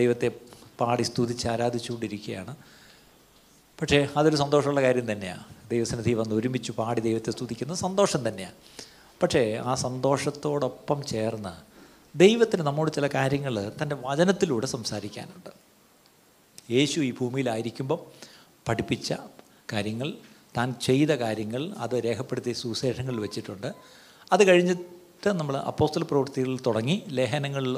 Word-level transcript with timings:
ദൈവത്തെ 0.00 0.28
പാടി 0.80 1.02
സ്തുതിച്ച് 1.02 1.46
ആരാധിച്ചുകൊണ്ടിരിക്കുകയാണ്. 1.48 2.52
പക്ഷേ 3.80 4.08
അതൊരു 4.16 4.36
സന്തോഷമുള്ള 4.36 4.82
കാര്യം 4.82 5.06
തന്നെയാണ് 5.12 5.44
ദൈവസന്നിധി 5.70 6.12
വന്ന് 6.12 6.34
ഒരുമിച്ച് 6.34 6.72
പാടി 6.72 7.00
ദൈവത്തെ 7.00 7.30
സ്തുതിക്കുന്നത് 7.30 7.78
സന്തോഷം 7.78 8.28
തന്നെയാണ് 8.28 8.56
പക്ഷേ 9.22 9.42
ആ 9.64 9.74
സന്തോഷത്തോടൊപ്പം 9.74 10.98
ചേർന്ന് 11.02 11.54
ദൈവത്തിന് 12.18 12.62
നമ്മോട് 12.62 12.90
ചില 12.90 13.06
കാര്യങ്ങൾ 13.06 13.72
തന്റെ 13.82 13.96
വചനത്തിലൂടെ 14.04 14.66
സംസാരിക്കാനുണ്ട്. 14.66 15.50
യേശു 16.70 17.00
ഈ 17.00 17.10
ഭൂമിയിലായിരിക്കുമ്പം 17.12 18.00
പഠിപ്പിച്ച 18.68 19.12
കാര്യങ്ങൾ 19.72 20.08
താൻ 20.56 20.68
ചെയ്ത 20.82 21.10
കാര്യങ്ങൾ 21.10 21.62
അത് 21.78 21.94
രേഖപ്പെടുത്തിയ 22.04 22.52
സുവിശേഷങ്ങളിൽ 22.52 23.20
വെച്ചിട്ടുണ്ട്. 23.20 23.68
അത് 24.32 24.42
കഴിഞ്ഞിട്ട് 24.48 25.28
നമ്മൾ 25.28 25.56
അപ്പോസ്റ്റൽ 25.70 26.02
പ്രവൃത്തികളിൽ 26.02 26.58
തുടങ്ങി 26.66 26.96
ലേഖനങ്ങളിൽ 27.08 27.74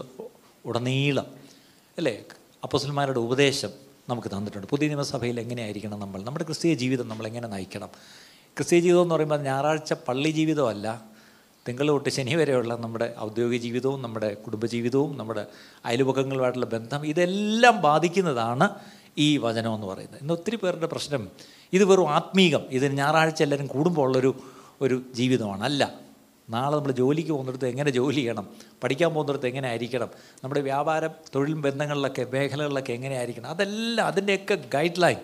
ഉടനീളം 0.65 1.40
അല്ലേ? 2.01 2.23
അപ്പോസ്റ്റൽമാരുടെ 2.65 3.19
ഉപദേശം 3.19 3.69
നമുക്ക് 4.09 4.29
തന്നിട്ടുണ്ട്. 4.29 4.67
പുതിയ 4.67 4.89
നിയമസഭയിൽ 4.89 5.41
എങ്ങനെയായിരിക്കണം 5.41 6.01
നമ്മൾ? 6.01 6.23
നമ്മുടെ 6.23 6.45
ക്രിസ്തീയ 6.45 6.75
ജീവിതം 6.75 7.09
നമ്മൾ 7.09 7.27
എങ്ങനെ 7.27 7.49
നയിക്കണം? 7.49 7.89
ക്രിസ്തീയ 8.57 8.81
ജീവിതം 8.81 9.03
എന്ന് 9.03 9.15
പറയുമ്പോൾ 9.15 9.43
ഞായറാഴ്ച 9.43 9.93
പള്ളി 9.93 10.31
ജീവിതമല്ല. 10.31 11.03
തിങ്കൾ 11.69 11.89
തൊട്ട് 11.89 12.09
ശനി 12.09 12.35
വരെയുള്ള 12.35 12.77
നമ്മുടെ 12.77 13.15
ഔദ്യോഗിക 13.21 13.61
ജീവിതവും 13.61 14.03
നമ്മുടെ 14.03 14.35
കുടുംബജീവിതവും 14.35 15.19
നമ്മുടെ 15.19 15.47
അയൽപക്കങ്ങളുമായിട്ടുള്ള 15.85 16.67
ബന്ധം 16.67 17.07
ഇതെല്ലാം 17.07 17.83
ബാധിക്കുന്നതാണ് 17.83 18.69
ഈ 19.19 19.37
വചനം 19.37 19.75
എന്ന് 19.75 19.87
പറയുന്നത്. 19.87 20.21
ഇന്ന് 20.21 20.35
ഒത്തിരി 20.35 20.57
പേരുടെ 20.57 20.87
പ്രശ്നം 20.87 21.31
ഇത് 21.73 21.85
വെറും 21.85 22.11
ആത്മീകം. 22.11 22.63
ഇത് 22.71 22.87
ഞായറാഴ്ച 22.87 23.43
എല്ലാവരും 23.43 23.67
കൂടുമ്പോൾ 23.67 24.03
ഉള്ളൊരു 24.03 24.41
ഒരു 24.81 25.03
ജീവിതമാണ്. 25.15 25.65
അല്ല 25.65 26.10
നാളെ 26.51 26.77
നമ്മൾ 26.77 26.93
ജോലിക്ക് 26.93 27.31
പോകുന്നിടത്ത് 27.31 27.67
എങ്ങനെ 27.69 27.91
ജോലി 27.91 28.15
ചെയ്യണം? 28.15 28.47
പഠിക്കാൻ 28.83 29.11
പോകുന്നിടത്ത് 29.15 29.47
എങ്ങനെ 29.47 29.69
ആയിരിക്കണം? 29.69 30.11
നമ്മുടെ 30.45 30.61
വ്യാപാരം 30.61 31.11
തൊഴിൽ 31.35 31.55
ബന്ധങ്ങളിലൊക്കെ 31.55 32.27
മേഖലകളിലൊക്കെ 32.33 32.93
എങ്ങനെ 32.93 33.17
ആയിരിക്കണം? 33.17 33.47
അതെല്ലാം 33.47 34.07
അതിന്റെയൊക്കെ 34.07 34.55
ഗൈഡ് 34.75 35.03
ലൈൻ 35.03 35.17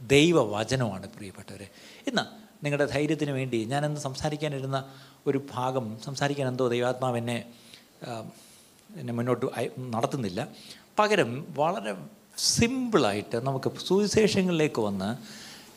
ദൈവവചനമാണ് 0.00 1.06
പ്രിയപ്പെട്ടവരെ. 1.08 1.68
ഇന്ന് 2.06 2.24
നിങ്ങളുടെ 2.64 2.86
ധൈര്യത്തിന് 2.92 3.30
വേണ്ടി 3.30 3.64
ഞാനെന്ന് 3.64 4.00
സംസാരിക്കാനിരുന്ന 4.00 4.78
ഒരു 5.26 5.38
ഭാഗം 5.52 5.98
സംസാരിക്കാൻ 6.04 6.48
എന്തോ 6.48 6.68
ദൈവാത്മാവ് 6.68 7.18
എന്നെ 7.18 7.44
എന്നെ 8.96 9.12
മുന്നോട്ട് 9.12 9.46
നടത്തുന്നില്ല. 9.78 10.48
പകരം 10.98 11.46
വളരെ 11.56 11.92
സിമ്പിളായിട്ട് 12.38 13.36
നമുക്ക് 13.36 13.70
സുവിശേഷങ്ങളിലേക്ക് 13.86 14.80
വന്ന് 14.80 15.10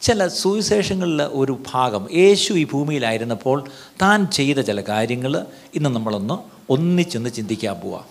ചില 0.03 0.27
സുവിശേഷങ്ങളിലെ 0.27 1.25
ഒരു 1.25 1.59
ഭാഗം 1.73 2.07
യേശു 2.13 2.53
ഈ 2.53 2.63
ഭൂമിയിലായിരുന്നപ്പോൾ 2.63 3.63
താൻ 4.01 4.27
ചെയ്ത 4.27 4.57
ചില 4.57 4.81
കാര്യങ്ങൾ 4.81 5.45
ഇന്ന് 5.75 5.89
നമ്മളൊന്ന് 5.89 6.33
ഒന്നിച്ചൊന്ന് 6.69 7.29
ചിന്തിക്കാൻ 7.29 7.75
പോവാം. 7.75 8.05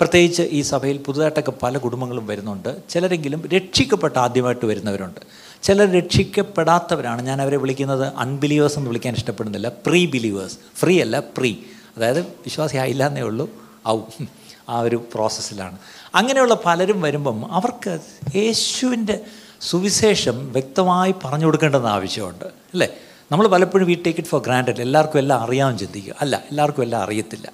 പ്രത്യേകിച്ച് 0.00 0.42
ഈ 0.42 0.62
സഭയിൽ 0.62 0.98
പുതുതായിട്ടൊക്കെ 0.98 1.52
പല 1.62 1.78
കുടുംബങ്ങളും 1.78 2.26
വരുന്നുണ്ട്. 2.26 2.76
ചിലരെങ്കിലും 2.88 3.48
രക്ഷിക്കപ്പെട്ട 3.48 4.18
ആദ്യമായിട്ട് 4.18 4.66
വരുന്നവരുണ്ട്. 4.66 5.20
ചിലർ 5.62 5.92
രക്ഷിക്കപ്പെടാത്തവരാണ്. 5.92 7.22
ഞാൻ 7.22 7.42
അവരെ 7.42 7.56
വിളിക്കുന്നത് 7.56 8.12
അൺബിലീവേഴ്സ് 8.16 8.78
എന്ന് 8.78 8.90
വിളിക്കാൻ 8.90 9.14
ഇഷ്ടപ്പെടുന്നില്ല. 9.14 9.72
പ്രീ 9.86 10.06
ബിലീവേഴ്സ് 10.06 10.58
ഫ്രീ 10.76 11.00
അല്ല 11.00 11.20
പ്രീ 11.20 11.56
അതായത് 11.96 12.20
വിശ്വാസി 12.20 12.76
ആയില്ല 12.76 13.06
എന്നേ 13.06 13.22
ഉള്ളൂ. 13.22 13.50
ആവും 13.86 14.28
ആ 14.68 14.80
ഒരു 14.80 15.04
പ്രോസസ്സിലാണ് 15.14 15.78
അങ്ങനെയുള്ള 16.14 16.56
പലരും 16.66 17.02
വരുമ്പം 17.02 17.52
അവർക്ക് 17.52 17.98
യേശുവിന്റെ 18.36 19.20
സുവിശേഷം 19.60 20.52
വ്യക്തമായി 20.52 21.14
പറഞ്ഞു 21.24 21.44
കൊടുക്കേണ്ടെന്ന് 21.46 21.88
ആവശ്യമുണ്ട് 21.88 22.44
അല്ലേ? 22.44 22.88
നമ്മൾ 23.32 23.46
പലപ്പോഴും 23.46 23.86
we 23.86 23.94
take 23.94 24.20
it 24.20 24.28
for 24.28 24.42
granted 24.42 24.80
എല്ലാവർക്കും 24.80 25.18
എല്ലാം 25.18 25.40
അറിയാമെന്ന് 25.40 25.78
ചിന്തിക്കുക. 25.78 26.14
അല്ല 26.20 26.36
എല്ലാവർക്കും 26.50 26.82
എല്ലാം 26.82 27.02
അറിയത്തില്ല 27.02 27.46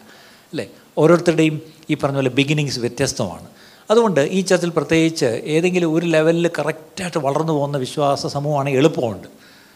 അല്ലേ? 0.52 0.66
ഓരോരുത്തരുടെയും 0.98 1.60
ഈ 1.90 1.94
പറഞ്ഞ 1.94 2.14
പോലെ 2.14 2.30
ബിഗിനിങ്സ് 2.30 2.78
വ്യത്യസ്തമാണ്. 2.78 3.46
അതുകൊണ്ട് 3.90 4.20
ഈ 4.20 4.40
ചർച്ചിൽ 4.40 4.70
പ്രത്യേകിച്ച് 4.70 5.24
ഏതെങ്കിലും 5.24 5.94
ഒരു 5.94 6.06
ലെവലിൽ 6.06 6.50
കറക്റ്റായിട്ട് 6.58 7.18
വളർന്നു 7.18 7.52
പോകുന്ന 7.52 7.76
വിശ്വാസ 7.76 8.26
സമൂഹമാണെങ്കിൽ 8.26 8.78
എളുപ്പമുണ്ട് 8.78 9.28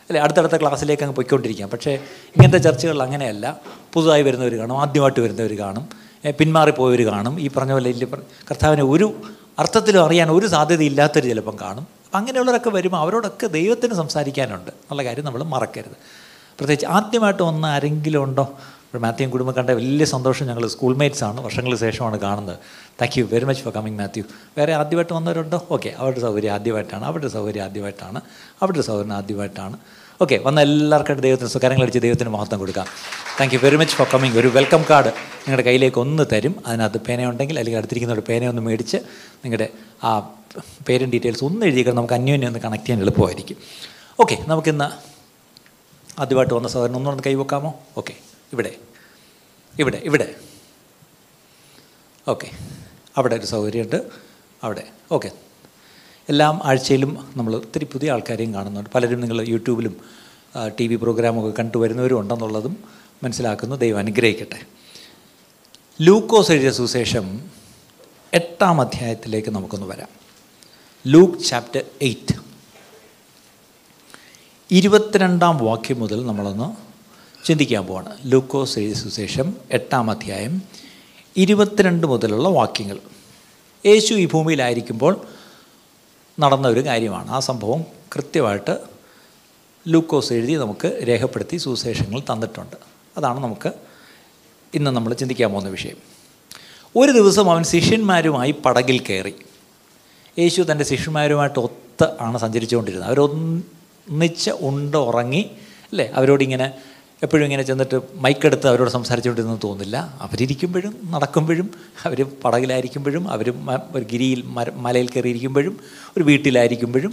അല്ലേ? 0.09 0.21
അടുത്തടുത്ത 0.21 0.57
ക്ലാസ്സിലേക്ക് 0.57 1.03
അങ്ങ് 1.03 1.17
പൊയ്ക്കൊണ്ടിരിക്കാം. 1.17 1.71
പക്ഷേ 1.71 1.93
ഇങ്ങനത്തെ 2.37 2.59
ചർച്ചകളിൽ 2.59 3.03
അങ്ങനെയല്ല. 3.03 3.61
പുതുതായി 3.93 4.23
വരുന്നവർ 4.23 4.55
കാണും 4.55 4.81
ആദ്യമായിട്ട് 4.81 5.21
വരുന്നവർ 5.21 5.59
കാണും. 5.59 5.89
പിന്മാറിപ്പോയവർ 6.39 7.07
കാണും. 7.07 7.41
ഈ 7.41 7.51
പറഞ്ഞ 7.57 7.73
പോലെ 7.73 7.93
കർത്താവിനെ 8.51 8.83
ഒരു 8.83 9.23
അർത്ഥത്തിലും 9.59 10.05
അറിയാൻ 10.05 10.31
ഒരു 10.31 10.47
സാധ്യതയില്ലാത്തവർ 10.47 11.25
ചിലപ്പം 11.25 11.57
കാണും. 11.61 11.98
അപ്പം 12.09 12.19
അങ്ങനെയുള്ളവരൊക്കെ 12.19 12.71
വരുമ്പോൾ 12.71 12.99
അവരോടൊക്കെ 12.99 13.47
ദൈവത്തിന് 13.47 13.95
സംസാരിക്കാനുണ്ട്. 13.95 14.71
എന്നുള്ള 14.71 15.05
കാര്യം 15.05 15.25
നമ്മൾ 15.25 15.43
മറക്കരുത്. 15.43 15.97
പ്രത്യേകിച്ച് 16.59 16.87
ആദ്യമായിട്ട് 16.87 17.43
വന്ന 17.43 17.67
ആരെങ്കിലും 17.67 18.23
ഉണ്ടോ? 18.23 18.43
ഇപ്പോൾ 18.43 18.99
മാത്യുവും 18.99 19.31
കുടുംബം 19.31 19.53
കണ്ട 19.53 19.71
വലിയ 19.71 20.05
സന്തോഷം 20.05 20.47
ഞങ്ങൾ 20.47 20.67
സ്കൂൾ 20.67 20.97
മേറ്റ്സ് 20.97 21.25
ആണ്. 21.25 21.41
വർഷങ്ങൾക്ക് 21.41 21.79
ശേഷമാണ് 21.79 22.21
കാണുന്നത്. 22.21 22.59
Thank 23.01 23.19
you 23.19 23.25
very 23.25 23.45
much 23.45 23.63
for 23.63 23.75
coming 23.75 23.99
Mathew. 23.99 24.25
വേറെ 24.59 24.75
ആദ്യമായിട്ട് 24.75 25.13
വന്നവരുണ്ടോ? 25.13 25.67
ഓക്കെ 25.71 25.95
അവരുടെ 25.97 26.21
സൗകര്യം 26.21 26.53
ആദ്യമായിട്ടാണ്. 26.53 27.05
അവരുടെ 27.05 27.29
സൗകര്യം 27.29 27.65
ആദ്യമായിട്ടാണ്. 27.65 28.21
അവരുടെ 28.63 28.83
സൗകര്യം 28.83 29.13
ആദ്യമായിട്ടാണ്. 29.13 29.77
ഓക്കെ 30.25 30.37
വന്ന 30.45 30.61
എല്ലാവർക്കും 30.61 31.21
ദൈവത്തിന് 31.25 31.49
സ്വകാര്യങ്ങൾ 31.49 31.85
അടിച്ച് 31.85 32.01
ദൈവത്തിന് 32.05 32.29
മഹത്വം 32.29 32.59
കൊടുക്കാം. 32.59 32.87
Thank 33.41 33.55
you 33.55 33.59
very 33.65 33.77
much 33.77 33.95
for 33.97 34.07
coming 34.15 34.37
ഒരു 34.39 34.49
വെൽക്കം 34.49 34.85
കാർഡ് 34.91 35.07
നിങ്ങളുടെ 35.07 35.63
കയ്യിലേക്ക് 35.63 35.99
ഒന്ന് 35.99 36.25
തരും. 36.33 36.55
അതിനകത്ത് 36.67 36.99
പേനയുണ്ടെങ്കിൽ 37.09 37.59
അല്ലെങ്കിൽ 37.59 37.79
അടുത്തിരിക്കുന്നവരുടെ 37.81 38.47
ഒന്ന് 38.47 38.63
മേടിച്ച് 38.63 38.97
നിങ്ങളുടെ 39.45 39.69
ആ 40.05 40.19
പേരും 40.89 41.11
ഡീറ്റെയിൽസ് 41.11 41.45
ഒന്ന് 41.45 41.67
എഴുതിയിക്കണം. 41.67 41.97
നമുക്ക് 41.97 42.15
അന്യോന്യം 42.15 42.49
ഒന്ന് 42.49 42.59
കണക്ട് 42.59 42.85
ചെയ്യാൻ 42.85 43.03
എളുപ്പമായിരിക്കും. 43.03 43.57
ഓക്കെ 44.21 44.39
നമുക്കിന്ന് 44.47 44.89
ആദ്യമായിട്ട് 46.21 46.55
വന്ന 46.55 46.69
സഹോദരൻ 46.69 46.97
ഒന്നുകൂടെ 46.97 47.23
കൈവെക്കാമോ? 47.27 47.75
ഓക്കെ 47.97 48.15
ഇവിടെ. 48.53 48.73
ഇവിടെ 49.79 50.01
ഇവിടെ. 50.05 50.35
ഓക്കെ 52.29 52.49
അവിടെ 53.17 53.35
ഒരു 53.37 53.47
സൗകര്യമുണ്ട് 53.47 53.97
അവിടെ. 54.63 54.85
ഓക്കെ 55.13 55.31
എല്ലാം 56.29 56.61
ആഴ്ചയിലും 56.65 57.33
നമ്മൾ 57.37 57.57
ഒത്തിരി 57.57 57.85
പുതിയ 57.85 58.11
ആൾക്കാരെയും 58.11 58.55
കാണുന്നുണ്ട്. 58.55 58.91
പലരും 58.95 59.21
നിങ്ങൾ 59.21 59.49
യൂട്യൂബിലും 59.49 59.95
ടി 60.81 60.87
വി 60.87 60.97
പ്രോഗ്രാമൊക്കെ 60.97 61.53
കണ്ടുവരുന്നവരും 61.59 62.21
ഉണ്ടെന്നുള്ളതും 62.21 62.77
മനസ്സിലാക്കുന്നു. 63.23 63.77
ദൈവം 63.77 63.99
അനുഗ്രഹിക്കട്ടെ. 63.99 64.61
ലൂക്കോസ് 66.01 66.53
എഴുതിയ 66.53 66.71
സുശേഷം 66.71 67.51
എട്ടാം 68.35 68.81
അധ്യായത്തിലേക്ക് 68.81 69.49
നമുക്കൊന്ന് 69.49 69.87
വരാം. 69.87 70.09
Luke 71.07 71.39
chapter 71.39 71.85
eight. 72.03 72.37
ഇരുപത്തിരണ്ടാം 74.71 75.59
വാക്യം 75.65 76.01
മുതൽ 76.01 76.27
നമ്മളൊന്ന് 76.27 76.69
ചിന്തിക്കാൻ 77.47 77.87
പോവാണ്. 77.87 78.13
ലൂക്കോസ് 78.25 78.79
എഴുതിയ 78.79 78.95
സുശേഷം 78.95 79.55
എട്ടാം 79.71 80.11
അധ്യായം 80.11 80.63
ഇരുപത്തിരണ്ട് 81.37 82.07
മുതലുള്ള 82.07 82.49
വാക്യങ്ങൾ. 82.49 82.99
യേശു 83.87 84.15
ഈ 84.15 84.27
ഭൂമിയിലായിരിക്കുമ്പോൾ 84.27 85.15
നടന്ന 86.41 86.69
ഒരു 86.69 86.87
കാര്യമാണ്. 86.87 87.31
ആ 87.31 87.39
സംഭവം 87.39 87.85
കൃത്യമായിട്ട് 88.17 88.79
ലൂക്കോസ് 89.89 90.33
എഴുതി 90.33 90.53
നമുക്ക് 90.53 91.05
രേഖപ്പെടുത്തി 91.09 91.57
സുവിശേഷങ്ങൾ 91.57 92.21
തന്നിട്ടുണ്ട്. 92.21 92.77
അതാണ് 93.17 93.41
നമുക്ക് 93.41 93.73
ഇന്ന് 94.75 94.91
നമ്മൾ 94.91 95.15
ചിന്തിക്കാൻ 95.15 95.51
പോകുന്ന 95.51 95.71
വിഷയം. 95.71 95.97
ഒരു 96.97 97.13
ദിവസം 97.13 97.51
അവൻ 97.51 97.63
ശിഷ്യന്മാരുമായി 97.63 98.51
പടകിൽ 98.51 98.99
കയറി. 98.99 99.35
യേശു 100.39 100.63
തന്റെ 100.63 100.85
ശിഷ്യന്മാരുമായിട്ട് 100.85 101.59
ഒത്ത് 101.59 102.09
ആണ് 102.21 102.39
സഞ്ചരിച്ചുകൊണ്ടിരുന്നത്. 102.39 103.09
അവരൊന്നിച്ച് 103.09 104.51
ഉണ്ട് 104.51 104.97
ഉറങ്ങി 104.97 105.51
അല്ലേ? 105.85 106.11
അവരോടിങ്ങനെ 106.15 106.73
എപ്പോഴും 107.23 107.45
ഇങ്ങനെ 107.47 107.63
ചെന്നിട്ട് 107.69 107.97
മൈക്കെടുത്ത് 108.25 108.67
അവരോട് 108.71 108.91
സംസാരിച്ചുകൊണ്ടിരുന്നു 108.97 109.59
തോന്നില്ല. 109.65 109.97
അവരിയ്ക്കുമ്പോഴും 110.25 110.93
നടക്കുമ്പോഴും 111.15 111.69
അവർ 112.07 112.19
പടകിലായിരിക്കുമ്പോഴും 112.45 113.25
അവർ 113.35 113.47
ഒരു 113.97 114.05
ഗിരിയിൽ 114.13 114.41
മലയിൽ 114.87 115.09
കയറിയിരിക്കുമ്പോഴും 115.15 115.75
ഒരു 116.17 116.25
വീട്ടിലായിരിക്കുമ്പോഴും 116.31 117.13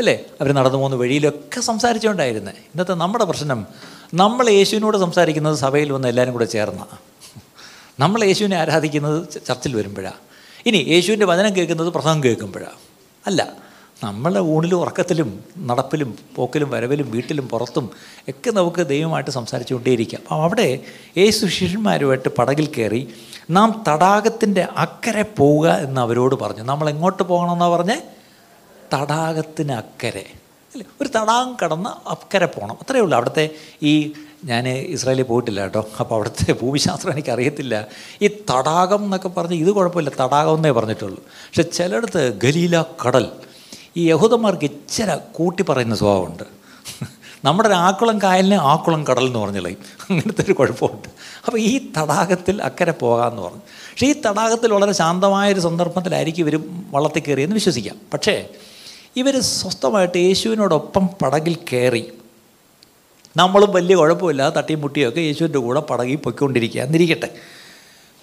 അല്ലേ? 0.00 0.14
അവർ 0.40 0.50
നടന്നു 0.58 0.78
പോകുന്ന 0.80 0.96
വഴിയിലൊക്കെ 1.02 1.60
സംസാരിച്ചുകൊണ്ടായിരുന്നത് 1.70 2.58
ഇന്നത്തെ 2.72 2.94
നമ്മുടെ 3.02 3.24
പ്രശ്നം 3.30 3.60
നമ്മൾ 4.22 4.46
യേശുവിനോട് 4.58 4.96
സംസാരിക്കുന്നത് 5.04 5.56
സഭയിൽ 5.64 5.88
വന്ന് 5.96 6.08
എല്ലാവരും 6.12 6.34
കൂടെ 6.36 6.48
ചേർന്ന. 6.56 6.82
നമ്മൾ 8.02 8.20
യേശുവിനെ 8.28 8.56
ആരാധിക്കുന്നത് 8.62 9.18
ചർച്ചിൽ 9.48 9.72
വരുമ്പോഴാണ് 9.78 10.20
ഇനി 10.68 10.80
യേശുവിന്റെ 10.94 11.26
വചനം 11.30 11.52
കേൾക്കുന്നത് 11.56 11.90
പ്രസംഗം 11.96 12.22
കേൾക്കുമ്പോഴാണ് 12.26 12.78
അല്ല 13.24 13.40
നമ്മളെ 14.04 14.40
ഊണിലും 14.40 14.80
ഉറക്കത്തിലും 14.80 15.44
നടപ്പിലും 15.58 16.18
പോക്കിലും 16.34 16.70
വരവിലും 16.70 17.10
വീട്ടിലും 17.10 17.48
പുറത്തും 17.48 17.90
ഒക്കെ 18.28 18.50
നമുക്ക് 18.50 18.86
ദൈവമായിട്ട് 18.86 19.30
സംസാരിച്ചുകൊണ്ടേയിരിക്കാം. 19.30 20.22
അപ്പോൾ 20.22 20.42
അവിടെ 20.42 20.80
യേശു 21.18 21.46
ശിഷ്യന്മാരുമായിട്ട് 21.46 22.28
പടകിൽ 22.28 22.66
കയറി 22.66 23.14
നാം 23.50 23.84
തടാകത്തിന്റെ 23.88 24.62
അക്കരെ 24.76 25.22
പോവുക 25.22 25.68
എന്ന് 25.68 26.00
അവരോട് 26.00 26.34
പറഞ്ഞു. 26.34 26.62
നമ്മൾ 26.62 26.88
എങ്ങോട്ട് 26.88 27.22
പോകണമെന്നാണ് 27.22 27.72
പറഞ്ഞേ? 27.72 28.02
തടാകത്തിന് 28.94 29.72
അക്കരെ. 29.72 30.24
അല്ലേ? 30.74 30.86
ഒരു 31.00 31.08
തടാകം 31.08 31.56
കടന്ന് 31.64 32.08
അക്കരെ 32.08 32.46
പോകണം. 32.46 32.74
അത്രയേ 32.74 33.02
ഉള്ളൂ. 33.02 33.16
അവിടുത്തെ 33.16 33.50
ഈ 33.82 34.12
ഞാൻ 34.44 34.68
ഇസ്രായേലിൽ 34.68 35.22
പോയിട്ടില്ല 35.22 35.60
കേട്ടോ. 35.60 35.88
അപ്പോൾ 36.00 36.14
അവിടുത്തെ 36.14 36.52
ഭൂമിശാസ്ത്രം 36.52 37.12
എനിക്ക് 37.12 37.30
അറിയത്തില്ല 37.30 37.86
ഈ 38.22 38.26
തടാകം 38.28 39.04
എന്നൊക്കെ 39.04 39.28
പറഞ്ഞ് 39.28 39.54
ഇത് 39.54 39.70
കുഴപ്പമില്ല. 39.72 40.10
തടാകം 40.10 40.54
എന്നേ 40.54 40.70
പറഞ്ഞിട്ടുള്ളൂ. 40.70 41.24
പക്ഷെ 41.24 41.62
ചിലയിടത്ത് 41.62 42.38
ഗലീല 42.38 42.84
കടൽ 43.06 43.30
ഈ 43.96 44.10
യഹൂദന്മാർക്ക് 44.10 44.64
ഇച്ചിര 44.64 45.14
കൂട്ടി 45.14 45.62
പറയുന്ന 45.62 45.94
സ്വഭാവമുണ്ട്. 45.94 46.42
നമ്മുടെ 47.44 47.68
ആക്കുളം 47.68 48.22
കായലിനെ 48.22 48.56
ആക്കുളം 48.56 49.06
കടൽ 49.06 49.26
എന്ന് 49.26 49.38
പറഞ്ഞു 49.38 49.58
കളയും. 49.58 49.78
അങ്ങനത്തെ 50.10 50.44
ഒരു 50.44 50.52
കുഴപ്പമുണ്ട്. 50.52 51.08
അപ്പോൾ 51.46 51.58
ഈ 51.58 51.92
തടാകത്തിൽ 51.98 52.62
അക്കരെ 52.62 52.92
പോകാമെന്ന് 52.92 53.42
പറഞ്ഞു. 53.42 53.58
പക്ഷേ 53.58 54.06
ഈ 54.06 54.14
തടാകത്തിൽ 54.26 54.72
വളരെ 54.72 54.92
ശാന്തമായൊരു 54.92 55.60
സന്ദർഭത്തിലായിരിക്കും 55.60 56.48
ഇവർ 56.48 56.60
വള്ളത്തിൽ 56.90 57.22
കയറിയെന്ന് 57.28 57.54
വിശ്വസിക്കാം. 57.54 57.96
പക്ഷേ 58.12 58.48
ഇവർ 59.16 59.40
സ്വസ്ഥമായിട്ട് 59.40 60.18
യേശുവിനോടൊപ്പം 60.18 61.06
പടകിൽ 61.22 61.56
കയറി. 61.72 62.04
നമ്മളും 63.36 63.72
വലിയ 63.72 63.96
കുഴപ്പമില്ല 63.96 64.50
തട്ടിയും 64.50 64.80
മുട്ടിയൊക്കെ 64.80 65.20
യേശുവിന്റെ 65.20 65.58
കൂടെ 65.58 65.80
പടകിൽ 65.80 66.16
പൊയ്ക്കൊണ്ടിരിക്കുക 66.16 66.80
എന്നിരിക്കട്ടെ 66.80 67.28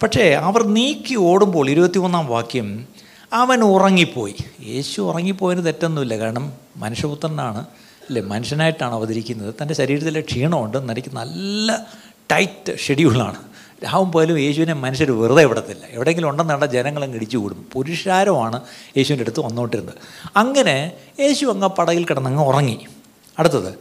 പക്ഷേ 0.03 0.29
അവർ 0.29 0.63
നീക്കി 0.63 1.15
ഓടുമ്പോൾ 1.15 1.69
ഇരുപത്തിമൂന്നാം 1.69 2.25
വാക്യം 2.27 2.87
അവൻ 3.33 3.61
ഉറങ്ങിപ്പോയി. 3.61 4.35
യേശു 4.67 5.01
ഉറങ്ങിപ്പോയതിന് 5.01 5.65
തെറ്റൊന്നുമില്ല. 5.65 6.17
കാരണം 6.17 6.53
മനുഷ്യപുത്രനാണ് 6.77 7.59
അല്ലേ? 8.07 8.21
മനുഷ്യനായിട്ടാണ് 8.21 8.93
അവതരിക്കുന്നത്. 8.93 9.55
തന്റെ 9.61 9.73
ശരീരത്തിലെ 9.73 10.21
ക്ഷീണമുണ്ട്. 10.21 10.89
നടിക്ക് 10.89 11.15
നല്ല 11.15 11.85
ടൈറ്റ് 12.31 12.77
ഷെഡ്യൂളാണ്. 12.77 13.35
രാവും 13.83 14.11
പോലും 14.11 14.39
യേശുവിനെ 14.39 14.73
മനുഷ്യർ 14.73 15.11
വെറുതെ 15.11 15.45
വിടത്തില്ല. 15.45 15.81
എവിടെയെങ്കിലും 15.89 16.29
ഉണ്ടെന്നുണ്ട 16.29 16.63
ജനങ്ങളങ്ങ് 16.63 17.15
ഇടിച്ചു 17.15 17.37
കൂടും. 17.37 17.65
പുരുഷാരമാണ് 17.73 18.61
യേശുവിന്റെ 18.97 19.23
അടുത്ത് 19.23 19.39
വന്നോണ്ടിരുന്നത് 19.39 19.93
അങ്ങനെ 20.37 20.91
യേശു 21.19 21.45
അങ്ങ് 21.45 21.67
പടകിൽ 21.67 22.05
കിടന്നങ്ങ് 22.05 22.43
ഉറങ്ങി. 22.43 22.85
അടുത്തത് 23.39 23.73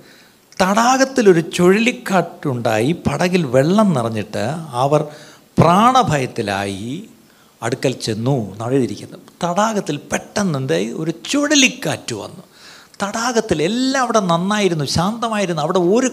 തടാകത്തിലൊരു 0.63 1.41
ചുഴലിക്കാറ്റുണ്ടായി. 1.41 2.93
പടകിൽ 2.93 3.47
വെള്ളം 3.47 3.93
നിറഞ്ഞിട്ട് 3.95 4.55
അവർ 4.71 5.07
പ്രാണഭയത്തിലായി. 5.59 7.03
അടുക്കൽ 7.63 7.93
ചെന്നു 7.93 8.57
നഴുതിരിക്കുന്നു. 8.59 9.19
തടാകത്തിൽ 9.45 9.97
പെട്ടെന്ന് 9.97 10.59
എന്തായി 10.59 10.87
ഒരു 10.87 11.13
ചുഴലിക്കാറ്റ് 11.31 12.15
വന്നു. 12.15 12.43
തടാകത്തിൽ 13.03 13.63
എല്ലാം 13.63 14.03
അവിടെ 14.03 14.21
നന്നായിരുന്നു 14.21 14.85
ശാന്തമായിരുന്നു. 14.85 15.63
അവിടെ 15.63 15.79
ഒരു 15.79 16.11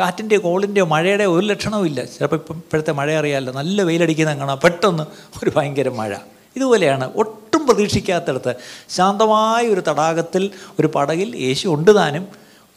കാറ്റിന്റെയോ 0.00 0.40
കോളിന്റെയോ 0.40 0.84
മഴയുടെയോ 0.84 1.32
ഒരു 1.32 1.46
ലക്ഷണവും 1.46 1.86
ഇല്ല. 1.86 2.04
ചിലപ്പോൾ 2.04 2.36
ഇപ്പം 2.36 2.54
ഇപ്പോഴത്തെ 2.54 2.92
മഴ 2.92 3.14
അറിയാമല്ലോ 3.14 3.52
നല്ല 3.52 3.82
വെയിലടിക്കുന്ന 3.82 4.36
കാണാം. 4.36 4.60
പെട്ടെന്ന് 4.64 5.02
ഒരു 5.44 5.52
ഭയങ്കര 5.56 5.88
മഴ. 5.88 6.14
ഇതുപോലെയാണ് 6.56 7.12
ഒട്ടും 7.16 7.66
പ്രതീക്ഷിക്കാത്തടത്ത് 7.66 8.54
ശാന്തമായ 8.88 9.68
ഒരു 9.68 9.82
തടാകത്തിൽ 9.88 10.50
ഒരു 10.78 10.86
പടകിൽ 10.86 11.36
യേശു 11.36 11.68
ഉണ്ട് 11.68 11.94
താനും. 11.94 12.28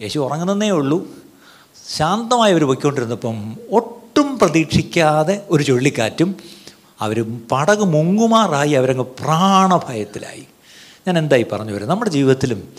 യേശു 0.02 0.20
ഉറങ്ങുന്നതേ 0.20 0.70
ഉള്ളൂ. 0.70 1.08
ശാന്തമായി 1.98 2.52
അവർ 2.52 2.64
പൊയ്ക്കൊണ്ടിരുന്നപ്പം 2.64 3.58
ഒട്ടും 3.72 4.40
പ്രതീക്ഷിക്കാതെ 4.40 5.46
ഒരു 5.50 5.64
ചുഴലിക്കാറ്റും 5.64 6.36
അവർ 7.04 7.18
പടക് 7.52 7.84
മുങ്ങുമാറായി 7.96 8.72
അവരങ്ങ് 8.72 9.04
പ്രാണഭയത്തിലായി. 9.04 10.48
ഞാൻ 11.08 11.18
എന്തായി 11.18 11.46
പറഞ്ഞു 11.52 11.74
വരും? 11.74 11.88
നമ്മുടെ 11.88 12.12
ജീവിതത്തിലും 12.12 12.74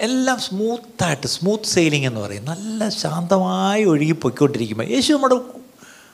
എല്ലാം 0.00 0.40
സ്മൂത്തായിട്ട് 0.40 1.26
സ്മൂത്ത് 1.26 1.64
സെയിലിംഗ് 1.64 2.06
എന്ന് 2.06 2.20
പറയും. 2.20 2.44
നല്ല 2.44 2.88
ശാന്തമായി 2.88 3.84
ഒഴുകി 3.84 4.12
പൊയ്ക്കൊണ്ടിരിക്കുമ്പോൾ 4.12 4.84
യേശു 4.84 5.12
നമ്മുടെ 5.12 5.36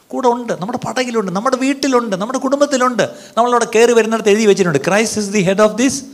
കൂടെ 0.08 0.28
ഉണ്ട് 0.28 0.52
നമ്മുടെ 0.52 0.78
പടകിലുണ്ട് 0.86 1.32
നമ്മുടെ 1.32 1.56
വീട്ടിലുണ്ട് 1.56 2.16
നമ്മുടെ 2.16 2.38
കുടുംബത്തിലുണ്ട്. 2.38 3.02
നമ്മളവിടെ 3.36 3.66
കയറി 3.74 3.92
വരുന്നിടത്ത് 3.92 4.28
എഴുതി 4.28 4.46
വെച്ചിട്ടുണ്ട് 4.46 4.78
Christ 4.86 5.20
is 5.20 5.30
the 5.30 5.40
head 5.40 5.60
of 5.60 5.74
this 5.74 6.04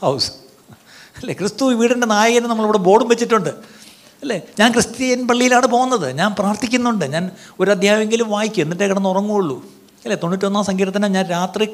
house 0.00 0.32
അല്ലേ? 1.16 1.34
ക്രിസ്തു 1.34 1.64
വീടിന്റെ 1.64 2.06
നായകന് 2.06 2.44
നമ്മളിവിടെ 2.44 2.78
ബോർഡും 2.78 3.08
വെച്ചിട്ടുണ്ട്. 3.08 3.50
അല്ലേ? 4.22 4.40
ഞാൻ 4.58 4.72
ക്രിസ്ത്യൻ 4.72 5.28
പള്ളിയിലാണ് 5.28 5.66
പോകുന്നത്. 5.66 6.16
ഞാൻ 6.16 6.34
പ്രാർത്ഥിക്കുന്നുണ്ട്. 6.38 7.04
ഞാൻ 7.04 7.30
ഒരു 7.60 7.70
അധ്യായമെങ്കിലും 7.70 8.30
വായിക്കും 8.30 8.62
എന്നിട്ടേ 8.62 8.88
കിടന്ന് 8.88 9.08
ഉറങ്ങുകയുള്ളൂ 9.08 9.73
അല്ലേ? 10.04 10.16
തൊണ്ണൂറ്റൊന്നാം 10.22 10.64
സങ്കീർത്തനം 10.64 11.12
ഞാൻ 11.12 11.26
രാത്രി 11.26 11.66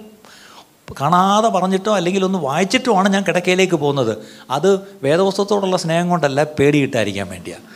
കാണാതെ 1.01 1.49
പറഞ്ഞിട്ടോ 1.49 1.93
അല്ലെങ്കിൽ 1.97 2.25
ഒന്ന് 2.25 2.39
വായിച്ചിട്ടോ 2.39 2.93
ആണ് 3.01 3.09
ഞാൻ 3.15 3.23
കിടക്കയിലേക്ക് 3.29 3.75
പോകുന്നത്. 3.75 4.13
അത് 4.51 4.71
വേദവസ്തുത്തോടുള്ള 5.03 5.77
സ്നേഹം 5.77 6.09
കൊണ്ടല്ല 6.09 6.43
പേടിയിട്ടായിരിക്കാൻ 6.59 7.29
വേണ്ടിയാണ് 7.29 7.67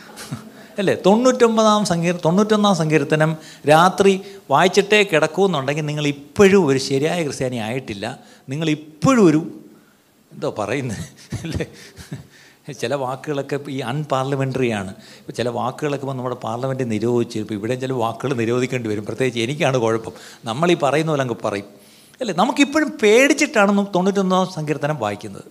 അല്ലേ? 0.79 0.93
തൊണ്ണൂറ്റൊമ്പതാം 1.05 1.85
സങ്കീർ 1.85 2.15
തൊണ്ണൂറ്റൊന്നാം 2.25 2.75
സങ്കീർത്തനം 2.75 3.31
രാത്രി 3.69 4.13
വായിച്ചിട്ടേ 4.49 4.99
കിടക്കുമെന്നുണ്ടെങ്കിൽ 5.03 5.85
നിങ്ങൾ 5.85 6.07
ഇപ്പോഴും 6.07 6.65
ഒരു 6.67 6.77
ശരിയായ 6.77 7.19
ക്രിസ്ത്യാനി 7.23 7.59
ആയിട്ടില്ല. 7.67 8.05
നിങ്ങൾ 8.49 8.69
ഇപ്പോഴും 8.69 9.23
ഒരു 9.29 9.41
എന്തോ 10.31 10.49
പറയുന്നത് 10.59 11.03
അല്ലേ? 11.43 11.65
ചില 12.73 12.95
വാക്കുകളൊക്കെ 12.95 13.59
ഈ 13.69 13.79
അൺപാർലമെന്ററി 13.79 14.69
ആണ്. 14.69 14.91
ഇപ്പോൾ 14.91 15.31
ചില 15.31 15.49
വാക്കുകളൊക്കെ 15.49 16.05
ഇപ്പോൾ 16.05 16.17
നമ്മുടെ 16.17 16.35
പാർലമെന്റ് 16.35 16.91
നിരോധിച്ച് 16.91 17.39
ഇപ്പോൾ 17.39 17.53
ഇവിടെ 17.53 17.75
ചില 17.75 17.93
വാക്കുകൾ 17.93 18.33
നിരോധിക്കേണ്ടി 18.33 18.89
വരും. 18.89 19.05
പ്രത്യേകിച്ച് 19.05 19.39
എനിക്കാണ് 19.39 19.77
കുഴപ്പം. 19.77 20.11
നമ്മൾ 20.45 20.71
ഈ 20.71 20.77
പറയുന്ന 20.83 21.11
പോലെ 21.11 21.21
അങ്ങ് 21.21 21.35
പറയും. 21.45 21.65
അല്ലേ? 22.21 22.35
നമുക്കിപ്പോഴും 22.37 22.93
പേടിച്ചിട്ടാണ് 23.03 23.85
തൊണ്ണൂറ്റൊന്നാം 23.95 24.47
സങ്കീർത്തനം 24.47 24.97
വായിക്കുന്നത്. 24.97 25.43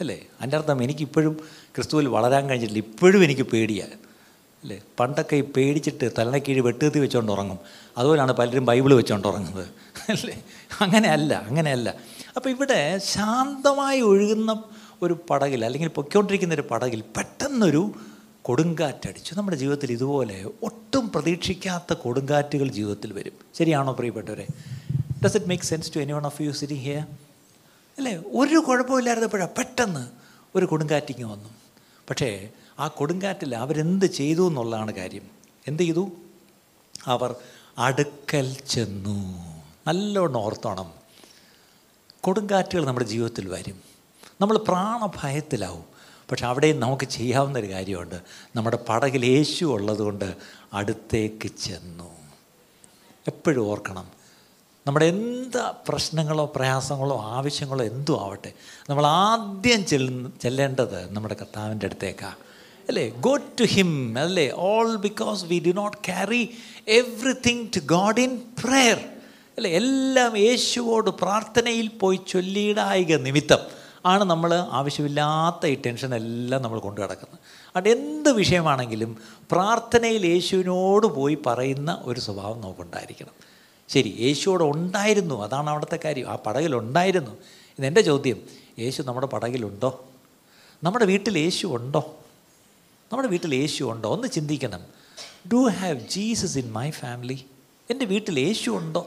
അല്ലേ? 0.00 0.14
അതിന്റെ 0.14 0.56
അർത്ഥം 0.56 0.82
എനിക്കിപ്പോഴും 0.82 1.40
ക്രിസ്തുവിൽ 1.76 2.08
വളരാൻ 2.08 2.48
കഴിഞ്ഞിട്ടില്ല. 2.48 2.84
ഇപ്പോഴും 2.84 3.24
എനിക്ക് 3.24 3.42
പേടിയാണ്. 3.42 3.90
അല്ലേ? 4.62 4.80
പണ്ടൊക്കെ 5.00 5.36
ഈ 5.36 5.40
പേടിച്ചിട്ട് 5.40 6.10
തലനക്കീഴ് 6.18 6.60
വെട്ടുകത്തി 6.60 6.98
വെച്ചുകൊണ്ട് 6.98 7.32
ഉറങ്ങും. 7.32 7.58
അതുപോലെയാണ് 7.98 8.32
പലരും 8.32 8.64
ബൈബിൾ 8.64 8.94
വെച്ചുകൊണ്ട് 8.94 9.28
ഉറങ്ങുന്നത്. 9.28 9.68
അല്ലേ? 10.10 10.42
അങ്ങനെയല്ല 10.80 11.34
അങ്ങനെയല്ല. 11.34 11.94
അപ്പോൾ 12.36 12.50
ഇവിടെ 12.50 12.98
ശാന്തമായി 12.98 14.00
ഒഴുകുന്ന 14.00 14.62
ഒരു 15.02 15.18
പടകിൽ 15.30 15.64
അല്ലെങ്കിൽ 15.64 15.90
പൊയ്ക്കൊണ്ടിരിക്കുന്ന 15.90 16.54
ഒരു 16.54 16.64
പടകിൽ 16.70 17.00
പെട്ടെന്നൊരു 17.00 17.94
കൊടുങ്കാറ്റടിച്ചു. 18.42 19.34
നമ്മുടെ 19.34 19.56
ജീവിതത്തിൽ 19.56 19.92
ഇതുപോലെ 19.92 20.44
ഒട്ടും 20.62 21.12
പ്രതീക്ഷിക്കാത്ത 21.12 21.92
കൊടുങ്കാറ്റുകൾ 21.92 22.68
ജീവിതത്തിൽ 22.68 23.12
വരും. 23.12 23.32
ശരിയാണോ 23.54 23.92
പ്രിയപ്പെട്ടവരെ? 23.92 24.46
Does 25.24 25.36
it 25.36 25.46
make 25.46 25.64
sense 25.64 25.96
to 25.96 26.00
any 26.00 26.12
one 26.12 26.26
of 26.26 26.42
you 26.42 26.50
sitting 26.50 26.82
here 26.82 27.02
അല്ലേ? 27.98 28.16
ഒരു 28.16 28.58
കുഴപ്പമില്ലായിരുന്നപ്പോഴാണ് 28.58 29.50
പെട്ടെന്ന് 29.50 30.08
ഒരു 30.54 30.66
കൊടുങ്കാറ്റിങ് 30.66 31.24
വന്നു. 31.24 31.48
പക്ഷേ 32.10 32.48
ആ 32.78 32.88
കൊടുങ്കാറ്റിൽ 32.88 33.56
അവരെന്ത് 33.56 34.06
ചെയ്തു 34.06 34.48
എന്നുള്ളതാണ് 34.48 34.92
കാര്യം. 34.92 35.22
എന്ത് 35.66 35.82
ചെയ്തു? 35.82 36.10
അവർ 37.06 37.34
അടുക്കൽ 37.78 38.56
ചെന്നു. 38.68 39.38
നല്ലോണം 39.86 40.36
ഓർത്തോണം. 40.36 40.92
കൊടുങ്കാറ്റുകൾ 42.20 42.84
നമ്മുടെ 42.84 43.06
ജീവിതത്തിൽ 43.06 43.48
വരും. 43.48 43.95
നമ്മൾ 44.40 44.58
പ്രാണഭയത്തിലാവും. 44.58 45.84
പക്ഷെ 46.30 46.46
അവിടെയും 46.46 46.80
നമുക്ക് 46.80 47.04
ചെയ്യാവുന്ന 47.04 47.58
ഒരു 47.58 47.70
കാര്യമുണ്ട്. 47.70 48.20
നമ്മുടെ 48.56 48.78
പടകിൽ 48.88 49.26
യേശു 49.26 49.64
ഉള്ളതുകൊണ്ട് 49.64 50.34
അടുത്തേക്ക് 50.72 51.48
ചെന്നു. 51.48 52.16
എപ്പോഴും 53.26 53.66
ഓർക്കണം. 53.66 54.08
നമ്മുടെ 54.86 55.06
എന്ത് 55.06 55.70
പ്രശ്നങ്ങളോ 55.88 56.52
പ്രയാസങ്ങളോ 56.56 57.20
ആവശ്യങ്ങളോ 57.20 57.84
എന്തോ 57.84 58.20
ആവട്ടെ. 58.20 58.52
നമ്മൾ 58.90 59.06
ആദ്യം 59.06 59.86
ചെല്ലുന്ന 59.86 60.30
ചെല്ലേണ്ടത് 60.42 61.12
നമ്മുടെ 61.12 61.34
കർത്താവിന്റെ 61.34 61.86
അടുത്തേക്കാണ് 61.86 62.34
അല്ലേ? 62.88 63.08
ഗോ 63.08 63.36
ടു 63.36 63.64
ഹിം 63.64 64.18
അല്ലേ? 64.18 64.50
All 64.54 64.96
because 64.96 65.44
we 65.44 65.62
do 65.66 65.70
not 65.70 65.96
carry 65.96 66.56
everything 66.88 67.66
to 67.76 67.80
God 67.80 68.20
in 68.20 68.40
prayer 68.64 68.96
അല്ലേ? 69.56 69.70
എല്ലാം 69.70 70.38
യേശുവോട് 70.38 71.10
പ്രാർത്ഥനയിൽ 71.10 71.88
പോയി 71.88 72.20
ചൊല്ലിയിടായിക 72.28 73.16
നിമിത്തം. 73.16 73.75
ആണ് 74.06 74.24
നമ്മൾ 74.24 74.54
ആവശ്യമില്ലാത്ത 74.54 75.66
ഈ 75.66 75.82
ടെൻഷൻ 75.86 76.14
എല്ലാം 76.14 76.62
നമ്മൾ 76.62 76.78
കൊണ്ടു 76.78 77.00
കിടക്കുന്നത് 77.00 77.38
അതുകൊണ്ട് 77.76 77.88
എന്ത് 77.88 78.32
വിഷയമാണെങ്കിലും 78.32 79.18
പ്രാർത്ഥനയിൽ 79.52 80.26
യേശുവിനോട് 80.26 81.06
പോയി 81.06 81.38
പറയുന്ന 81.46 82.02
ഒരു 82.02 82.20
സ്വഭാവം 82.20 82.60
നമുക്കുണ്ടായിരിക്കണം. 82.60 83.30
ശരി 83.88 84.16
യേശുവോട് 84.20 84.64
ഉണ്ടായിരുന്നു 84.64 85.44
അതാണ് 85.44 85.70
അവിടുത്തെ 85.70 85.98
കാര്യം. 86.04 86.28
ആ 86.28 86.36
പടകിലുണ്ടായിരുന്നു 86.36 87.30
ഇതെന്റെ 87.78 88.00
ചോദ്യം 88.00 88.42
യേശു 88.78 89.02
നമ്മുടെ 89.02 89.26
പടകിലുണ്ടോ? 89.26 90.04
നമ്മുടെ 90.82 91.04
വീട്ടിൽ 91.04 91.38
യേശു 91.38 91.66
ഉണ്ടോ? 91.66 92.16
നമ്മുടെ 93.12 93.28
വീട്ടിൽ 93.28 93.54
യേശു 93.54 93.84
ഉണ്ടോ? 93.84 94.12
ഒന്ന് 94.12 94.28
ചിന്തിക്കണം. 94.28 94.80
Do 95.52 95.68
have 95.68 96.00
Jesus 96.00 96.58
in 96.58 96.72
my 96.72 96.90
family 96.90 97.44
എന്റെ 97.90 98.04
വീട്ടിൽ 98.04 98.40
യേശു 98.40 98.70
ഉണ്ടോ? 98.70 99.06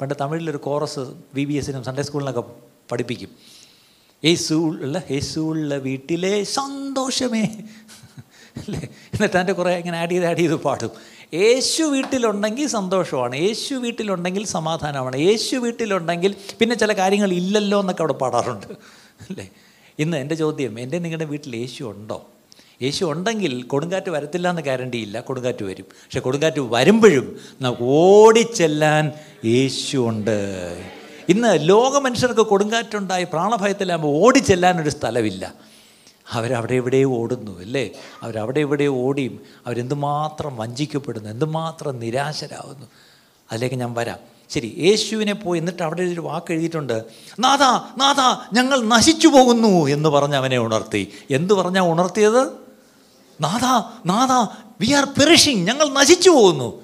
പണ്ട് 0.00 0.14
തമിഴിലൊരു 0.20 0.56
കോറസ് 0.56 1.00
ബി 1.34 1.44
ബി 1.44 1.52
എസിനും 1.52 1.84
സൺഡേ 1.84 2.02
സ്കൂളിനൊക്കെ 2.02 2.73
പഠിപ്പിക്കും. 2.92 3.28
യേശു 4.24 4.54
ഉള്ള 4.54 5.02
യേശു 5.10 5.40
ഉള്ള 5.40 5.76
വീട്ടിലെ 5.76 6.44
സന്തോഷമേ. 6.44 7.42
അല്ലേ? 8.56 8.80
എന്നിട്ട് 9.14 9.36
അതിന്റെ 9.36 9.52
കുറേ 9.52 9.76
ഇങ്ങനെ 9.76 9.98
ആഡ് 9.98 10.10
ചെയ്ത് 10.10 10.26
ആഡ് 10.26 10.38
ചെയ്ത് 10.38 10.54
പാടും. 10.54 10.90
യേശു 11.34 11.82
വീട്ടിലുണ്ടെങ്കിൽ 11.82 12.66
സന്തോഷമാണ്. 12.66 13.36
യേശു 13.36 13.74
വീട്ടിലുണ്ടെങ്കിൽ 13.74 14.46
സമാധാനമാണ്. 14.46 15.16
യേശു 15.16 15.56
വീട്ടിലുണ്ടെങ്കിൽ 15.56 16.34
പിന്നെ 16.58 16.76
ചില 16.76 16.92
കാര്യങ്ങൾ 16.92 17.32
ഇല്ലല്ലോ 17.32 17.80
എന്നൊക്കെ 17.80 18.02
അവിടെ 18.02 18.12
പാടാറുണ്ട്. 18.12 18.66
അല്ലേ? 19.30 19.50
ഇന്ന് 19.98 20.16
എന്റെ 20.16 20.34
ചോദ്യം 20.34 20.78
എന്റെ 20.78 20.98
നിങ്ങളുടെ 20.98 21.24
വീട്ടിൽ 21.24 21.56
യേശു 21.56 21.84
ഉണ്ടോ? 21.84 22.26
യേശു 22.82 23.04
ഉണ്ടെങ്കിൽ 23.04 23.62
കൊടുങ്കാറ്റ് 23.62 24.10
വരത്തില്ല 24.10 24.50
എന്ന് 24.50 24.62
ഗ്യാരണ്ടി 24.62 24.98
ഇല്ല. 24.98 25.20
കൊടുങ്കാറ്റ് 25.20 25.64
വരും. 25.64 25.86
പക്ഷെ 25.90 26.20
കൊടുങ്കാറ്റ് 26.20 26.60
വരുമ്പോഴും 26.60 27.40
നമുക്ക് 27.60 27.82
ഓടിച്ചെല്ലാൻ 27.82 29.12
യേശു 29.44 29.96
ഉണ്ട്. 29.96 30.93
ഇന്ന് 31.28 31.68
ലോക 31.68 31.96
മനുഷ്യർക്ക് 31.98 32.40
കൊടുങ്കാറ്റുണ്ടായി 32.40 33.24
പ്രാണഭയത്തിലാകുമ്പോൾ 33.24 34.26
ഓടിച്ചെല്ലാനൊരു 34.26 34.90
സ്ഥലമില്ല. 34.90 35.54
അവരവിടെ 36.32 36.74
എവിടെയും 36.74 37.18
ഓടുന്നു 37.18 37.60
അല്ലേ? 37.60 37.90
അവരവിടെ 38.22 38.60
എവിടെ 38.60 38.84
ഓടിയും 38.84 39.40
അവരെന്തുമാത്രം 39.66 40.56
വഞ്ചിക്കപ്പെടുന്നു 40.56 41.30
എന്തുമാത്രം 41.30 41.98
നിരാശരാകുന്നു. 41.98 42.86
അതിലേക്ക് 43.52 43.76
ഞാൻ 43.76 43.94
വരാം. 43.94 44.18
ശരി 44.50 44.74
യേശുവിനെ 44.78 45.34
പോയി 45.34 45.58
എന്നിട്ട് 45.58 45.82
അവിടെ 45.82 46.02
ഒരു 46.02 46.20
വാക്ക് 46.20 46.52
എഴുതിയിട്ടുണ്ട്. 46.52 47.04
നാഥാ 47.40 47.88
നാഥാ 47.98 48.40
ഞങ്ങൾ 48.52 48.82
നശിച്ചു 48.82 49.28
പോകുന്നു 49.28 49.86
എന്ന് 49.86 50.08
പറഞ്ഞ് 50.08 50.36
അവനെ 50.36 50.58
ഉണർത്തി. 50.58 51.12
എന്ത് 51.30 51.54
പറഞ്ഞാൽ 51.54 51.82
ഉണർത്തിയത്? 51.82 52.48
നാഥാ 53.40 53.90
നാഥാ 54.06 54.48
വി 54.80 54.92
ആർ 54.92 55.04
പെറിഷിങ് 55.04 55.66
ഞങ്ങൾ 55.66 55.88
നശിച്ചു 55.88 56.30
പോകുന്നു. 56.30 56.82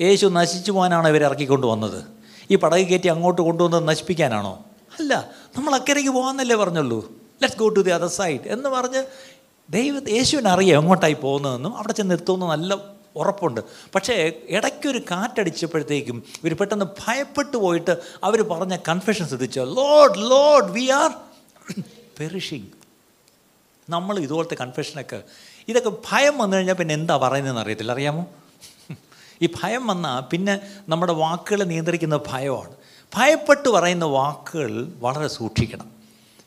യേശു 0.00 0.26
നശിച്ചു 0.26 0.72
പോകാനാണ് 0.72 1.08
ഇവരെ 1.08 1.24
ഇറക്കിക്കൊണ്ട് 1.24 1.66
വന്നത്. 1.66 2.17
ഈ 2.50 2.56
പടക് 2.56 2.86
കയറ്റി 2.86 3.08
അങ്ങോട്ട് 3.08 3.42
കൊണ്ടുവന്ന് 3.42 3.88
നശിപ്പിക്കാനാണോ? 3.88 4.64
അല്ല 4.98 5.30
നമ്മൾ 5.56 5.74
അക്കരയ്ക്ക് 5.74 6.10
പോകാമെന്നല്ലേ 6.10 6.56
പറഞ്ഞുള്ളൂ. 6.56 6.98
Let's 7.42 7.58
go 7.58 7.68
to 7.68 7.80
the 7.80 7.90
other 7.90 8.06
side 8.06 8.40
എന്ന് 8.46 8.68
പറഞ്ഞ് 8.68 9.02
ദൈവ 9.70 10.00
യേശുവിനറിയാം 10.08 10.80
എങ്ങോട്ടായി 10.80 11.12
പോകുന്നതെന്നും 11.12 11.76
അവിടെ 11.76 11.92
ചെന്ന് 11.92 12.10
നിർത്തുമെന്ന് 12.10 12.46
നല്ല 12.46 12.98
ഉറപ്പുണ്ട്. 13.16 13.60
പക്ഷേ 13.94 14.32
ഇടയ്ക്കൊരു 14.48 14.98
കാറ്റടിച്ചപ്പോഴത്തേക്കും 14.98 16.22
ഇവർ 16.44 16.54
പെട്ടെന്ന് 16.54 16.84
ഭയപ്പെട്ടു 16.84 17.56
പോയിട്ട് 17.56 17.94
അവർ 18.24 18.42
പറഞ്ഞ 18.42 18.76
കൺഫെഷൻ 18.88 19.26
ശ്രദ്ധിച്ചോ 19.28 19.64
Lord 19.64 20.30
Lord 20.30 20.70
we 20.70 20.88
are 20.88 21.10
perishing 22.20 22.68
നമ്മൾ 23.90 24.18
ഇതുപോലത്തെ 24.18 24.56
കൺഫെഷനൊക്കെ 24.60 25.22
ഇതൊക്കെ 25.68 25.92
ഭയം 26.10 26.38
വന്നു 26.38 26.56
കഴിഞ്ഞാൽ 26.56 26.74
പിന്നെ 26.74 26.94
എന്താ 26.94 27.16
പറയുന്നതെന്ന് 27.16 27.60
അറിയത്തില്ല. 27.60 27.92
അറിയാമോ? 27.92 28.26
ഈ 29.42 29.48
ഭയം 29.62 29.86
വന്നാൽ 29.86 30.20
പിന്നെ 30.20 30.60
നമ്മുടെ 30.88 31.12
വാക്കുകളെ 31.12 31.64
നിയന്ത്രിക്കുന്ന 31.64 32.20
ഭയമാണ്. 32.28 32.72
ഭയപ്പെട്ട് 33.16 33.68
പറയുന്ന 33.68 34.04
വാക്കുകൾ 34.04 34.92
വളരെ 34.98 35.28
സൂക്ഷിക്കണം. 35.28 35.90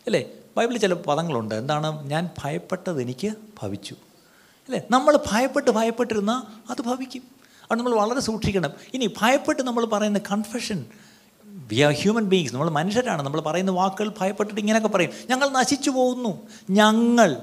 അല്ലേ? 0.06 0.26
ബൈബിളിൽ 0.58 0.80
ചില 0.80 0.94
പദങ്ങളുണ്ട്. 0.94 1.56
എന്താണ്? 1.56 2.08
ഞാൻ 2.08 2.30
ഭയപ്പെട്ടത് 2.44 3.02
എനിക്ക് 3.02 3.34
ഭവിച്ചു. 3.64 3.94
അല്ലേ? 4.62 4.82
നമ്മൾ 4.92 5.20
ഭയപ്പെട്ട് 5.32 5.72
ഭയപ്പെട്ടിരുന്നാൽ 5.72 6.72
അത് 6.72 6.82
ഭവിക്കും. 6.82 7.22
അത് 7.72 7.80
നമ്മൾ 7.80 7.96
വളരെ 7.96 8.20
സൂക്ഷിക്കണം. 8.20 8.70
ഇനി 8.94 9.10
ഭയപ്പെട്ട് 9.22 9.62
നമ്മൾ 9.62 9.86
പറയുന്ന 9.86 10.20
confession 10.20 10.86
we 11.46 11.80
are 11.80 11.94
human 11.94 12.24
beings 12.24 12.54
നമ്മൾ 12.54 12.70
മനുഷ്യരാണ്. 12.70 13.22
നമ്മൾ 13.22 13.42
പറയുന്ന 13.42 13.72
വാക്കുകൾ 13.72 14.14
ഭയപ്പെട്ടിട്ട് 14.20 14.62
ഇങ്ങനെയൊക്കെ 14.62 14.90
പറയും. 14.90 15.12
ഞങ്ങൾ 15.30 15.50
നശിച്ചു 15.50 15.90
പോകുന്നു. 15.90 16.48
ഞങ്ങൾ. 16.70 17.38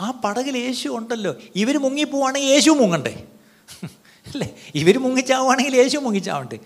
ആ 0.00 0.10
പടകിൽ 0.10 0.56
യേശു 0.56 0.88
ഉണ്ടല്ലോ. 0.88 1.34
ഇവർ 1.56 1.78
മുങ്ങിപ്പോവാണെങ്കിൽ 1.78 2.48
യേശു 2.48 2.70
മുങ്ങണ്ടേ. 2.70 3.24
അല്ലേ? 4.32 4.54
ഇവർ 4.74 4.98
മുങ്ങിച്ചാവുകയാണെങ്കിൽ 4.98 5.76
യേശു 5.76 5.98
മുങ്ങിച്ചാവട്ടെ. 5.98 6.58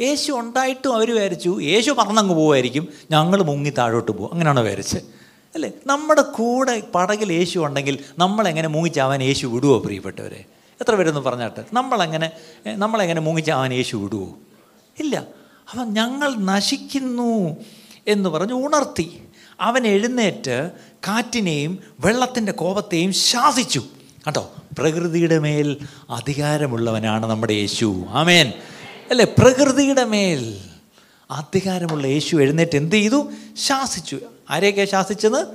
യേശു 0.00 0.32
ഉണ്ടായിട്ടും 0.32 0.94
അവർ 0.94 1.14
വിചാരിച്ചു 1.14 1.60
യേശു 1.60 1.90
പറന്നങ്ങ് 1.90 2.34
പോവായിരിക്കും 2.34 2.88
ഞങ്ങൾ 3.10 3.42
മുങ്ങി 3.42 3.70
താഴോട്ട് 3.70 4.12
പോകും. 4.12 4.32
അങ്ങനെയാണോ 4.32 4.62
വരച്ച് 4.62 4.96
അല്ലേ? 5.54 5.70
നമ്മുടെ 5.86 6.22
കൂടെ 6.22 6.82
പടകിൽ 6.94 7.32
യേശു 7.32 7.58
ഉണ്ടെങ്കിൽ 7.58 7.98
നമ്മളെങ്ങനെ 8.18 8.68
മുങ്ങിച്ചാവാൻ 8.68 9.22
യേശു 9.22 9.46
വിടുവോ 9.46 9.78
പ്രിയപ്പെട്ടവരെ? 9.78 10.44
എത്ര 10.80 10.94
പേരൊന്നും 10.94 11.24
പറഞ്ഞാട്ട്? 11.24 11.60
നമ്മളെങ്ങനെ 11.72 12.30
നമ്മളെങ്ങനെ 12.66 13.20
മുങ്ങിച്ചാവാൻ 13.20 13.72
യേശു 13.72 13.96
വിടുവോ? 13.96 14.28
ഇല്ല. 15.00 15.26
അവൻ 15.74 15.94
ഞങ്ങൾ 15.94 16.34
നശിക്കുന്നു 16.34 17.56
എന്ന് 18.06 18.28
പറഞ്ഞ് 18.28 18.52
ഉണർത്തി. 18.52 19.22
അവൻ 19.60 19.86
എഴുന്നേറ്റ് 19.86 20.70
കാറ്റിനെയും 21.08 21.78
വെള്ളത്തിന്റെ 22.00 22.52
കോപത്തെയും 22.52 23.12
ശാസിച്ചു. 23.12 23.82
കണ്ടോ? 24.30 24.52
പ്രകൃതിയുടെ 24.78 25.38
മേൽ 25.38 25.76
അധികാരമുള്ളവനാണ് 26.10 27.26
നമ്മുടെ 27.26 27.52
യേശു. 27.52 28.04
ആമേൻ. 28.08 28.52
അല്ലേ? 29.10 29.26
പ്രകൃതിയുടെ 29.38 30.04
മേൽ 30.04 30.58
അധികാരമുള്ള 31.30 32.06
യേശു 32.06 32.36
എഴുന്നേറ്റ് 32.36 32.76
എന്ത് 32.76 32.96
ചെയ്തു? 32.96 33.30
ശാസിച്ചു. 33.66 34.20
ആരെയൊക്കെ 34.50 34.84
ശാസിച്ചത്? 34.84 35.46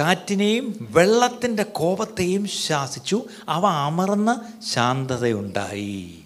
കാറ്റിനെയും 0.00 0.88
വെള്ളത്തിന്റെ 0.90 1.62
കോപത്തെയും 1.62 2.48
ശാസിച്ചു. 2.48 3.24
അവ 3.48 3.66
അമർന്ന 3.66 4.40
ശാന്തതയുണ്ടായി. 4.72 6.18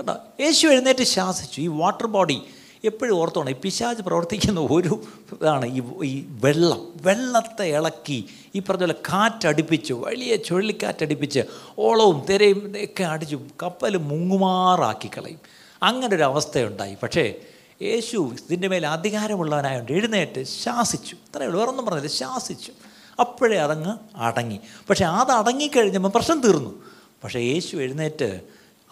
കണ്ടോ? 0.00 0.16
യേശു 0.40 0.66
എഴുന്നേറ്റ് 0.66 1.04
ശാസിച്ചു. 1.04 1.60
ഈ 1.60 1.66
വാട്ടർ 1.66 2.06
ബോഡി 2.06 2.40
എപ്പോഴും 2.84 3.14
ഓർത്തോണം 3.14 3.52
പിശാജ് 3.62 4.02
പ്രവർത്തിക്കുന്ന 4.02 4.60
ഒരു 4.60 5.02
ഇതാണ് 5.32 5.66
ഈ 5.66 5.82
ഈ 6.04 6.24
വെള്ളം 6.28 6.92
വെള്ളത്തെ 7.02 7.62
ഇളക്കി 7.62 8.28
ഈ 8.54 8.58
പറഞ്ഞ 8.58 8.80
പോലെ 8.80 8.92
കാറ്റടിപ്പിച്ച് 8.92 9.92
വലിയ 9.92 10.36
ചുഴലിക്കാറ്റടിപ്പിച്ച് 10.36 11.40
ഓളവും 11.78 12.24
തിരയും 12.24 12.74
ഒക്കെ 12.84 13.04
അടിച്ചു 13.04 13.40
കപ്പൽ 13.62 13.96
മുങ്ങുമാറാക്കി 13.96 15.08
കളയും. 15.08 15.38
അങ്ങനെ 15.82 16.16
ഒരു 16.16 16.22
അവസ്ഥയുണ്ടായി 16.22 16.96
പക്ഷേ 17.02 17.34
യേശു 17.82 18.30
ഇതിന്റെ 18.44 18.68
മേൽ 18.68 18.86
അധികാരമുള്ളവനായതുകൊണ്ട് 18.86 19.92
എഴുന്നേറ്റ് 19.92 20.42
ശാസിച്ചു. 20.42 21.14
ഇത്രയേ 21.14 21.46
ഉള്ളൂ. 21.46 21.60
വേറൊന്നും 21.60 21.86
പറഞ്ഞില്ല. 21.86 22.08
ശാസിച്ചു. 22.08 22.72
അപ്പോഴേ 23.20 23.58
അതങ്ങ് 23.58 23.96
അടങ്ങി. 24.16 24.60
പക്ഷേ 24.90 25.04
അത് 25.04 25.30
അടങ്ങിക്കഴിഞ്ഞപ്പോൾ 25.30 26.08
പ്രശ്നം 26.08 26.40
തീർന്നു. 26.40 26.82
പക്ഷേ 27.24 27.38
യേശു 27.38 27.76
എഴുന്നേറ്റ് 27.76 28.40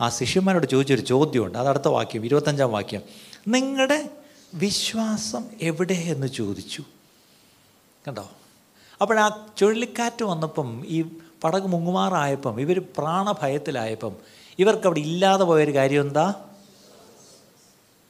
ആ 0.01 0.09
ശിഷ്യന്മാരോട് 0.09 0.67
ചോദിച്ചൊരു 0.67 1.01
ചോദ്യമുണ്ട്. 1.01 1.59
അത് 1.59 1.69
അടുത്ത 1.69 1.89
വാക്യം 1.89 2.25
ഇരുപത്തഞ്ചാം 2.25 2.73
വാക്യം. 2.73 3.30
നിങ്ങളുടെ 3.49 4.11
വിശ്വാസം 4.55 5.45
എവിടെ 5.61 5.95
എന്ന് 5.95 6.27
ചോദിച്ചു. 6.27 6.85
കണ്ടോ? 8.09 8.31
അപ്പോൾ 9.03 9.21
ആ 9.21 9.47
ചുഴലിക്കാറ്റ് 9.59 10.25
വന്നപ്പം 10.25 10.87
ഈ 10.87 11.03
പടക് 11.45 11.63
മുങ്ങുമാറായപ്പം 11.63 12.61
ഇവർ 12.61 12.83
പ്രാണഭയത്തിലായപ്പം 12.99 14.17
ഇവർക്ക് 14.59 14.87
അവിടെ 14.87 15.01
ഇല്ലാതെ 15.01 15.45
പോയൊരു 15.45 15.75
കാര്യം 15.75 16.01
എന്താ? 16.01 16.31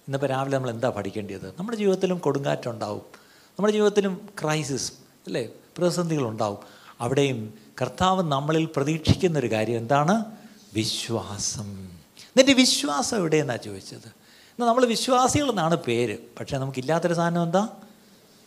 ഇന്നിപ്പോൾ 0.00 0.26
രാവിലെ 0.26 0.56
നമ്മൾ 0.56 0.70
എന്താ 0.70 0.90
പഠിക്കേണ്ടത്? 0.90 1.54
നമ്മുടെ 1.58 1.76
ജീവിതത്തിലും 1.76 2.18
കൊടുങ്കാറ്റുണ്ടാവും 2.18 3.02
നമ്മുടെ 3.50 3.72
ജീവിതത്തിലും 3.72 4.28
ക്രൈസിസ് 4.42 4.92
അല്ലേ? 5.26 5.48
പ്രതിസന്ധികളുണ്ടാവും 5.78 6.58
അവിടെയും 7.00 7.54
കർത്താവ് 7.82 8.22
നമ്മളിൽ 8.22 8.68
പ്രതീക്ഷിക്കുന്നൊരു 8.76 9.52
കാര്യം 9.52 9.76
എന്താണ്? 9.76 10.24
വിശ്വാസം. 10.74 11.84
നിന്റെ 12.36 12.52
വിശ്വാസം 12.52 13.16
എവിടെയെന്നാണ് 13.16 13.62
ചോദിച്ചത്? 13.62 14.19
എന്നാൽ 14.60 14.70
നമ്മൾ 14.72 14.86
വിശ്വാസികൾ 14.86 15.50
എന്നാണ് 15.50 15.76
പേര്. 15.76 16.18
പക്ഷേ 16.40 16.58
നമുക്കില്ലാത്തൊരു 16.58 17.14
സാധനം 17.14 17.42
എന്താ? 17.42 17.68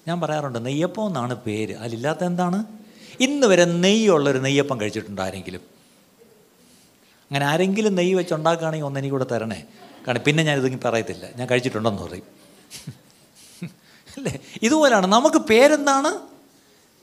ഞാൻ 0.07 0.21
പറയാറുണ്ട് 0.21 0.65
നെയ്യപ്പം 0.65 1.07
എന്നാണ് 1.07 1.35
പേര്. 1.35 1.75
അതിലില്ലാത്ത 1.75 2.23
എന്താണ്? 2.23 2.65
ഇന്ന് 3.19 3.47
വരെ 3.47 3.65
നെയ്യുള്ളൊരു 3.65 4.37
നെയ്യപ്പം 4.37 4.81
കഴിച്ചിട്ടുണ്ട് 4.81 5.21
ആരെങ്കിലും. 5.21 5.59
അങ്ങനെ 7.23 7.45
ആരെങ്കിലും 7.45 7.95
നെയ്യ് 7.95 8.15
വെച്ച് 8.15 8.33
ഉണ്ടാക്കുകയാണെങ്കിൽ 8.33 8.85
ഒന്ന് 8.85 8.99
എനിക്കൂടെ 8.99 9.25
തരണേ. 9.31 9.63
കാരണം 10.07 10.21
പിന്നെ 10.27 10.43
ഞാൻ 10.43 10.57
ഇതൊന്നും 10.57 10.79
പറയത്തില്ല. 10.85 11.25
ഞാൻ 11.35 11.47
കഴിച്ചിട്ടുണ്ടെന്ന് 11.51 12.03
പറയും. 12.03 12.23
അല്ലേ? 14.17 14.39
ഇതുപോലെയാണ്. 14.61 15.07
നമുക്ക് 15.07 15.37
പേരെന്താണ്? 15.37 16.07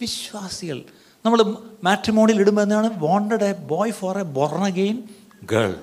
വിശ്വാസികൾ. 0.01 0.85
നമ്മൾ 1.25 1.57
മാട്രിമോണിയിൽ 1.85 2.41
ഇടുമ്പോൾ 2.41 2.63
എന്താണ്? 2.63 2.91
Wanted 2.99 3.45
a 3.45 3.53
boy 3.53 3.93
for 3.93 4.19
a 4.19 4.23
born again 4.23 5.03
girl 5.45 5.77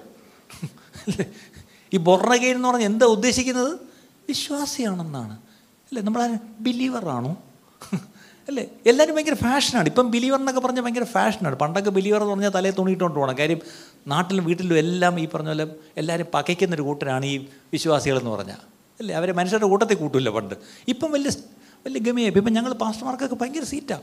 ഈ 1.93 1.97
ബൊർണഗെയിൻ 1.97 2.55
എന്ന് 2.55 2.67
പറഞ്ഞാൽ 2.67 2.85
എന്താ 2.85 3.05
ഉദ്ദേശിക്കുന്നത്? 3.05 3.79
വിശ്വാസിയാണെന്നാണ്. 4.27 5.33
അല്ലേ? 5.87 6.01
നമ്മൾ 6.01 6.37
ബിലീവറാണോ? 6.59 7.37
അല്ലേ? 8.47 8.69
എല്ലാവരും 8.85 9.15
ഭയങ്കര 9.15 9.33
ഫാഷനാണ്. 9.33 9.87
ഇപ്പം 9.87 10.11
ബിലീവർ 10.11 10.39
എന്നൊക്കെ 10.39 10.61
പറഞ്ഞാൽ 10.61 10.83
ഭയങ്കര 10.83 11.03
ഫാഷനാണ്. 11.03 11.55
പണ്ടൊക്കെ 11.55 11.89
ബിലീവർ 11.89 12.21
എന്ന് 12.21 12.33
പറഞ്ഞാൽ 12.33 12.49
തലേ 12.49 12.71
തുണിയിട്ടുകൊണ്ട് 12.71 13.19
പോകണം 13.19 13.37
കാര്യം 13.39 13.59
നാട്ടിലും 14.07 14.45
വീട്ടിലും 14.45 14.77
എല്ലാം 14.77 15.19
ഈ 15.19 15.27
പറഞ്ഞ 15.27 15.47
പോലെ 15.47 15.67
എല്ലാവരും 15.97 16.27
പകയ്ക്കുന്നൊരു 16.33 16.81
കൂട്ടരാണ് 16.81 17.25
ഈ 17.25 17.37
വിശ്വാസികളെന്ന് 17.73 18.29
പറഞ്ഞാൽ. 18.29 18.57
അല്ലേ? 18.99 19.15
അവരെ 19.15 19.33
മനുഷ്യരുടെ 19.33 19.67
കൂട്ടത്തിൽ 19.67 19.95
കൂട്ടില്ല 19.95 20.29
പണ്ട്. 20.29 20.55
ഇപ്പം 20.87 21.11
വലിയ 21.11 21.29
വലിയ 21.85 21.99
ഗമിയായി 21.99 22.33
ഇപ്പം 22.35 22.53
ഞങ്ങൾ 22.53 22.73
പാസ്റ്റർമാർക്കൊക്കെ 22.73 23.35
ഭയങ്കര 23.35 23.63
സീറ്റാണ് 23.63 24.01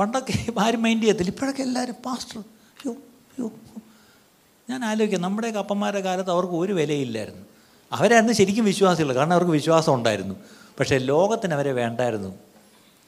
പണ്ടൊക്കെ 0.00 0.32
ആരും 0.58 0.82
മൈൻഡ് 0.82 1.02
ചെയ്യത്തില്ല. 1.02 1.30
ഇപ്പോഴൊക്കെ 1.30 1.62
എല്ലാവരും 1.62 1.94
പാസ്റ്റർ. 2.06 2.38
അയ്യോ 2.40 2.92
അയ്യോ 2.92 3.50
ഞാൻ 4.70 4.84
ആലോചിക്കാം 4.84 5.22
നമ്മുടെയൊക്കെ 5.22 5.58
അപ്പന്മാരുടെ 5.58 6.00
കാലത്ത് 6.00 6.30
അവർക്ക് 6.30 6.54
ഒരു 6.54 6.72
വിലയില്ലായിരുന്നു. 6.72 7.44
അവരായിരുന്നു 7.92 8.32
ശരിക്കും 8.32 8.64
വിശ്വാസികൾ 8.64 9.14
കാരണം 9.14 9.32
അവർക്ക് 9.32 9.50
വിശ്വാസം 9.50 9.94
ഉണ്ടായിരുന്നു. 9.94 10.34
പക്ഷേ 10.80 10.98
ലോകത്തിന് 10.98 11.54
അവരെ 11.54 11.72
വേണ്ടായിരുന്നു. 11.72 12.28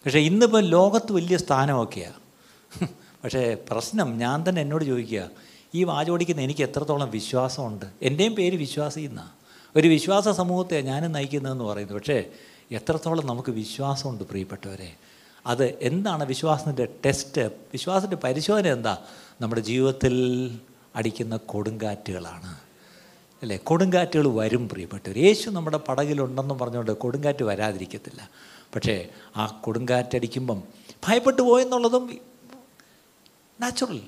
പക്ഷേ 0.04 0.18
ഇന്നിപ്പോൾ 0.18 0.62
ലോകത്ത് 0.62 1.12
വലിയ 1.12 1.36
സ്ഥാനമൊക്കെയാണ് 1.36 2.18
പക്ഷേ 3.24 3.56
പ്രശ്നം 3.70 4.18
ഞാൻ 4.18 4.44
തന്നെ 4.48 4.62
എന്നോട് 4.62 4.84
ചോദിക്കുക 4.84 5.30
ഈ 5.74 5.84
വാചോടിക്കുന്ന 5.84 6.42
എനിക്ക് 6.42 6.62
എത്രത്തോളം 6.62 7.10
വിശ്വാസമുണ്ട്? 7.10 7.86
എന്റെയും 8.02 8.34
പേര് 8.34 8.56
വിശ്വാസി 8.56 9.00
എന്നാണ് 9.00 9.30
ഒരു 9.76 9.88
വിശ്വാസ 9.88 10.28
സമൂഹത്തെ 10.28 10.80
ഞാനും 10.80 11.12
നയിക്കുന്നതെന്ന് 11.12 11.64
പറയുന്നു 11.64 11.94
പക്ഷേ 11.94 12.24
എത്രത്തോളം 12.72 13.26
നമുക്ക് 13.26 13.52
വിശ്വാസമുണ്ട് 13.52 14.24
പ്രിയപ്പെട്ടവരെ? 14.24 14.92
അത് 15.46 15.64
എന്താണ് 15.82 16.24
വിശ്വാസത്തിന്റെ 16.24 16.88
ടെസ്റ്റ്? 17.06 17.40
വിശ്വാസത്തിന്റെ 17.72 18.20
പരിശോധന 18.24 18.66
എന്താ? 18.66 18.98
നമ്മുടെ 19.40 19.60
ജീവിതത്തിൽ 19.60 20.14
അടിക്കുന്ന 20.96 21.36
കൊടുങ്കാറ്റുകളാണ്. 21.36 22.56
അല്ലേ? 23.42 23.56
കൊടുങ്കാറ്റുകൾ 23.56 24.28
വരും 24.28 24.68
പ്രിയപ്പെട്ടവർ. 24.68 25.18
യേശു 25.18 25.50
നമ്മുടെ 25.50 25.76
പടകിലുണ്ടെന്നും 25.76 26.58
പറഞ്ഞുകൊണ്ട് 26.58 26.92
കൊടുങ്കാറ്റ് 26.92 27.44
വരാതിരിക്കത്തില്ല. 27.44 28.30
പക്ഷേ 28.74 29.08
ആ 29.36 29.46
കൊടുങ്കാറ്റടിക്കുമ്പം 29.64 30.62
ഭയപ്പെട്ടു 31.08 31.42
പോയെന്നുള്ളതും 31.42 32.18
നാച്ചുറൽ 33.60 34.00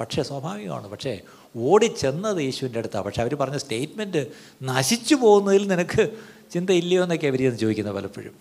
പക്ഷേ 0.00 0.22
സ്വാഭാവികമാണ്. 0.22 0.88
പക്ഷേ 0.88 1.20
ഓടിച്ചെന്നത് 1.56 2.42
യേശുവിന്റെ 2.42 2.78
അടുത്താണ്. 2.78 3.04
പക്ഷേ 3.04 3.22
അവർ 3.22 3.34
പറഞ്ഞ 3.34 3.56
സ്റ്റേറ്റ്മെന്റ് 3.56 4.26
നശിച്ചു 4.62 5.14
പോകുന്നതിൽ 5.14 5.66
നിനക്ക് 5.66 6.18
ചിന്തയില്ലയോ 6.50 7.02
എന്നൊക്കെ 7.02 7.26
അവർ 7.26 7.56
ചോദിക്കുന്നത് 7.56 7.94
പലപ്പോഴും. 7.94 8.32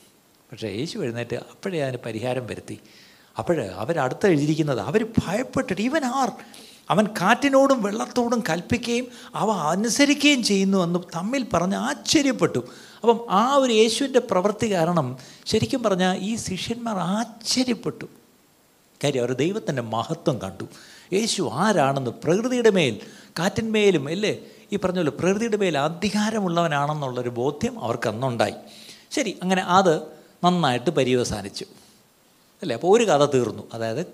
പക്ഷേ 0.52 0.68
യേശു 0.68 1.00
എഴുന്നേറ്റ് 1.00 1.36
അപ്പോഴേ 1.36 1.82
അതിന് 1.82 1.98
പരിഹാരം 2.06 2.48
വരുത്തി. 2.48 2.80
അപ്പോൾ 3.38 3.66
അവരടുത്ത് 3.66 4.28
എഴുതിയിരിക്കുന്നത് 4.28 4.80
അവർ 4.80 5.08
ഭയപ്പെട്ടിട്ട് 5.26 5.82
ഈവൻ 5.82 6.06
ആർ? 6.06 6.32
അവൻ 6.90 7.08
കാറ്റിനോടും 7.08 7.84
വെള്ളത്തോടും 7.84 8.44
കൽപ്പിക്കുകയും 8.50 9.08
അവ 9.36 9.52
അനുസരിക്കുകയും 9.52 10.44
ചെയ്യുന്നു 10.44 10.84
എന്ന് 10.84 11.00
തമ്മിൽ 11.16 11.46
പറഞ്ഞ് 11.54 11.76
ആശ്ചര്യപ്പെട്ടു. 11.76 12.60
അപ്പം 13.02 13.26
ആ 13.30 13.56
ഒരു 13.56 13.74
യേശുവിന്റെ 13.74 14.20
പ്രവൃത്തി 14.20 14.74
കാരണം 14.74 15.18
ശരിക്കും 15.46 15.84
പറഞ്ഞാൽ 15.84 16.18
ഈ 16.18 16.36
ശിഷ്യന്മാർ 16.36 16.98
ആശ്ചര്യപ്പെട്ടു. 16.98 18.06
കാര്യം 19.04 19.22
അവർ 19.22 19.34
ദൈവത്തിന്റെ 19.34 19.82
മഹത്വം 19.82 20.38
കണ്ടു. 20.38 20.64
യേശു 21.14 21.50
ആരാണെന്ന് 21.54 22.12
പ്രകൃതിയുടെ 22.12 22.70
മേൽ 22.70 23.00
കാറ്റിന്മേലും 23.40 24.08
അല്ലേ? 24.08 24.38
ഈ 24.72 24.76
പറഞ്ഞ 24.76 24.96
പോലെ 24.96 25.10
പ്രകൃതിയുടെ 25.10 25.58
മേൽ 25.58 25.78
അധികാരമുള്ളവനാണെന്നുള്ളൊരു 25.78 27.30
ബോധ്യം 27.30 27.84
അവർക്ക് 27.84 28.10
അന്നുണ്ടായി. 28.10 28.54
ശരി 29.12 29.38
അങ്ങനെ 29.44 29.62
അത് 29.62 30.02
നന്നായിട്ട് 30.44 30.90
പര്യവസാനിച്ചു. 30.90 31.66
അല്ലേ? 32.62 32.76
അപ്പോൾ 32.76 32.98
ഒരു 32.98 33.10
കഥ 33.10 33.26
തീർന്നു. 33.26 33.64
അതായത് 33.74 34.06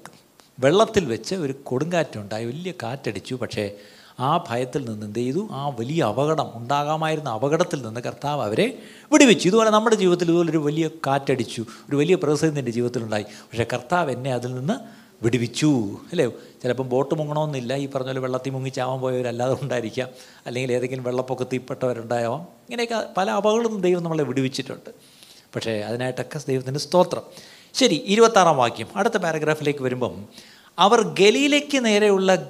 വെള്ളത്തിൽ 0.59 1.05
വെച്ച് 1.05 1.35
ഒരു 1.35 1.53
കൊടുങ്കാറ്റുണ്ടായി 1.63 2.45
വലിയ 2.45 2.73
കാറ്റടിച്ചു. 2.83 3.35
പക്ഷേ 3.35 3.71
ആ 4.19 4.45
ഭയത്തിൽ 4.49 4.89
നിന്ന് 4.89 5.05
എന്ത് 5.05 5.19
ചെയ്തു? 5.19 5.47
ആ 5.51 5.69
വലിയ 5.69 6.03
അപകടം 6.03 6.51
ഉണ്ടാകാമായിരുന്ന 6.53 7.29
അപകടത്തിൽ 7.29 7.81
നിന്ന് 7.81 8.01
കർത്താവ് 8.01 8.41
അവരെ 8.43 8.79
വിടുവിച്ചു. 9.11 9.47
ഇതുപോലെ 9.47 9.69
നമ്മുടെ 9.69 9.95
ജീവിതത്തിൽ 9.95 10.25
ഇതുപോലെ 10.25 10.49
ഒരു 10.49 10.57
വലിയ 10.57 10.87
കാറ്റടിച്ചു 10.87 11.61
ഒരു 11.61 11.95
വലിയ 11.95 12.15
പ്രതിസന്ധി 12.15 12.59
എന്റെ 12.59 12.71
ജീവിതത്തിലുണ്ടായി. 12.71 13.23
പക്ഷേ 13.23 13.65
കർത്താവ് 13.73 14.11
എന്നെ 14.11 14.33
അതിൽ 14.33 14.55
നിന്ന് 14.55 15.05
വിടുവിച്ചു 15.23 15.97
അല്ലേ? 16.11 16.25
ചിലപ്പം 16.63 16.89
ബോട്ട് 16.89 17.15
മുങ്ങണമെന്നില്ല 17.15 17.75
ഈ 17.75 17.87
പറഞ്ഞ 17.87 18.07
പോലെ 18.07 18.19
വെള്ളത്തിൽ 18.19 18.49
മുങ്ങി 18.49 18.69
ചാവാൻ 18.69 18.99
പോയവരല്ലാതെ 18.99 19.57
ഉണ്ടായിരിക്കാം. 19.61 20.09
അല്ലെങ്കിൽ 20.45 20.73
ഏതെങ്കിലും 20.73 21.03
വെള്ളപ്പൊക്കത്തിൽപ്പെട്ടവരുണ്ടാവാം 21.03 22.41
ഇങ്ങനെയൊക്കെ 22.41 23.05
പല 23.17 23.31
അപകടങ്ങളും 23.31 23.81
ദൈവം 23.81 24.03
നമ്മളെ 24.03 24.23
വിടുവിച്ചിട്ടുണ്ട്. 24.23 24.89
പക്ഷേ 25.55 25.71
അതിനായിട്ടൊക്കെ 25.71 26.39
ദൈവത്തിന്റെ 26.47 26.79
സ്തോത്രം. 26.79 27.21
ശരി 27.77 27.95
ഇരുപത്താറാം 28.13 28.57
വാക്യം. 28.57 28.87
അടുത്ത 28.95 29.17
പാരഗ്രാഫിലേക്ക് 29.17 29.83
വരുമ്പം 29.83 30.25
അവർ 30.79 31.01
ഗലീലയ്ക്ക് 31.01 31.85
നേരെയുള്ള 31.85 32.47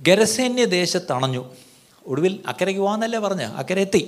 ഗരസേന്യ 0.00 0.64
ദേശത്തണഞ്ഞു. 0.64 1.42
ഒടുവിൽ 2.06 2.40
അക്കരയ്ക്ക് 2.46 2.80
പോകാന്നല്ലേ 2.80 3.18
പറഞ്ഞ 3.18 3.42
അക്കരെ 3.42 3.80
എത്തി. 3.80 4.02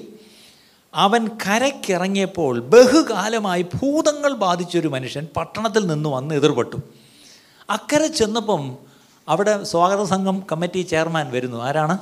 അവൻ 0.94 1.28
കരയ്ക്കിറങ്ങിയപ്പോൾ 1.28 2.60
ബഹുകാലമായി 2.60 3.62
ഭൂതങ്ങൾ 3.62 4.32
ബാധിച്ചൊരു 4.34 4.88
മനുഷ്യൻ 4.88 5.26
പട്ടണത്തിൽ 5.36 5.86
നിന്ന് 5.86 6.08
വന്ന് 6.08 6.34
എതിർപ്പെട്ടു 6.34 6.76
അക്കരെ 7.70 8.06
ചെന്നപ്പം 8.06 8.76
അവിടെ 9.28 9.64
സ്വാഗത 9.64 10.04
സംഘം 10.04 10.46
കമ്മിറ്റി 10.52 10.80
ചെയർമാൻ 10.80 11.32
വരുന്നു. 11.32 11.58
ആരാണ്? 11.64 11.98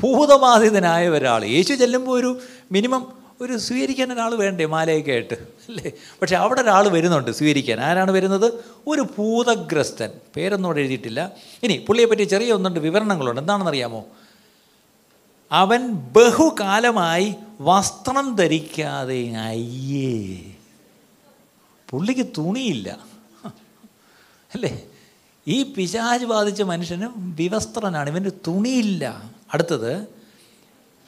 ഭൂതബാധിതനായ 0.00 1.08
ഒരാൾ. 1.08 1.44
യേശു 1.44 1.74
ചെല്ലുമ്പോൾ 1.74 2.18
ഒരു 2.20 2.38
മിനിമം 2.72 3.21
ഒരു 3.42 3.58
സ്വീകരിക്കാൻ 3.58 4.12
ഒരാൾ 4.12 4.34
വേണ്ടേ 4.34 4.64
മാലയൊക്കെ 4.64 5.12
ആയിട്ട് 5.12 5.34
അല്ലേ? 5.34 5.92
പക്ഷേ 6.22 6.36
അവിടെ 6.36 6.60
ഒരാൾ 6.60 6.88
വരുന്നുണ്ട് 6.88 7.30
സ്വീകരിക്കാൻ. 7.30 7.80
ആരാണ് 7.80 8.10
വരുന്നത്? 8.10 8.64
ഒരു 8.86 9.00
ഭൂതഗ്രസ്തൻ. 9.00 10.10
പേരൊന്നും 10.36 10.68
അവിടെ 10.68 10.80
എഴുതിയിട്ടില്ല. 10.80 11.32
ഇനി 11.62 11.84
പുള്ളിയെപ്പറ്റി 11.88 12.22
ചെറിയ 12.22 12.52
ഒന്നുണ്ട് 12.52 12.80
വിവരണങ്ങളുണ്ട്. 12.80 13.40
എന്താണെന്നറിയാമോ? 13.40 14.04
അവൻ 15.52 15.92
ബഹുകാലമായി 15.92 17.34
വസ്ത്രം 17.60 18.36
ധരിക്കാതെ 18.36 19.30
അയ്യേ. 19.30 20.40
പുള്ളിക്ക് 21.90 22.26
തുണിയില്ല. 22.38 22.98
അല്ലേ? 24.54 24.82
ഈ 25.48 25.62
പിശാജ് 25.62 26.24
ബാധിച്ച 26.24 26.62
മനുഷ്യന് 26.62 27.08
വിവസ്ത്രനാണ്. 27.16 28.10
ഇവന് 28.10 28.30
തുണിയില്ല. 28.46 29.30
അടുത്തത് 29.54 30.21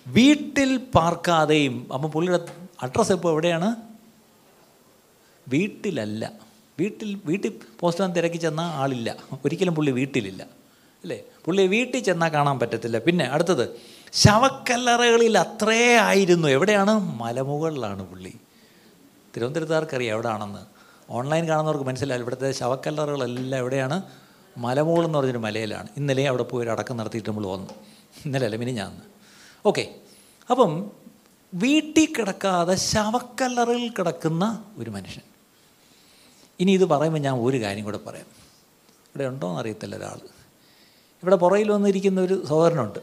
വീട്ടിൽ 0.06 0.76
പാർക്കാതെയും 0.76 1.92
അപ്പം 1.94 2.10
പുള്ളിയുടെ 2.10 2.46
അഡ്രസ്സ് 2.82 3.12
ഇപ്പോൾ 3.12 3.32
എവിടെയാണ്? 3.32 3.76
വീട്ടിലല്ല. 5.48 6.32
വീട്ടിൽ 6.78 7.20
വീട്ടിൽ 7.24 7.52
പോസ്റ്റ്മാൻ 7.80 8.12
തിരക്കി 8.12 8.36
ചെന്നാൽ 8.36 8.66
ആളില്ല. 8.66 9.16
ഒരിക്കലും 9.44 9.74
പുള്ളി 9.74 9.92
വീട്ടിലില്ല. 9.92 10.42
അല്ലേ? 11.02 11.22
പുള്ളി 11.44 11.66
വീട്ടിൽ 11.66 12.00
ചെന്നാൽ 12.00 12.28
കാണാൻ 12.28 12.58
പറ്റത്തില്ല. 12.58 12.98
പിന്നെ 12.98 13.24
അടുത്തത് 13.24 13.68
ശവക്കല്ലറകളിൽ 14.12 15.38
അത്രേ 15.38 15.96
ആയിരുന്നു. 15.96 16.48
എവിടെയാണ്? 16.48 16.90
മലമുകളിലാണ് 16.90 18.10
പുള്ളി. 18.10 18.32
തിരുവനന്തപുരത്തുകാർക്കറിയാം 19.36 20.14
എവിടെയാണെന്ന് 20.14 20.58
ഓൺലൈൻ 21.10 21.48
കാണുന്നവർക്ക് 21.48 21.84
മനസ്സിലാവില്ല. 21.84 22.22
ഇവിടുത്തെ 22.22 22.52
ശവക്കല്ലറകളെല്ലാം 22.52 23.58
എവിടെയാണ്? 23.58 24.02
മലമുകൾ 24.58 25.04
എന്ന് 25.04 25.18
പറഞ്ഞൊരു 25.18 25.38
മലയിലാണ്. 25.38 25.88
ഇന്നലെ 25.96 26.28
അവിടെ 26.28 26.42
പോയി 26.42 26.64
ഒരു 26.64 26.70
അടക്കം 26.70 26.96
നടത്തിയിട്ട് 26.96 27.30
നമ്മൾ 27.30 27.46
വന്നു. 27.46 27.70
ഇന്നലെ 28.26 28.44
അല്ല 28.44 28.56
മിനി 28.56 28.70
ഞാൻ 28.70 29.13
ഓക്കെ. 29.66 29.94
അപ്പം 30.50 30.90
വീട്ടിൽ 31.54 32.14
കിടക്കാതെ 32.18 32.74
ശവക്കല്ലറിൽ 32.74 33.88
കിടക്കുന്ന 33.88 34.64
ഒരു 34.76 34.90
മനുഷ്യൻ. 34.90 35.22
ഇനി 36.60 36.72
ഇത് 36.72 36.84
പറയുമ്പോൾ 36.84 37.18
ഞാൻ 37.18 37.34
ഒരു 37.34 37.62
കാര്യം 37.62 37.84
കൂടെ 37.84 37.98
പറയാം. 37.98 38.26
ഇവിടെ 39.04 39.24
ഉണ്ടോയെന്ന് 39.24 39.60
അറിയത്തില്ല 39.60 39.96
ഒരാൾ. 39.96 40.26
ഇവിടെ 41.22 41.36
പുറയിൽ 41.36 41.70
വന്നിരിക്കുന്ന 41.70 42.20
ഒരു 42.20 42.44
സഹോദരനുണ്ട്. 42.44 42.98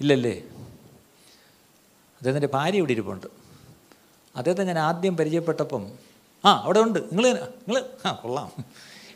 ഇല്ലല്ലേ? 0.00 0.32
അദ്ദേഹത്തിന്റെ 2.16 2.48
ഭാര്യ 2.54 2.76
ഇവിടെ 2.76 2.92
ഇരിപ്പുണ്ട്. 2.92 3.26
അദ്ദേഹത്തെ 4.36 4.64
ഞാൻ 4.64 4.78
ആദ്യം 4.78 5.16
പരിചയപ്പെട്ടപ്പം 5.16 5.92
ആ 6.44 6.60
അവിടെ 6.64 6.80
ഉണ്ട്. 6.80 6.98
നിങ്ങൾ 6.98 7.34
നിങ്ങൾ 7.34 7.86
ആ 8.06 8.12
കൊള്ളാം. 8.12 8.64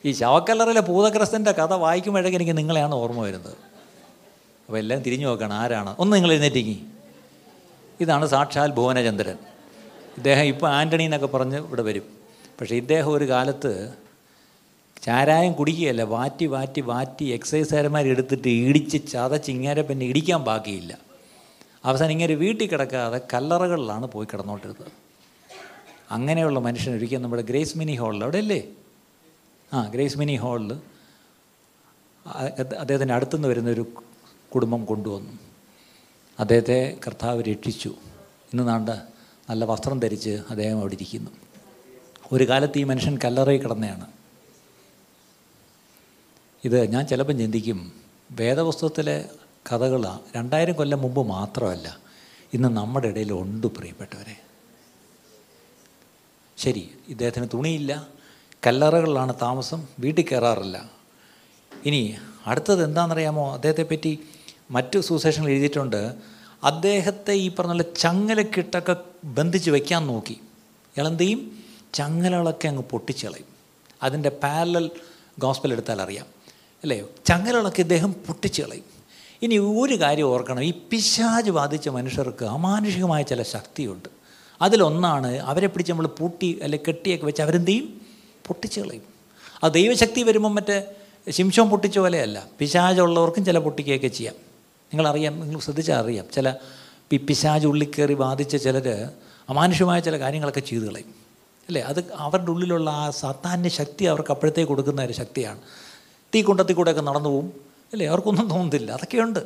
ഈ 0.05 0.13
ശവക്കല്ലറിലെ 0.13 0.81
ഭൂതഗ്രസ്തന്റെ 0.81 1.53
കഥ 1.53 1.73
വായിക്കുമ്പോഴേക്കും 1.73 2.39
എനിക്ക് 2.39 2.59
നിങ്ങളെയാണ് 2.59 2.95
ഓർമ്മ 2.95 3.21
വരുന്നത്. 3.21 3.70
അപ്പോൾ 4.71 4.81
എല്ലാം 4.81 5.01
തിരിഞ്ഞു 5.03 5.27
നോക്കണം 5.27 5.53
ആരാണ്? 5.53 5.93
ഒന്ന് 6.03 6.13
നിങ്ങൾ 6.17 6.31
എഴുന്നേറ്റിങ്ങി 6.33 6.75
ഇതാണ് 8.01 8.27
സാക്ഷാൽ 8.33 8.71
ഭുവനചന്ദ്രൻ. 8.77 9.39
ഇദ്ദേഹം 10.19 10.45
ഇപ്പോൾ 10.51 10.69
ആന്റണി 10.77 11.05
എന്നൊക്കെ 11.09 11.27
പറഞ്ഞ് 11.27 11.57
ഇവിടെ 11.57 11.83
വരും. 11.89 12.05
പക്ഷേ 12.59 12.75
ഇദ്ദേഹം 12.75 13.11
ഒരു 13.13 13.27
കാലത്ത് 13.31 13.73
ചാരായം 15.07 15.53
കുടിക്കുകയല്ല 15.53 16.03
വാറ്റി 16.13 16.47
വാറ്റി 16.55 16.81
വാറ്റി 16.91 17.25
എക്സൈസുകാരന്മാർ 17.37 18.07
എടുത്തിട്ട് 18.07 18.49
ഇടിച്ച് 18.49 18.99
ചതച്ച് 19.13 19.51
ഇങ്ങനെ 19.55 19.83
പിന്നെ 19.89 20.07
ഇടിക്കാൻ 20.07 20.45
ബാക്കിയില്ല. 20.51 20.93
അവസാനം 21.85 22.13
ഇങ്ങനെ 22.17 22.35
വീട്ടിൽ 22.35 22.69
കിടക്കാതെ 22.73 23.21
കല്ലറകളിലാണ് 23.33 24.07
പോയി 24.15 24.29
കിടന്നുകൊണ്ടിരുന്നത് 24.33 24.93
അങ്ങനെയുള്ള 26.19 26.61
മനുഷ്യൻ 26.69 26.95
ഒരിക്കൽ 26.99 27.23
നമ്മുടെ 27.23 27.43
ഗ്രേസ് 27.43 27.79
മിനി 27.79 27.97
ഹാളിൽ 28.03 28.23
അവിടെ 28.25 28.39
അല്ലേ? 28.45 28.61
ആ 29.73 29.81
ഗ്രേസ് 29.97 30.19
മിനി 30.23 30.37
ഹാളിൽ 30.45 30.71
അദ്ദേഹത്തിന്റെ 32.83 33.15
അടുത്തുനിന്ന് 33.15 33.49
വരുന്നൊരു 33.49 33.85
കുടുംബം 34.55 34.85
കൊണ്ടുവന്നു. 34.85 35.33
അദ്ദേഹത്തെ 36.41 36.97
കർത്താവ് 37.07 37.43
രക്ഷിച്ചു. 37.43 37.89
ഇന്ന് 38.53 38.69
നാണ്ട് 38.69 39.03
നല്ല 39.51 39.65
വസ്ത്രം 39.65 40.01
ധരിച്ച് 40.01 40.43
അദ്ദേഹം 40.51 40.79
അവിടെ 40.79 40.95
ഇരിക്കുന്നു. 40.95 41.31
ഒരു 42.33 42.49
കാലത്ത് 42.49 42.79
ഈ 42.79 42.85
മനുഷ്യൻ 42.85 43.19
കല്ലറയിൽ 43.25 43.63
കിടന്നതാണ് 43.63 44.07
ഇത് 46.65 46.93
ഞാൻ 46.93 47.07
ചിലപ്പം 47.07 47.39
ചിന്തിക്കും 47.39 47.93
വേദപുസ്തകത്തിലെ 48.31 49.29
കഥകൾ 49.73 50.07
രണ്ടായിരം 50.37 50.75
കൊല്ലം 50.75 51.03
മുമ്പ് 51.03 51.27
മാത്രമല്ല 51.27 51.99
ഇന്ന് 52.55 52.69
നമ്മുടെ 52.69 53.09
ഇടയിൽ 53.09 53.33
ഉണ്ട് 53.33 53.67
പ്രിയപ്പെട്ടവരെ. 53.67 54.37
ശരി 56.59 56.91
ഇദ്ദേഹത്തിന് 57.09 57.47
തുണിയില്ല 57.55 58.09
കല്ലറകളിലാണ് 58.67 59.35
താമസം 59.43 59.87
വീട്ടിൽ 59.99 60.25
കയറാറില്ല. 60.25 60.91
ഇനി 61.85 62.17
അടുത്തത് 62.47 62.85
എന്താണെന്നറിയാമോ? 62.85 63.55
അദ്ദേഹത്തെ 63.55 63.83
പറ്റി 63.83 64.29
മറ്റു 64.71 64.99
സുശേഷങ്ങൾ 64.99 65.51
എഴുതിയിട്ടുണ്ട്. 65.51 66.15
അദ്ദേഹത്തെ 66.65 67.33
ഈ 67.33 67.51
പറഞ്ഞ 67.55 67.81
ചങ്ങലക്കിട്ടൊക്കെ 67.81 68.97
ബന്ധിച്ച് 69.25 69.71
വയ്ക്കാൻ 69.71 70.07
നോക്കി. 70.07 70.41
ഇളന്തിയും 70.99 71.59
ചങ്ങലകളൊക്കെ 71.95 72.69
അങ്ങ് 72.69 72.83
പൊട്ടിച്ചളയും 72.83 73.45
അതിന്റെ 74.03 74.29
പാരലൽ 74.29 74.91
ഗോസ്പൽ 75.39 75.73
എടുത്താൽ 75.73 76.03
അറിയാം. 76.03 76.27
അല്ലേ? 76.83 77.03
ചങ്ങലകളൊക്കെ 77.27 77.81
ഇദ്ദേഹം 77.81 78.13
പൊട്ടിച്ചളയും 78.13 78.85
ഇനി 79.43 79.59
ഒരു 79.59 80.01
കാര്യം 80.01 80.27
ഓർക്കണം. 80.27 80.63
ഈ 80.63 80.73
പിശാജ് 80.91 81.51
ബാധിച്ച 81.51 81.89
മനുഷ്യർക്ക് 81.89 82.45
അമാനുഷികമായ 82.45 83.23
ചില 83.23 83.43
ശക്തിയുണ്ട്. 83.43 84.09
അതിലൊന്നാണ് 84.63 85.39
അവരെ 85.39 85.67
പിടിച്ച് 85.67 85.93
നമ്മൾ 85.93 86.07
പൂട്ടി 86.07 86.61
അല്ലെ 86.63 86.79
കെട്ടിയൊക്കെ 86.89 87.27
വെച്ച് 87.27 87.43
അവരെന്ത് 87.43 87.71
ചെയ്യും? 87.71 88.01
പൊട്ടിച്ച് 88.47 88.81
കളയും. 88.81 89.03
ആ 89.65 89.69
ദൈവശക്തി 89.69 90.23
വരുമ്പം 90.23 90.55
മറ്റേ 90.55 90.83
ശിംശം 91.31 91.71
പൊട്ടിച്ച 91.71 91.99
പോലെയല്ല. 91.99 92.47
പിശാജുള്ളവർക്കും 92.59 93.45
ചില 93.45 93.59
പൊട്ടിക്കുകയൊക്കെ 93.59 94.09
ചെയ്യാം. 94.09 94.50
നിങ്ങളറിയാം 94.95 95.41
നിങ്ങൾ 95.41 95.61
ശ്രദ്ധിച്ചാൽ 95.61 95.99
അറിയാം. 95.99 96.27
ചില 96.35 96.55
പിപ്പിശാജ് 97.11 97.27
പിശാജ് 97.27 97.67
ഉള്ളിൽ 97.67 97.91
കയറി 97.91 98.15
ബാധിച്ച 98.15 98.57
ചിലർ 98.57 98.89
അമാനുഷ്യമായ 99.49 100.01
ചില 100.01 100.19
കാര്യങ്ങളൊക്കെ 100.19 100.61
ചെയ്തു 100.61 100.85
കളയും. 100.85 101.11
അല്ലേ? 101.69 101.83
അത് 101.83 102.01
അവരുടെ 102.17 102.51
ഉള്ളിലുള്ള 102.51 102.91
ആ 102.91 103.11
സത്താന്റെ 103.11 103.69
ശക്തി 103.69 104.05
അവർക്ക് 104.05 104.33
അപ്പോഴത്തേക്ക് 104.33 104.69
കൊടുക്കുന്ന 104.69 105.05
ഒരു 105.05 105.13
ശക്തിയാണ്. 105.13 105.59
തീ 106.35 106.43
കുണ്ടത്തിൽ 106.43 106.75
കൂടെയൊക്കെ 106.75 107.03
നടന്നു 107.03 107.29
പോവും. 107.29 107.53
അല്ലേ? 107.93 108.07
അവർക്കൊന്നും 108.07 108.49
തോന്നുന്നില്ല 108.49 108.93
അതൊക്കെയുണ്ട്. 108.93 109.39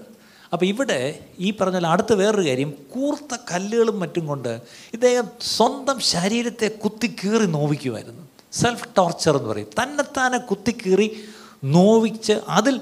അപ്പോൾ 0.52 0.66
ഇവിടെ 0.66 1.18
ഈ 1.38 1.50
പറഞ്ഞ 1.50 1.86
അടുത്ത 1.86 2.12
വേറൊരു 2.12 2.48
കാര്യം 2.48 2.70
കൂർത്ത 2.70 3.36
കല്ലുകളും 3.52 4.00
മറ്റും 4.00 4.26
കൊണ്ട് 4.26 4.60
ഇദ്ദേഹം 4.92 5.28
സ്വന്തം 5.40 6.00
ശരീരത്തെ 6.00 6.68
കുത്തിക്കീറി 6.84 7.46
നോവിക്കുമായിരുന്നു 7.46 8.24
സെൽഫ് 8.52 8.88
ടോർച്ചർ 8.98 9.36
എന്ന് 9.36 9.48
പറയും. 9.48 9.68
തന്നെത്താനെ 9.82 10.38
കുത്തിക്കീറി 10.38 11.08
നോവിച്ച് 11.64 12.32
അതിൽ 12.48 12.80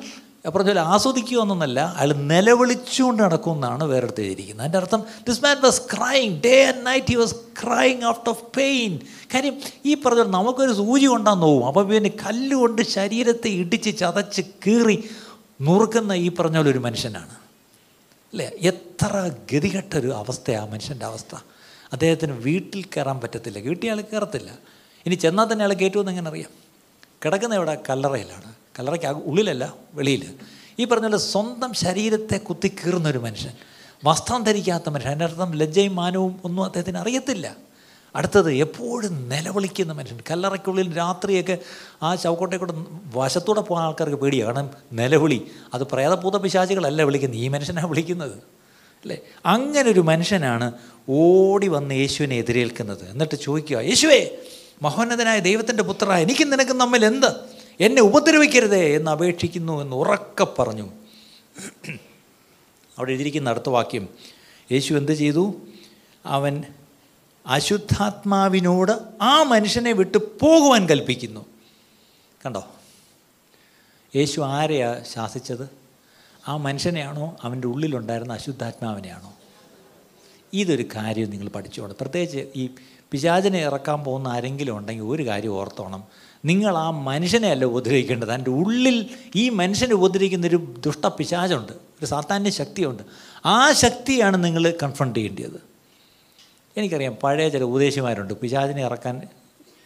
പറഞ്ഞ 0.48 0.66
പോലെ 0.66 0.80
ആസ്വദിക്കുക 0.80 1.40
എന്നൊന്നല്ല 1.40 1.94
അയാൾ 1.96 2.12
നിലവിളിച്ചുകൊണ്ട് 2.12 3.22
നടക്കുമെന്നാണ് 3.22 3.84
വേറെടുത്ത് 3.84 4.20
എഴുതിയിരിക്കുന്നത്. 4.20 4.64
അതിന്റെ 4.64 4.78
അർത്ഥം 4.78 5.04
this 5.28 5.44
man 5.44 5.60
was 5.60 5.82
crying 5.82 6.42
day 6.42 6.64
and 6.64 6.86
night 6.86 7.06
he 7.06 7.14
was 7.14 7.34
crying 7.34 8.04
out 8.04 8.30
of 8.30 8.44
pain 8.56 8.98
കാര്യം 9.34 9.60
ഈ 9.84 9.94
പറഞ്ഞ 9.94 10.22
നമുക്കൊരു 10.22 10.72
സൂചി 10.72 11.06
കൊണ്ടാൽ 11.06 11.34
നോവും. 11.34 11.66
അപ്പോൾ 11.66 11.86
പിന്നെ 11.86 12.10
കല്ലുകൊണ്ട് 12.10 12.82
ശരീരത്തെ 12.82 13.48
ഇടിച്ച് 13.48 13.98
ചതച്ച് 13.98 14.42
കീറി 14.66 15.10
നുറുക്കുന്ന 15.62 16.12
ഈ 16.12 16.34
പറഞ്ഞ 16.34 16.56
പോലെ 16.56 16.70
ഒരു 16.70 16.78
മനുഷ്യനാണ്. 16.78 17.34
അല്ലേ? 18.32 18.50
എത്ര 18.60 19.30
ഗതികെട്ടൊരു 19.52 20.14
അവസ്ഥയാണ് 20.14 20.72
മനുഷ്യന്റെ 20.72 21.06
അവസ്ഥ. 21.06 21.36
അദ്ദേഹത്തിന് 21.92 22.32
വീട്ടിൽ 22.32 22.84
കയറാൻ 22.96 23.20
പറ്റത്തില്ല. 23.20 23.58
വീട്ടിൽ 23.58 23.90
അയാൾ 23.90 24.00
കയറത്തില്ല. 24.00 24.50
ഇനി 25.06 25.14
ചെന്നാൽ 25.14 25.52
തന്നെ 25.52 25.64
അയാൾ 25.64 25.74
കയറ്റുമെന്ന് 25.74 26.12
എങ്ങനെ 26.12 26.30
അറിയാം? 26.30 26.50
കിടക്കുന്ന 27.24 27.54
ഇവിടെ 27.54 27.82
കല്ലറയിലാണ്. 27.90 28.51
കല്ലറയ്ക്ക് 28.78 29.06
ഉള്ളിലല്ല 29.06 29.74
വെളിയിൽ 29.94 30.34
ഈ 30.78 30.84
പറഞ്ഞ 30.84 31.16
സ്വന്തം 31.16 31.72
ശരീരത്തെ 31.72 32.36
കുത്തി 32.36 32.68
കീറുന്ന 32.68 33.08
ഒരു 33.08 33.18
മനുഷ്യൻ 33.18 33.52
വസ്ത്രം 34.04 34.42
ധരിക്കാത്ത 34.42 34.88
മനുഷ്യൻ 34.88 35.12
അതിനർത്ഥം 35.12 35.52
ലജ്ജയും 35.52 35.96
മാനവും 35.96 36.40
ഒന്നും 36.44 36.64
അദ്ദേഹത്തിന് 36.64 36.98
അറിയത്തില്ല. 36.98 37.56
അടുത്തത് 38.16 38.52
എപ്പോഴും 38.52 39.28
നിലവിളിക്കുന്ന 39.28 39.92
മനുഷ്യൻ 39.92 40.18
കല്ലറയ്ക്കുള്ളിൽ 40.30 40.96
രാത്രിയൊക്കെ 40.96 41.58
ആ 42.02 42.14
ചവക്കോട്ടെ 42.14 42.56
കൂടെ 42.56 42.72
വശത്തൂടെ 43.14 43.60
പോകുന്ന 43.60 43.86
ആൾക്കാർക്ക് 43.86 44.16
പേടിയാണ് 44.16 44.54
കാരണം 44.54 44.70
നിലവിളി 44.92 45.46
അത് 45.74 45.82
പ്രേതഭൂത 45.82 46.36
പിശാചികളല്ല 46.36 47.02
വിളിക്കുന്നത് 47.02 47.40
ഈ 47.40 47.48
മനുഷ്യനാണ് 47.48 47.86
വിളിക്കുന്നത്. 47.86 48.36
അല്ലേ? 49.02 49.18
അങ്ങനെ 49.46 49.90
ഒരു 49.90 50.00
മനുഷ്യനാണ് 50.00 50.72
ഓടി 51.08 51.68
വന്ന് 51.68 51.94
യേശുവിനെ 51.94 52.36
എതിരേൽക്കുന്നത്. 52.36 53.10
എന്നിട്ട് 53.10 53.36
ചോദിക്കുക 53.36 53.78
യേശുവേ 53.78 54.30
മഹോന്നതനായ 54.82 55.38
ദൈവത്തിന്റെ 55.38 55.82
പുത്ര 55.82 56.12
എനിക്കും 56.12 56.50
നിനക്കും 56.50 56.78
തമ്മിൽ 56.80 57.04
എന്ത്? 57.04 57.51
എന്നെ 57.82 58.02
ഉപദ്രവിക്കരുതേ 58.02 58.96
എന്ന് 58.96 59.10
അപേക്ഷിക്കുന്നു 59.10 59.82
എന്ന് 59.82 59.96
ഉറക്കെ 59.96 60.44
പറഞ്ഞു. 60.44 60.90
അവിടെ 62.98 63.10
എഴുതിയിരിക്കുന്ന 63.10 63.50
അടുത്ത 63.50 63.68
വാക്യം. 63.68 64.08
യേശു 64.72 64.94
എന്ത് 64.94 65.12
ചെയ്തു? 65.12 65.54
അവൻ 66.26 66.64
അശുദ്ധാത്മാവിനോട് 67.46 68.92
ആ 69.22 69.42
മനുഷ്യനെ 69.42 69.92
വിട്ട് 69.92 70.18
പോകുവാൻ 70.18 70.88
കൽപ്പിക്കുന്നു. 70.88 71.46
കണ്ടോ? 72.46 72.64
യേശു 74.16 74.40
ആരെയാ 74.40 75.02
ശാസിച്ചത്? 75.12 75.70
ആ 76.48 76.56
മനുഷ്യനെയാണോ 76.56 77.36
അവന്റെ 77.42 77.68
ഉള്ളിലുണ്ടായിരുന്ന 77.68 78.32
അശുദ്ധാത്മാവിനെയാണോ? 78.32 79.32
ഇതൊരു 80.52 80.84
കാര്യം 80.96 81.30
നിങ്ങൾ 81.30 81.48
പഠിച്ചോണം 81.48 81.94
പ്രത്യേകിച്ച് 82.00 82.46
ഈ 82.56 82.70
പിശാചിനെ 83.10 83.58
ഇറക്കാൻ 83.58 84.04
പോകുന്ന 84.04 84.28
ആരെങ്കിലും 84.28 84.78
ഉണ്ടെങ്കിൽ 84.78 85.04
ഒരു 85.04 85.26
കാര്യം 85.26 85.52
ഓർത്തോണം. 85.52 86.04
നിങ്ങൾ 86.44 86.76
ആ 86.76 86.90
മനുഷ്യനെ 86.90 87.48
അല്ല 87.48 87.64
ഉപദ്രവിക്കേണ്ടത്. 87.64 88.32
എന്റെ 88.32 88.50
ഉള്ളിൽ 88.50 89.10
ഈ 89.36 89.48
മനുഷ്യനെ 89.48 89.94
ഉപദ്രവിക്കുന്ന 89.94 90.46
ഒരു 90.46 90.74
ദുഷ്ട 90.86 91.06
പിശാചുണ്ട്. 91.06 91.72
ഒരു 91.72 92.06
സാത്താന്യ 92.06 92.50
ശക്തിയുണ്ട്. 92.50 93.02
ആ 93.46 93.72
ശക്തിയാണ് 93.72 94.44
നിങ്ങൾ 94.44 94.74
കൺഫ്രണ്ട് 94.82 95.18
ചെയ്യേണ്ടത്. 95.18 95.60
എനിക്കറിയാം 96.76 97.14
പഴയ 97.22 97.48
ചില 97.48 97.62
ഉപദേശിമാരുണ്ട്. 97.62 98.34
പിശാചിനെ 98.34 98.82
ഇറക്കാൻ 98.82 99.22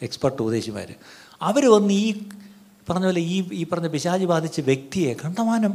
എക്സ്പെർട്ട് 0.03 0.43
ഉപദേശിമാർ 0.43 0.95
അവർ 1.43 1.71
വന്ന് 1.71 1.93
ഈ 1.93 2.23
പറഞ്ഞ 2.91 3.05
പോലെ 3.05 3.21
ഈ 3.21 3.49
ഈ 3.53 3.67
പറഞ്ഞ 3.67 3.87
പിശാചി 3.87 4.25
ബാധിച്ച 4.25 4.61
വ്യക്തിയെ 4.61 5.15
കണ്ടമാനം 5.15 5.75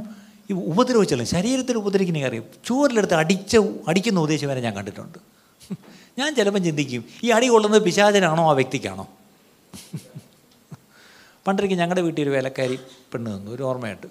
ഈ 0.49 0.53
ഉപദ്രവിച്ചല്ലോ. 0.53 1.25
ശരീരത്തിൽ 1.25 1.77
ഉപദ്രവിക്കുന്ന 1.77 2.21
കാര്യം 2.21 2.43
ചൂരിലെടുത്ത് 2.65 3.13
അടിച്ച 3.13 3.57
അടിക്കുന്ന 3.87 4.19
ഉപദേശിമാരെ 4.19 4.61
ഞാൻ 4.61 4.75
കണ്ടിട്ടുണ്ട്. 4.75 5.17
ഞാൻ 6.19 6.35
ചിലപ്പം 6.35 6.63
ചിന്തിക്കും 6.63 7.05
ഈ 7.23 7.29
അടി 7.29 7.47
കൊള്ളുന്നത് 7.47 7.81
പിശാചനാണോ 7.81 8.49
ആ 8.49 8.51
വ്യക്തിക്കാണോ? 8.51 9.07
പണ്ടൊരിക്കൽ 11.47 11.75
ഞങ്ങളുടെ 11.75 12.01
വീട്ടിൽ 12.01 12.23
ഒരു 12.23 12.29
വേലക്കാരി 12.29 12.79
പെണ്ണ് 13.13 13.37
തന്നു 13.37 13.51
ഒരു 13.51 13.63
ഓർമ്മയായിട്ട് 13.63 14.07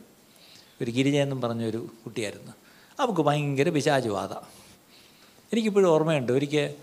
ഒരു 0.83 0.90
ഗിരിജ 0.90 1.16
എന്നും 1.16 1.40
പറഞ്ഞൊരു 1.40 1.87
കുട്ടിയായിരുന്നു. 2.05 2.53
അവൾക്ക് 3.01 3.21
ഭയങ്കര 3.21 3.69
പിശാചുവാദ 3.69 4.33
എനിക്കിപ്പോഴും 5.53 5.88
ഓർമ്മയുണ്ട് 5.88 6.33
ഒരിക്കൽ 6.33 6.75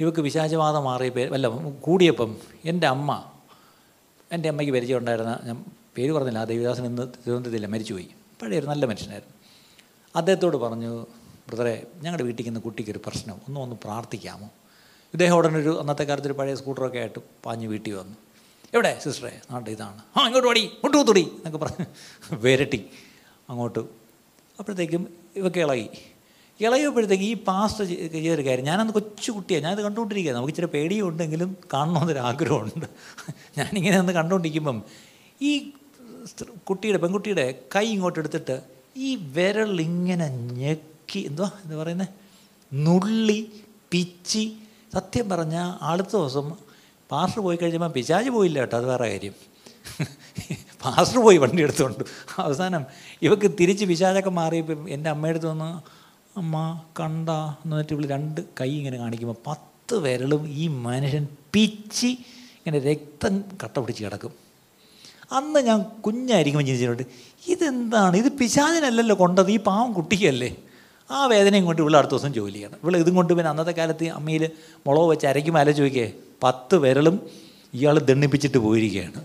ഇവക്ക് 0.00 0.20
വിശാചവാദം 0.20 0.84
മാറിയ 0.84 1.24
അല്ല 1.24 1.48
കൂടിയപ്പം 1.80 2.36
എന്റെ 2.64 2.86
അമ്മ 2.86 3.24
എന്റെ 4.32 4.48
അമ്മയ്ക്ക് 4.48 4.74
പരിചയം 4.74 4.98
ഉണ്ടായിരുന്ന 4.98 5.40
ഞാൻ 5.44 5.64
പേര് 5.98 6.12
പറഞ്ഞില്ല 6.12 6.38
ആ 6.38 6.44
ദേവിദാസൻ 6.44 6.86
ഇന്ന് 6.86 7.02
തിരുവനന്തപുരത്തില്ല 7.02 7.66
മരിച്ചുപോയി. 7.66 8.08
പഴയ 8.42 8.58
ഒരു 8.58 8.66
നല്ല 8.66 8.86
മനുഷ്യനായിരുന്നു. 8.86 9.34
അദ്ദേഹത്തോട് 10.16 10.56
പറഞ്ഞു 10.56 11.06
ബ്രദറെ 11.48 11.86
ഞങ്ങളുടെ 11.96 12.22
വീട്ടിൽ 12.22 12.44
നിന്ന് 12.44 12.60
കുട്ടിക്കൊരു 12.60 13.00
പ്രശ്നം 13.06 13.34
ഒന്നും 13.34 13.62
ഒന്ന് 13.62 13.76
പ്രാർത്ഥിക്കാമോ? 13.84 14.48
ഇദ്ദേഹം 15.12 15.36
ഉടനൊരു 15.36 15.80
അന്നത്തെ 15.80 16.04
കാലത്ത് 16.04 16.26
ഒരു 16.26 16.34
പഴയ 16.34 16.54
സ്കൂട്ടറൊക്കെ 16.54 16.98
ആയിട്ട് 16.98 17.18
പാഞ്ഞ് 17.44 17.66
വീട്ടിൽ 17.66 17.92
വന്നു. 17.92 18.16
എവിടെ? 18.74 18.90
സിസ്റ്ററെ 19.02 19.32
നാട്ടിൽ 19.50 19.70
ഇതാണ്. 19.72 20.00
ആ 20.16 20.22
ഇങ്ങോട്ട് 20.26 20.48
ഓടി 20.52 20.62
മുട്ടു 20.82 20.96
കുത്തുടി 20.96 21.22
എന്നൊക്കെ 21.36 21.58
പറഞ്ഞ് 21.64 21.84
വിരട്ടി 22.44 22.80
അങ്ങോട്ട്. 23.50 23.82
അപ്പോഴത്തേക്കും 24.58 25.02
ഇവക്ക് 25.36 25.60
ഇളകി. 25.64 25.86
ഇളകിയപ്പോഴത്തേക്കും 26.60 27.26
ഈ 27.26 27.34
പാസ്റ്റ് 27.48 27.84
ചെയ്തൊരു 28.14 28.42
കാര്യം 28.48 28.64
ഞാനന്ന് 28.64 28.92
കൊച്ചു 28.92 29.30
കുട്ടിയാണ് 29.32 29.64
ഞാനത് 29.66 29.82
കണ്ടുകൊണ്ടിരിക്കുക 29.82 30.34
നമുക്ക് 30.34 30.52
ഇച്ചിരി 30.52 30.66
പേടിയും 30.66 31.06
ഉണ്ടെങ്കിലും 31.08 31.56
കാണണമെന്നൊരു 31.72 32.22
ആഗ്രഹമുണ്ട് 32.30 32.86
ഞാനിങ്ങനെ 33.58 33.96
ഒന്ന് 33.98 34.12
കണ്ടുകൊണ്ടിരിക്കുമ്പം 34.12 34.78
ഈ 35.40 35.52
കുട്ടിയുടെ 36.68 36.98
പെൺകുട്ടിയുടെ 36.98 37.46
കൈ 37.76 37.86
ഇങ്ങോട്ട് 37.86 38.18
എടുത്തിട്ട് 38.18 38.56
ഈ 38.96 39.10
വിരൽ 39.36 39.80
ഇങ്ങനെ 39.80 40.28
ഞെക്കി 40.60 41.20
എന്തുവാ 41.20 41.50
എന്താ 41.64 41.76
പറയുന്നത് 41.76 42.12
നുള്ളി 42.72 43.40
പിച്ചി 43.90 44.44
സത്യം 44.94 45.28
പറഞ്ഞാൽ 45.28 45.68
അടുത്ത 45.82 46.12
ദിവസം 46.16 46.46
പാസ്റ്റർ 47.10 47.40
പോയി 47.46 47.58
കഴിഞ്ഞപ്പോൾ 47.62 47.92
പിശാജ് 47.96 48.30
പോയില്ല 48.36 48.58
കേട്ടോ 48.62 48.76
അത് 48.80 48.86
വേറെ 48.92 49.06
കാര്യം. 49.12 49.34
പാസ്റ്റർ 50.82 51.18
പോയി 51.26 51.38
വണ്ടി 51.42 51.60
എടുത്തുകൊണ്ട് 51.66 52.02
അവസാനം 52.44 52.82
ഇവക്ക് 53.26 53.48
തിരിച്ച് 53.60 53.84
പിശാചൊക്കെ 53.90 54.32
മാറിയപ്പോൾ 54.38 54.88
എന്റെ 54.96 55.08
അമ്മയുടെ 55.14 55.38
അടുത്ത് 55.38 55.48
വന്ന് 55.52 55.68
അമ്മ 56.40 56.56
കണ്ട 57.00 57.30
എന്ന് 57.64 57.76
പറഞ്ഞിട്ട് 57.76 58.08
രണ്ട് 58.14 58.40
കൈ 58.60 58.70
ഇങ്ങനെ 58.78 58.96
കാണിക്കുമ്പോൾ 59.02 59.38
പത്ത് 59.48 59.94
വിരലും 60.04 60.42
ഈ 60.62 60.64
മനുഷ്യൻ 60.86 61.24
പിച്ചി 61.54 62.10
ഇങ്ങനെ 62.58 62.78
രക്തം 62.90 63.34
കട്ട 63.62 63.76
പിടിച്ച് 63.78 64.02
കിടക്കും. 64.04 64.32
അന്ന് 65.38 65.60
ഞാൻ 65.68 65.78
കുഞ്ഞായിരിക്കുമ്പോൾ 66.06 66.66
ചിന്തിച്ചിട്ടുണ്ട് 66.68 67.04
ഇതെന്താണ്? 67.52 68.14
ഇത് 68.22 68.30
പിശാചനല്ലല്ലോ 68.40 69.16
കൊണ്ടത് 69.22 69.50
ഈ 69.56 69.58
പാവം 69.68 69.90
കുട്ടിക്കല്ലേ? 69.98 70.50
ആ 71.10 71.18
വേദനയും 71.32 71.64
കൊണ്ട് 71.68 71.80
ഇവിടെ 71.82 71.96
അടുത്ത 72.00 72.14
ദിവസം 72.14 72.32
ജോലി 72.38 72.56
ചെയ്യണം. 72.58 72.78
ഇവിടെ 72.82 72.98
ഇതും 73.02 73.14
കൊണ്ട് 73.18 73.32
പിന്നെ 73.38 73.50
അന്നത്തെ 73.52 73.74
കാലത്ത് 73.78 74.06
അമ്മയിൽ 74.18 74.44
മുളക് 74.86 75.08
വെച്ച് 75.12 75.26
അരയ്ക്കുമ്പോൾ 75.30 75.62
അല 75.64 75.72
ചോദിക്കേ 75.80 76.06
പത്ത് 76.42 76.76
വിരലും 76.76 77.30
ഇയാൾ 77.74 77.98
ദണ്ണിപ്പിച്ചിട്ട് 77.98 78.58
പോയിരിക്കുകയാണ്. 78.58 79.24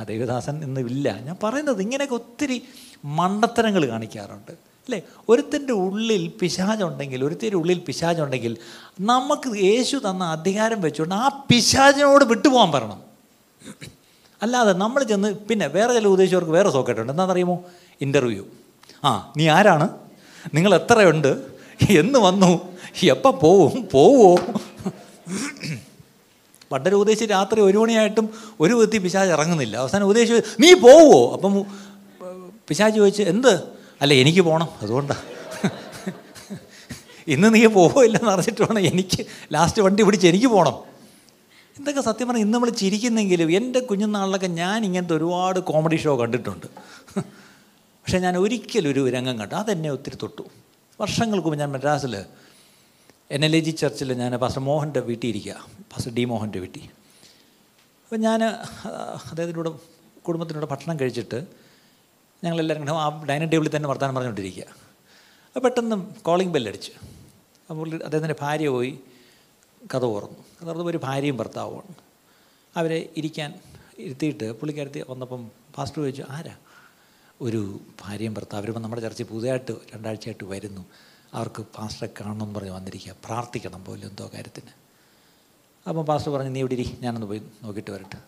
ആ 0.00 0.02
ദേവദാസൻ 0.02 0.64
ഇന്നില്ല 0.64 1.20
ഞാൻ 1.20 1.36
പറയുന്നത് 1.42 1.82
ഇങ്ങനെയൊക്കെ 1.82 2.14
ഒത്തിരി 2.14 2.62
മണ്ടത്തരങ്ങൾ 3.04 3.86
കാണിക്കാറുണ്ട്. 3.86 4.50
അല്ലേ? 4.52 5.02
ഒരുത്തിന്റെ 5.28 5.72
ഉള്ളിൽ 5.72 6.32
പിശാചുണ്ടെങ്കിൽ 6.40 7.24
ഒരുത്തിന്റെ 7.24 7.56
ഉള്ളിൽ 7.56 7.78
പിശാചുണ്ടെങ്കിൽ 7.78 8.56
നമുക്ക് 9.00 9.56
യേശു 9.56 9.96
തന്ന 9.96 10.24
അധികാരം 10.24 10.80
വെച്ചുകൊണ്ട് 10.80 11.14
ആ 11.14 11.28
പിശാചിനോട് 11.28 12.24
വിട്ടുപോകാൻ 12.24 12.72
പറയണം. 12.72 13.02
അല്ലാതെ 14.42 14.72
നമ്മൾ 14.72 15.02
ചെന്ന് 15.02 15.34
പിന്നെ 15.34 15.66
വേറെ 15.66 15.94
ചില 15.94 16.06
ഉദ്ദേശിച്ചവർക്ക് 16.06 16.50
വേറെ 16.50 16.70
സോക്കേട്ടുണ്ട് 16.70 17.12
എന്താണെന്നറിയുമോ? 17.12 17.64
ഇന്റർവ്യൂ. 18.00 18.46
ആ 19.04 19.32
നീ 19.36 19.48
ആരാണ്? 19.48 19.88
നിങ്ങൾ 20.54 20.74
എത്രയുണ്ട്? 20.74 21.46
എന്ന് 21.90 22.18
വന്നു. 22.18 22.76
എപ്പോൾ 23.02 23.32
പോവും? 23.32 23.88
പോവോ 23.92 24.36
പണ്ടൊരു 26.70 26.96
ഉപദേശി 26.98 27.24
രാത്രി 27.26 27.60
ഒരു 27.60 27.78
മണിയായിട്ടും 27.78 28.26
ഒരു 28.60 28.72
വിധത്തിൽ 28.74 29.00
പിശാജ് 29.04 29.30
ഇറങ്ങുന്നില്ല. 29.36 29.74
അവസാനം 29.76 30.04
ഉപദേശി 30.04 30.32
നീ 30.62 30.70
പോവോ? 30.84 31.20
അപ്പം 31.34 31.52
പിശാജ് 32.68 32.96
ചോദിച്ച് 32.96 33.22
എന്ത്? 33.32 33.52
അല്ല 34.02 34.12
എനിക്ക് 34.14 34.42
പോകണം 34.48 34.68
അതുകൊണ്ടാണ് 34.82 35.24
ഇന്ന് 37.34 37.48
നീ 37.54 37.62
പോവോ 37.76 38.00
ഇല്ലെന്ന് 38.04 38.30
അറിഞ്ഞിട്ട് 38.30 38.62
വേണം 38.62 38.82
എനിക്ക് 38.90 39.20
ലാസ്റ്റ് 39.52 39.80
വണ്ടി 39.82 40.02
പിടിച്ച് 40.02 40.26
എനിക്ക് 40.26 40.46
പോകണം 40.46 40.76
എന്തൊക്കെ 41.76 42.00
സത്യം 42.00 42.26
പറഞ്ഞാൽ 42.28 42.44
ഇന്ന് 42.44 42.54
നമ്മൾ 42.56 42.70
ചിരിക്കുന്നെങ്കിലും 42.82 43.48
എന്റെ 43.52 43.80
കുഞ്ഞുനാളിലൊക്കെ 43.80 44.48
ഞാൻ 44.60 44.78
ഇങ്ങനത്തെ 44.84 45.14
ഒരുപാട് 45.14 45.58
കോമഡി 45.60 45.96
ഷോ 45.96 46.14
കണ്ടിട്ടുണ്ട്. 46.16 46.66
പക്ഷേ 48.04 48.18
ഞാൻ 48.18 48.36
ഒരിക്കലും 48.38 48.90
ഒരു 48.90 49.02
രംഗം 49.08 49.34
കണ്ടു 49.40 49.54
അതെന്നെ 49.54 49.88
ഒത്തിരി 49.90 50.16
തൊട്ടു. 50.16 50.44
വർഷങ്ങൾക്ക് 51.00 51.48
മുമ്പ് 51.48 51.60
ഞാൻ 51.60 51.70
മദ്രാസിൽ 51.72 52.14
എൻ 53.30 53.44
എൽ 53.44 53.56
എ 53.56 53.60
ജി 53.60 53.70
ചർച്ചിൽ 53.70 54.12
ഞാൻ 54.12 54.32
പാസ്റ്റർ 54.36 54.62
മോഹന്റെ 54.62 55.00
വീട്ടിൽ 55.00 55.28
ഇരിക്കുക. 55.28 55.66
പാസ്റ്റർ 55.92 56.14
ഡി 56.14 56.24
മോഹന്റെ 56.24 56.58
വീട്ടിൽ. 56.58 56.84
അപ്പം 58.04 58.20
ഞാൻ 58.20 58.44
അദ്ദേഹത്തിന്റെ 58.44 59.56
കൂടെ 59.56 59.72
കുടുംബത്തിനോട് 60.20 60.66
ഭക്ഷണം 60.66 61.00
കഴിച്ചിട്ട് 61.00 61.46
ഞങ്ങളെല്ലാവരും 62.44 62.86
കൂടെ 62.86 62.98
ആ 62.98 63.24
ഡൈനിങ് 63.24 63.52
ടേബിളിൽ 63.52 63.76
തന്നെ 63.76 63.88
വർത്തമാനം 63.88 64.14
പറഞ്ഞുകൊണ്ടിരിക്കുക. 64.14 64.64
അപ്പോൾ 65.46 65.60
പെട്ടെന്ന് 65.60 65.96
കോളിംഗ് 66.22 66.52
ബെല്ലടിച്ച്. 66.52 66.92
അപ്പോൾ 67.70 67.94
അദ്ദേഹത്തിന്റെ 67.94 68.36
ഭാര്യ 68.40 68.68
പോയി 68.68 69.00
കഥ 69.94 70.04
ഓർന്നു. 70.04 70.38
കഥ 70.62 70.68
ഓർന്നപ്പോൾ 70.68 70.90
ഒരു 70.90 71.00
ഭാര്യയും 71.02 71.36
ഭർത്താവുമാണ് 71.36 71.94
അവരെ 72.76 73.08
ഇരിക്കാൻ 73.16 73.60
ഇരുത്തിയിട്ട് 73.98 74.52
പുള്ളിക്കാരത്തി 74.52 75.04
വന്നപ്പം 75.08 75.50
പാസ്റ്റർ 75.76 76.00
ചോദിച്ചു 76.00 76.24
ആരാ? 76.28 76.56
ഒരു 77.40 77.80
ഭാര്യയും 78.00 78.34
ഭർത്താവ്. 78.34 78.60
അവരിപ്പം 78.60 78.82
നമ്മുടെ 78.82 79.02
ചർച്ചയിൽ 79.02 79.28
പുതിയതായിട്ട് 79.28 79.72
രണ്ടാഴ്ചയായിട്ട് 79.94 80.44
വരുന്നു. 80.44 80.84
അവർക്ക് 81.34 81.62
പാസ്റ്ററെ 81.62 82.08
കാണണമെന്ന് 82.20 82.54
പറഞ്ഞ് 82.54 82.70
വന്നിരിക്കുക. 82.70 83.14
പ്രാർത്ഥിക്കണം 83.24 83.84
പോലും 83.84 84.08
എന്തോ 84.08 84.30
കാര്യത്തിന്. 84.34 84.72
അപ്പം 85.88 86.06
പാസ്റ്റർ 86.06 86.32
പറഞ്ഞു 86.32 86.50
നീ 86.50 86.60
ഇവിടെ 86.60 86.72
ഇരി 86.72 86.98
ഞാനൊന്ന് 87.00 87.26
പോയി 87.26 87.42
നോക്കിയിട്ട് 87.62 87.90
വരട്ടെ. 87.90 88.18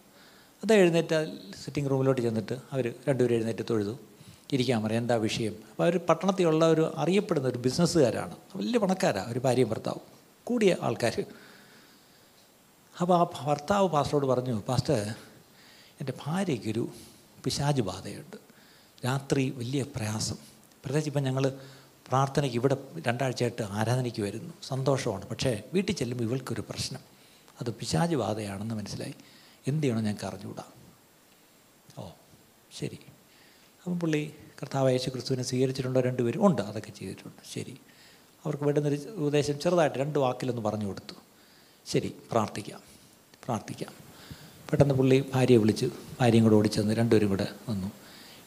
അത് 0.65 0.73
എഴുന്നേറ്റ് 0.73 1.39
സിറ്റിംഗ് 1.65 1.91
റൂമിലോട്ട് 1.91 2.21
ചെന്നിട്ട് 2.21 2.53
അവർ 2.53 2.95
രണ്ടുപേരും 3.09 3.35
എഴുന്നേറ്റ് 3.35 3.65
തൊഴുതു. 3.71 3.99
ഇരിക്കാൻ 4.53 4.83
പറയാം 4.83 5.01
എന്താ 5.01 5.15
വിഷയം? 5.15 5.53
അപ്പോൾ 5.71 5.83
അവർ 5.83 5.97
പട്ടണത്തിലുള്ള 5.99 6.67
ഒരു 6.67 6.93
അറിയപ്പെടുന്ന 6.97 7.49
ഒരു 7.49 7.59
ബിസിനസ്സുകാരാണ്. 7.59 8.37
വലിയ 8.57 8.79
പണക്കാരാണ് 8.79 9.33
ഒരു 9.33 9.39
ഭാര്യയും 9.39 9.69
ഭർത്താവും. 9.69 10.01
കൂടിയ 10.45 10.77
ആൾക്കാർ. 10.83 11.25
അപ്പോൾ 13.01 13.19
ആ 13.21 13.45
ഭർത്താവ് 13.45 13.89
പാസ്റ്ററോട് 13.89 14.27
പറഞ്ഞു 14.27 14.63
പാസ്റ്റർ 14.69 15.15
എന്റെ 16.01 16.13
ഭാര്യയ്ക്കൊരു 16.27 16.89
പിശാജ് 17.45 17.81
ബാധയുണ്ട് 17.81 18.37
രാത്രി 19.05 19.51
വലിയ 19.51 19.83
പ്രയാസം. 19.83 20.37
പ്രത്യേകിച്ച് 20.85 21.11
ഇപ്പം 21.11 21.23
ഞങ്ങൾ 21.23 21.59
പ്രാർത്ഥനയ്ക്ക് 22.11 22.59
ഇവിടെ 22.59 22.77
രണ്ടാഴ്ചയായിട്ട് 23.07 23.62
ആരാധനയ്ക്ക് 23.62 24.23
വരുന്നു. 24.23 24.55
സന്തോഷമാണ്. 24.62 25.29
പക്ഷേ 25.29 25.62
വീട്ടിൽ 25.75 25.94
ചെല്ലുമ്പോൾ 25.94 26.25
ഇവൾക്കൊരു 26.25 26.61
പ്രശ്നം. 26.61 27.01
അത് 27.61 27.75
പിശാജ് 27.75 28.16
ബാധയാണെന്ന് 28.16 28.75
മനസ്സിലായി. 28.75 29.14
എന്ത് 29.66 29.83
ചെയ്യണം 29.83 30.05
ഞങ്ങൾക്ക് 30.05 30.27
അറിഞ്ഞുകൂടാ. 30.27 30.62
ഓ 31.99 32.09
ശരി. 32.79 32.99
അപ്പം 33.83 34.01
പുള്ളി 34.01 34.35
കർത്താവ് 34.62 34.92
യേശു 34.92 35.11
ക്രിസ്തുവിനെ 35.11 35.42
സ്വീകരിച്ചിട്ടുണ്ടോ 35.42 36.01
രണ്ടുപേരും? 36.01 36.46
ഉണ്ട്. 36.46 36.62
അതൊക്കെ 36.62 36.90
ചെയ്തിട്ടുണ്ട്. 36.90 37.55
ശരി. 37.55 37.81
അവർക്ക് 38.44 38.64
വേണ്ടുന്നൊരു 38.64 38.96
ഉപദേശം 38.96 39.61
ചെറുതായിട്ട് 39.61 39.99
രണ്ട് 39.99 40.18
വാക്കിലൊന്ന് 40.18 40.62
പറഞ്ഞു 40.62 40.87
കൊടുത്തു. 40.87 41.14
ശരി 41.87 42.14
പ്രാർത്ഥിക്കാം. 42.31 42.81
പ്രാർത്ഥിക്കാം. 43.44 43.92
പെട്ടെന്ന് 44.70 44.94
പുള്ളി 44.94 45.25
ഭാര്യയെ 45.35 45.59
വിളിച്ച് 45.59 45.87
ഭാര്യയും 46.20 46.44
കൂടെ 46.44 46.55
ഓടിച്ചെന്ന് 46.55 46.94
രണ്ടുപേരും 46.94 47.29
കൂടെ 47.29 47.49
വന്നു. 47.68 47.92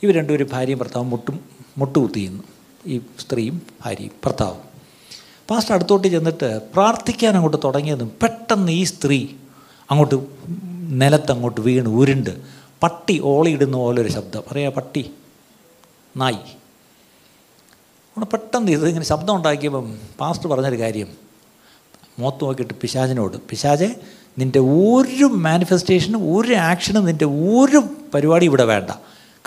ഇവർ 0.04 0.13
രണ്ടുപേരും 0.13 0.49
ഭാര്യയും 0.52 0.80
ഭർത്താവും 0.80 1.10
മുട്ടും 1.10 1.49
മുട്ടുകുത്തിയുന്നു 1.78 2.43
ഈ 2.86 3.02
സ്ത്രീയും 3.19 3.62
ഭാര്യയും 3.86 4.12
ഭർത്താവും. 4.26 4.58
പാസ്റ്റർ 5.50 5.74
അടുത്തോട്ട് 5.76 6.08
ചെന്നിട്ട് 6.08 6.62
പ്രാർത്ഥിക്കാൻ 6.74 7.34
അങ്ങോട്ട് 7.34 7.58
തുടങ്ങിയതും 7.63 8.12
പെട്ടെന്ന് 8.22 8.72
ഈ 8.72 8.84
സ്ത്രീ 8.84 9.28
അങ്ങോട്ട് 9.91 10.15
നിലത്ത് 10.89 11.32
അങ്ങോട്ട് 11.32 11.62
വീണ് 11.62 11.88
ഉരുണ്ട്. 11.88 12.41
പട്ടി 12.84 13.19
ഓളിയിടുന്ന 13.19 13.78
പോലെ 13.78 14.02
ഒരു 14.02 14.10
ശബ്ദം. 14.10 14.43
പറയാ 14.52 14.69
പട്ടി? 14.69 15.12
നായി. 16.17 16.38
അവിടെ 18.15 18.26
പെട്ടെന്ന് 18.26 18.72
ഇത് 18.72 18.88
ഇങ്ങനെ 18.88 19.06
ശബ്ദം 19.06 19.36
ഉണ്ടാക്കിയപ്പം 19.36 19.98
പാസ്റ്റർ 20.19 20.48
പറഞ്ഞൊരു 20.48 20.80
കാര്യം. 20.80 21.08
മോത്ത് 22.19 22.43
നോക്കിയിട്ട് 22.43 22.74
പിശാചിനോട് 22.74 23.38
പിശാചെ 23.38 23.96
നിന്റെ 24.39 24.60
ഒരു 24.60 25.24
മാനിഫെസ്റ്റേഷനും 25.24 26.38
ഒരു 26.38 26.54
ആക്ഷനും 26.54 27.06
നിന്റെ 27.06 27.26
ഒരു 27.26 27.84
പരിപാടി 28.13 28.46
ഇവിടെ 28.46 28.63
വേണ്ട. 28.63 28.91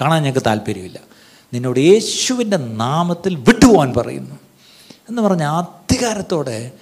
കാണാൻ 0.00 0.22
ഞങ്ങൾക്ക് 0.22 0.46
താല്പര്യമില്ല. 0.46 1.15
നിന്നോട് 1.54 1.80
യേശുവിന്റെ 1.80 2.56
നാമത്തിൽ 2.56 3.34
വിട്ടുപോകാൻ 3.34 3.92
പറയുന്നു. 3.96 4.34
എന്ന് 5.08 5.22
പറഞ്ഞ 5.22 5.42
അധികാരത്തോടെ 5.42 6.72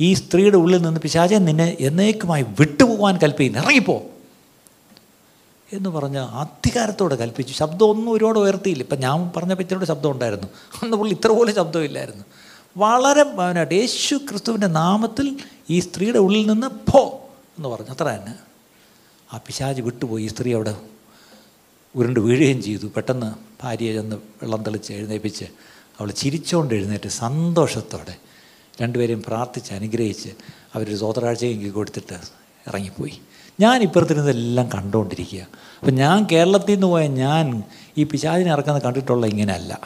ഈ 0.00 0.14
സ്ത്രീയുടെ 0.14 0.56
ഉള്ളിൽ 0.56 0.82
നിന്ന് 0.82 1.00
പിശാചെ 1.00 1.36
നിന്നെ 1.36 1.76
എന്നേക്കുമായി 1.80 2.42
വിട്ടുപോകാൻ 2.42 3.18
കൽപ്പിക്കുന്നു. 3.22 3.62
ഇറങ്ങിപ്പോ. 3.62 4.02
എന്ന് 5.72 5.90
പറഞ്ഞ് 5.90 6.18
അധികാരത്തോടെ 6.18 7.16
കൽപ്പിച്ചു. 7.16 7.54
ശബ്ദം 7.54 7.86
ഒന്നും 7.86 8.12
ഒരുപാട് 8.12 8.38
ഉയർത്തിയില്ല. 8.38 8.82
ഇപ്പം 8.82 9.00
ഞാൻ 9.00 9.32
പറഞ്ഞ 9.36 9.54
പിച്ചയുടെ 9.54 9.84
ശബ്ദം 9.84 10.10
ഉണ്ടായിരുന്നു. 10.10 10.48
അന്ന് 10.82 10.96
പുള്ളി 10.96 11.14
ഇത്ര 11.14 11.28
പോലെ 11.28 11.54
ശബ്ദമില്ലായിരുന്നു 11.54 12.24
വളരെ 12.76 13.22
ഭവനായിട്ട് 13.22 13.74
യേശു 13.74 14.16
ക്രിസ്തുവിന്റെ 14.16 14.66
നാമത്തിൽ 14.66 15.36
ഈ 15.70 15.80
സ്ത്രീയുടെ 15.80 16.18
ഉള്ളിൽ 16.18 16.50
നിന്ന് 16.50 16.66
പോ 16.66 17.30
എന്ന് 17.58 17.68
പറഞ്ഞു. 17.68 17.90
അത്ര 17.90 18.04
തന്നെ. 18.04 18.34
ആ 19.32 19.36
പിശാജ് 19.36 19.82
വിട്ടുപോയി. 19.82 20.24
ഈ 20.24 20.26
സ്ത്രീ 20.26 20.54
അവിടെ 20.54 20.76
ഉരുണ്ട് 21.96 22.20
വീഴുകയും 22.20 22.62
ചെയ്തു. 22.62 22.86
പെട്ടെന്ന് 22.86 23.51
ഭാര്യയെ 23.62 23.92
ചെന്ന് 23.92 24.16
വെള്ളം 24.16 24.62
തെളിച്ച് 24.62 24.92
എഴുന്നേപ്പിച്ച് 24.92 25.44
അവൾ 26.00 26.10
ചിരിച്ചുകൊണ്ട് 26.10 26.74
എഴുന്നേറ്റ് 26.74 27.08
സന്തോഷത്തോടെ 27.08 28.16
രണ്ടുപേരെയും 28.82 29.22
പ്രാർത്ഥിച്ച് 29.22 29.72
അനുഗ്രഹിച്ച് 29.72 30.28
അവരൊരു 30.74 30.96
സ്വതരാഴ്ചയെങ്കിൽ 30.96 31.70
കൊടുത്തിട്ട് 31.70 32.18
ഇറങ്ങിപ്പോയി. 32.68 33.20
ഞാൻ 33.60 33.82
ഇപ്പുറത്തിരുന്നതെല്ലാം 33.82 34.68
കണ്ടുകൊണ്ടിരിക്കുക 34.74 35.46
അപ്പം 35.78 35.94
ഞാൻ 35.94 36.26
കേരളത്തിൽ 36.32 36.72
നിന്ന് 36.72 36.86
പോയ 36.86 37.06
ഞാൻ 37.06 37.62
ഈ 37.98 38.04
പിശാചിനെ 38.04 38.52
ഇറക്കുന്നത് 38.52 38.82
കണ്ടിട്ടുള്ള 38.82 39.26
ഇങ്ങനെയല്ല. 39.26 39.80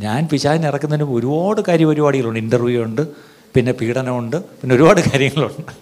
ഞാൻ 0.00 0.28
പിശാചിനെ 0.28 0.68
ഇറക്കുന്നതിന് 0.68 1.10
ഒരുപാട് 1.10 1.60
കാര്യപരിപാടികളുണ്ട് 1.60 2.38
ഇന്റർവ്യൂ 2.38 2.82
ഉണ്ട് 2.82 3.08
പിന്നെ 3.54 3.72
പീഡനമുണ്ട് 3.72 4.44
പിന്നെ 4.44 4.74
ഒരുപാട് 4.74 5.00
കാര്യങ്ങളുണ്ട്. 5.00 5.72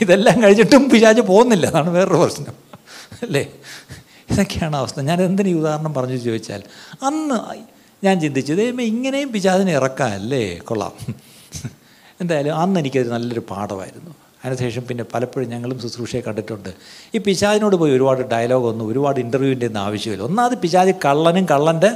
ഇതെല്ലാം 0.00 0.42
കഴിഞ്ഞിട്ടും 0.42 0.90
പിശാച് 0.90 1.20
പോകുന്നില്ല. 1.20 1.66
അതാണ് 1.66 1.90
വേറൊരു 1.90 2.16
പ്രശ്നം. 2.16 2.54
അല്ലേ? 3.22 3.48
ഇതൊക്കെയാണ് 4.30 4.76
അവസ്ഥ. 4.76 5.00
ഞാൻ 5.00 5.22
എന്തിനു 5.22 5.48
ഈ 5.48 5.52
ഉദാഹരണം 5.52 5.94
പറഞ്ഞു 5.94 6.16
ചോദിച്ചാൽ 6.16 6.62
അന്ന് 7.02 7.38
ഞാൻ 8.04 8.20
ചിന്തിച്ചത് 8.20 8.56
ദൈവമേ 8.56 8.84
ഇങ്ങനെയും 8.84 9.32
പിശാദിനെ 9.32 9.72
ഇറക്കാമല്ലേ 9.72 10.56
കൊള്ളാം. 10.58 10.92
എന്തായാലും 12.20 12.56
അന്ന് 12.56 12.80
എനിക്കൊരു 12.80 13.08
നല്ലൊരു 13.08 13.42
പാഠമായിരുന്നു. 13.50 14.14
അതിനുശേഷം 14.44 14.82
പിന്നെ 14.86 15.04
പലപ്പോഴും 15.14 15.48
ഞങ്ങളും 15.48 15.80
ശുശ്രൂഷയെ 15.80 16.20
കണ്ടിട്ടുണ്ട്. 16.20 16.68
ഈ 17.14 17.18
പിശാദിനോട് 17.18 17.76
പോയി 17.76 17.92
ഒരുപാട് 17.92 18.28
ഡയലോഗൊന്നും 18.28 18.86
ഒരുപാട് 18.86 19.20
ഇന്റർവ്യൂവിന്റെ 19.20 19.66
ഒന്നും 19.66 19.80
ആവശ്യമില്ല. 19.80 20.22
ഒന്നാമത് 20.22 20.58
പിശാദി 20.58 20.94
കള്ളനും 21.04 21.44
കള്ളന്റെ. 21.44 21.90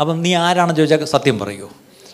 അപ്പം 0.00 0.22
നീ 0.22 0.34
ആരാണെന്ന് 0.34 0.74
ചോദിച്ചാൽ 0.74 1.04
സത്യം 1.04 1.38
പറയൂ. 1.38 1.68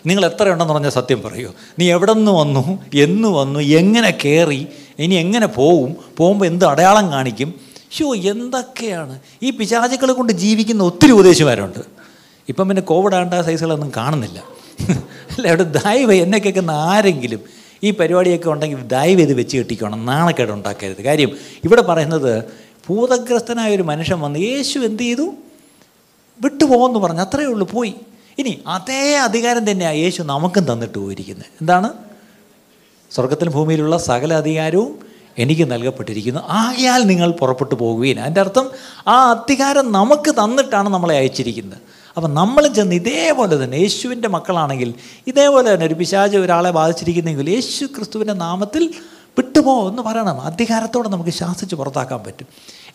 നിങ്ങൾ 0.07 0.27
എത്ര 0.27 0.49
ഉണ്ടെന്ന് 0.53 0.75
പറഞ്ഞാൽ 0.75 0.91
സത്യം 0.91 1.23
പറയൂ. 1.23 1.51
നീ 1.79 1.93
എവിടെ 1.93 2.13
നിന്ന് 2.13 2.33
വന്നു 2.33 2.79
എന്ന് 2.95 3.29
വന്നു 3.29 3.61
എങ്ങനെ 3.61 4.19
കയറി 4.25 4.67
ഇനി 4.99 5.15
എങ്ങനെ 5.15 5.47
പോവും 5.47 5.97
പോകുമ്പോൾ 6.17 6.47
എന്ത് 6.47 6.65
അടയാളം 6.65 7.13
കാണിക്കും? 7.13 7.68
ഷോ 7.93 8.15
എന്തൊക്കെയാണ്? 8.15 9.21
ഈ 9.43 9.51
പിശാചുക്കളെ 9.51 10.13
കൊണ്ട് 10.13 10.33
ജീവിക്കുന്ന 10.33 10.83
ഒത്തിരി 10.83 11.11
ഉപദേശമാരുണ്ട്. 11.11 11.79
ഇപ്പം 12.49 12.69
പിന്നെ 12.69 12.83
കോവിഡ് 12.83 13.15
ആണ്ട 13.15 13.41
സൈസുകളൊന്നും 13.41 13.93
കാണുന്നില്ല. 13.97 14.39
അല്ല 15.31 15.49
അവിടെ 15.49 15.63
ദയവ് 15.63 16.13
എന്നെ 16.13 16.39
കേൾക്കുന്ന 16.39 16.71
ആരെങ്കിലും 16.71 17.41
ഈ 17.83 17.91
പരിപാടിയൊക്കെ 17.91 18.51
ഉണ്ടെങ്കിൽ 18.51 18.83
ദയവ് 18.83 19.21
ഇത് 19.21 19.35
വെച്ച് 19.35 19.57
കെട്ടിക്കണം. 19.57 20.07
നാണക്കേട് 20.07 20.51
ഉണ്ടാക്കരുത്. 20.51 21.03
കാര്യം 21.03 21.37
ഇവിടെ 21.65 21.83
പറയുന്നത് 21.83 22.45
ഭൂതഗ്രസ്തനായ 22.89 23.75
ഒരു 23.75 23.83
മനുഷ്യൻ 23.83 24.21
വന്ന് 24.21 24.39
യേശു 24.39 24.79
എന്ത് 24.79 25.03
ചെയ്തു? 25.03 25.35
വിട്ടുപോകുമെന്ന് 26.45 26.99
പറഞ്ഞു. 26.99 27.21
അത്രയേ 27.21 27.47
ഉള്ളൂ 27.47 27.71
പോയി. 27.71 27.95
ഇനി 28.39 28.61
അതേ 28.67 29.17
അധികാരം 29.17 29.71
തന്നെയാണ് 29.71 29.97
യേശു 29.97 30.23
നമുക്കും 30.23 30.73
തന്നിട്ട് 30.73 30.99
പോയിരിക്കുന്നത്. 30.99 31.47
എന്താണ്? 31.61 31.93
സ്വർഗത്തിലും 33.11 33.53
ഭൂമിയിലുള്ള 33.53 33.99
സകല 33.99 34.35
അധികാരവും 34.35 35.08
എനിക്ക് 35.39 35.71
നൽകപ്പെട്ടിരിക്കുന്നു. 35.71 36.41
ആകയാൽ 36.41 37.03
നിങ്ങൾ 37.03 37.31
പുറപ്പെട്ടു 37.31 37.75
പോകുകയും 37.75 38.23
അതിന്റെ 38.23 38.41
അർത്ഥം 38.41 38.71
ആ 39.09 39.31
അധികാരം 39.31 39.93
നമുക്ക് 39.93 40.31
തന്നിട്ടാണ് 40.31 40.89
നമ്മളെ 40.89 41.17
അയച്ചിരിക്കുന്നത്. 41.17 41.79
അപ്പം 42.17 42.35
നമ്മൾ 42.35 42.67
ചെന്ന് 42.67 42.95
ഇതേപോലെ 42.95 43.65
തന്നെ 43.65 43.77
യേശുവിന്റെ 43.77 44.29
മക്കളാണെങ്കിൽ 44.29 44.95
ഇതേപോലെ 45.27 45.75
തന്നെ 45.75 45.87
ഒരു 45.87 45.95
പിശാച് 45.95 46.37
ഒരാളെ 46.37 46.71
ബാധിച്ചിരിക്കുന്നെങ്കിൽ 46.71 47.51
യേശു 47.51 47.85
ക്രിസ്തുവിന്റെ 47.85 48.35
നാമത്തിൽ 48.35 48.95
വിട്ടുപോ 49.39 49.89
എന്ന് 49.89 50.03
പറയണം. 50.03 50.41
അധികാരത്തോടെ 50.41 51.09
നമുക്ക് 51.09 51.31
ശാസിച്ച് 51.31 51.75
പുറത്താക്കാൻ 51.75 52.25
പറ്റും. 52.25 52.47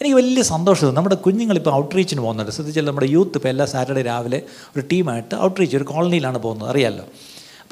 എനിക്ക് 0.02 0.16
വലിയ 0.16 0.42
സന്തോഷം. 0.42 0.94
നമ്മുടെ 0.94 1.16
കുഞ്ഞുങ്ങളിപ്പോൾ 1.16 1.74
ഔട്ട്റീച്ചിന് 1.74 2.22
പോകുന്നുണ്ട്. 2.22 2.52
ശ്രദ്ധിച്ചാൽ 2.52 2.86
നമ്മുടെ 2.86 3.06
യൂത്ത് 3.06 3.32
ഇപ്പോൾ 3.36 3.50
എല്ലാ 3.50 3.66
സാറ്റർഡേ 3.66 4.02
രാവിലെ 4.02 4.42
ഒരു 4.78 4.84
ടീമായിട്ട് 4.92 5.36
ഔട്ട്റീച്ച് 5.36 5.78
ഒരു 5.78 5.84
കോളനിയിലാണ് 5.84 6.38
പോകുന്നത്. 6.38 6.70
അറിയാമല്ലോ 6.70 7.06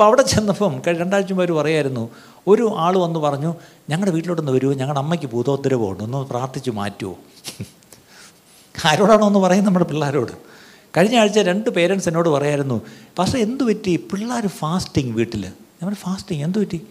അപ്പോൾ 0.01 0.11
അവിടെ 0.11 0.21
ചെന്നപ്പം 0.21 0.81
രണ്ടാഴ്ച 0.87 1.31
മുമ്പ് 1.31 1.43
അവർ 1.43 1.51
പറയായിരുന്നു 1.51 2.09
ഒരു 2.47 2.75
ആൾ 2.77 2.97
വന്ന് 2.97 3.19
പറഞ്ഞു 3.19 3.55
ഞങ്ങളുടെ 3.89 4.11
വീട്ടിലോട്ടൊന്ന് 4.11 4.51
വരുമോ 4.51 4.73
ഞങ്ങളുടെ 4.73 4.99
അമ്മയ്ക്ക് 4.99 5.25
ഭൂതോത്തരവുണ്ട് 5.25 6.03
ഒന്ന് 6.03 6.17
പ്രാർത്ഥിച്ച് 6.17 6.71
മാറ്റുമോ 6.71 7.15
ആരോടാണോ 8.87 9.27
എന്ന് 9.27 9.39
പറയും 9.39 9.65
നമ്മുടെ 9.65 9.85
പിള്ളേരോട്. 9.85 10.31
കഴിഞ്ഞ 10.97 11.19
ആഴ്ച 11.19 11.39
രണ്ട് 11.39 11.69
പേരൻസ് 11.69 12.09
എന്നോട് 12.09 12.29
പറയായിരുന്നു 12.29 12.81
പക്ഷേ 13.19 13.37
എന്തു 13.39 13.63
പറ്റി? 13.63 13.95
പിള്ളേർ 13.95 14.47
ഫാസ്റ്റിങ് 14.47 15.13
വീട്ടിൽ 15.13 15.45
നമ്മൾ 15.81 15.93
ഫാസ്റ്റിങ് 15.93 16.43
എന്തു 16.43 16.59
പറ്റി? 16.59 16.81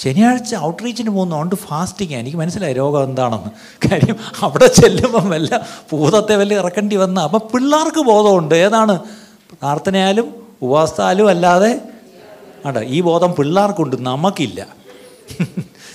ശനിയാഴ്ച 0.00 0.56
ഔട്ട്റീച്ചിന് 0.56 1.10
പോകുന്നതുകൊണ്ട് 1.10 1.54
ഫാസ്റ്റിങ് 1.54 2.14
എനിക്ക് 2.14 2.38
മനസ്സിലായി 2.38 2.74
രോഗം 2.74 3.04
എന്താണെന്ന്. 3.04 3.50
കാര്യം 3.88 4.16
അവിടെ 4.42 4.66
ചെല്ലുമ്പം 4.66 5.30
വല്ല 5.30 5.66
ഭൂതത്തെ 5.92 6.36
വല്ല 6.36 6.54
ഇറക്കേണ്ടി 6.54 6.96
വന്ന 6.96 7.20
അപ്പം 7.20 7.40
പിള്ളേർക്ക് 7.54 8.00
ബോധമുണ്ട്. 8.00 8.54
ഏതാണ്? 8.54 8.98
പ്രാർത്ഥനയാലും 9.52 10.34
ഉപവാസത്താലും 10.62 11.28
അല്ലാതെ 11.28 11.99
ആണ്ട 12.66 12.76
ഈ 12.76 13.00
ബോധം 13.00 13.34
പിള്ളേർക്കുണ്ട് 13.34 13.96
നമുക്കില്ല. 14.00 14.66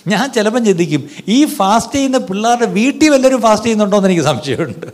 ഞാൻ 0.07 0.31
ചിലപ്പം 0.31 0.65
ചിന്തിക്കും 0.65 1.09
ഈ 1.27 1.45
ഫാസ്റ്റ് 1.45 1.95
ചെയ്യുന്ന 1.95 2.17
പിള്ളേരുടെ 2.17 2.65
വീട്ടിൽ 2.65 3.09
വല്ലവരും 3.09 3.41
ഫാസ്റ്റ് 3.41 3.65
ചെയ്യുന്നുണ്ടോ 3.65 3.97
എന്ന് 3.97 4.09
എനിക്ക് 4.09 4.23
സംശയമുണ്ട്. 4.23 4.87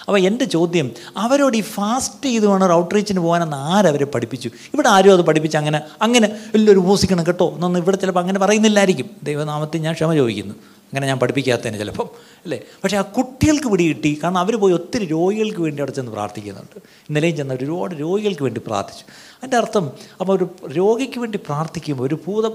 അപ്പോൾ 0.00 0.18
എന്റെ 0.18 0.44
ചോദ്യം 0.44 0.90
അവരോട് 1.16 1.56
ഈ 1.56 1.60
ഫാസ്റ്റ് 1.60 2.26
ചെയ്ത് 2.26 2.46
വേണം 2.46 2.72
ഔട്ട്റീച്ചിന് 2.72 3.20
പോകാനെന്ന് 3.20 3.56
ആരവരെ 3.56 4.04
പഠിപ്പിച്ചു? 4.04 4.48
ഇവിടെ 4.48 4.88
ആരും 4.88 5.12
അത് 5.12 5.20
പഠിപ്പിച്ച് 5.20 5.56
അങ്ങനെ 5.56 5.80
അങ്ങനെ 6.02 6.28
എല്ലാവരും 6.54 6.80
ഉപസിക്കണം 6.80 7.26
കേട്ടോ 7.26 7.52
എന്നൊന്നും 7.54 7.80
ഇവിടെ 7.80 7.96
ചിലപ്പോൾ 7.96 8.20
അങ്ങനെ 8.20 8.38
പറയുന്നില്ലായിരിക്കും. 8.38 9.10
ദൈവനാമത്തിൽ 9.22 9.78
ഞാൻ 9.80 9.94
ക്ഷമ 9.94 10.14
ചോദിക്കുന്നു. 10.14 10.54
അങ്ങനെ 10.86 11.06
ഞാൻ 11.06 11.18
പഠിപ്പിക്കാത്തതിന് 11.18 11.78
ചിലപ്പം 11.78 12.10
അല്ലേ? 12.44 12.60
പക്ഷേ 12.84 12.96
ആ 12.96 13.00
കുട്ടികൾക്ക് 13.00 13.68
പിടി 13.68 13.88
കിട്ടി. 13.88 14.20
കാരണം 14.24 14.38
അവർ 14.38 14.56
പോയി 14.56 14.72
ഒത്തിരി 14.72 15.04
രോഗികൾക്ക് 15.04 15.60
വേണ്ടി 15.60 15.80
അവിടെ 15.80 15.92
ചെന്ന് 15.92 16.12
പ്രാർത്ഥിക്കുന്നുണ്ട്. 16.12 16.78
ഇന്നലെയും 16.78 17.36
ചെന്ന് 17.36 17.54
ഒരുപാട് 17.54 17.94
രോഗികൾക്ക് 17.94 18.42
വേണ്ടി 18.42 18.60
പ്രാർത്ഥിച്ചു. 18.66 19.04
അതിന്റെ 19.36 19.56
അർത്ഥം 19.56 19.90
അപ്പോൾ 20.20 20.36
ഒരു 20.36 20.50
രോഗിക്ക് 20.68 21.18
വേണ്ടി 21.18 21.38
പ്രാർത്ഥിക്കുമ്പോൾ 21.38 22.04
ഒരു 22.04 22.18
ഭൂതം 22.26 22.52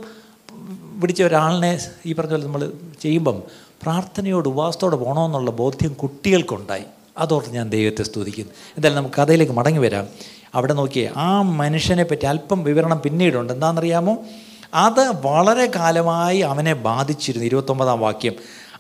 പിടിച്ച 1.02 1.24
ഒരാളിനെ 1.24 1.80
ഈ 2.06 2.14
പറഞ്ഞ 2.14 2.32
പോലെ 2.32 2.44
നമ്മൾ 2.44 2.72
ചെയ്യുമ്പം 3.02 3.44
പ്രാർത്ഥനയോട് 3.84 4.50
ഉപവാസത്തോടെ 4.50 4.96
പോകണമെന്നുള്ള 4.96 5.52
ബോധ്യം 5.52 5.94
കുട്ടികൾക്കുണ്ടായി. 5.94 6.84
അതോർത്ത് 7.18 7.50
ഞാൻ 7.50 7.70
ദൈവത്തെ 7.70 8.04
സ്തുതിക്കുന്നു. 8.04 8.52
എന്തായാലും 8.78 9.04
നമുക്ക് 9.04 9.22
കഥയിലേക്ക് 9.22 9.54
മടങ്ങി 9.54 9.80
വരാം. 9.80 10.08
അവിടെ 10.56 10.74
നോക്കിയേ 10.74 11.12
ആ 11.18 11.42
മനുഷ്യനെ 11.42 12.04
പറ്റി 12.04 12.26
അല്പം 12.26 12.64
വിവരണം 12.64 13.02
പിന്നീടുണ്ട്. 13.02 13.54
എന്താണെന്നറിയാമോ? 13.54 14.18
അത് 14.74 15.26
വളരെ 15.26 15.72
കാലമായി 15.76 16.40
അവനെ 16.40 16.74
ബാധിച്ചിരുന്നു. 16.74 17.46
ഇരുപത്തൊമ്പതാം 17.46 18.00
വാക്യം. 18.00 18.34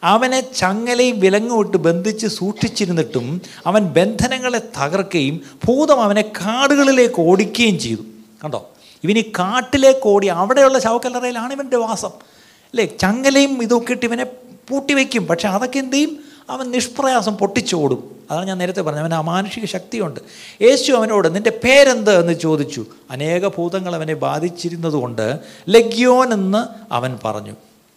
അവനെ 0.04 0.41
ചങ്ങലയും 0.41 1.19
വിലങ്ങും 1.19 1.60
ഇട്ട് 1.60 1.77
ബന്ധിച്ച് 1.77 2.27
സൂക്ഷിച്ചിരുന്നിട്ടും 2.27 3.41
അവൻ 3.65 3.82
ബന്ധനങ്ങളെ 3.82 4.60
തകർക്കുകയും 4.60 5.41
ഭൂതം 5.65 6.01
അവനെ 6.01 6.21
കാടുകളിലേക്ക് 6.21 7.15
ഓടിക്കുകയും 7.19 7.80
ചെയ്തു. 7.80 8.01
കണ്ടോ? 8.43 8.69
ഇവന് 9.04 9.21
കാട്ടിലേക്ക് 9.21 9.99
ഓടി 10.06 10.27
അവിടെയുള്ള 10.27 10.80
ശവക്കല്ലറയിലാണ് 10.80 11.54
ഇവന്റെ 11.54 11.77
വാസം. 11.77 12.10
അല്ലേ? 12.10 12.86
ചങ്ങലയും 12.86 13.63
ഇതൊക്കെ 13.63 13.91
ഇട്ട് 13.91 14.06
ഇവനെ 14.06 14.23
പൂട്ടിവെക്കും. 14.69 15.27
പക്ഷെ 15.27 15.47
അതൊക്കെ 15.47 15.80
എന്ത് 15.80 15.95
ചെയ്യും? 15.95 16.31
അവൻ 16.51 16.71
നിഷ്പ്രയാസം 16.71 17.37
പൊട്ടിച്ചോടും 17.37 18.15
അതാണ് 18.31 18.47
ഞാൻ 18.47 18.57
നേരത്തെ 18.57 18.81
പറഞ്ഞത്. 18.81 19.01
അവൻ 19.01 19.13
അമാനുഷിക 19.13 19.65
ശക്തിയുണ്ട്. 19.65 20.19
യേശു 20.63 20.93
അവനോട് 20.93 21.35
നിന്റെ 21.35 21.49
പേരെന്ത്? 21.49 22.19
എന്ന് 22.19 22.33
ചോദിച്ചു. 22.33 22.85
അനേക 23.11 23.47
ഭൂതങ്ങൾ 23.47 23.95
അവനെ 23.95 24.13
ബാധിച്ചിരുന്നതുകൊണ്ട് 24.13 25.39
ലഗ്യോൻ 25.69 26.33
എന്ന് 26.33 26.93
അവൻ 26.93 27.19
പറഞ്ഞു. 27.25 27.51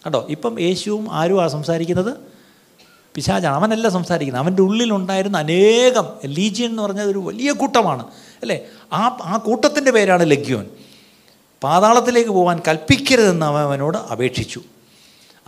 കണ്ടോ? 0.06 0.26
ഇപ്പം 0.30 0.60
യേശുവും 0.60 1.12
ആരുമാണ് 1.12 1.48
സംസാരിക്കുന്നത്? 1.48 2.16
പിശാചാണ്. 3.14 3.54
അവനല്ല 3.54 3.88
സംസാരിക്കുന്നത്. 3.88 4.44
അവന്റെ 4.44 4.62
ഉള്ളിലുണ്ടായിരുന്ന 4.62 5.38
അനേകം 5.38 6.06
ലീജിയൻ 6.26 6.70
എന്ന് 6.70 6.82
പറഞ്ഞാൽ 6.82 7.04
ഒരു 7.04 7.18
വലിയ 7.18 7.52
കൂട്ടമാണ്. 7.52 8.02
അല്ലേ? 8.42 8.60
ആ 8.92 9.16
ആ 9.24 9.36
കൂട്ടത്തിന്റെ 9.36 9.90
പേരാണ് 9.90 10.30
ലഗ്യോൻ. 10.30 10.66
പാതാളത്തിലേക്ക് 11.62 12.30
പോകാൻ 12.30 12.60
കൽപ്പിക്കരുതെന്ന് 12.68 13.46
അവൻ 13.46 13.62
അവനോട് 13.62 13.98
അപേക്ഷിച്ചു. 13.98 14.60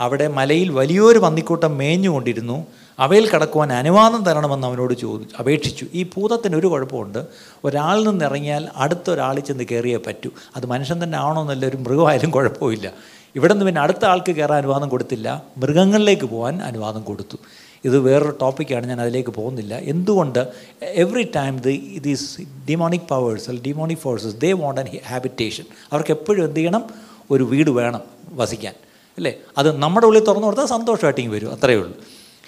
അവിടെ 0.01 0.29
മലയിൽ 0.29 0.73
വലിയൊരു 0.73 1.19
പന്നിക്കൂട്ടം 1.19 1.79
മേഞ്ഞുകൊണ്ടിരുന്നു. 1.79 2.67
അവയിൽ 2.99 3.31
കടക്കുവാൻ 3.31 3.73
അനുവാദം 3.73 4.25
തരണമെന്ന് 4.25 4.67
അവനോട് 4.67 4.95
ചോദിച്ചു 4.95 5.37
അപേക്ഷിച്ചു. 5.39 5.87
ഈ 5.95 6.03
ഭൂതത്തിന് 6.03 6.57
ഒരു 6.57 6.67
കുഴപ്പമുണ്ട്. 6.67 7.27
ഒരാളിൽ 7.65 8.09
നിന്ന് 8.09 8.25
ഇറങ്ങിയാൽ 8.25 8.69
അടുത്ത 8.77 9.11
ഒരാളിൽ 9.11 9.41
ചെന്ന് 9.41 9.65
കയറിയേ 9.65 9.97
പറ്റൂ. 9.97 10.31
അത് 10.57 10.67
മനുഷ്യൻ 10.67 11.03
തന്നെ 11.03 11.19
എന്നല്ല, 11.41 11.67
ഒരു 11.67 11.77
മൃഗമായാലും 11.77 12.31
കുഴപ്പമില്ല. 12.31 12.93
ഇവിടെ 13.37 13.53
നിന്ന് 13.53 13.67
പിന്നെ 13.67 13.83
അടുത്ത 13.83 14.05
ആൾക്ക് 14.05 14.33
കയറാൻ 14.33 14.59
അനുവാദം 14.59 14.89
കൊടുത്തില്ല. 14.89 15.45
മൃഗങ്ങളിലേക്ക് 15.57 16.27
പോകാൻ 16.27 16.63
അനുവാദം 16.63 17.03
കൊടുത്തു. 17.03 17.37
ഇത് 17.85 17.99
വേറൊരു 17.99 18.39
ടോപ്പിക്കാണ് 18.43 18.87
ഞാൻ 18.87 19.01
അതിലേക്ക് 19.01 19.31
പോകുന്നില്ല. 19.31 19.75
എന്തുകൊണ്ട് 19.75 20.49
every 20.83 21.31
time 21.37 21.59
the 21.59 22.01
these 22.05 22.41
demonic 22.69 23.01
powers 23.11 23.51
അല്ല 23.51 23.61
demonic 23.67 23.99
forces 23.99 24.37
they 24.37 24.53
want 24.53 24.81
an 24.81 24.87
habitation 25.09 25.65
അവർക്ക് 25.93 26.11
എപ്പോഴും 26.11 26.45
എന്ത് 26.45 26.57
ചെയ്യണം? 26.57 26.85
ഒരു 27.31 27.45
വീട് 27.45 27.71
വേണം 27.71 28.01
വസിക്കാൻ. 28.33 28.75
അല്ലേ? 29.17 29.35
അത് 29.59 29.77
നമ്മുടെ 29.77 30.07
ഉള്ളിൽ 30.07 30.25
തുറന്നു 30.25 30.45
കൊടുത്താൽ 30.45 30.67
സന്തോഷമായിട്ട് 30.67 31.21
ഇങ്ങ് 31.21 31.35
വരും. 31.35 31.53
അത്രയേ 31.53 31.77
ഉള്ളൂ. 31.77 31.97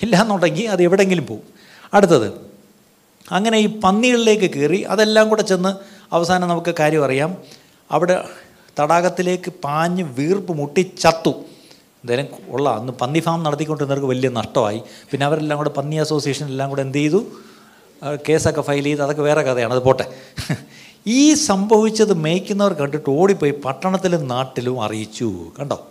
ഇല്ല 0.02 0.22
എന്നുണ്ടെങ്കിൽ 0.22 0.68
അത് 0.68 0.82
എവിടെയെങ്കിലും 0.82 1.26
പോകും 1.26 1.42
അടുത്തത് 1.94 2.48
അങ്ങനെ 3.32 3.58
ഈ 3.58 3.80
പന്നികളിലേക്ക് 3.80 4.50
കയറി 4.50 4.82
അതെല്ലാം 4.82 5.28
കൂടെ 5.28 5.42
ചെന്ന് 5.42 5.72
അവസാനം 6.14 6.48
നമുക്ക് 6.48 6.74
കാര്യം 6.80 7.04
അറിയാം. 7.04 7.36
അവിടെ 7.92 8.24
തടാകത്തിലേക്ക് 8.80 9.52
പാഞ്ഞ് 9.64 10.02
വീർപ്പ് 10.02 10.52
മുട്ടി 10.52 10.80
ചത്തു. 10.80 11.30
എന്തായാലും 12.04 12.26
ഉള്ള 12.48 12.70
അന്ന് 12.70 12.92
പന്നി 12.92 13.18
ഫാം 13.18 13.42
നടത്തിക്കൊണ്ടിരുന്നവർക്ക് 13.42 14.06
വലിയ 14.06 14.28
നഷ്ടമായി. 14.28 14.82
പിന്നെ 15.10 15.26
അവരെല്ലാം 15.26 15.56
കൂടെ 15.56 15.68
പന്നി 15.68 15.96
അസോസിയേഷൻ 15.96 16.46
എല്ലാം 16.46 16.68
കൂടെ 16.68 16.82
എന്ത് 16.82 16.98
ചെയ്തു? 16.98 17.26
കേസൊക്കെ 18.28 18.60
ഫയൽ 18.60 18.84
ചെയ്ത് 18.84 19.02
അതൊക്കെ 19.02 19.22
വേറെ 19.22 19.42
കഥയാണ്. 19.42 19.72
അത് 19.72 19.82
പോട്ടെ. 19.82 20.06
ഈ 21.06 21.34
സംഭവിച്ചത് 21.34 22.14
മേയ്ക്കുന്നവർ 22.14 22.72
കണ്ടിട്ട് 22.72 23.10
ഓടിപ്പോയി 23.10 23.52
പട്ടണത്തിലും 23.64 24.28
നാട്ടിലും 24.28 24.82
അറിയിച്ചു. 24.82 25.52
കണ്ടോ? 25.60 25.86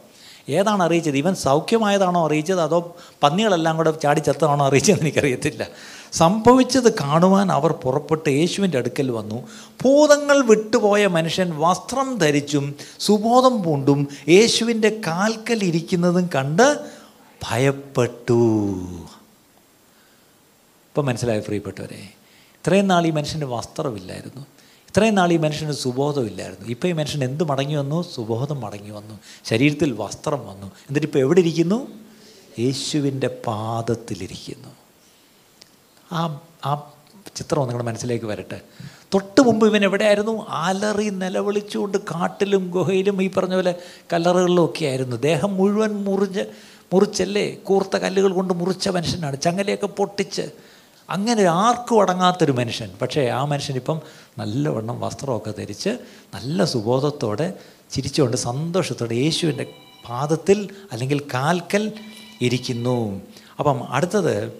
ഏതാണ് 0.49 0.83
അറിയിച്ചത്? 0.83 1.17
ഇവൻ 1.17 1.35
സൗഖ്യമായതാണോ 1.35 2.25
അറിയിച്ചത്? 2.25 2.61
അതോ 2.61 2.95
പന്നികളെല്ലാം 3.23 3.77
കൂടെ 3.77 3.91
ചാടി 3.91 4.19
ചത്തതാണോ 4.19 4.67
അറിയിച്ചതെന്ന് 4.67 5.03
എനിക്കറിയത്തില്ല. 5.03 5.67
സംഭവിച്ചത് 6.13 6.93
കാണുവാൻ 6.93 7.51
അവർ 7.51 7.71
പുറപ്പെട്ട് 7.71 8.29
യേശുവിന്റെ 8.29 8.77
അടുക്കൽ 8.77 9.11
വന്നു. 9.11 9.47
ഭൂതങ്ങൾ 9.85 10.45
വിട്ടുപോയ 10.45 11.07
മനുഷ്യൻ 11.07 11.51
വസ്ത്രം 11.57 12.17
ധരിച്ചും 12.17 12.75
സുബോധം 12.99 13.63
പൂണ്ടും 13.63 14.07
യേശുവിന്റെ 14.29 15.01
കാൽക്കൽ 15.07 15.63
ഇരിക്കുന്നതും 15.63 16.29
കണ്ട് 16.35 16.77
ഭയപ്പെട്ടു. 17.43 18.73
ഇപ്പം 20.89 21.05
മനസ്സിലായി 21.05 21.39
പ്രിയപ്പെട്ടവരെ? 21.39 22.09
ഇത്രയും 22.55 22.87
നാൾ 22.87 23.07
ഈ 23.07 23.11
മനുഷ്യന്റെ 23.11 23.47
വസ്ത്രമില്ലായിരുന്നു. 23.47 24.45
ഇത്രയും 24.97 25.15
നാൾ 25.15 25.33
ഈ 25.33 25.37
മനുഷ്യന് 25.37 25.71
സുബോധമില്ലായിരുന്നു. 25.71 26.69
ഇപ്പോൾ 26.69 26.87
ഈ 26.87 26.91
മനുഷ്യൻ 26.91 27.23
എന്ത് 27.23 27.43
മടങ്ങി 27.43 27.75
വന്നു? 27.75 28.01
സുബോധം 28.01 28.61
മടങ്ങി 28.61 28.89
വന്നു. 28.89 29.19
ശരീരത്തിൽ 29.45 29.91
വസ്ത്രം 29.91 30.47
വന്നു. 30.47 30.67
എന്നിട്ട് 30.67 31.07
ഇപ്പോൾ 31.07 31.19
എവിടെ 31.19 31.39
ഇരിക്കുന്നു? 31.39 31.87
യേശുവിന്റെ 32.59 33.27
പാദത്തിലിരിക്കുന്നു. 33.47 34.67
ആ 36.11 36.41
ആ 36.65 36.91
ചിത്രം 37.35 37.59
നിങ്ങളുടെ 37.59 37.83
മനസ്സിലേക്ക് 37.83 38.25
വരട്ടെ. 38.25 38.61
തൊട്ട് 39.13 39.41
മുമ്പ് 39.41 39.67
ഇവൻ 39.67 39.83
എവിടെയായിരുന്നു? 39.83 40.45
അലറി 40.49 41.09
നിലവിളിച്ചുകൊണ്ട് 41.09 41.97
കാട്ടിലും 41.97 42.69
ഗുഹയിലും 42.69 43.23
ഈ 43.23 43.29
പറഞ്ഞ 43.29 43.53
പോലെ 43.53 43.75
കല്ലറുകളിലും 44.13 44.65
ഒക്കെ 44.65 44.85
ആയിരുന്നു. 44.85 45.15
ദേഹം 45.15 45.53
മുഴുവൻ 45.53 46.03
മുറിഞ്ഞ് 46.03 46.45
മുറിച്ചല്ലേ? 46.93 47.55
കൂർത്ത 47.55 47.97
കല്ലുകൾ 47.97 48.33
കൊണ്ട് 48.33 48.53
മുറിച്ച 48.53 48.89
മനുഷ്യനാണ്. 48.89 49.41
ചങ്ങലയൊക്കെ 49.41 49.87
പൊട്ടിച്ച്. 49.87 50.49
അങ്ങനെ 51.09 51.43
ആർക്കും 51.43 52.01
അടങ്ങാത്തൊരു 52.01 52.51
മനുഷ്യൻ. 52.51 52.91
പക്ഷേ 53.01 53.27
ആ 53.27 53.45
മനുഷ്യനിപ്പം 53.45 54.01
നല്ലവണ്ണം 54.37 54.99
വസ്ത്രമൊക്കെ 54.99 55.51
ധരിച്ച് 55.51 55.89
നല്ല 56.33 56.65
സുബോധത്തോടെ 56.65 57.53
ചിരിച്ചുകൊണ്ട് 57.91 58.37
സന്തോഷത്തോടെ 58.37 59.15
യേശുവിന്റെ 59.15 59.65
പാദത്തിൽ 60.09 60.69
അല്ലെങ്കിൽ 60.91 61.21
കാൽക്കൽ 61.33 61.91
ഇരിക്കുന്നു. 62.41 63.21
അപ്പം 63.59 63.83
അടുത്തത് 63.89 64.53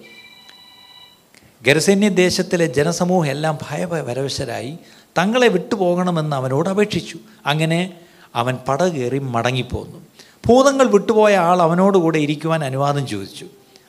ഗരസേന്യ 1.65 2.09
ദേശത്തിലെ 2.09 2.65
ജനസമൂഹം 2.65 3.27
എല്ലാം 3.27 3.57
ഭയപരവശരായി 3.69 4.77
തങ്ങളെ 5.17 5.47
വിട്ടുപോകണമെന്ന് 5.47 6.35
അവനോട് 6.35 6.69
അപേക്ഷിച്ചു. 6.69 7.19
അങ്ങനെ 7.45 7.93
അവൻ 8.35 8.55
പടകേറി 8.67 9.19
മടങ്ങിപ്പോന്നു. 9.19 10.01
ഭൂതങ്ങൾ 10.47 10.87
വിട്ടുപോയ 10.87 11.35
ആൾ 11.35 11.61
അവനോടുകൂടെ 11.61 12.17
ഇരിക്കുവാൻ 12.17 12.65
അനുവാദം 12.65 13.07
ചോദിച്ചു. 13.07 13.45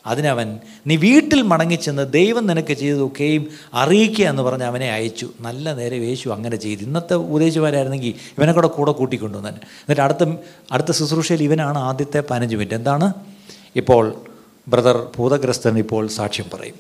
അതിനവൻ 0.08 0.58
നീ 0.86 0.96
വീട്ടിൽ 0.96 1.42
മടങ്ങിച്ചെന്ന് 1.42 2.12
ദൈവം 2.12 2.46
നിനക്ക് 2.46 2.72
ചെയ്തതൊക്കെയും 2.72 3.46
അറിയിക്കുക 3.74 4.24
എന്ന് 4.24 4.42
പറഞ്ഞ് 4.42 4.64
അവനെ 4.64 4.92
അയച്ചു. 4.92 5.28
നല്ല 5.40 5.74
നേരം 5.74 6.04
യേശു 6.04 6.28
അങ്ങനെ 6.28 6.56
ചെയ്തു. 6.56 6.80
ഇന്നത്തെ 6.80 7.14
ഉപദേശിമാരായിരുന്നെങ്കിൽ 7.14 8.14
ഇവനെ 8.38 8.52
കൂടെ 8.52 8.68
കൂടെ 8.68 8.92
കൂട്ടിക്കൊണ്ടു 8.92 9.38
തന്നെ 9.38 9.50
എന്നിട്ട് 9.50 10.00
അടുത്ത 10.00 10.24
അടുത്ത 10.72 10.90
ശുശ്രൂഷയിൽ 10.90 11.42
ഇവനാണ് 11.42 11.78
ആദ്യത്തെ 11.78 12.20
പതിനഞ്ച് 12.30 12.56
മിനിറ്റ്. 12.56 12.74
എന്താണ്? 12.74 13.12
ഇപ്പോൾ 13.76 14.14
ബ്രദർ 14.68 15.06
ഭൂതഗ്രസ്തൻ 15.16 15.78
ഇപ്പോൾ 15.78 16.08
സാക്ഷ്യം 16.08 16.46
പറയും. 16.54 16.74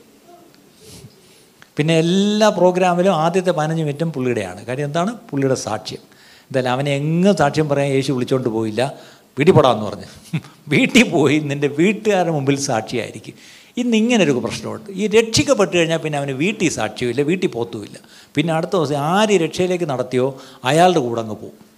പിന്നെ 1.76 1.98
എല്ലാ 1.98 2.48
പ്രോഗ്രാമിലും 2.48 3.14
ആദ്യത്തെ 3.14 3.50
പതിനഞ്ച് 3.50 3.82
മിനിറ്റും 3.82 4.12
പുള്ളിയുടെയാണ്. 4.12 4.66
കാര്യം 4.66 4.84
എന്താണ്? 4.84 5.14
പുള്ളിയുടെ 5.30 5.54
സാക്ഷ്യം. 5.54 5.98
എന്തായാലും 6.48 6.70
അവനെ 6.70 6.90
എങ്ങും 6.94 7.36
സാക്ഷ്യം 7.36 7.68
പറയാൻ 7.68 7.92
യേശു 7.92 8.12
വിളിച്ചുകൊണ്ട് 8.12 8.48
പോയില്ല. 8.48 8.94
വീട്ടിൽ 9.38 9.52
പറഞ്ഞ്. 9.52 10.04
വീട്ടിൽ 10.68 11.10
പോയി 11.10 11.38
നിന്റെ 11.38 11.68
വീട്ടുകാരുടെ 11.68 12.32
മുമ്പിൽ 12.32 12.56
സാക്ഷിയായിരിക്കും. 12.56 13.34
ഇന്ന് 13.76 13.96
ഇങ്ങനൊരു 13.96 14.32
പ്രശ്നമുണ്ട്. 14.44 14.90
ഈ 14.90 15.06
രക്ഷിക്കപ്പെട്ട് 15.06 15.76
കഴിഞ്ഞാൽ 15.76 15.98
പിന്നെ 15.98 16.18
അവന് 16.18 16.30
വീട്ടിൽ 16.30 16.70
സാക്ഷ്യമില്ല 16.70 17.22
വീട്ടിൽ 17.22 17.48
പോത്തുമില്ല. 17.48 17.98
പിന്നെ 18.34 18.54
അടുത്ത 18.54 18.72
ദിവസം 18.72 18.96
ആര് 18.96 19.40
രക്ഷയിലേക്ക് 19.40 19.84
നടത്തിയോ 19.84 20.38
അയാളുടെ 20.64 20.98
കൂടെ 20.98 21.20
അങ്ങ് 21.20 21.34
പോകും 21.34 21.68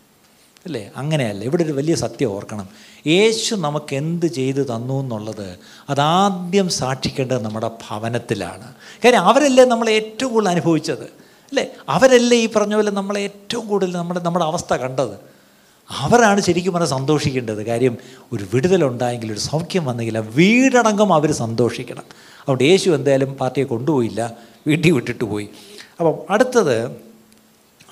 അല്ലേ? 0.67 0.91
അങ്ങനെയല്ല. 0.97 1.45
ഇവിടെ 1.45 1.63
ഒരു 1.65 1.73
വലിയ 1.73 1.95
സത്യം 1.95 2.31
ഓർക്കണം. 2.31 2.69
യേശു 3.07 3.55
നമുക്ക് 3.55 3.95
എന്ത് 3.95 4.27
ചെയ്തു 4.27 4.63
തന്നു 4.63 5.01
എന്നുള്ളത് 5.01 5.59
അതാദ്യം 5.91 6.69
സാക്ഷിക്കേണ്ടത് 6.69 7.43
നമ്മുടെ 7.45 7.71
ഭവനത്തിലാണ്. 7.89 8.73
കാര്യം 9.05 9.21
അവരല്ലേ 9.21 9.65
നമ്മൾ 9.65 9.91
ഏറ്റവും 9.91 10.33
കൂടുതൽ 10.33 10.51
അനുഭവിച്ചത്? 10.51 11.05
അല്ലേ? 11.53 11.69
അവരല്ലേ 11.89 12.37
ഈ 12.37 12.49
പറഞ്ഞ 12.49 12.75
പോലെ 12.75 12.91
നമ്മളെ 12.91 13.21
ഏറ്റവും 13.21 13.67
കൂടുതൽ 13.67 13.93
നമ്മുടെ 13.93 14.21
നമ്മുടെ 14.21 14.45
അവസ്ഥ 14.45 14.75
കണ്ടത്? 14.75 15.40
അവരാണ് 15.91 16.41
ശരിക്കും 16.41 16.73
പറഞ്ഞാൽ 16.73 16.89
സന്തോഷിക്കേണ്ടത്. 16.89 17.67
കാര്യം 17.67 17.99
ഒരു 18.33 18.47
വിടുതലുണ്ടായെങ്കിൽ 18.55 19.33
ഒരു 19.33 19.39
സൗഖ്യം 19.39 19.85
വന്നെങ്കിൽ 19.85 20.19
ആ 20.19 20.21
വീടടങ്കം 20.21 21.13
അവർ 21.13 21.33
സന്തോഷിക്കണം. 21.33 22.05
അതുകൊണ്ട് 22.41 22.65
യേശു 22.65 22.91
എന്തായാലും 22.91 23.35
പാർട്ടിയെ 23.35 23.65
കൊണ്ടുപോയില്ല 23.65 24.33
വീട്ടിൽ 24.67 24.91
വിട്ടിട്ട് 24.91 25.25
പോയി. 25.25 25.49
അപ്പം 26.01 26.15
അടുത്തത് 26.31 27.11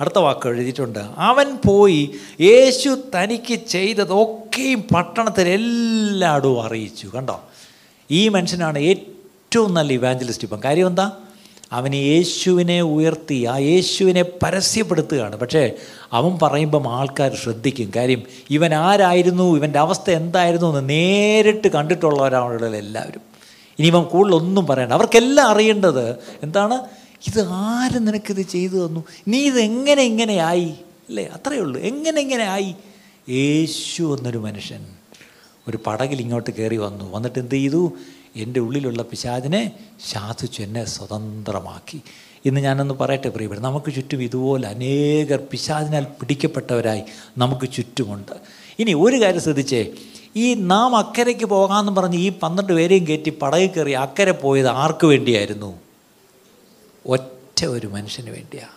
അടുത്ത 0.00 0.18
വാക്ക് 0.18 0.48
എഴുതിയിട്ടുണ്ട്. 0.48 0.98
അവൻ 0.98 1.58
പോയി 1.66 2.10
യേശു 2.40 2.98
തനിക്ക് 3.14 3.54
ചെയ്തതൊക്കെയും 3.54 4.84
പട്ടണത്തിൽ 4.94 5.48
എല്ലായിടവും 5.48 6.62
അറിയിച്ചു. 6.62 7.06
കണ്ടോ? 7.06 7.40
ഈ 8.10 8.28
മനുഷ്യനാണ് 8.28 8.78
ഏറ്റവും 8.78 9.74
നല്ല 9.74 9.92
ഇവാഞ്ചലിസ്റ്റ് 9.92 10.44
ഇപ്പം. 10.44 10.60
കാര്യം 10.64 10.86
എന്താ? 10.86 11.12
അവൻ 11.72 11.94
യേശുവിനെ 11.94 12.82
ഉയർത്തി 12.82 13.44
ആ 13.44 13.56
യേശുവിനെ 13.56 14.24
പരസ്യപ്പെടുത്തുകയാണ്. 14.42 15.36
പക്ഷേ 15.36 15.72
അവൻ 16.12 16.38
പറയുമ്പം 16.42 16.88
ആൾക്കാർ 16.88 17.34
ശ്രദ്ധിക്കും. 17.34 17.92
കാര്യം 17.96 18.22
ഇവൻ 18.50 18.74
ആരായിരുന്നു 18.74 19.56
ഇവന്റെ 19.56 19.78
അവസ്ഥ 19.78 20.10
എന്തായിരുന്നു 20.10 20.66
എന്ന് 20.66 20.88
നേരിട്ട് 20.88 21.68
കണ്ടിട്ടുള്ളവരാണുള്ള 21.68 22.76
എല്ലാവരും. 22.76 23.20
ഇനി 23.78 23.86
ഇവൻ 23.86 24.02
കൂടുതലൊന്നും 24.02 24.66
പറയണ്ട. 24.66 24.92
അവർക്കെല്ലാം 24.92 25.48
അറിയേണ്ടത് 25.48 26.10
എന്താണ്? 26.42 26.74
ഇത് 27.26 27.46
ആര് 27.48 28.06
നിനക്കിത് 28.06 28.42
ചെയ്തു 28.42 28.86
തന്നു? 28.86 29.04
നീ 29.28 29.38
ഇത് 29.38 29.60
എങ്ങനെ 29.60 30.02
ഇങ്ങനെയായി 30.02 30.74
അല്ലേ? 31.08 31.24
അത്രയേ 31.24 31.58
ഉള്ളൂ. 31.58 31.80
എങ്ങനെ 31.80 32.20
ഇങ്ങനെ 32.20 32.44
ആയി? 32.44 32.74
യേശു 33.28 34.16
എന്നൊരു 34.18 34.38
മനുഷ്യൻ 34.38 34.86
ഒരു 35.68 35.78
പടകിൽ 35.86 36.20
ഇങ്ങോട്ട് 36.20 36.50
കയറി 36.50 36.76
വന്നു. 36.76 37.12
വന്നിട്ട് 37.12 37.38
എന്ത് 37.38 37.54
ചെയ്തു? 37.54 37.92
എന്റെ 38.36 38.60
ഉള്ളിലുള്ള 38.60 39.02
പിശാചിനെ 39.02 39.72
ശാസിച്ചു 40.08 40.62
എന്നെ 40.62 40.84
സ്വതന്ത്രമാക്കി. 40.84 42.00
ഇന്ന് 42.44 42.60
ഞാനൊന്ന് 42.60 42.94
പറയട്ടെ 42.94 43.28
പ്രിയപ്പെട്ട 43.28 43.62
നമുക്ക് 43.62 43.94
ചുറ്റും 43.94 44.22
ഇതുപോലെ 44.22 44.68
അനേകർ 44.68 45.42
പിശാചിനാൽ 45.50 46.04
പിടിക്കപ്പെട്ടവരായി 46.04 47.02
നമുക്ക് 47.38 47.72
ചുറ്റുമുണ്ട്. 47.72 48.32
ഇനി 48.78 48.92
ഒരു 48.92 49.20
കാര്യം 49.22 49.40
ശ്രദ്ധിച്ചേ 49.40 49.92
ഈ 50.36 50.54
നാം 50.54 50.96
അക്കരയ്ക്ക് 50.96 51.44
പോകാമെന്ന് 51.44 52.00
പറഞ്ഞ് 52.00 52.18
ഈ 52.18 52.28
പന്ത്രണ്ട് 52.28 52.72
പേരെയും 52.72 53.06
കയറ്റി 53.06 53.30
പടകിൽ 53.30 53.66
കയറി 53.66 53.90
അക്കരെ 53.90 54.32
പോയത് 54.32 54.68
ആർക്ക് 54.68 55.06
വേണ്ടിയായിരുന്നു? 55.06 55.78
ഒറ്റ 57.06 57.64
ഒരു 57.64 57.86
മനുഷ്യന് 57.86 58.30
വേണ്ടിയാ. 58.30 58.68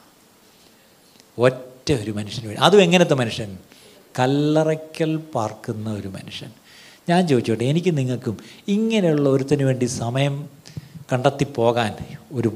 ഒറ്റ 1.37 1.91
ഒരു 1.91 2.11
മനുഷ്യന് 2.11 2.47
വേണ്ടി. 2.47 2.61
അതും 2.61 2.81
എങ്ങനത്തെ 2.81 3.13
മനുഷ്യൻ? 3.13 3.57
കല്ലറയ്ക്കൽ 4.19 5.17
പാർക്കുന്ന 5.17 5.93
ഒരു 5.93 6.07
മനുഷ്യൻ. 6.07 6.49
ഞാൻ 7.11 7.23
ചോദിച്ചോട്ടെ 7.27 7.65
എനിക്ക് 7.71 7.91
നിങ്ങൾക്കും 7.97 8.35
ഇങ്ങനെയുള്ള 8.67 9.27
ഒരുത്തിന് 9.29 9.63
വേണ്ടി 9.63 9.87
സമയം 10.01 10.35
കണ്ടെത്തി 11.13 11.45
പോകാൻ 11.55 11.91
ഒരു 12.31 12.49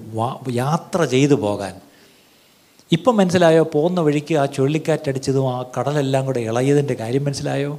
യാത്ര 0.62 1.00
ചെയ്തു 1.14 1.36
പോകാൻ. 1.46 1.74
ഇപ്പം 2.92 3.18
മനസ്സിലായോ 3.18 3.64
പോകുന്ന 3.74 4.00
വഴിക്ക് 4.02 4.36
ആ 4.42 4.46
ചുഴലിക്കാറ്റടിച്ചതും 4.56 5.48
ആ 5.56 5.58
കടലെല്ലാം 5.76 6.24
കൂടെ 6.26 6.42
ഇളയതിന്റെ 6.50 6.96
കാര്യം 7.02 7.24
മനസ്സിലായോ? 7.28 7.72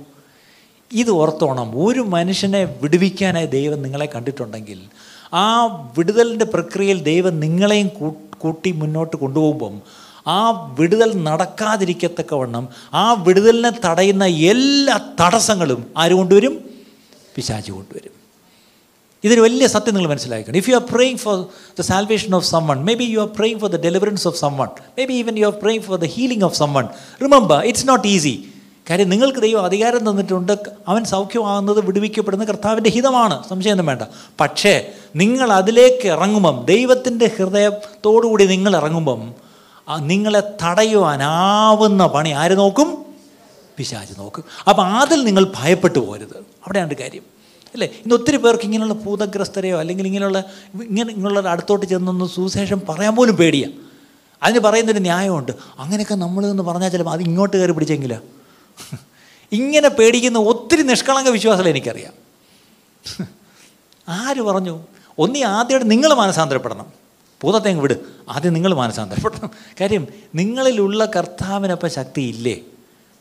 ഇത് 0.93 1.11
ഓർത്തോണം 1.11 1.69
ഒരു 1.85 2.03
മനുഷ്യനെ 2.17 2.63
വിടുവിക്കാനായി 2.83 3.49
ദൈവം 3.59 3.79
നിങ്ങളെ 3.83 4.09
കണ്ടിട്ടുണ്ടെങ്കിൽ 4.15 4.81
ആ 5.35 5.47
വിടുതലിന്റെ 5.97 6.45
പ്രക്രിയയിൽ 6.55 6.99
ദൈവം 7.13 7.35
നിങ്ങളെയും 7.45 7.89
കൂട്ടി 8.43 8.71
മുന്നോട്ട് 8.83 9.17
കൊണ്ടുപോകുമ്പം 9.23 9.77
ആ 10.27 10.51
വിടുതൽ 10.79 11.23
നടക്കാതിരിക്കത്തക്കവണ്ണം 11.23 12.69
ആ 12.95 13.13
വിടുതലിനെ 13.13 13.71
തടയുന്ന 13.85 14.27
എല്ലാ 14.27 15.01
തടസ്സങ്ങളും 15.21 15.87
ആര് 15.97 16.13
കൊണ്ടുവരും? 16.13 16.71
പിശാചി 17.35 17.71
കൊണ്ടുവരും. 17.71 18.11
ഇതൊരു 19.25 19.41
വലിയ 19.41 19.67
സത്യം 19.67 19.95
നിങ്ങൾ 19.95 20.11
മനസ്സിലാക്കണം. 20.11 20.57
If 20.57 20.71
you 20.71 20.75
are 20.75 20.83
praying 20.95 21.19
for 21.19 21.47
the 21.79 21.81
salvation 21.81 22.35
of 22.35 22.45
someone 22.67 22.85
maybe 22.95 23.05
you 23.05 23.19
are 23.19 23.27
praying 23.27 23.61
for 23.61 23.71
the 23.71 23.81
deliverance 23.81 24.29
of 24.29 24.39
someone 24.57 24.69
maybe 25.05 25.13
even 25.13 25.39
you 25.39 25.47
are 25.47 25.53
praying 25.53 25.83
for 25.83 25.99
the 25.99 26.05
healing 26.05 26.45
of 26.45 26.57
someone 26.75 26.89
remember 27.23 27.65
it's 27.65 27.89
not 27.89 28.09
easy 28.09 28.53
കാര്യം 28.91 29.09
നിങ്ങൾക്ക് 29.09 29.39
ദൈവം 29.39 29.65
അധികാരം 29.65 30.11
തന്നിട്ടുണ്ട് 30.11 30.53
അവൻ 30.89 31.05
സൗഖ്യമാകുന്നത് 31.05 31.87
വിടുവിക്കപ്പെടുന്ന 31.87 32.45
കർത്താവിന്റെ 32.45 32.91
ഹിതമാണ്. 32.91 33.49
സംശയമൊന്നും 33.49 33.87
വേണ്ട. 33.87 34.03
പക്ഷേ 34.41 34.91
നിങ്ങൾ 35.17 35.53
അതിലേക്ക് 35.53 36.09
ഇറങ്ങുമ്പം 36.09 36.65
ദൈവത്തിന്റെ 36.65 37.31
ഹൃദയത്തോടുകൂടി 37.39 38.47
നിങ്ങൾ 38.47 38.77
ഇറങ്ങുമ്പം 38.77 39.46
നിങ്ങളെ 39.95 40.43
തടയുവാനാവുന്ന 40.65 42.07
പണി 42.07 42.31
ആര് 42.31 42.59
നോക്കും? 42.59 43.07
പിശാച് 43.77 44.19
നോക്കും. 44.19 44.45
അപ്പം 44.69 44.85
അതിൽ 44.85 45.25
നിങ്ങൾ 45.25 45.53
ഭയപ്പെട്ടു 45.57 45.99
പോരുത്. 45.99 46.37
അവിടെയാണ് 46.37 46.95
കാര്യം. 46.95 47.23
അല്ലേ? 47.73 47.87
ഇന്ന് 47.87 48.15
ഒത്തിരി 48.15 48.37
പേർക്ക് 48.37 48.63
ഇങ്ങനെയുള്ള 48.63 48.95
ഭൂതഗ്രസ്തരെയോ 48.95 49.79
അല്ലെങ്കിൽ 49.79 50.07
ഇങ്ങനെയുള്ള 50.07 50.45
ഇങ്ങനെ 50.75 51.13
ഇങ്ങനെയുള്ള 51.13 51.49
അടുത്തോട്ട് 51.49 51.87
ചെന്നൊന്ന് 51.87 52.27
സുവിശേഷം 52.27 52.83
പറയാൻ 52.89 53.17
പോലും 53.17 53.37
പേടിയാ. 53.37 53.69
അതിന് 54.43 54.59
പറയുന്നൊരു 54.59 54.99
ന്യായമുണ്ട്. 54.99 55.53
അങ്ങനെയൊക്കെ 55.79 56.15
നമ്മൾ 56.15 56.47
എന്ന് 56.47 56.63
പറഞ്ഞാൽ 56.63 56.89
ചിലപ്പോൾ 56.89 57.13
അത് 57.13 57.21
ഇങ്ങോട്ട് 57.21 57.57
കയറി 57.57 57.73
പിടിച്ചെങ്കിലാ. 57.73 58.21
ഇങ്ങനെ 59.53 59.89
പേടിക്കുന്ന 59.89 60.39
ഒത്തിരി 60.39 60.83
നിഷ്കളങ്ക 60.83 61.29
വിശ്വാസമല്ല 61.29 61.69
എനിക്കറിയാം. 61.69 62.13
ആര് 64.09 64.43
പറഞ്ഞു? 64.43 64.85
ഒന്നീ 65.19 65.43
ആദ്യമായിട്ട് 65.43 65.91
നിങ്ങൾ 65.91 66.15
മാനസാന്തരപ്പെടണം. 66.15 67.06
ഭൂതത്തെ 67.45 67.75
വിട്. 67.75 67.95
ആദ്യം 68.31 68.53
നിങ്ങൾ 68.53 68.75
മാനസാന്തരപ്പെടണം 68.75 69.51
കാര്യം 69.81 70.07
നിങ്ങളിലുള്ള 70.35 71.05
കർത്താവിനപ്പം 71.05 71.91
ശക്തി 71.91 72.23
ഇല്ലേ 72.23 72.61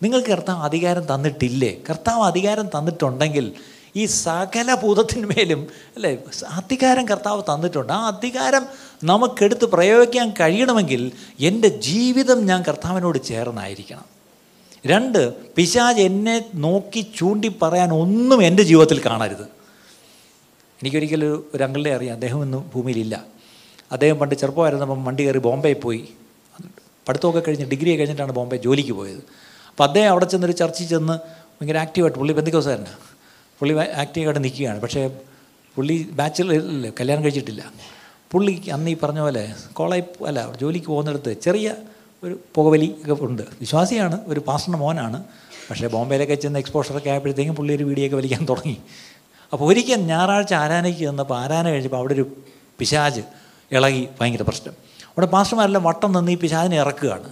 നിങ്ങൾക്ക് 0.04 0.28
കർത്താവ് 0.28 0.64
അധികാരം 0.64 1.16
തന്നിട്ടില്ലേ? 1.16 1.78
കർത്താവ് 1.90 2.24
അധികാരം 2.24 2.68
തന്നിട്ടുണ്ടെങ്കിൽ 2.68 3.54
ഈ 3.96 4.06
സകല 4.06 4.76
ഭൂതത്തിന്മേലും 4.76 5.68
അല്ലേ 5.96 6.18
അധികാരം 6.48 7.08
കർത്താവ് 7.08 7.44
തന്നിട്ടുണ്ട്. 7.44 7.94
ആ 7.94 8.08
അധികാരം 8.08 8.66
നമുക്കെടുത്ത് 9.04 9.66
പ്രയോഗിക്കാൻ 9.66 10.30
കഴിയണമെങ്കിൽ 10.30 11.12
എന്റെ 11.40 11.68
ജീവിതം 11.68 12.46
ഞാൻ 12.46 12.64
കർത്താവിനോട് 12.68 13.24
ചേർന്നായിരിക്കണം. 13.24 14.06
രണ്ട് 14.86 15.36
പിശാജ് 15.36 16.02
എന്നെ 16.02 16.46
നോക്കി 16.56 17.06
ചൂണ്ടി 17.18 17.52
പറയാൻ 17.62 17.94
ഒന്നും 17.94 18.44
എന്റെ 18.44 18.64
ജീവിതത്തിൽ 18.64 19.06
കാണരുത്. 19.06 19.44
എനിക്കൊരിക്കലും 20.82 21.46
ഒരു- 21.54 21.66
അങ്കിളിനെ 21.66 21.96
അറിയാം. 21.96 22.14
അദ്ദേഹം 22.14 22.44
ഇന്ന് 22.44 22.58
ഭൂമിയിലില്ല. 22.58 23.35
അദ്ദേഹം 23.92 24.20
പണ്ട് 24.20 24.36
ചെറുപ്പമായിരുന്നപ്പം 24.36 25.06
വണ്ടി 25.06 25.24
കയറി 25.24 25.38
ബോംബെ 25.38 25.74
പോയി. 25.74 26.04
പഠിത്തമൊക്കെ 27.08 27.42
കഴിഞ്ഞ് 27.48 27.66
ഡിഗ്രി 27.66 27.98
കഴിഞ്ഞിട്ടാണ് 27.98 28.32
ബോംബെ 28.32 28.58
ജോലിക്ക് 28.58 28.92
പോയത്. 28.92 29.22
അപ്പോൾ 29.70 29.84
അദ്ദേഹം 29.84 30.10
അവിടെ 30.12 30.26
ചെന്നൊരു 30.26 30.54
ചർച്ചിൽ 30.54 30.88
ചെന്ന് 30.88 31.16
ഭയങ്കര 31.58 31.78
ആക്റ്റീവായിട്ട് 31.78 32.20
പുള്ളി 32.20 32.34
ബന്ധുക്കോസാരനാണ് 32.34 33.02
പുള്ളി 33.60 33.74
ആക്റ്റീവായിട്ട് 34.04 34.44
നിൽക്കുകയാണ്. 34.44 34.80
പക്ഷേ 34.80 35.02
പുള്ളി 35.78 36.10
ബാച്ചിലർ 36.14 36.92
കല്യാണം 37.00 37.24
കഴിച്ചിട്ടില്ല. 37.24 37.64
പുള്ളി 38.32 38.54
അന്ന് 38.74 38.92
ഈ 38.92 38.98
പറഞ്ഞ 39.04 39.20
പോലെ 39.20 39.44
കോളേജ് 39.74 40.26
അല്ല 40.28 40.40
ജോലിക്ക് 40.62 40.88
പോകുന്നിടത്ത് 40.88 41.42
ചെറിയ 41.42 41.76
ഒരു 42.24 42.40
പുകവലി 42.56 42.96
ഒക്കെ 43.04 43.24
ഉണ്ട്. 43.24 43.44
വിശ്വാസിയാണ് 43.62 44.20
ഒരു 44.28 44.40
പാസ്റ്ററിന്റെ 44.40 44.80
മോനാണ്. 44.84 45.24
പക്ഷേ 45.70 45.88
ബോംബെയിലൊക്കെ 45.88 46.36
ചെന്ന് 46.36 46.60
എക്സ്പോഷറൊക്കെ 46.60 47.10
ആയപ്പോഴത്തേക്കും 47.10 47.56
പുള്ളി 47.56 47.74
ഒരു 47.76 47.84
വീഡിയോ 47.84 48.06
ഒക്കെ 48.08 48.16
വലിക്കാൻ 48.16 48.46
തുടങ്ങി. 48.50 48.78
അപ്പോൾ 49.54 49.66
ഒരിക്കൽ 49.66 49.96
ഞായറാഴ്ച 49.96 50.54
ആരാനയ്ക്ക് 50.54 51.00
ചെന്നപ്പോൾ 51.00 51.38
ആരാന 51.38 51.70
കഴിച്ചപ്പോൾ 51.70 51.98
അവിടെ 51.98 52.14
ഒരു 52.14 52.26
പിശാജ് 52.80 53.24
ഇളകി 53.72 54.08
ഭയങ്കര 54.22 54.42
പ്രശ്നം. 54.42 54.74
അവിടെ 55.06 55.26
പാസ്റ്റർമാരെല്ലാം 55.26 55.84
വട്ടം 55.84 56.12
നിന്ന് 56.12 56.32
ഈ 56.32 56.38
പിശാചിനെ 56.38 56.78
ഇറക്കുകയാണ്. 56.78 57.30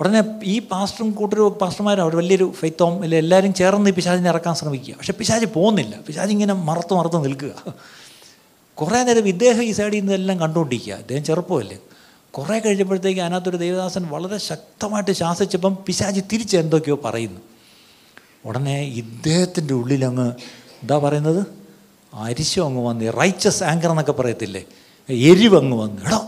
ഉടനെ 0.00 0.24
ഈ 0.42 0.58
പാസ്റ്ററും 0.58 1.10
കൂട്ടൊരു 1.10 1.58
പാസ്റ്റർമാരും 1.60 2.02
അവർ 2.02 2.16
വലിയൊരു 2.16 2.52
ഫെയ്ത്തോം 2.60 3.04
ഇല്ല 3.04 3.16
എല്ലാവരും 3.16 3.54
ചേർന്ന് 3.54 3.90
ഈ 3.90 3.92
പിശാചിനെ 3.92 4.28
ഇറക്കാൻ 4.28 4.54
ശ്രമിക്കുക. 4.54 4.94
പക്ഷേ 4.94 5.12
പിശാജ് 5.18 5.46
പോകുന്നില്ല. 5.46 6.00
പിശാജ് 6.00 6.30
ഇങ്ങനെ 6.30 6.54
മറത്ത് 6.54 6.94
മറത്ത് 6.94 7.24
നിൽക്കുക. 7.24 7.74
കുറേ 8.74 9.02
നേരം 9.02 9.28
ഇദ്ദേഹം 9.28 9.62
ഈ 9.62 9.72
സൈഡിൽ 9.72 10.00
നിന്ന് 10.00 10.12
എല്ലാം 10.12 10.40
കണ്ടുകൊണ്ടിരിക്കുക. 10.40 10.94
അദ്ദേഹം 10.94 11.24
ചെറുപ്പമല്ലേ. 11.24 11.78
കുറേ 12.30 12.58
കഴിഞ്ഞപ്പോഴത്തേക്ക് 12.58 13.20
അതിനകത്തൊരു 13.20 13.56
ദേവദാസൻ 13.56 14.06
വളരെ 14.06 14.38
ശക്തമായിട്ട് 14.38 15.12
ശാസിച്ചപ്പം 15.12 15.78
പിശാജ് 15.86 16.20
തിരിച്ച് 16.32 16.56
എന്തൊക്കെയോ 16.56 17.00
പറയുന്നു. 17.04 17.40
ഉടനെ 18.44 18.82
ഇദ്ദേഹത്തിന്റെ 18.82 19.74
ഉള്ളിലങ്ങ് 19.74 20.32
എന്താ 20.82 20.98
പറയുന്നത്? 20.98 21.46
അരിശം 22.14 22.64
അങ്ങ് 22.64 22.84
വന്ന് 22.84 23.12
റൈച്ചസ് 23.20 23.62
ആങ്കർ 23.62 23.90
എന്നൊക്കെ 23.90 24.12
പറയത്തില്ലേ? 24.12 24.64
എരിവ് 25.08 25.56
അങ്ങ് 25.56 25.76
വന്നു. 25.82 26.02
എടോ 26.06 26.26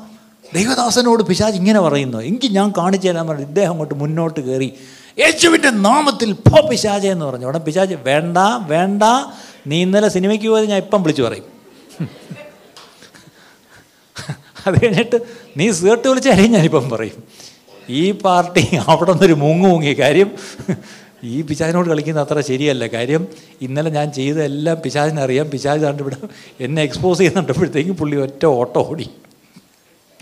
ദൈവദാസനോട് 0.55 1.23
പിശാജ് 1.23 1.57
ഇങ്ങനെ 1.57 1.81
പറയുന്നു. 1.81 2.19
എങ്കിൽ 2.19 2.53
ഞാൻ 2.53 2.73
കാണിച്ചു 2.79 3.09
തരാൻ 3.09 3.29
പറഞ്ഞു 3.29 3.43
ഇദ്ദേഹം 3.43 3.71
അങ്ങോട്ട് 3.71 3.95
മുന്നോട്ട് 3.95 4.41
കയറി. 4.41 4.73
യേശുവിന്റെ 5.19 5.71
നാമത്തിൽ 5.71 6.33
പോ 6.33 6.69
പിശാജ 6.69 7.07
എന്ന് 7.07 7.27
പറഞ്ഞു. 7.27 7.47
ഉടനെ 7.47 7.59
പിശാജ് 7.59 7.95
വേണ്ട 7.95 8.39
വേണ്ട 8.67 9.03
നീ 9.67 9.83
ഇന്നലെ 9.83 10.09
സിനിമയ്ക്ക് 10.09 10.49
പോയത് 10.49 10.69
ഞാൻ 10.69 10.79
ഇപ്പം 10.79 11.03
വിളിച്ചു 11.03 11.23
പറയും. 11.23 11.45
അത് 14.67 14.75
കഴിഞ്ഞിട്ട് 14.85 15.21
നീ 15.57 15.71
സേർട്ട് 15.71 16.09
വിളിച്ചാലും 16.09 16.53
ഞാനിപ്പം 16.53 16.91
പറയും. 16.91 17.25
ഈ 17.91 18.11
പാർട്ടി 18.11 18.69
അവിടെ 18.89 19.13
നിന്നൊരു 19.13 19.33
മുങ്ങു 19.33 19.69
മുങ്ങി 19.69 19.93
കാര്യം. 20.01 20.33
ഈ 21.25 21.43
പിശാചിനോട് 21.43 21.89
കളിക്കുന്ന 21.89 22.21
അത്ര 22.21 22.41
ശരിയല്ല. 22.41 22.87
കാര്യം 22.87 23.29
ഇന്നലെ 23.61 23.91
ഞാൻ 23.91 24.13
ചെയ്തതെല്ലാം 24.13 24.77
പിശാചിനറിയാം 24.85 25.51
പിശാച് 25.51 25.83
കണ്ട് 25.83 26.03
ഇവിടെ 26.03 26.17
എന്നെ 26.61 26.83
എക്സ്പോസ് 26.83 27.19
ചെയ്യുന്നുണ്ടപ്പോഴത്തേക്കും 27.19 27.97
പുള്ളി 27.97 28.17
ഒറ്റ 28.17 28.47
ഓട്ടോ 28.47 28.87
ഓടി. 28.89 29.11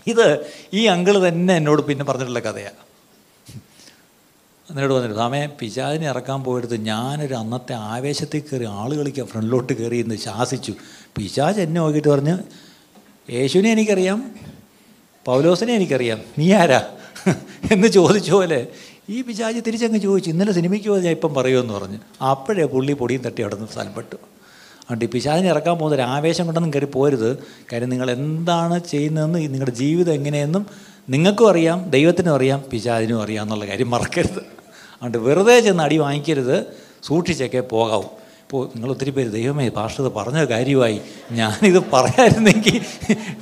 ഇത് 0.07 0.47
ഈ 0.73 0.85
അങ്കിൾ 0.85 1.29
തന്നെ 1.29 1.57
എന്നോട് 1.57 1.83
പിന്നെ 1.83 2.05
പറഞ്ഞിട്ടുള്ള 2.05 2.39
കഥയാണ് 2.39 2.89
എന്നോട് 4.71 4.95
പറഞ്ഞിട്ട് 4.95 5.17
സാമേ 5.17 5.49
പിശാചിനെ 5.61 6.09
ഇറക്കാൻ 6.09 6.45
പോയെടുത്ത് 6.45 6.81
ഞാനൊരു 6.81 7.35
അന്നത്തെ 7.35 7.73
ആവേശത്തിൽ 7.73 8.43
കയറി 8.53 8.65
ആളുകളിക്ക് 8.65 9.23
ഫ്രണ്ടിലോട്ട് 9.23 9.73
കയറി 9.73 9.97
എന്ന് 9.97 10.15
ശാസിച്ചു. 10.15 10.75
പിശാജ് 11.17 11.61
എന്നെ 11.61 11.81
നോക്കിയിട്ട് 11.81 12.09
പറഞ്ഞ് 12.09 12.39
യേശുവിനെ 13.31 13.71
എനിക്കറിയാം 13.71 14.35
പൗലോസിനെ 15.25 15.73
എനിക്കറിയാം. 15.73 16.21
നീ 16.39 16.53
ആരാ? 16.53 16.87
എന്ന് 17.73 17.89
ചോദിച്ച 17.89 18.31
പോലെ 18.31 18.67
ഈ 19.11 19.23
പിശാജ് 19.23 19.61
തിരിച്ചങ്ങ് 19.67 19.99
ചോദിച്ചു 19.99 20.31
ഇന്നലെ 20.31 20.53
സിനിമയ്ക്ക് 20.53 20.89
പോയത് 20.89 21.05
ഞാൻ 21.05 21.13
ഇപ്പം 21.13 21.35
പറയുമെന്ന് 21.35 21.75
പറഞ്ഞ്. 21.75 22.25
അപ്പോഴേ 22.25 22.65
പുള്ളി 22.65 22.93
പൊടിയും 22.93 23.23
തട്ടി 23.23 23.43
അവിടെ 23.43 23.55
നിന്ന് 23.55 23.69
സ്ഥലപ്പെട്ടു. 23.69 24.15
അതുകൊണ്ട് 24.15 25.05
ഈ 25.05 25.09
പിശാജിനെ 25.09 25.49
ഇറക്കാൻ 25.49 25.79
പോകുന്ന 25.79 25.95
ഒരു 25.95 26.03
ആവേശം 26.03 26.45
കൊണ്ടൊന്നും 26.45 26.75
കയറി 26.75 26.85
പോരുത്. 26.85 27.39
കാര്യം 27.73 27.89
നിങ്ങൾ 27.89 28.11
എന്താണ് 28.11 28.81
ചെയ്യുന്നതെന്ന് 28.91 29.39
നിങ്ങളുടെ 29.39 29.71
ജീവിതം 29.71 30.13
എങ്ങനെയെന്നും 30.13 30.67
നിങ്ങൾക്കും 31.09 31.51
അറിയാം 31.51 31.91
ദൈവത്തിനും 31.91 32.35
അറിയാം 32.35 32.65
പിശാജിനും 32.73 33.23
അറിയാം 33.23 33.43
എന്നുള്ള 33.43 33.67
കാര്യം 33.67 33.91
മറക്കരുത്. 33.91 34.39
അതുകൊണ്ട് 34.39 35.19
വെറുതെ 35.19 35.61
ചെന്ന് 35.61 35.83
അടി 35.83 35.99
വാങ്ങിക്കരുത്. 35.99 36.67
സൂക്ഷിച്ചൊക്കെ 37.03 37.61
പോകാവൂ. 37.61 38.05
ഇപ്പോൾ 38.49 38.67
നിങ്ങൾ 38.67 38.91
ഒത്തിരി 38.91 39.11
പേര് 39.11 39.33
ദൈവമേ 39.33 39.69
പാസ്റ്റർ 39.69 40.09
പറഞ്ഞ 40.09 40.45
കാര്യമായി. 40.45 41.01
ഞാനിത് 41.33 41.83
പറയാമായിരുന്നെങ്കിൽ 41.93 42.81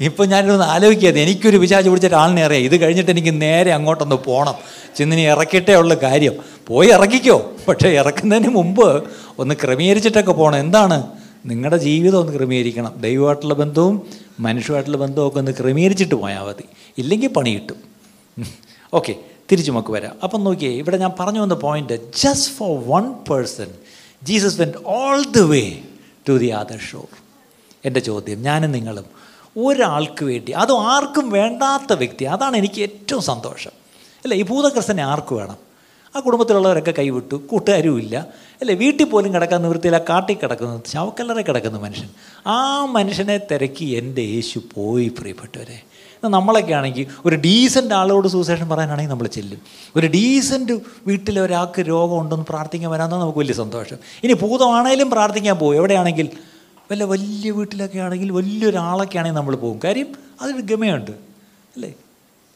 ഇപ്പം 0.01 0.29
ഞാനിതൊന്ന് 0.29 0.65
ആലോചിക്കാതെ 0.65 1.21
എനിക്കൊരു 1.21 1.57
വിചാരിച്ച് 1.57 1.91
പിടിച്ചിട്ട് 1.91 2.17
ആളിനെ 2.17 2.43
അറിയാം. 2.45 2.63
ഇത് 2.63 2.81
കഴിഞ്ഞിട്ട് 2.81 3.11
എനിക്ക് 3.11 3.43
നേരെ 3.43 3.73
അങ്ങോട്ടൊന്ന് 3.73 4.17
പോകണം 4.17 4.55
ചെന്നിനി 4.97 5.21
ഇറക്കിയിട്ടേ 5.21 5.75
ഉള്ള 5.75 5.95
കാര്യം. 5.95 6.33
പോയി 6.67 6.89
ഇറക്കിക്കോ. 6.89 7.53
പക്ഷേ 7.69 7.89
ഇറക്കുന്നതിന് 7.89 8.49
മുമ്പ് 8.49 9.05
ഒന്ന് 9.39 9.55
ക്രമീകരിച്ചിട്ടൊക്കെ 9.55 10.33
പോകണം 10.33 10.59
എന്താണ്? 10.59 11.07
നിങ്ങളുടെ 11.47 11.77
ജീവിതം 11.77 12.21
ഒന്ന് 12.21 12.33
ക്രമീകരിക്കണം. 12.39 12.95
ദൈവമായിട്ടുള്ള 13.01 13.55
ബന്ധവും 13.55 14.03
മനുഷ്യമായിട്ടുള്ള 14.41 14.97
ബന്ധവും 14.97 15.29
ഒക്കെ 15.29 15.39
ഒന്ന് 15.39 15.53
ക്രമീകരിച്ചിട്ട് 15.53 16.15
പോയാൽ 16.15 16.43
മതി. 16.43 16.65
ഇല്ലെങ്കിൽ 16.99 17.29
പണി 17.29 17.55
കിട്ടും. 17.55 17.77
ഓക്കെ 18.95 19.15
തിരിച്ചു 19.53 19.71
നമുക്ക് 19.73 19.91
വരാം. 19.91 20.13
അപ്പം 20.23 20.45
നോക്കിയേ 20.45 20.73
ഇവിടെ 20.73 20.97
ഞാൻ 20.97 21.11
പറഞ്ഞു 21.21 21.41
വന്ന 21.41 21.55
point 21.55 21.93
just 21.93 22.53
for 22.53 22.89
one 22.89 23.13
person 23.13 23.67
Jesus 24.23 24.61
went 24.61 24.77
all 24.85 25.25
the 25.25 25.39
way 25.39 25.83
to 26.29 26.33
the 26.33 26.47
other 26.47 26.79
shore 26.79 27.07
എന്റെ 27.85 28.01
ചോദ്യം 28.01 28.43
ഞാനും 28.43 28.73
നിങ്ങളും 28.73 29.27
ഒരാൾക്ക് 29.65 30.25
വേണ്ടി 30.25 30.53
അതും 30.53 30.81
ആർക്കും 30.81 31.31
വേണ്ടാത്ത 31.31 31.93
വ്യക്തി 31.93 32.25
അതാണ് 32.25 32.57
എനിക്ക് 32.57 32.83
ഏറ്റവും 32.83 33.23
സന്തോഷം. 33.23 33.71
അല്ല 34.25 34.35
ഈ 34.35 34.43
ഭൂതകൃഷ്ണനെ 34.43 35.03
ആർക്ക് 35.03 35.35
വേണം? 35.35 35.57
ആ 36.17 36.21
കുടുംബത്തിലുള്ളവരൊക്കെ 36.21 36.91
കൈവിട്ടു 36.91 37.35
കൂട്ടുകാരും 37.35 37.99
ഇല്ല. 37.99 38.27
അല്ലേ 38.61 38.75
വീട്ടിൽ 38.75 39.05
പോലും 39.05 39.35
കിടക്കാൻ 39.35 39.63
നിവൃത്തിയില്ല 39.63 39.99
കാട്ടിൽ 39.99 40.35
കിടക്കുന്നു 40.35 40.83
ശവക്കല്ലറെ 40.93 41.43
കിടക്കുന്ന 41.43 41.79
മനുഷ്യൻ. 41.79 42.09
ആ 42.47 42.85
മനുഷ്യനെ 42.85 43.39
തിരക്കി 43.39 43.85
എന്റെ 43.85 44.23
യേശു 44.23 44.61
പോയി 44.75 45.09
പ്രിയപ്പെട്ടവരെ. 45.09 45.85
നമ്മളൊക്കെ 46.29 46.73
ആണെങ്കിൽ 46.73 47.07
ഒരു 47.25 47.37
ഡീസന്റ് 47.37 47.95
ആളോട് 47.95 48.29
സുവിശേഷം 48.29 48.69
പറയാനാണെങ്കിൽ 48.69 49.11
നമ്മൾ 49.11 49.27
ചെല്ലും. 49.27 49.61
ഒരു 49.97 50.07
ഡീസന്റ് 50.07 50.73
വീട്ടിൽ 51.07 51.41
ഒരാൾക്ക് 51.41 51.81
രോഗം 51.81 52.21
ഉണ്ടെന്ന് 52.21 52.47
പ്രാർത്ഥിക്കാൻ 52.49 52.91
വരാമെന്നാൽ 52.91 53.19
നമുക്ക് 53.19 53.39
വലിയ 53.39 53.55
സന്തോഷം. 53.55 53.97
ഇനി 54.25 54.33
ഭൂതമാണേലും 54.33 55.11
പ്രാർത്ഥിക്കാൻ 55.11 55.59
പോകും. 55.59 55.75
എവിടെയാണെങ്കിൽ? 55.75 56.29
വല്ല 56.91 57.05
വലിയ 57.05 57.51
വീട്ടിലൊക്കെ 57.51 57.99
ആണെങ്കിൽ 57.99 58.33
വലിയൊരാളൊക്കെ 58.33 59.19
ആണെങ്കിൽ 59.19 59.37
നമ്മൾ 59.37 59.57
പോകും. 59.57 59.81
കാര്യം 59.85 60.07
അതൊരു 60.43 60.61
ഗമയുണ്ട്. 60.61 61.11
അല്ലേ? 61.11 61.95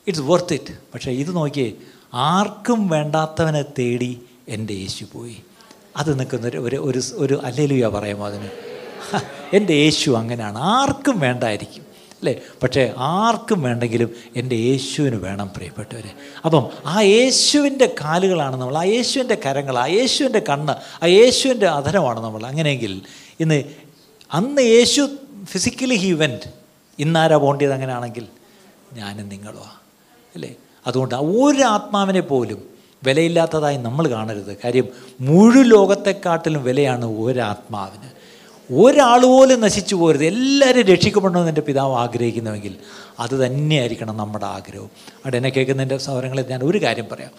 ഇറ്റ്സ് 0.07 0.23
വർത്ത് 0.23 0.55
ഇറ്റ് 0.55 0.75
പക്ഷേ 0.95 1.11
ഇത് 1.11 1.37
നോക്കിയേ 1.37 1.73
ആർക്കും 2.15 2.89
വേണ്ടാത്തവനെ 2.89 3.63
തേടി 3.63 4.21
എന്റെ 4.49 4.73
യേശു 4.73 5.07
പോയി. 5.13 5.37
അത് 5.97 6.19
നിൽക്കുന്ന 6.19 6.47
ഒരു 6.47 6.59
ഒരു 6.59 7.01
ഒരു 7.15 7.41
അല്ലേലുയ 7.45 7.87
പറയാമോ 7.87 8.27
അതിന്? 8.27 8.49
എന്റെ 9.53 9.73
യേശു 9.73 10.11
അങ്ങനെയാണ്. 10.11 10.59
ആർക്കും 10.59 11.19
വേണ്ടായിരിക്കും. 11.19 11.90
അല്ലേ? 12.21 12.41
പക്ഷേ 12.63 12.95
ആർക്കും 12.99 13.63
വേണ്ടെങ്കിലും 13.63 14.15
എന്റെ 14.37 14.57
യേശുവിന് 14.57 15.17
വേണം 15.17 15.51
പ്രിയപ്പെട്ടവരെ. 15.57 16.11
അപ്പം 16.45 16.71
ആ 16.87 17.01
യേശുവിന്റെ 17.01 17.95
കാലുകളാണ് 18.01 18.57
നമ്മൾ 18.57 18.79
ആ 18.79 18.83
യേശുവിന്റെ 18.83 19.39
കരങ്ങൾ 19.47 19.79
ആ 19.79 19.87
യേശുവിന്റെ 19.87 20.43
കണ്ണ് 20.49 21.05
ആ 21.05 21.07
യേശുവിന്റെ 21.07 21.67
അധരമാണ് 21.67 22.21
നമ്മൾ. 22.21 22.47
അങ്ങനെയെങ്കിൽ 22.47 23.03
ഇന്ന് 23.41 23.65
അന്ന് 24.33 24.63
യേശു 24.63 25.09
ഫിസിക്കലി 25.45 25.95
ഹി 25.95 26.13
വെന്റ് 26.13 26.53
ഇന്നാരാ 26.99 27.37
പോണ്ടിയത് 27.37 27.73
അങ്ങനെയാണെങ്കിൽ? 27.73 28.27
ഞാനും 28.93 29.29
നിങ്ങളുമാ 29.29 29.71
അല്ലേ? 30.35 30.55
അതുകൊണ്ട് 30.87 31.15
ഒരു 31.15 31.63
ആത്മാവിനെ 31.63 32.21
പോലും 32.21 32.71
വിലയില്ലാത്തതായി 33.05 33.77
നമ്മൾ 33.77 34.09
കാണരുത്. 34.09 34.59
കാര്യം 34.65 34.89
മുഴു 35.21 35.61
ലോകത്തെക്കാട്ടിലും 35.61 36.63
വിലയാണ് 36.63 37.05
ഒരാത്മാവിന് 37.05 38.20
ഒരാൾ 38.73 39.27
പോലും 39.27 39.61
നശിച്ചു 39.61 39.95
പോരുത്. 39.95 40.25
എല്ലാവരും 40.25 40.83
രക്ഷിക്കപ്പെടണമെന്ന് 40.83 41.49
എന്റെ 41.49 41.61
പിതാവ് 41.61 41.95
ആഗ്രഹിക്കുന്നുവെങ്കിൽ 41.95 42.77
അത് 43.21 43.47
തന്നെയായിരിക്കണം 43.47 44.17
നമ്മുടെ 44.17 44.47
ആഗ്രഹവും 44.47 44.91
അവിടെ 45.17 45.37
എന്നെ 45.37 45.51
കേൾക്കുന്നതിന്റെ 45.51 45.99
സൗരങ്ങളിൽ 45.99 46.45
ഞാൻ 46.51 46.63
ഒരു 46.63 46.83
കാര്യം 46.83 47.07
പറയാം. 47.13 47.31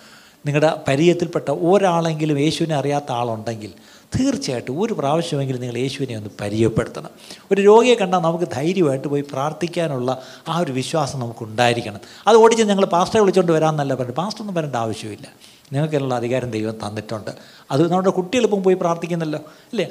നിങ്ങളുടെ 0.46 0.82
പരിചയത്തിൽപ്പെട്ട 0.88 1.50
ഒരാളെങ്കിലും 1.50 2.40
യേശുവിനെ 2.40 2.76
അറിയാത്ത 2.76 3.12
ആളുണ്ടെങ്കിൽ 3.12 3.72
തീർച്ചയായിട്ടും 4.20 4.82
ഒരു 4.82 4.94
പ്രാവശ്യമെങ്കിലും 4.94 5.62
നിങ്ങൾ 5.62 5.78
യേശുവിനെ 5.78 6.16
ഒന്ന് 6.16 6.30
പരിചയപ്പെടുത്തണം. 6.42 7.10
ഒരു 7.52 7.62
രോഗിയെ 7.62 7.96
കണ്ടാൽ 7.96 8.20
നമുക്ക് 8.20 8.46
ധൈര്യമായിട്ട് 8.54 9.08
പോയി 9.08 9.22
പ്രാർത്ഥിക്കാനുള്ള 9.22 10.22
ആ 10.48 10.60
ഒരു 10.60 10.72
വിശ്വാസം 10.72 11.20
നമുക്ക് 11.20 11.44
ഉണ്ടായിരിക്കണം 11.44 12.00
അത് 12.28 12.38
ഓടിച്ച് 12.38 12.64
ഞങ്ങൾ 12.64 12.86
പാസ്റ്ററെ 12.86 13.22
വിളിച്ചുകൊണ്ട് 13.22 13.52
വരാമെന്നല്ല 13.52 13.96
പറഞ്ഞു 13.96 14.12
പാസ്റ്റർ 14.12 14.42
ഒന്നും 14.42 14.56
വരേണ്ട 14.56 14.76
ആവശ്യമില്ല. 14.76 15.28
നിങ്ങൾക്കുള്ള 15.74 16.16
അധികാരം 16.16 16.52
ദൈവം 16.52 16.76
തന്നിട്ടുണ്ട്. 16.88 17.32
അത് 17.72 17.92
നമ്മുടെ 17.92 18.10
കുട്ടികളിപ്പം 18.10 18.64
പോയി 18.64 18.76
പ്രാർത്ഥിക്കുന്നല്ലോ 18.76 19.40
അല്ലേ? 19.40 19.90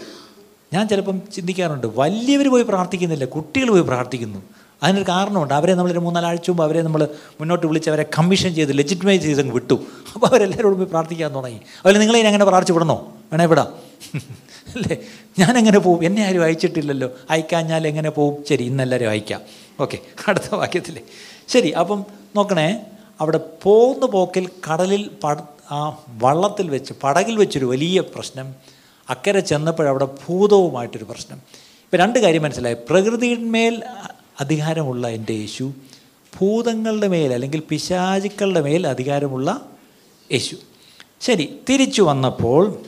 ഞാൻ 0.72 0.88
ചിലപ്പം 0.88 1.22
ചിന്തിക്കാറുണ്ട് 1.34 1.86
വലിയവർ 1.86 2.50
പോയി 2.50 2.62
പ്രാർത്ഥിക്കുന്നില്ല 2.62 3.24
കുട്ടികൾ 3.24 3.70
പോയി 3.70 3.82
പ്രാർത്ഥിക്കുന്നു. 3.82 4.42
അതിനൊരു 4.82 5.04
കാരണമുണ്ട്. 5.08 5.54
അവരെ 5.54 5.74
നമ്മളൊരു 5.74 5.98
മൂന്നാലാഴ്ച 5.98 6.50
മുമ്പ് 6.50 6.64
അവരെ 6.64 6.82
നമ്മൾ 6.82 7.08
മുന്നോട്ട് 7.40 7.66
വിളിച്ച് 7.66 7.90
അവരെ 7.90 8.02
കമ്മീഷൻ 8.18 8.54
ചെയ്ത് 8.54 8.78
ലെജിറ്റിമൈസ് 8.78 9.22
ചെയ്ത് 9.22 9.40
അങ്ങ് 9.40 9.54
വിട്ടു. 9.54 9.74
അപ്പോൾ 10.14 10.26
അവരെല്ലാവരോടും 10.26 10.78
പോയി 10.78 10.88
പ്രാർത്ഥിക്കാൻ 10.88 11.34
തുടങ്ങി. 11.34 11.56
അതുപോലെ 11.56 11.98
നിങ്ങളെ 11.98 12.20
അങ്ങനെ 12.20 12.44
പ്രാർത്ഥിച്ചു 12.44 12.72
വിടണോ? 12.72 13.12
വേണേ 13.32 13.46
വിടാം. 13.46 13.68
അല്ലേ? 14.76 14.96
ഞാൻ 15.38 15.58
എങ്ങനെ 15.58 15.78
പോവും? 15.78 16.04
എന്നെ 16.04 16.24
ആരും 16.24 16.42
അയച്ചിട്ടില്ലല്ലോ. 16.42 17.10
അയക്കാഞ്ഞാൽ 17.30 17.86
എങ്ങനെ 17.86 18.10
പോവും? 18.10 18.44
ശരി 18.48 18.64
ഇന്നെല്ലാവരും 18.64 19.10
അയക്കാം. 19.10 19.40
ഓക്കെ 19.80 19.98
അടുത്ത 20.28 20.54
വാക്യത്തിലെ. 20.54 21.00
ശരി 21.48 21.70
അപ്പം 21.70 22.04
നോക്കണേ. 22.36 22.80
അവിടെ 23.20 23.40
പോകുന്ന 23.62 24.06
പോക്കിൽ 24.06 24.48
കടലിൽ 24.72 25.10
പട 25.24 25.36
ആ 25.70 25.98
വള്ളത്തിൽ 26.18 26.70
വെച്ച് 26.70 26.92
പടകിൽ 27.02 27.36
വെച്ചൊരു 27.36 27.66
വലിയ 27.66 28.00
പ്രശ്നം 28.00 28.54
അക്കരെ 29.10 29.40
ചെന്നപ്പോഴവിടെ 29.40 30.04
ഭൂതവുമായിട്ടൊരു 30.04 31.04
പ്രശ്നം. 31.04 31.36
ഇപ്പം 31.36 31.98
രണ്ട് 31.98 32.18
കാര്യം 32.18 32.42
മനസ്സിലായി. 32.42 32.76
പ്രകൃതിയിന്മേൽ 32.90 33.82
അധികാരമുള്ള 34.40 35.08
എന്റെ 35.08 35.32
യേശു 35.32 35.72
ഭൂതങ്ങളുടെ 36.40 37.08
മേൽ 37.08 37.32
അല്ലെങ്കിൽ 37.32 37.62
പിശാചുക്കളുടെ 37.68 38.60
മേൽ 38.60 38.86
അധികാരമുള്ള 38.86 39.60
യേശു. 40.32 40.56
ശരി 41.20 41.60
തിരിച്ചു 41.68 42.02
വന്നപ്പോൾ 42.02 42.80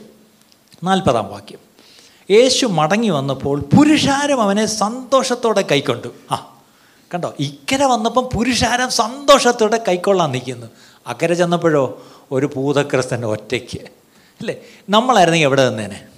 നാൽപ്പതാം 0.85 1.29
വാക്യം. 1.29 1.59
യേശു 2.31 2.67
മടങ്ങി 2.67 3.09
വന്നപ്പോൾ 3.09 3.61
പുരുഷാരം 3.61 4.43
അവനെ 4.43 4.67
സന്തോഷത്തോടെ 4.67 5.65
കൈക്കൊണ്ടു. 5.71 6.09
ആ 6.31 6.63
കണ്ടോ? 7.15 7.35
ഇക്കരെ 7.41 7.87
വന്നപ്പം 7.87 8.29
പുരുഷാരം 8.35 8.91
സന്തോഷത്തോടെ 8.91 9.85
കൈക്കൊള്ളാൻ 9.89 10.31
നിൽക്കുന്നു. 10.33 10.67
അക്കരെ 11.07 11.35
ചെന്നപ്പോഴോ 11.35 12.03
ഒരു 12.33 12.47
ഭൂതക്രിസ്തൻ 12.47 13.25
ഒറ്റയ്ക്ക്. 13.25 13.79
അല്ലേ? 14.41 14.61
നമ്മളായിരുന്നെങ്കിൽ 14.89 15.47
എവിടെ 15.47 15.69
നിന്നേനെ? 15.69 16.12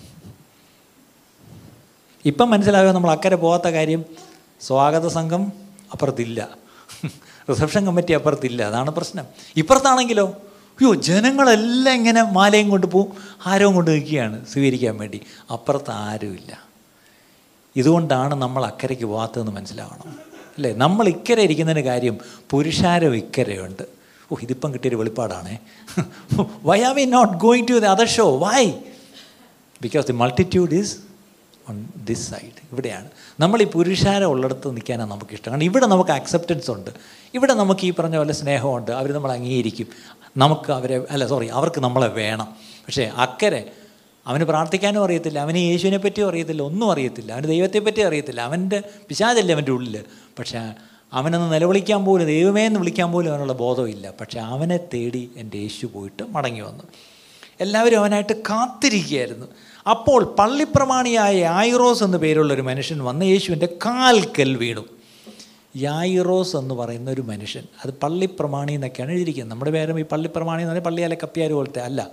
ഇപ്പം 2.25 2.51
മനസ്സിലായോ 2.51 2.93
നമ്മൾ 2.93 3.11
അക്കരെ 3.11 3.37
പോകാത്ത 3.37 3.68
കാര്യം? 3.68 4.05
സ്വാഗത 4.61 5.07
സംഘം 5.07 5.53
അപ്പുറത്തില്ല. 5.93 6.49
Reception 7.51 7.87
committee 7.87 8.12
അപ്പുറത്തില്ല. 8.12 8.62
അതാണ് 8.62 8.91
പ്രശ്നം. 8.91 9.25
ഇപ്പുറത്താണെങ്കിലോ? 9.57 10.27
അയ്യോ 10.68 10.95
ജനങ്ങളെല്ലാം 10.95 11.97
ഇങ്ങനെ 11.97 12.22
മാലയും 12.22 12.70
കൊണ്ട് 12.70 12.87
പോവും 12.87 13.12
ആരവും 13.47 13.75
കൊണ്ട് 13.75 13.91
നിൽക്കുകയാണ് 13.91 14.47
സ്വീകരിക്കാൻ 14.47 14.99
വേണ്ടി. 14.99 15.20
അപ്പുറത്ത് 15.51 15.91
ആരുമില്ല. 15.91 16.64
ഇതുകൊണ്ടാണ് 17.77 18.35
നമ്മൾ 18.35 18.64
അക്കരയ്ക്ക് 18.64 19.05
പോകാത്തതെന്ന് 19.05 19.53
മനസ്സിലാവണം. 19.53 20.18
അല്ലേ? 20.57 20.75
നമ്മൾ 20.77 21.09
ഇക്കരെ 21.09 21.43
ഇരിക്കുന്നതിന് 21.43 21.85
കാര്യം 21.85 22.18
പുരുഷാരം 22.51 23.16
ഇക്കരയുണ്ട്. 23.16 23.83
ഓ 24.33 24.37
ഇതിപ്പം 24.43 24.72
കിട്ടിയൊരു 24.75 24.97
വെളിപ്പാടാണേ. 24.97 25.59
Why 26.62 26.81
are 26.81 26.95
we 26.95 27.05
not 27.05 27.35
going 27.35 27.68
to 27.68 27.72
the 27.72 27.85
other 27.85 28.09
shore 28.09 28.37
why 28.37 28.72
because 29.83 30.07
the 30.07 30.12
multitude 30.12 30.75
is 30.75 30.97
on 31.71 31.89
this 32.05 32.31
side 32.31 32.61
ഇവിടെയാണ്. 32.73 33.09
നമ്മൾ 33.41 33.62
ഈ 33.62 33.65
പുരുഷാരം 33.65 34.27
ഉള്ളിടത്ത് 34.27 34.71
നിൽക്കാനാണ് 34.71 35.11
നമുക്ക് 35.11 35.33
ഇഷ്ടം 35.33 35.51
കാരണം 35.51 35.65
ഇവിടെ 35.65 35.87
നമുക്ക് 35.87 36.11
അക്സെപ്റ്റൻസ് 36.11 36.71
ഉണ്ട്. 36.71 36.91
ഇവിടെ 37.35 37.55
നമുക്ക് 37.55 37.87
ഈ 37.87 37.91
പറഞ്ഞ 37.91 38.17
പോലെ 38.17 38.33
സ്നേഹമുണ്ട്. 38.33 38.91
അവർ 38.91 39.12
നമ്മൾ 39.12 39.33
അംഗീകരിക്കും. 39.33 39.87
നമുക്ക് 40.37 40.73
അവരെ 40.73 41.05
അല്ല 41.11 41.27
സോറി 41.27 41.47
അവർക്ക് 41.47 41.81
നമ്മളെ 41.81 42.07
വേണം. 42.07 42.45
പക്ഷേ 42.62 43.05
അക്കരെ 43.05 43.73
അവന് 44.27 44.45
പ്രാർത്ഥിക്കാനും 44.45 45.05
അറിയത്തില്ല. 45.05 45.39
അവന് 45.39 45.57
യേശുവിനെ 45.57 45.99
പറ്റിയും 45.99 46.29
അറിയത്തില്ല. 46.29 46.62
ഒന്നും 46.62 46.93
അറിയത്തില്ല. 46.93 47.33
അവന് 47.33 47.45
ദൈവത്തെ 47.45 47.79
പറ്റി 47.79 48.01
അറിയത്തില്ല. 48.01 48.41
അവന്റെ 48.41 48.83
പിശാചല്ലേ 49.09 49.55
അവന്റെ 49.55 49.73
ഉള്ളിൽ 49.73 50.05
പക്ഷേ 50.39 50.73
അവനൊന്ന് 51.12 51.55
നിലവിളിക്കാൻ 51.55 52.05
പോലും 52.05 52.27
ദൈവമേ 52.27 52.67
എന്ന് 52.67 52.81
വിളിക്കാൻ 52.81 53.12
പോലും 53.12 53.31
അവനുള്ള 53.31 53.53
ബോധമില്ല. 53.53 54.12
പക്ഷേ 54.21 54.41
അവനെ 54.41 54.77
തേടി 54.77 55.31
എന്റെ 55.37 55.59
യേശു 55.59 55.87
പോയിട്ട് 55.87 56.23
മടങ്ങി 56.23 56.61
വന്നു. 56.61 56.85
എല്ലാവരും 57.61 57.99
അവനായിട്ട് 57.99 58.43
കാത്തിരിക്കുകയായിരുന്നു. 58.43 59.47
അപ്പോൾ 59.87 60.24
പള്ളിപ്രമാണിയായ 60.39 61.37
യായിറോസ് 61.37 62.05
എന്ന് 62.05 62.18
പേരുള്ള 62.18 62.55
ഒരു 62.55 62.62
മനുഷ്യൻ 62.62 63.05
വന്ന് 63.05 63.26
യേശുവിന്റെ 63.26 63.68
കാൽക്കൽ 63.87 64.57
വീണു. 64.57 64.85
യായിറോസ് 65.76 66.57
എന്ന് 66.57 66.74
പറയുന്ന 66.74 67.11
ഒരു 67.11 67.20
മനുഷ്യൻ. 67.20 67.62
അത് 67.85 67.95
പള്ളിപ്രമാണി 68.03 68.72
എന്നൊക്കെയാണ് 68.72 69.11
എഴുതിയിരിക്കുന്നത്. 69.11 69.53
നമ്മുടെ 69.53 69.70
പേരും 69.70 70.01
ഈ 70.01 70.03
പള്ളിപ്രമാണി 70.03 70.62
എന്ന് 70.62 70.70
പറഞ്ഞാൽ 70.70 70.85
പള്ളിയാലെ 70.85 71.16
കപ്പിയാർ 71.22 71.53
പോലത്തെ 71.53 71.78
അല്ല. 71.78 72.11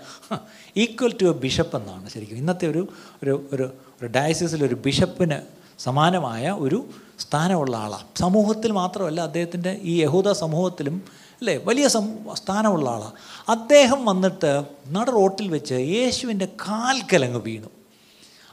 ഈക്വൽ 0.78 1.14
ടു 1.22 1.26
എ 1.26 1.32
ബിഷപ്പ് 1.32 1.78
എന്നാണ് 1.78 2.10
ശരിക്കും. 2.10 2.38
ഇന്നത്തെ 2.38 2.68
ഒരു 2.68 2.88
ഒരു 3.24 3.46
ഒരു 3.54 3.64
ഒരു 4.02 4.08
ഡയസിസിൽ 4.08 4.66
ഒരു 4.66 4.76
ബിഷപ്പിന് 4.76 5.42
സമാനമായ 5.80 6.56
ഒരു 6.60 6.86
സ്ഥാനമുള്ള 7.20 7.76
ആളാണ് 7.78 8.04
സമൂഹത്തിൽ 8.18 8.72
മാത്രമല്ല 8.72 9.22
അദ്ദേഹത്തിന്റെ 9.22 9.80
ഈ 9.82 10.02
യഹൂദ 10.02 10.32
സമൂഹത്തിലും 10.32 11.21
അല്ലേ? 11.42 11.58
വലിയ 11.58 11.88
സം 11.88 12.20
സ്ഥാനമുള്ള 12.34 12.90
ആളാണ് 12.90 13.12
അദ്ദേഹം 13.50 14.06
വന്നിട്ട് 14.06 14.64
നട 14.88 15.10
റോട്ടിൽ 15.10 15.48
വെച്ച് 15.48 15.74
യേശുവിന്റെ 15.74 16.46
കാൽക്കലങ്ങ് 16.46 17.42
വീണു. 17.42 17.68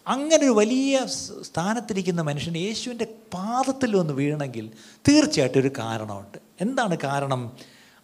അങ്ങനെ 0.07 0.45
ഒരു 0.45 0.51
വലിയ 0.51 1.07
സ്ഥാനത്തിരിക്കുന്ന 1.43 2.21
മനുഷ്യൻ 2.21 2.57
യേശുവിന്റെ 2.57 3.05
പാദത്തിൽ 3.35 3.97
വന്ന് 3.97 4.13
വീഴണമെങ്കിൽ 4.13 4.71
തീർച്ചയായിട്ടും 5.09 5.61
ഒരു 5.61 5.71
കാരണമുണ്ട്. 5.79 6.39
എന്താണ് 6.61 6.97
കാരണം? 7.05 7.53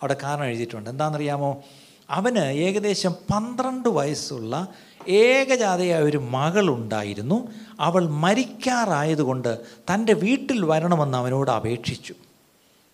അവിടെ 0.02 0.16
കാരണം 0.22 0.44
എഴുതിയിട്ടുണ്ട്. 0.44 0.90
എന്താണെന്നറിയാമോ? 0.90 1.62
അവന് 2.10 2.38
ഏകദേശം 2.38 3.12
പന്ത്രണ്ട് 3.12 3.88
വയസ്സുള്ള 3.88 4.68
ഏകജാതയായ 5.08 6.02
ഒരു 6.02 6.18
മകളുണ്ടായിരുന്നു. 6.18 7.48
അവൾ 7.80 8.08
മരിക്കാറായതുകൊണ്ട് 8.08 9.58
തന്റെ 9.94 10.12
വീട്ടിൽ 10.12 10.64
വരണമെന്ന് 10.64 11.18
അവനോട് 11.18 11.50
അപേക്ഷിച്ചു. 11.50 12.12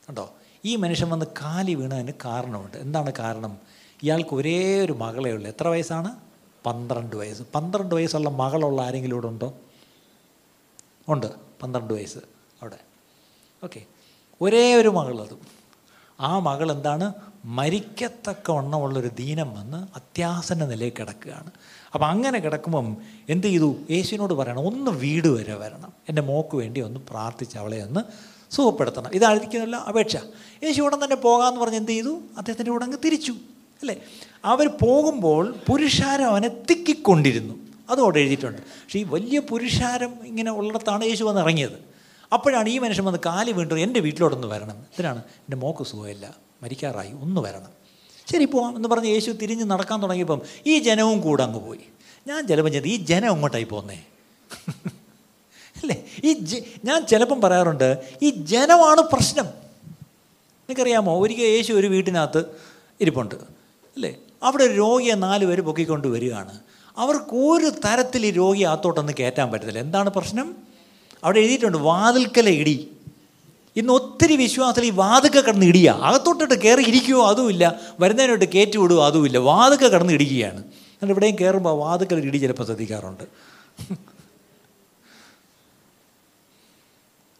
കണ്ടോ? 0.08 0.30
ഈ 0.64 0.76
മനുഷ്യൻ 0.76 1.10
വന്ന് 1.10 1.26
കാലി 1.42 1.74
വീണതിന് 1.74 2.12
കാരണമുണ്ട്. 2.24 2.76
എന്താണ് 2.76 3.12
കാരണം? 3.18 3.58
ഇയാൾക്ക് 4.02 4.34
ഒരേ 4.34 4.80
ഒരു 4.80 4.92
മകളേ 4.92 5.30
ഉള്ളൂ. 5.30 5.48
എത്ര 5.48 5.68
വയസ്സാണ്? 5.68 6.16
പന്ത്രണ്ട് 6.66 7.16
വയസ്സ്. 7.16 7.42
പന്ത്രണ്ട് 7.54 7.94
വയസ്സുള്ള 7.94 8.30
മകളുള്ള 8.30 8.82
ആരെങ്കിലും 8.82 9.14
ഇവിടെ 9.14 9.26
ഉണ്ടോ? 9.26 9.54
ഉണ്ട്. 11.08 11.26
പന്ത്രണ്ട് 11.62 11.94
വയസ്സ് 11.94 12.18
അവിടെ. 12.62 12.78
ഓക്കെ. 13.64 13.82
ഒരേ 14.40 14.74
ഒരു 14.74 14.88
മകളതും 14.88 15.40
ആ 16.20 16.38
മകൾ 16.38 16.72
എന്താണ്? 16.72 17.12
മരിക്കത്തക്ക 17.44 18.50
വണ്ണമുള്ളൊരു 18.50 19.08
ദീനം 19.08 19.54
വന്ന് 19.54 19.76
അത്യാസന 19.96 20.64
നിലയിൽ 20.64 20.92
കിടക്കുകയാണ്. 20.98 21.50
അപ്പം 21.94 22.06
അങ്ങനെ 22.06 22.38
കിടക്കുമ്പം 22.38 22.96
എന്ത് 23.28 23.46
ചെയ്തു? 23.46 23.76
യേശുവിനോട് 23.90 24.34
പറയണം 24.34 24.60
ഒന്ന് 24.60 24.90
വീട് 24.90 25.28
വരെ 25.28 25.54
വരണം. 25.54 25.92
എന്റെ 26.08 26.22
മോക്ക് 26.22 26.56
വേണ്ടി 26.56 26.80
ഒന്ന് 26.80 27.00
പ്രാർത്ഥിച്ച് 27.00 27.58
അവളെ 27.58 27.82
ഒന്ന് 27.82 28.00
സുഖപ്പെടുത്തണം. 28.50 29.10
ഇതായിരിക്കുന്നില്ല 29.14 29.76
അപേക്ഷ. 29.76 30.16
യേശു 30.64 30.82
ഉടൻ 30.82 31.04
തന്നെ 31.04 31.16
പോകാമെന്ന് 31.16 31.60
പറഞ്ഞ് 31.60 31.76
എന്ത് 31.76 31.90
ചെയ്തു? 31.90 32.20
അദ്ദേഹത്തിന്റെ 32.38 32.72
കൂടെ 32.72 32.84
അങ്ങ് 32.84 32.98
തിരിച്ചു. 33.04 33.32
അല്ലേ? 33.80 33.96
അവർ 34.44 34.66
പോകുമ്പോൾ 34.66 35.54
പുരുഷാരം 35.68 36.26
അവനെ 36.26 36.48
തിക്കിക്കൊണ്ടിരുന്നു. 36.48 37.54
അതോടെ 37.90 38.18
എഴുതിയിട്ടുണ്ട്. 38.18 38.62
പക്ഷേ 38.62 38.98
ഈ 38.98 39.02
വലിയ 39.02 39.38
പുരുഷാരം 39.38 40.14
ഇങ്ങനെ 40.24 40.50
ഉള്ളിടത്താണ് 40.50 41.04
യേശു 41.04 41.24
വന്ന് 41.24 41.40
ഇറങ്ങിയത്. 41.40 41.90
അപ്പോഴാണ് 42.32 42.68
ഈ 42.68 42.78
മനുഷ്യൻ 42.78 43.04
വന്ന് 43.04 43.18
കാലി 43.26 43.52
വീണ്ടും 43.52 43.80
എന്റെ 43.80 44.00
വീട്ടിലോടൊന്ന് 44.00 44.46
വരണം. 44.46 44.78
ഇതിനാണ് 44.78 45.18
എന്റെ 45.18 45.56
മോക്ക് 45.56 45.84
സുഖമില്ല. 45.84 46.36
മരിക്കാറായി. 46.62 47.12
ഒന്ന് 47.12 47.40
വരണം. 47.40 47.80
ശരി 48.32 48.44
പോവാം 48.44 48.76
എന്ന് 48.76 48.88
പറഞ്ഞ് 48.88 49.06
യേശു 49.06 49.30
തിരിഞ്ഞ് 49.30 49.64
നടക്കാൻ 49.64 50.02
തുടങ്ങിയപ്പം 50.02 50.40
ഈ 50.66 50.78
ജനവും 50.78 51.20
കൂടെ 51.20 51.42
അങ്ങ് 51.42 51.60
പോയി. 51.60 51.80
ഞാൻ 52.26 52.46
ചിലപ്പം 52.46 52.72
ചെയ്ത് 52.72 52.86
ഈ 52.86 52.96
ജനം 52.96 53.30
അങ്ങോട്ടായി 53.30 53.64
പോന്നേ? 53.64 54.02
അല്ലേ? 55.82 56.04
ഈ 56.24 56.36
ഞാൻ 56.84 57.06
ചിലപ്പം 57.06 57.40
പറയാറുണ്ട് 57.40 57.98
ഈ 58.22 58.30
ജനമാണ് 58.30 59.00
പ്രശ്നം. 59.00 59.44
നിനക്കറിയാമോ 59.44 61.22
ഒരിക്കൽ 61.22 61.42
യേശു 61.42 61.72
ഒരു 61.72 61.86
വീട്ടിനകത്ത് 61.86 62.44
ഇരിപ്പുണ്ട് 63.00 63.34
അല്ലേ? 63.34 64.16
അവിടെ 64.42 64.64
ഒരു 64.64 64.72
രോഗിയെ 64.72 65.14
നാല് 65.14 65.46
പേര് 65.46 65.60
പൊക്കിക്കൊണ്ട് 65.60 66.08
വരികയാണ്. 66.08 66.58
അവർക്ക് 66.96 67.34
ഒരു 67.34 67.66
തരത്തിൽ 67.66 68.26
ഈ 68.26 68.30
രോഗി 68.30 68.62
അകത്തോട്ടൊന്ന് 68.62 69.12
കയറ്റാൻ 69.20 69.50
പറ്റത്തില്ല. 69.50 69.78
എന്താണ് 69.78 70.10
പ്രശ്നം? 70.10 70.56
അവിടെ 71.24 71.38
എഴുതിയിട്ടുണ്ട് 71.38 71.78
വാതിൽക്കല 71.78 72.48
ഇടി. 72.48 72.90
ഇന്ന് 73.76 73.92
ഒത്തിരി 73.92 74.36
വിശ്വാസത്തിൽ 74.36 74.86
ഈ 74.86 74.90
വാതുക്ക 74.90 75.40
കിടന്ന് 75.40 75.66
ഇടിയ. 75.66 75.90
അകത്തോട്ടിട്ട് 76.02 76.54
കയറി 76.54 76.82
ഇരിക്കുമോ 76.82 77.28
അതുമില്ല. 77.28 77.80
വരുന്നതിനോട്ട് 78.00 78.44
കയറ്റി 78.44 78.76
വിടുമോ 78.76 79.06
അതുമില്ല. 79.06 79.38
വാതുക്ക 79.38 79.86
കിടന്ന് 79.86 80.12
ഇടിക്കുകയാണ്. 80.12 80.58
എന്നിട്ട് 80.58 81.12
ഇവിടെയും 81.12 81.36
കയറുമ്പോൾ 81.40 81.78
വാതുക്കൽ 81.78 82.24
ഇടി 82.24 82.36
ചിലപ്പോൾ 82.36 82.64
ശ്രദ്ധിക്കാറുണ്ട്. 82.64 83.24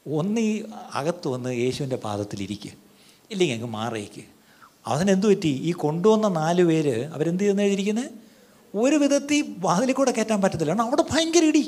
ഒന്ന് 0.07 0.41
അകത്ത് 0.95 1.29
വന്ന് 1.29 1.51
യേശുവിന്റെ 1.55 1.97
പാദത്തിലിരിക്കുക 1.97 2.73
ഇല്ലെങ്കിൽ 3.31 3.57
അങ്ങ് 3.57 3.67
മാറിയേക്ക് 3.67 4.25
എന്തു 5.11 5.27
പറ്റി? 5.27 5.49
ഈ 5.49 5.73
കൊണ്ടുവന്ന 5.73 6.29
നാല് 6.29 6.63
പേര് 6.63 6.95
അവരെന്ത് 7.15 7.43
ചെയ്യുന്ന 7.43 7.63
എഴുതിയിരിക്കുന്നത് 7.63 8.11
ഒരു 8.75 8.97
വിധത്തിൽ 8.97 9.55
വാതിലിൽ 9.59 9.95
കൂടെ 9.95 10.11
കയറ്റാൻ 10.11 10.43
പറ്റത്തില്ല. 10.43 10.71
കാരണം 10.71 10.87
അവിടെ 10.87 11.05
ഭയങ്കര 11.11 11.45
ഇടി. 11.45 11.65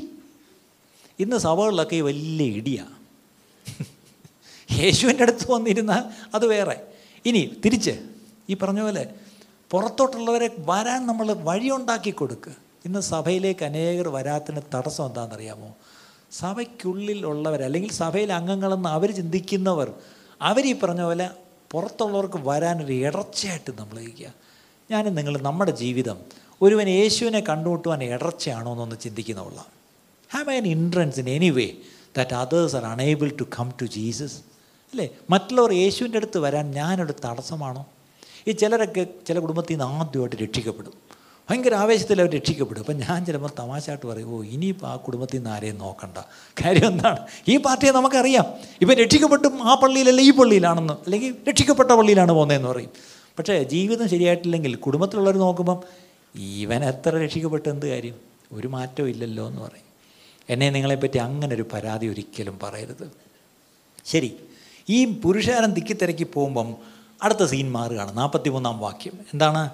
ഇന്ന് 1.18 1.36
സഭകളിലൊക്കെ 1.36 1.96
ഈ 1.96 2.00
വലിയ 2.00 2.46
ഇടിയാണ് 2.60 2.96
യേശുവിന്റെ 4.70 5.22
അടുത്ത് 5.22 5.50
വന്നിരുന്ന 5.50 5.92
അത് 6.34 6.46
വേറെ. 6.46 6.76
ഇനി 7.26 7.42
തിരിച്ച് 7.64 7.94
ഈ 8.50 8.54
പറഞ്ഞ 8.54 8.80
പോലെ 8.80 9.04
പുറത്തോട്ടുള്ളവരെ 9.70 10.48
വരാൻ 10.58 11.06
നമ്മൾ 11.06 11.32
വഴിയുണ്ടാക്കി 11.32 12.10
കൊടുക്കുക 12.10 12.54
ഇന്ന് 12.84 13.00
സഭയിലേക്ക് 13.00 13.64
അനേകർ 13.64 14.08
വരാത്തിന് 14.08 14.60
തടസ്സം 14.74 15.06
എന്താണെന്നറിയാമോ? 15.06 15.76
സഭയ്ക്കുള്ളിൽ 16.32 17.26
ഉള്ളവർ 17.26 17.62
അല്ലെങ്കിൽ 17.62 17.92
സഭയിലെ 17.92 18.34
അംഗങ്ങളെന്ന് 18.34 18.88
അവർ 18.88 19.10
ചിന്തിക്കുന്നവർ 19.10 19.92
അവർ 20.42 20.66
ഈ 20.66 20.80
പറഞ്ഞ 20.80 21.02
പോലെ 21.02 21.30
പുറത്തുള്ളവർക്ക് 21.70 22.34
വരാനൊരു 22.36 22.92
ഇടർച്ചയായിട്ട് 22.92 23.72
നമ്മൾ 23.78 24.00
ഇരിക്കുക. 24.00 24.34
ഞാനും 24.90 25.14
നിങ്ങൾ 25.14 25.38
നമ്മുടെ 25.38 25.70
ജീവിതം 25.70 26.16
ഒരുവൻ 26.62 26.88
യേശുവിനെ 26.88 27.40
കണ്ടുമുട്ടുവാൻ 27.40 28.04
ഇടർച്ചയാണോ 28.04 28.72
എന്നൊന്ന് 28.72 28.96
ചിന്തിക്കുന്നുള്ള 29.02 29.66
have 30.32 30.50
an 30.50 30.66
hindrance 30.66 31.20
in 31.20 31.30
any 31.30 31.50
way 31.50 31.72
that 32.16 32.34
others 32.34 32.76
are 32.76 32.84
unable 32.84 33.36
to 33.40 33.42
come 33.42 33.72
to 33.82 33.84
Jesus 33.84 34.36
അല്ലേ? 34.92 35.08
മറ്റുള്ളവർ 35.30 35.72
യേശുവിന്റെ 35.72 36.18
അടുത്ത് 36.18 36.38
വരാൻ 36.38 36.70
ഞാനൊരു 36.70 37.14
തടസ്സമാണോ? 37.24 37.86
ഈ 38.48 38.52
ചിലരൊക്കെ 38.52 39.06
ചില 39.28 39.38
കുടുംബത്തിൽ 39.38 39.72
നിന്ന് 39.72 39.84
ആദ്യമായിട്ട് 39.84 40.36
രക്ഷിക്കപ്പെടും. 40.36 40.92
ഭയങ്കര 41.50 41.74
ആവേശത്തിൽ 41.74 42.20
അവർ 42.20 42.30
രക്ഷിക്കപ്പെടും. 42.30 42.80
അപ്പം 42.80 42.98
ഞാൻ 42.98 43.24
ചിലപ്പോൾ 43.24 43.50
തമാശയായിട്ട് 43.58 44.06
പറയും 44.06 44.34
ഓ 44.34 44.42
ഇനിയിപ്പോൾ 44.42 44.86
ആ 44.86 44.96
കുടുംബത്തിൽ 44.96 45.36
നിന്ന് 45.36 45.50
ആരെയും 45.50 45.78
നോക്കണ്ട. 45.78 46.18
കാര്യം 46.64 46.86
എന്താണ്? 46.86 47.16
ഈ 47.48 47.56
പാർട്ടിയെ 47.56 47.92
നമുക്കറിയാം. 47.92 48.44
ഇപ്പം 48.80 48.96
രക്ഷിക്കപ്പെട്ടും 48.96 49.62
ആ 49.62 49.74
പള്ളിയിലല്ല 49.74 50.20
ഈ 50.20 50.30
പള്ളിയിലാണെന്ന്. 50.30 50.92
അല്ലെങ്കിൽ 50.92 51.34
രക്ഷിക്കപ്പെട്ട 51.48 51.90
പള്ളിയിലാണ് 51.90 52.32
പോകുന്നതെന്ന് 52.32 52.68
പറയും. 52.68 52.90
പക്ഷേ 53.38 53.62
ജീവിതം 53.62 54.08
ശരിയായിട്ടില്ലെങ്കിൽ 54.08 54.74
കുടുംബത്തിലുള്ളവർ 54.74 55.36
നോക്കുമ്പം 55.36 55.80
ഇവൻ 56.34 56.84
എത്ര 56.84 57.16
രക്ഷിക്കപ്പെട്ട് 57.16 57.68
എന്ത് 57.68 57.86
കാര്യം? 57.86 58.14
ഒരു 58.52 58.68
മാറ്റവും 58.68 59.08
ഇല്ലല്ലോ 59.08 59.46
എന്ന് 59.46 59.62
പറയും. 59.62 59.92
എന്നെ 60.50 60.70
നിങ്ങളെപ്പറ്റി 60.70 61.18
അങ്ങനെ 61.18 61.54
ഒരു 61.54 61.66
പരാതി 61.72 62.06
ഒരിക്കലും 62.06 62.58
പറയരുത്. 62.62 63.12
ശരി 64.04 64.36
ഈ 64.88 65.04
പുരുഷാരം 65.04 65.72
തിക്കിത്തിരക്കി 65.72 66.24
പോകുമ്പം 66.24 66.76
അടുത്ത 67.22 67.44
സീൻ 67.44 67.72
മാറുകയാണ്. 67.72 68.18
നാൽപ്പത്തി 68.18 68.48
മൂന്നാം 68.48 68.78
വാക്യം. 68.78 69.12
എന്താണ്? 69.32 69.70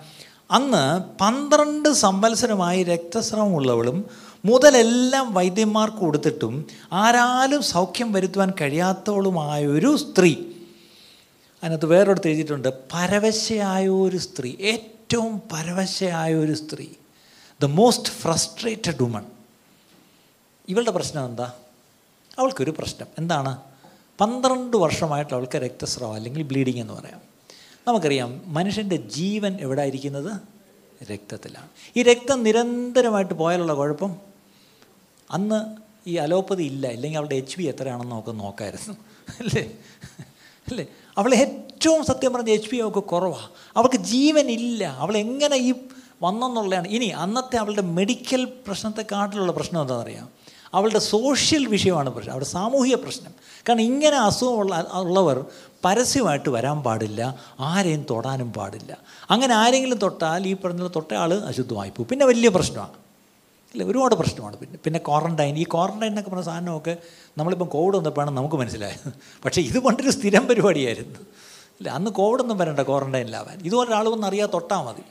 അന്ന് 0.50 1.00
പന്ത്രണ്ട് 1.18 1.92
സംവത്സരമായി 1.92 2.84
രക്തസ്രവമുള്ളവളും 2.84 4.04
മുതലെല്ലാം 4.44 5.34
വൈദ്യന്മാർ 5.34 5.90
കൊടുത്തിട്ടും 5.90 6.66
ആരാലും 6.92 7.62
സൗഖ്യം 7.62 8.12
വരുത്തുവാൻ 8.12 8.52
കഴിയാത്തവളുമായ 8.60 9.66
ഒരു 9.66 9.96
സ്ത്രീ. 9.96 10.36
അതിനകത്ത് 11.62 11.86
വേറൊരിടത്ത് 11.86 12.28
എഴുതിയിട്ടുണ്ട് 12.28 12.68
പരവശയായ 12.68 13.88
ഒരു 13.88 14.16
സ്ത്രീ 14.16 14.56
ഏറ്റവും 14.60 15.42
പരവശയായ 15.52 16.34
ഒരു 16.34 16.54
സ്ത്രീ 16.54 16.86
ദ 17.62 17.64
മോസ്റ്റ് 17.64 18.08
ഫ്രസ്ട്രേറ്റഡ് 18.08 19.02
വുമൺ 19.02 19.24
ഇവളുടെ 20.68 20.90
പ്രശ്നം 20.90 21.24
എന്താ? 21.24 21.52
അവൾക്കൊരു 22.38 22.70
പ്രശ്നം. 22.70 23.06
എന്താണ്? 23.18 23.56
പന്ത്രണ്ട് 24.20 24.76
വർഷമായിട്ട് 24.76 25.34
അവൾക്ക് 25.34 25.58
രക്തസ്രാവം 25.58 26.14
അല്ലെങ്കിൽ 26.14 26.42
ബ്ലീഡിങ് 26.42 26.78
എന്ന് 26.78 26.92
പറയാം. 26.92 27.27
നമുക്കറിയാം 27.88 28.42
മനുഷ്യന്റെ 28.46 28.96
ജീവൻ 28.96 29.58
എവിടെ 29.60 29.82
ഇരിക്കുന്നത് 29.82 30.40
രക്തത്തിലാണ്. 31.12 31.68
ഈ 31.96 32.02
രക്തം 32.02 32.42
നിരന്തരമായിട്ട് 32.42 33.34
പോയാലുള്ള 33.34 33.74
കുഴപ്പം 33.74 34.16
അന്ന് 35.30 35.76
ഈ 36.08 36.14
അലോപ്പതി 36.14 36.64
ഇല്ല. 36.64 36.86
ഇല്ലെങ്കിൽ 36.86 37.18
അവളുടെ 37.18 37.34
എച്ച് 37.34 37.58
ബി 37.58 37.64
എത്രയാണെന്ന് 37.64 38.12
നമുക്ക് 38.12 38.40
നോക്കായിരുന്നു. 38.40 38.92
അല്ലേ? 39.40 39.72
അല്ലേ? 40.68 40.86
അവൾ 41.18 41.34
ഏറ്റവും 41.34 42.04
സത്യം 42.04 42.32
പറഞ്ഞ 42.32 42.50
എച്ച് 42.50 42.70
പി 42.70 42.76
അവൾക്ക് 42.76 42.98
കുറവാണ് 42.98 43.48
അവൾക്ക് 43.76 43.96
ജീവനില്ല 43.96 44.84
അവൾ 44.84 45.16
എങ്ങനെ 45.16 45.56
ഈ 45.56 45.74
വന്നെന്നുള്ളതാണ്. 46.22 46.88
ഇനി 46.88 47.04
അന്നത്തെ 47.04 47.56
അവളുടെ 47.56 47.82
മെഡിക്കൽ 47.82 48.44
പ്രശ്നത്തെക്കാട്ടിലുള്ള 48.44 49.52
പ്രശ്നം 49.52 49.80
എന്താണെന്നറിയാം? 49.80 50.28
അവളുടെ 50.74 50.98
സോഷ്യൽ 50.98 51.66
വിഷയമാണ് 51.66 52.10
പ്രശ്നം. 52.10 52.32
അവരുടെ 52.32 52.48
സാമൂഹിക 52.48 52.94
പ്രശ്നം. 52.94 53.32
കാരണം 53.68 53.80
ഇങ്ങനെ 53.80 54.16
അസുഖമുള്ള 54.16 54.90
ഉള്ളവർ 54.92 55.44
പരസ്യമായിട്ട് 55.84 56.48
വരാൻ 56.50 56.82
പാടില്ല 56.82 57.38
ആരെയും 57.60 58.06
തൊടാനും 58.10 58.52
പാടില്ല. 58.52 58.98
അങ്ങനെ 59.30 59.54
ആരെങ്കിലും 59.54 59.98
തൊട്ടാൽ 59.98 60.46
ഈ 60.46 60.54
പറഞ്ഞ 60.54 60.88
തൊട്ട 60.88 61.14
ആൾ 61.14 61.34
അശുദ്ധമായി 61.34 61.90
പോകും. 61.90 62.08
പിന്നെ 62.08 62.26
വലിയ 62.26 62.48
പ്രശ്നമാണ്. 62.48 62.90
ഇല്ല 63.74 63.84
ഒരുപാട് 63.84 64.14
പ്രശ്നമാണ് 64.14 64.56
പിന്നെ. 64.56 64.78
പിന്നെ 64.84 65.00
ക്വാറന്റൈൻ 65.08 65.58
ഈ 65.58 65.62
ക്വാറന്റൈൻ 65.62 66.10
എന്നൊക്കെ 66.10 66.30
പറഞ്ഞ 66.30 66.44
സാധനമൊക്കെ 66.44 66.96
നമ്മളിപ്പം 67.38 67.66
കോവിഡ് 67.66 67.96
വന്നപ്പോഴാണ് 67.96 68.30
നമുക്ക് 68.30 68.56
മനസ്സിലായത്. 68.56 69.12
പക്ഷേ 69.44 69.62
ഇത് 69.62 69.78
പണ്ടൊരു 69.78 70.10
സ്ഥിരം 70.10 70.46
പരിപാടിയായിരുന്നു. 70.46 71.18
ഇല്ല 71.80 71.88
അന്ന് 71.88 72.10
കോവിഡൊന്നും 72.10 72.58
വരണ്ട 72.58 72.80
ക്വാറന്റൈനിലാവാൻ 72.80 73.58
ഇതുപോലെ 73.64 73.88
ഒരാൾ 73.88 74.08
വന്ന് 74.08 74.26
അറിയാതെ 74.26 74.52
തൊട്ടാൽ 74.52 74.82
മതി. 74.82 75.02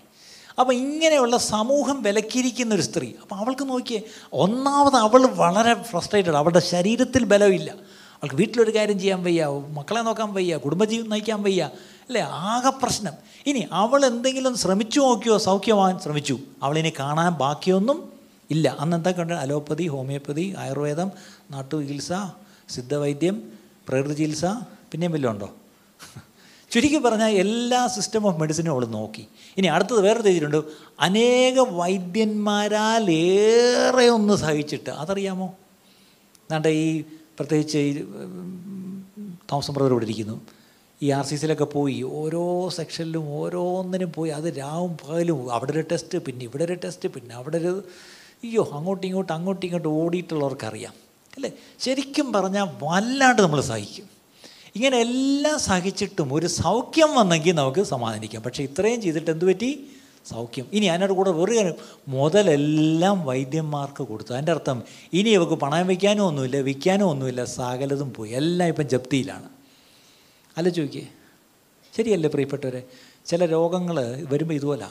അപ്പോൾ 0.60 0.74
ഇങ്ങനെയുള്ള 0.74 1.38
സമൂഹം 1.38 2.04
വിലക്കിയിരിക്കുന്ന 2.04 2.76
ഒരു 2.76 2.82
സ്ത്രീ. 2.82 3.12
അപ്പോൾ 3.22 3.36
അവൾക്ക് 3.36 3.70
നോക്കിയേ 3.70 4.02
ഒന്നാമത് 4.34 4.96
അവൾ 4.96 5.26
വളരെ 5.26 5.74
ഫ്രസ്ട്രേറ്റഡ് 5.84 6.36
അവളുടെ 6.36 6.60
ശരീരത്തിൽ 6.60 7.26
ബലമില്ല. 7.26 7.97
അവൾക്ക് 8.18 8.36
വീട്ടിലൊരു 8.36 8.76
കാര്യം 8.76 9.00
ചെയ്യാൻ 9.00 9.24
വയ്യ 9.24 9.48
മക്കളെ 9.70 10.02
നോക്കാൻ 10.02 10.34
വയ്യ 10.34 10.58
കുടുംബജീവിതം 10.58 11.10
നയിക്കാൻ 11.10 11.44
വയ്യ. 11.44 11.70
അല്ലേ? 12.08 12.22
ആകെ 12.22 12.70
പ്രശ്നം. 12.70 13.14
ഇനി 13.48 13.68
അവൾ 13.72 14.06
എന്തെങ്കിലും 14.06 14.58
ശ്രമിച്ചു 14.58 15.00
നോക്കിയോ 15.00 15.38
സൗഖ്യമാകാൻ 15.38 16.00
ശ്രമിച്ചു. 16.00 16.40
അവളിനി 16.64 16.94
കാണാൻ 17.00 17.34
ബാക്കിയൊന്നും 17.34 18.14
ഇല്ല. 18.52 18.78
അന്ന് 18.80 18.98
എന്താ 18.98 19.12
കണ്ട 19.12 19.32
അലോപ്പതി 19.32 19.88
ഹോമിയോപ്പതി 19.88 20.56
ആയുർവേദം 20.58 21.12
നാട്ടു 21.52 21.82
ചികിത്സ 21.82 22.12
സിദ്ധവൈദ്യം 22.70 23.52
പ്രകൃതി 23.90 24.14
ചികിത്സ 24.14 24.46
പിന്നെയും 24.92 25.12
വല്ലതും 25.12 25.34
ഉണ്ടോ? 25.34 25.50
ചുരുക്കി 26.72 26.98
പറഞ്ഞാൽ 26.98 27.28
എല്ലാ 27.28 27.88
സിസ്റ്റം 27.88 28.28
ഓഫ് 28.28 28.40
മെഡിസിനും 28.40 28.72
അവൾ 28.72 28.86
നോക്കി. 28.86 29.28
ഇനി 29.58 29.68
അടുത്തത് 29.68 30.02
വേറെ 30.02 30.22
ചെയ്തിട്ടുണ്ട് 30.22 30.64
അനേക 31.00 31.60
വൈദ്യന്മാരാൽ 31.60 33.12
ഏറെ 33.12 34.08
ഒന്ന് 34.08 34.34
സഹിച്ചിട്ട്. 34.34 34.90
അതറിയാമോ? 34.90 35.46
എന്നാണ്ട് 36.26 36.68
ഈ 36.68 37.04
പ്രത്യേകിച്ച് 37.40 37.78
ഈ 37.78 37.92
തോമസം 39.52 39.74
ബ്രദർ 39.74 39.92
ഇവിടെ 39.92 40.06
ഇരിക്കുന്നു. 40.06 40.42
ഈ 41.04 41.12
ആർ 41.12 41.26
സി 41.26 41.36
സിയിലൊക്കെ 41.36 41.64
പോയി 41.64 42.02
ഓരോ 42.02 42.70
സെക്ഷനിലും 42.70 43.30
ഓരോന്നിനും 43.30 44.12
പോയി 44.16 44.32
അത് 44.32 44.58
രാവും 44.58 44.98
പകലും 44.98 45.54
അവിടെ 45.54 45.72
ഒരു 45.72 45.84
ടെസ്റ്റ് 45.92 46.18
പിന്നെ 46.18 46.46
ഇവിടെ 46.46 46.64
ഒരു 46.64 46.74
ടെസ്റ്റ് 46.74 47.10
പിന്നെ 47.10 47.36
അവിടെ 47.36 47.58
ഒരു 47.58 47.84
അയ്യോ 48.44 48.70
അങ്ങോട്ടും 48.74 49.08
ഇങ്ങോട്ടും 49.08 49.34
അങ്ങോട്ടും 49.34 49.66
ഇങ്ങോട്ടും 49.66 49.90
ഓടിയിട്ടുള്ളവർക്കറിയാം. 49.90 50.94
അല്ലേ? 51.36 51.52
ശരിക്കും 51.80 52.34
പറഞ്ഞാൽ 52.34 52.68
വല്ലാണ്ട് 52.84 53.42
നമ്മൾ 53.42 53.62
സഹിക്കും. 53.62 54.10
ഇങ്ങനെ 54.76 54.98
എല്ലാം 54.98 55.60
സഹിച്ചിട്ടും 55.60 56.34
ഒരു 56.34 56.48
സൗഖ്യം 56.48 57.16
വന്നെങ്കിൽ 57.16 57.54
നമുക്ക് 57.54 57.84
സമാധാനിക്കാം. 57.84 58.42
പക്ഷേ 58.42 58.64
ഇത്രയും 58.64 59.02
ചെയ്തിട്ട് 59.02 59.32
എന്ത് 59.32 59.46
പറ്റി 59.46 59.88
സൗഖ്യം. 60.30 60.66
ഇനി 60.74 60.86
അതിനോട് 60.86 61.14
കൂടെ 61.14 61.32
വേറെ 61.32 61.76
മുതലെല്ലാം 62.08 63.26
വൈദ്യന്മാർക്ക് 63.26 64.04
കൊടുത്തു. 64.04 64.34
അതിന്റെ 64.34 64.52
അർത്ഥം 64.52 64.84
ഇനി 65.14 65.30
ഇവർക്ക് 65.30 65.54
പണയം 65.54 65.88
വയ്ക്കാനും 65.88 66.24
ഒന്നുമില്ല 66.24 66.58
വിൽക്കാനും 66.58 67.10
ഒന്നുമില്ല 67.10 67.46
സകലതും 67.46 68.14
പോയി. 68.14 68.32
എല്ലാം 68.32 68.68
ഇപ്പം 68.68 68.90
ജപ്തിയിലാണ്. 68.90 69.50
അല്ല 70.58 70.70
ചോദിക്കേ. 70.70 71.08
ശരിയല്ലേ 71.98 72.30
പ്രിയപ്പെട്ടവരെ? 72.30 72.84
ചില 73.26 73.46
രോഗങ്ങൾ 73.46 74.26
വരുമ്പോൾ 74.30 74.54
ഇതുപോലെ. 74.54 74.86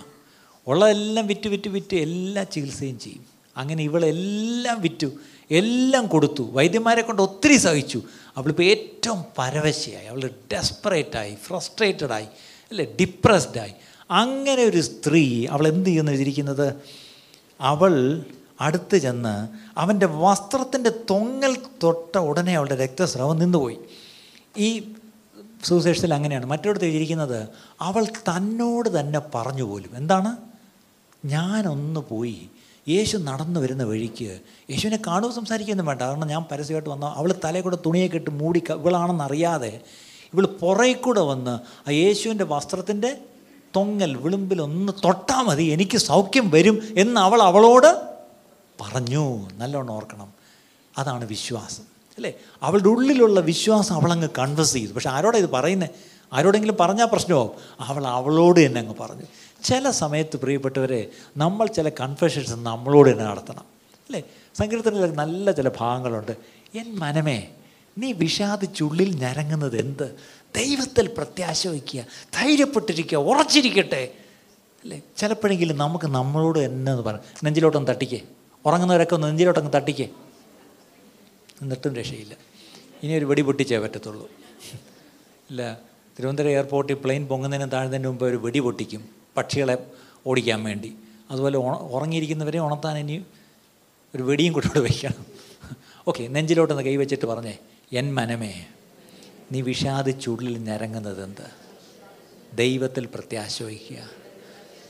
ഉള്ളതെല്ലാം 0.66 1.26
വിറ്റ് 1.26 1.48
വിറ്റ് 1.48 1.68
വിറ്റ് 1.68 1.96
എല്ലാ 1.96 2.42
ചികിത്സയും 2.42 2.98
ചെയ്യും. 2.98 3.26
അങ്ങനെ 3.56 3.82
ഇവളെല്ലാം 3.82 4.80
വിറ്റു. 4.80 5.06
എല്ലാം 5.50 6.06
കൊടുത്തു. 6.06 6.48
വൈദ്യന്മാരെ 6.52 7.02
കൊണ്ട് 7.02 7.22
ഒത്തിരി 7.22 7.56
സഹിച്ചു. 7.56 8.02
അവളിപ്പോൾ 8.36 8.62
ഏറ്റവും 8.62 9.24
പരവശയായി. 9.38 10.06
അവൾ 10.06 10.30
ഡെസ്പറേറ്റായി 10.52 11.34
ഫ്രസ്ട്രേറ്റഡായി 11.34 12.26
അല്ലേ? 12.70 12.96
ഡിപ്രസ്ഡായി 13.00 13.72
അങ്ങനെ 14.10 14.64
ഒരു 14.64 14.80
സ്ത്രീ 14.80 15.46
അവൾ 15.46 15.68
എന്ത് 15.68 15.88
ചെയ്യുന്നു 15.88 16.12
എഴുതിയിരിക്കുന്നത്? 16.12 16.74
അവൾ 17.60 18.24
അടുത്ത് 18.60 18.96
ചെന്ന് 18.96 19.48
അവന്റെ 19.78 20.06
വസ്ത്രത്തിന്റെ 20.06 20.90
തൊങ്ങൽ 20.90 21.56
തൊട്ട 21.82 22.18
ഉടനെ 22.18 22.56
അവളുടെ 22.56 22.76
രക്തസ്രാവം 22.76 23.38
നിന്നുപോയി. 23.38 23.78
ഈ 24.58 24.92
സൂസേഷത്തിൽ 25.64 26.14
അങ്ങനെയാണ്. 26.14 26.46
മറ്റൊരിടത്ത് 26.46 26.84
എഴുതിയിരിക്കുന്നത് 26.84 27.48
അവൾ 27.80 28.04
തന്നോട് 28.04 29.00
തന്നെ 29.00 29.20
പറഞ്ഞു 29.34 29.62
പോലും. 29.62 29.90
എന്താണ്? 29.94 30.36
ഞാനൊന്ന് 31.24 32.00
പോയി 32.00 32.48
യേശു 32.88 33.16
നടന്നു 33.16 33.60
വരുന്ന 33.60 33.84
വഴിക്ക് 33.84 34.40
യേശുവിനെ 34.70 34.98
കാണുക 35.06 35.30
സംസാരിക്കുകയൊന്നും 35.30 35.86
വേണ്ട. 35.86 36.02
കാരണം 36.02 36.28
ഞാൻ 36.28 36.44
പരസ്യമായിട്ട് 36.50 36.88
വന്ന 36.88 37.04
അവൾ 37.16 37.34
തലയിൽ 37.44 37.62
കൂടെ 37.62 37.78
തുണിയൊക്കെ 37.86 38.16
ഇട്ട് 38.16 38.30
മൂടി 38.30 38.62
ഇവളാണെന്നറിയാതെ 38.70 39.80
ഇവൾ 40.34 40.46
പുറയിൽ 40.46 40.96
കൂടെ 40.96 41.20
വന്ന് 41.20 41.50
ആ 41.88 41.90
യേശുവിന്റെ 41.90 42.44
വസ്ത്രത്തിന്റെ 42.44 43.18
തൊങ്ങൽ 43.76 44.16
വിളുമ്പിൽ 44.16 44.62
ഒന്ന് 44.62 44.92
തൊട്ടാൽ 45.04 45.42
മതി 45.42 45.62
എനിക്ക് 45.62 45.98
സൗഖ്യം 45.98 46.50
വരും 46.50 46.82
എന്ന് 46.96 47.20
അവൾ 47.20 47.42
അവളോട് 47.42 48.00
പറഞ്ഞു. 48.80 49.50
നല്ലോണം 49.52 49.92
ഓർക്കണം. 49.92 50.32
അതാണ് 50.98 51.24
വിശ്വാസം 51.24 51.82
അല്ലേ? 52.16 52.32
അവളുടെ 52.62 52.88
ഉള്ളിലുള്ള 52.88 53.40
വിശ്വാസം 53.40 53.94
അവളങ്ങ് 53.94 54.28
കൺവേഴ്സ് 54.38 54.72
ചെയ്തു. 54.72 54.92
പക്ഷെ 54.92 55.10
ആരോടാ 55.10 55.38
ഇത് 55.38 55.50
പറയുന്നത് 55.50 55.90
ആരോടെങ്കിലും 56.32 56.76
പറഞ്ഞാൽ 56.80 57.06
പ്രശ്നമാവും. 57.06 57.50
അവൾ 57.80 58.06
അവളോട് 58.06 58.66
തന്നെ 58.66 58.80
അങ്ങ് 58.80 58.94
പറഞ്ഞു. 59.00 59.22
ചില 59.64 59.90
സമയത്ത് 59.90 60.36
പ്രിയപ്പെട്ടവരെ 60.36 61.10
നമ്മൾ 61.36 61.66
ചില 61.66 61.88
കൺഫെഷൻസ് 61.88 62.52
നമ്മളോട് 62.52 63.10
തന്നെ 63.10 63.24
നടത്തണം 63.24 63.64
അല്ലേ? 63.98 64.22
സംഗീതത്തിൽ 64.54 65.10
നല്ല 65.10 65.50
ചില 65.50 65.70
ഭാഗങ്ങളുണ്ട്. 65.80 66.32
എൻ 66.74 66.98
മനമേ 66.98 67.48
നീ 67.98 68.12
വിഷാദിച്ചുള്ളിൽ 68.12 69.16
ഞരങ്ങുന്നത് 69.16 69.78
എന്ത്? 69.78 70.16
ദൈവത്തിൽ 70.56 71.06
പ്രത്യാശ 71.06 71.66
വയ്ക്കുക 71.66 72.04
ധൈര്യപ്പെട്ടിരിക്കുക 72.34 73.18
ഉറച്ചിരിക്കട്ടെ. 73.18 74.02
അല്ലേ? 74.82 75.02
ചിലപ്പോഴെങ്കിലും 75.16 75.76
നമുക്ക് 75.78 76.04
നമ്മളോട് 76.04 76.58
തന്നെ 76.64 76.92
എന്ന് 76.92 77.02
പറ 77.02 77.16
നെഞ്ചിലോട്ടൊന്ന് 77.44 77.88
തട്ടിക്കേ. 77.88 78.20
ഉറങ്ങുന്നവരൊക്കെ 78.66 79.14
ഒന്ന് 79.14 79.28
നെഞ്ചിലോട്ടൊന്ന് 79.28 79.72
തട്ടിക്കേ. 79.76 80.08
എന്നിട്ടും 81.62 81.96
രക്ഷയില്ല. 81.96 82.34
ഇനി 83.02 83.12
ഒരു 83.14 83.24
വെടി 83.24 83.42
പൊട്ടിച്ചേ 83.42 83.78
പറ്റത്തുള്ളൂ. 83.78 84.28
ഇല്ല 85.50 85.78
തിരുവനന്തപുരം 86.18 86.50
എയർപോർട്ടിൽ 86.50 86.94
പ്ലെയിൻ 86.94 87.26
പൊങ്ങുന്നതിന് 87.26 87.72
താഴ്ന്നതിന് 87.72 88.08
മുമ്പ് 88.08 88.24
ഒരു 88.24 88.36
വെടി 88.36 88.58
പൊട്ടിക്കും 88.58 89.08
പക്ഷികളെ 89.36 89.76
ഓടിക്കാൻ 90.26 90.64
വേണ്ടി. 90.64 90.94
അതുപോലെ 91.30 91.56
ഉറങ്ങിയിരിക്കുന്നവരെ 91.58 92.58
ഉണർത്താൻ 92.58 92.98
ഇനി 92.98 93.24
ഒരു 94.14 94.22
വെടിയും 94.22 94.52
കൂടെ 94.52 94.78
വയ്ക്കണം 94.78 95.26
ഓക്കെ 96.08 96.26
നെഞ്ചിലോട്ടൊന്ന് 96.28 96.82
കൈവച്ചിട്ട് 96.82 97.26
പറഞ്ഞേ 97.26 97.58
എൻ 97.92 98.14
മനമേ. 98.14 98.66
നീ 99.52 99.60
വിഷാദിച്ചുള്ളിൽ 99.60 100.58
ഞരങ്ങുന്നത് 100.58 101.24
എന്ത് 101.24 101.66
ദൈവത്തിൽ 102.56 103.06
പ്രത്യാശ 103.06 103.62
വയ്ക്കുക 103.62 103.96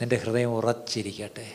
നിന്റെ 0.00 0.16
ഹൃദയം 0.16 0.54
ഉറച്ചിരിക്കട്ടെ. 0.54 1.46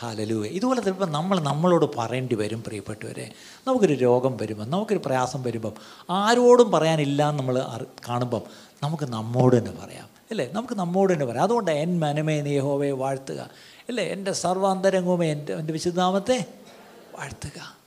ഹലലുവേ 0.00 0.48
ഇതുപോലെ 0.48 0.80
ചിലപ്പോൾ 0.80 1.06
നമ്മൾ 1.06 1.40
നമ്മളോട് 1.40 1.90
പറയേണ്ടി 1.98 2.34
വരും 2.34 2.62
പ്രിയപ്പെട്ടവരെ. 2.62 3.30
നമുക്കൊരു 3.66 3.94
രോഗം 3.94 4.36
വരുമ്പം 4.36 4.70
നമുക്കൊരു 4.70 5.00
പ്രയാസം 5.06 5.42
വരുമ്പം 5.42 5.72
ആരോടും 6.10 6.70
പറയാനില്ല 6.70 7.28
എന്ന് 7.28 7.38
നമ്മൾ 7.38 7.66
കാണുമ്പം 8.08 8.40
നമുക്ക് 8.82 9.04
നമ്മോട് 9.04 9.58
തന്നെ 9.58 9.72
പറയാം. 9.84 10.08
അല്ലേ? 10.30 10.48
നമുക്ക് 10.52 10.74
നമ്മോട് 10.74 11.12
തന്നെ 11.12 11.26
പറയാം. 11.26 11.42
അതുകൊണ്ട് 11.42 11.70
എൻ 11.70 11.98
മനമേ 11.98 12.40
നീഹോവയെ 12.40 12.90
വാഴ്ത്തുക. 12.90 13.50
അല്ലേ? 13.88 14.04
എന്റെ 14.04 14.32
സർവാന്തരംഗവുമേ 14.32 15.32
എന്റെ 15.32 15.54
എന്റെ 15.54 15.72
വിശുദ്ധാമത്തെ 15.72 16.44
വാഴ്ത്തുക. 17.18 17.84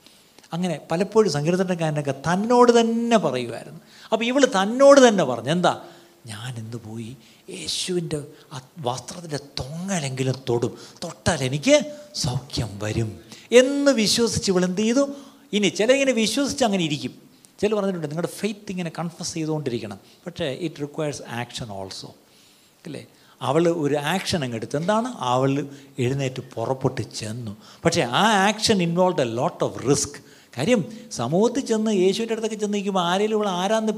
അങ്ങനെ 0.53 0.79
പലപ്പോഴും 0.91 1.31
സങ്കീർത്തനക്കാരനൊക്കെ 1.31 2.11
തന്നോട് 2.11 2.79
തന്നെ 2.79 3.17
പറയുമായിരുന്നു 3.17 3.79
അപ്പോൾ 4.11 4.25
ഇവൾ 4.25 4.45
തന്നോട് 4.45 5.07
തന്നെ 5.07 5.23
പറഞ്ഞു 5.23 5.51
എന്താ? 5.51 5.81
ഞാൻ 6.25 6.55
ഇന്ന് 6.55 6.77
പോയി? 6.77 7.17
യേശുവിന്റെ 7.49 8.23
ആ 8.53 8.61
വസ്ത്രത്തിന്റെ 8.79 9.37
തൊങ്ങലെങ്കിലും 9.37 10.35
തൊടും. 10.49 10.77
തൊട്ടാൽ 11.03 11.43
എനിക്ക് 11.43 11.95
സൗഖ്യം 12.15 12.79
വരും. 12.83 13.19
എന്ന് 13.51 13.91
വിശ്വസിച്ച് 13.91 14.51
ഇവൾ 14.51 14.65
എന്ത് 14.65 14.81
ചെയ്തു? 14.81 15.09
ഇനി 15.53 15.67
ചില 15.67 15.91
ഇങ്ങനെ 15.91 16.11
വിശ്വസിച്ച് 16.11 16.65
അങ്ങനെ 16.65 16.83
ഇരിക്കും. 16.83 17.15
ചില 17.59 17.75
പറഞ്ഞിട്ടുണ്ട് 17.75 18.07
നിങ്ങളുടെ 18.07 18.27
ഫെയ്ത്ത് 18.27 18.71
ഇങ്ങനെ 18.71 18.91
കൺഫസ് 18.99 19.33
ചെയ്തുകൊണ്ടിരിക്കണം. 19.33 19.99
പക്ഷേ 20.25 20.45
ഇറ്റ് 20.45 20.81
റിക്വയേഴ്സ് 20.81 21.21
ആക്ഷൻ 21.29 21.71
ഓൾസോ 21.71 22.13
അല്ലേ? 22.85 23.05
അവൾ 23.41 23.67
ഒരു 23.67 23.95
ആക്ഷൻ 23.95 24.43
അങ്ങ് 24.43 24.55
എടുത്ത് 24.55 24.77
എന്താണ്? 24.77 25.07
അവൾ 25.17 25.67
എഴുന്നേറ്റ് 25.99 26.43
പുറപ്പെട്ട് 26.55 27.01
ചെന്നു. 27.01 27.57
പക്ഷേ 27.85 28.01
ആ 28.01 28.47
action 28.47 28.81
involve 28.81 29.21
a 29.21 29.23
lot 29.23 29.63
of 29.63 29.89
risk 29.89 30.26
കാര്യം 30.57 30.85
സമൂഹത്തിൽ 31.11 31.59
ചെന്ന് 31.59 31.91
യേശുവിന്റെ 31.91 32.33
അടുത്തൊക്കെ 32.33 32.55
ചെന്ന് 32.55 32.73
നിൽക്കുമ്പോൾ 32.73 33.01
ആരെങ്കിലും 33.01 33.37
ഇവൾ 33.37 33.49
ആരാന്ന് 33.49 33.93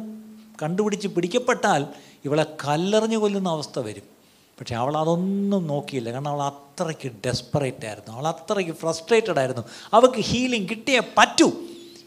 കണ്ടുപിടിച്ച് 0.62 1.08
പിടിക്കപ്പെട്ടാൽ 1.08 1.86
ഇവളെ 2.26 2.46
കല്ലെറിഞ്ഞ് 2.68 3.18
കൊല്ലുന്ന 3.18 3.50
അവസ്ഥ 3.50 3.80
വരും. 3.80 4.20
പക്ഷേ 4.60 4.76
അവൾ 4.76 4.98
അതൊന്നും 4.98 5.68
നോക്കിയില്ല. 5.68 6.12
കാരണം 6.12 6.30
അവൾ 6.30 6.44
അത്രയ്ക്ക് 6.44 7.12
ഡെസ്പറേറ്റ് 7.26 7.86
ആയിരുന്നു. 7.86 8.18
അവൾ 8.18 8.28
അത്രയ്ക്ക് 8.28 8.72
ഫ്രസ്ട്രേറ്റഡ് 8.72 9.40
ആയിരുന്നു. 9.40 9.62
അവൾക്ക് 9.94 10.20
ഹീലിംഗ് 10.20 10.70
കിട്ടിയേ 10.70 11.02
പറ്റൂ. 11.18 11.48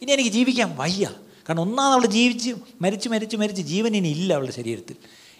ഇനി 0.03 0.13
എനിക്ക് 0.13 0.31
ജീവിക്കാൻ 0.31 0.77
വയ്യ. 0.77 1.11
കാരണം 1.49 1.61
ഒന്നാമത് 1.61 1.93
അവൾ 1.93 2.07
ജീവിച്ച് 2.07 2.55
മരിച്ച് 2.81 3.09
മരിച്ച് 3.09 3.37
മരിച്ച് 3.37 3.63
ജീവൻ 3.63 3.97
ഇനി 3.97 4.09
ഇല്ല 4.09 4.35
അവളുടെ 4.35 4.53
ശരീരത്തിൽ. 4.53 4.97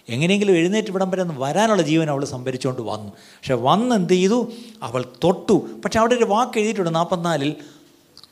എങ്ങനെയെങ്കിലും 0.09 0.53
എഴുന്നേറ്റ് 0.53 0.87
ഇവിടം 0.87 1.09
വരെ 1.09 1.21
ഒന്ന് 1.21 1.33
വരാനുള്ള 1.37 1.81
ജീവൻ 1.81 2.09
അവൾ 2.09 2.25
സംഭരിച്ചുകൊണ്ട് 2.25 2.81
വന്നു. 2.81 3.09
പക്ഷെ 3.09 3.53
വന്ന് 3.53 3.95
എന്ത് 3.95 4.13
ചെയ്തു? 4.13 4.51
അവൾ 4.83 5.05
തൊട്ടു. 5.23 5.69
പക്ഷെ 5.85 5.99
അവിടെ 5.99 6.15
ഒരു 6.15 6.23
വാക്ക് 6.23 6.57
എഴുതിയിട്ടുണ്ട് 6.57 6.95
നാൽപ്പത്തിനാലിൽ 6.95 7.55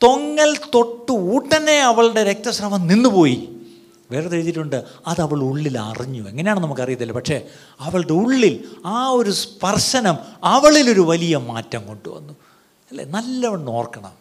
തൊങ്ങൽ 0.02 0.56
തൊട്ട് 0.74 1.12
ഉടനെ 1.12 1.78
അവളുടെ 1.78 2.24
രക്തസ്രവം 2.24 2.86
നിന്നുപോയി. 2.86 3.48
വേറെ 4.10 4.36
എഴുതിയിട്ടുണ്ട് 4.36 4.84
അത് 5.06 5.20
അവൾ 5.20 5.40
ഉള്ളിൽ 5.40 5.78
അറിഞ്ഞു. 5.78 6.28
എങ്ങനെയാണ് 6.28 6.60
നമുക്കറിയത്തില്ല 6.60 7.12
പക്ഷേ 7.12 7.46
അവളുടെ 7.80 8.12
ഉള്ളിൽ 8.12 8.64
ആ 8.86 9.08
ഒരു 9.08 9.30
സ്പർശനം 9.30 10.18
അവളിലൊരു 10.44 11.00
വലിയ 11.00 11.36
മാറ്റം 11.36 11.86
കൊണ്ടുവന്നു. 11.86 12.32
അല്ലേ? 12.90 13.04
നല്ലവണ്ണം 13.04 13.70
ഓർക്കണം. 13.70 14.12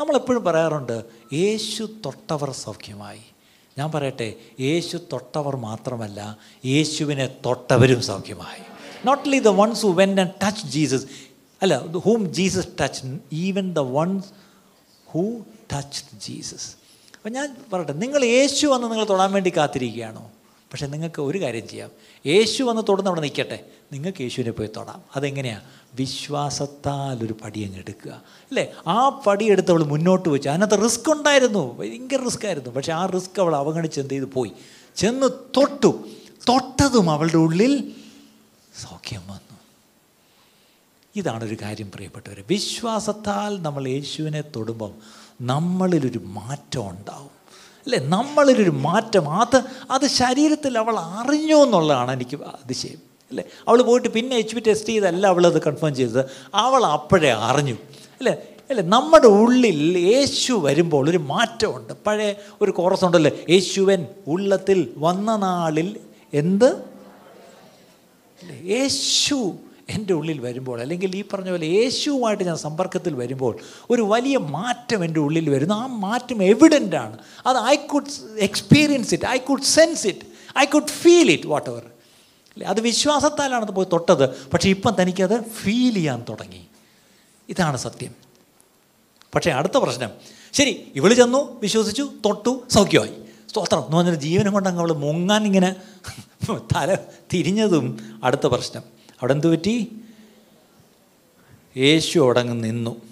നമ്മളെപ്പോഴും 0.00 0.44
പറയാറുണ്ട് 0.44 1.04
യേശു 1.32 1.88
തൊട്ടവർ 2.04 2.50
സൗഖ്യമായി. 2.50 3.20
ഞാൻ 3.78 3.92
പറയട്ടെ 3.92 4.34
യേശു 4.60 4.98
തൊട്ടവർ 5.12 5.56
മാത്രമല്ല 5.56 6.36
യേശുവിനെ 6.66 7.26
തൊട്ടവരും 7.46 8.02
സൗഖ്യമായി. 8.02 8.62
Not 9.06 9.32
only 9.32 9.38
the 9.38 9.48
ones 9.48 9.82
who 9.82 9.88
went 9.88 10.20
and 10.20 10.30
touch 10.46 10.66
Jesus 10.66 11.04
അല്ല 11.62 11.86
whom 11.86 12.34
Jesus 12.34 12.68
touch 12.80 13.18
even 13.32 13.72
the 13.72 13.78
ones 13.78 14.43
who 15.14 15.40
touch 15.72 16.04
Jesus 16.26 16.84
അപ്പം 17.16 17.32
ഞാൻ 17.32 17.56
പറയട്ടെ 17.72 17.92
നിങ്ങൾ 17.92 18.24
യേശു 18.24 18.66
വന്ന് 18.66 18.90
നിങ്ങൾ 18.90 19.06
തൊടാൻ 19.08 19.32
വേണ്ടി 19.32 19.52
കാത്തിരിക്കുകയാണോ? 19.56 20.30
പക്ഷേ 20.72 20.86
നിങ്ങൾക്ക് 20.86 21.22
ഒരു 21.22 21.40
കാര്യം 21.40 21.68
ചെയ്യാം. 21.68 21.90
യേശു 22.26 22.62
വന്ന് 22.62 22.82
തൊടുന്ന 22.88 23.08
അവിടെ 23.08 23.20
നിൽക്കട്ടെ. 23.20 23.64
നിങ്ങൾക്ക് 23.92 24.22
യേശുവിനെ 24.22 24.50
പോയി 24.50 24.68
തൊടാം. 24.76 25.02
അതെങ്ങനെയാണ് 25.16 25.64
വിശ്വാസത്താൽ 25.94 27.24
ഒരു 27.24 27.32
പടി 27.32 27.64
അങ്ങ് 27.64 27.78
എടുക്കുക. 27.78 28.12
അല്ലേ? 28.26 28.72
ആ 28.86 29.08
പടി 29.08 29.44
എടുത്ത് 29.44 29.70
അവൾ 29.70 29.84
മുന്നോട്ട് 29.84 30.28
വെച്ചു. 30.28 30.48
അതിനകത്ത് 30.48 30.84
റിസ്ക് 30.84 31.12
ഉണ്ടായിരുന്നു. 31.12 31.78
ഭയങ്കര 31.78 32.24
റിസ്ക് 32.24 32.46
ആയിരുന്നു. 32.46 32.70
പക്ഷേ 32.70 32.92
ആ 32.92 33.06
റിസ്ക് 33.06 33.40
അവൾ 33.40 33.56
അവഗണിച്ച് 33.56 34.00
എന്ത് 34.00 34.14
ചെയ്ത്? 34.14 34.26
പോയി. 34.26 34.52
ചെന്ന് 34.96 35.26
തൊട്ടു. 35.56 36.08
തൊട്ടതും 36.48 37.10
അവളുടെ 37.10 37.36
ഉള്ളിൽ 37.36 37.92
സൗഖ്യം 38.82 39.20
വന്നു. 39.20 39.43
ഇതാണൊരു 41.16 41.56
കാര്യം 41.62 41.90
പ്രിയപ്പെട്ടവർ 41.94 42.44
വിശ്വാസത്താൽ 42.50 43.62
നമ്മൾ 43.62 43.88
യേശുവിനെ 43.88 44.40
തൊടുമ്പം 44.40 44.90
നമ്മളിലൊരു 45.40 46.18
മാറ്റം 46.18 46.90
ഉണ്ടാവും. 46.90 47.30
അല്ലേ? 47.84 47.98
നമ്മളിലൊരു 47.98 48.70
മാറ്റം. 48.70 49.30
അത് 49.30 49.62
അത് 49.90 50.06
ശരീരത്തിൽ 50.06 50.78
അവൾ 50.78 50.98
അറിഞ്ഞു 50.98 51.56
എന്നുള്ളതാണ് 51.56 52.12
എനിക്ക് 52.12 52.36
അതിശയം. 52.36 52.98
അല്ലേ? 53.30 53.44
അവൾ 53.68 53.82
പോയിട്ട് 53.82 54.08
പിന്നെ 54.08 54.36
എച്ച് 54.36 54.54
പി 54.54 54.60
ടെസ്റ്റ് 54.60 54.88
ചെയ്തല്ല 54.88 55.26
അവളത് 55.26 55.62
കൺഫേം 55.62 55.94
ചെയ്തത്. 55.94 56.24
അവൾ 56.54 56.86
അപ്പോഴേ 56.86 57.30
അറിഞ്ഞു. 57.30 57.74
അല്ലേ? 57.92 58.36
അല്ലേ? 58.70 58.84
നമ്മുടെ 58.84 59.26
ഉള്ളിൽ 59.26 59.98
യേശു 59.98 60.52
വരുമ്പോൾ 60.52 61.10
ഒരു 61.10 61.18
മാറ്റമുണ്ട്. 61.18 61.92
പഴയ 62.06 62.34
ഒരു 62.60 62.70
കോറസ് 62.70 63.04
ഉണ്ടല്ലോ. 63.04 63.30
യേശുവൻ 63.50 64.06
ഉള്ളത്തിൽ 64.26 64.94
വന്ന 64.96 65.36
നാളിൽ 65.36 65.96
എന്ത്? 66.34 66.84
യേശു 68.64 69.52
എന്റെ 69.90 70.14
ഉള്ളിൽ 70.14 70.40
വരുമ്പോൾ 70.40 70.80
അല്ലെങ്കിൽ 70.80 71.16
ഈ 71.16 71.24
പറഞ്ഞ 71.32 71.50
പോലെ 71.50 71.66
യേശുവുമായിട്ട് 71.66 72.44
ഞാൻ 72.44 72.56
സമ്പർക്കത്തിൽ 72.56 73.14
വരുമ്പോൾ 73.14 73.58
ഒരു 73.90 74.02
വലിയ 74.02 74.36
മാറ്റം 74.36 75.04
എന്റെ 75.04 75.20
ഉള്ളിൽ 75.20 75.50
വരുന്നു. 75.50 75.74
ആ 75.74 75.86
മാറ്റം 75.86 76.42
എവിഡന്റ് 76.42 76.96
ആണ്. 76.96 77.18
അത് 77.46 77.56
I 77.56 77.76
could 77.76 78.38
experience 78.38 79.14
it 79.14 79.26
I 79.28 79.38
could 79.38 79.62
sense 79.62 80.06
it 80.06 80.18
I 80.58 80.64
could 80.64 80.86
feel 80.86 81.30
it 81.30 81.46
whatever 81.70 81.82
അല്ലേ? 81.84 82.66
അത് 82.66 82.80
വിശ്വാസത്താലാണ് 82.80 83.64
അത് 83.64 83.72
പോയി 83.72 83.86
തൊട്ടത്. 83.92 84.50
പക്ഷേ 84.50 84.70
ഇപ്പം 84.70 84.94
തനിക്കത് 85.00 85.44
ഫീൽ 85.44 85.94
ചെയ്യാൻ 85.94 86.24
തുടങ്ങി. 86.28 86.66
ഇതാണ് 87.48 87.76
സത്യം. 87.76 88.14
പക്ഷേ 89.34 89.50
അടുത്ത 89.50 89.76
പ്രശ്നം. 89.76 90.10
ശരി 90.52 90.92
ഇവൾ 90.94 91.14
ചെന്നു 91.14 91.60
വിശ്വസിച്ചു 91.60 92.12
തൊട്ടു 92.24 92.62
സൗഖ്യമായി. 92.70 93.14
സ്തോത്രം. 93.50 93.84
എന്ന് 93.84 93.96
പറഞ്ഞാൽ 93.96 94.14
ജീവനം 94.14 94.52
കൊണ്ട് 94.52 94.68
അങ്ങ് 94.68 94.82
അവൾ 94.82 94.92
മുങ്ങാൻ 94.92 95.44
ഇങ്ങനെ 95.44 95.76
തല 96.50 96.96
തിരിഞ്ഞതും 97.32 98.20
അടുത്ത 98.24 98.46
പ്രശ്നം. 98.46 98.93
അവിടെ 99.24 99.34
എന്ത് 99.34 99.46
പറ്റി? 99.46 99.96
യേശു 101.76 102.18
അവിടെ 102.18 102.40
അങ്ങ് 102.40 102.64
നിന്നു. 102.64 103.02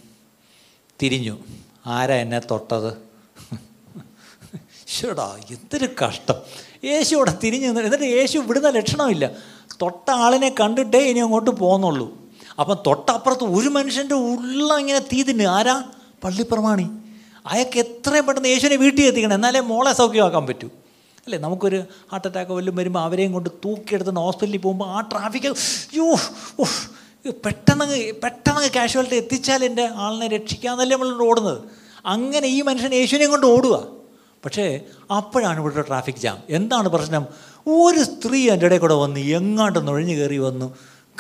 തിരിഞ്ഞു. 1.03 1.39
ആരാ 1.87 2.15
എന്നെ 2.15 2.39
തൊട്ടത്? 2.39 2.93
ഈശോടാ 4.89 5.39
എന്തൊരു 5.51 5.89
കഷ്ടം. 6.05 6.35
യേശു 6.85 7.17
അവിടെ 7.17 7.39
തിരിഞ്ഞു 7.43 7.67
നിന്നു. 7.67 7.81
എന്നിട്ട് 7.81 8.05
യേശു 8.05 8.39
വിടുന്ന 8.39 8.69
ലക്ഷണമില്ല. 8.69 9.31
തൊട്ട 9.83 10.11
ആളിനെ 10.11 10.55
കണ്ടിട്ടേ 10.61 10.99
ഇനി 10.99 11.19
അങ്ങോട്ട് 11.19 11.51
പോകുന്നുള്ളൂ 11.51 12.19
അപ്പം 12.61 12.77
തൊട്ടപ്പുറത്ത് 12.87 13.45
ഒരു 13.45 13.69
മനുഷ്യന്റെ 13.69 14.15
ഉള്ള 14.15 14.77
ഇങ്ങനെ 14.77 14.99
തീ 14.99 15.23
തിന്നു 15.23 15.45
ആരാ? 15.45 15.85
പള്ളിപ്രമാണി. 16.25 16.91
അയാൾക്ക് 17.47 17.79
എത്രയും 17.79 18.27
പെട്ടെന്ന് 18.27 18.49
യേശുവിനെ 18.49 18.77
വീട്ടിൽ 18.77 19.05
എത്തിക്കണം. 19.05 19.35
എന്നാലേ 19.35 19.61
മോളെ 19.61 19.93
സൗഖ്യമാക്കാൻ 19.93 20.47
പറ്റൂ. 20.47 20.71
അല്ലേ? 21.27 21.39
നമുക്കൊരു 21.39 21.77
ഹാർട്ട് 22.11 22.29
അറ്റാക്ക് 22.29 22.53
വല്ലതും 22.53 22.77
വരുമ്പോൾ 22.77 23.01
അവരെയും 23.01 23.33
കൊണ്ട് 23.33 23.51
തൂക്കിയെടുത്ത് 23.65 24.15
ഹോസ്പിറ്റലിൽ 24.17 24.59
പോകുമ്പോൾ 24.59 24.89
ആ 24.89 25.01
ട്രാഫിക് 25.01 25.55
യൂ 25.97 26.15
പെട്ടെന്ന് 27.45 28.13
പെട്ടെന്ന് 28.23 28.71
കാഷ്വാലിറ്റി 28.77 29.17
എത്തിച്ചാൽ 29.17 29.65
എന്റെ 29.65 29.89
ആളിനെ 29.95 30.29
രക്ഷിക്കാമെന്നല്ലേ 30.29 30.97
നമ്മൾ 30.97 31.27
ഓടുന്നത്. 31.29 31.59
അങ്ങനെ 32.07 32.49
ഈ 32.49 32.63
മനുഷ്യൻ 32.63 32.95
യേശുവിനെയും 32.95 33.31
കൊണ്ട് 33.31 33.47
ഓടുക 33.47 33.77
പക്ഷേ 34.45 34.81
അപ്പോഴാണ് 35.17 35.59
ഇവിടുത്തെ 35.61 35.83
ട്രാഫിക് 35.83 36.17
ജാം 36.17 36.39
എന്താണ് 36.51 36.89
പ്രശ്നം? 36.89 37.27
ഒരു 37.67 38.03
സ്ത്രീ 38.03 38.51
എന്റെ 38.51 38.67
ഇടയിൽ 38.67 38.81
കൂടെ 38.81 38.95
വന്ന് 38.95 39.21
എങ്ങാണ്ട് 39.21 39.79
നുഴഞ്ഞു 39.89 40.15
കയറി 40.15 40.39
വന്നു. 40.39 40.75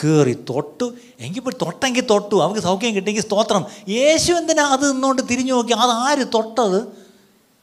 കയറി 0.04 0.34
തൊട്ടു. 0.50 0.94
എങ്കിൽ 1.20 1.40
ഇപ്പോൾ 1.40 1.54
തൊട്ടെങ്കിൽ 1.62 2.04
തൊട്ടു. 2.10 2.34
അവർക്ക് 2.34 2.60
സൗഖ്യം 2.60 2.94
കിട്ടിയെങ്കിൽ 2.94 3.22
സ്തോത്രം. 3.22 3.66
യേശു 3.88 4.32
എന്തിനാ 4.32 4.64
അത് 4.64 4.92
നിന്നുകൊണ്ട് 4.92 5.22
തിരിഞ്ഞു 5.30 5.52
നോക്കി? 5.52 5.72
അത് 5.72 5.90
ആര് 5.90 6.24
തൊട്ടത്? 6.34 6.78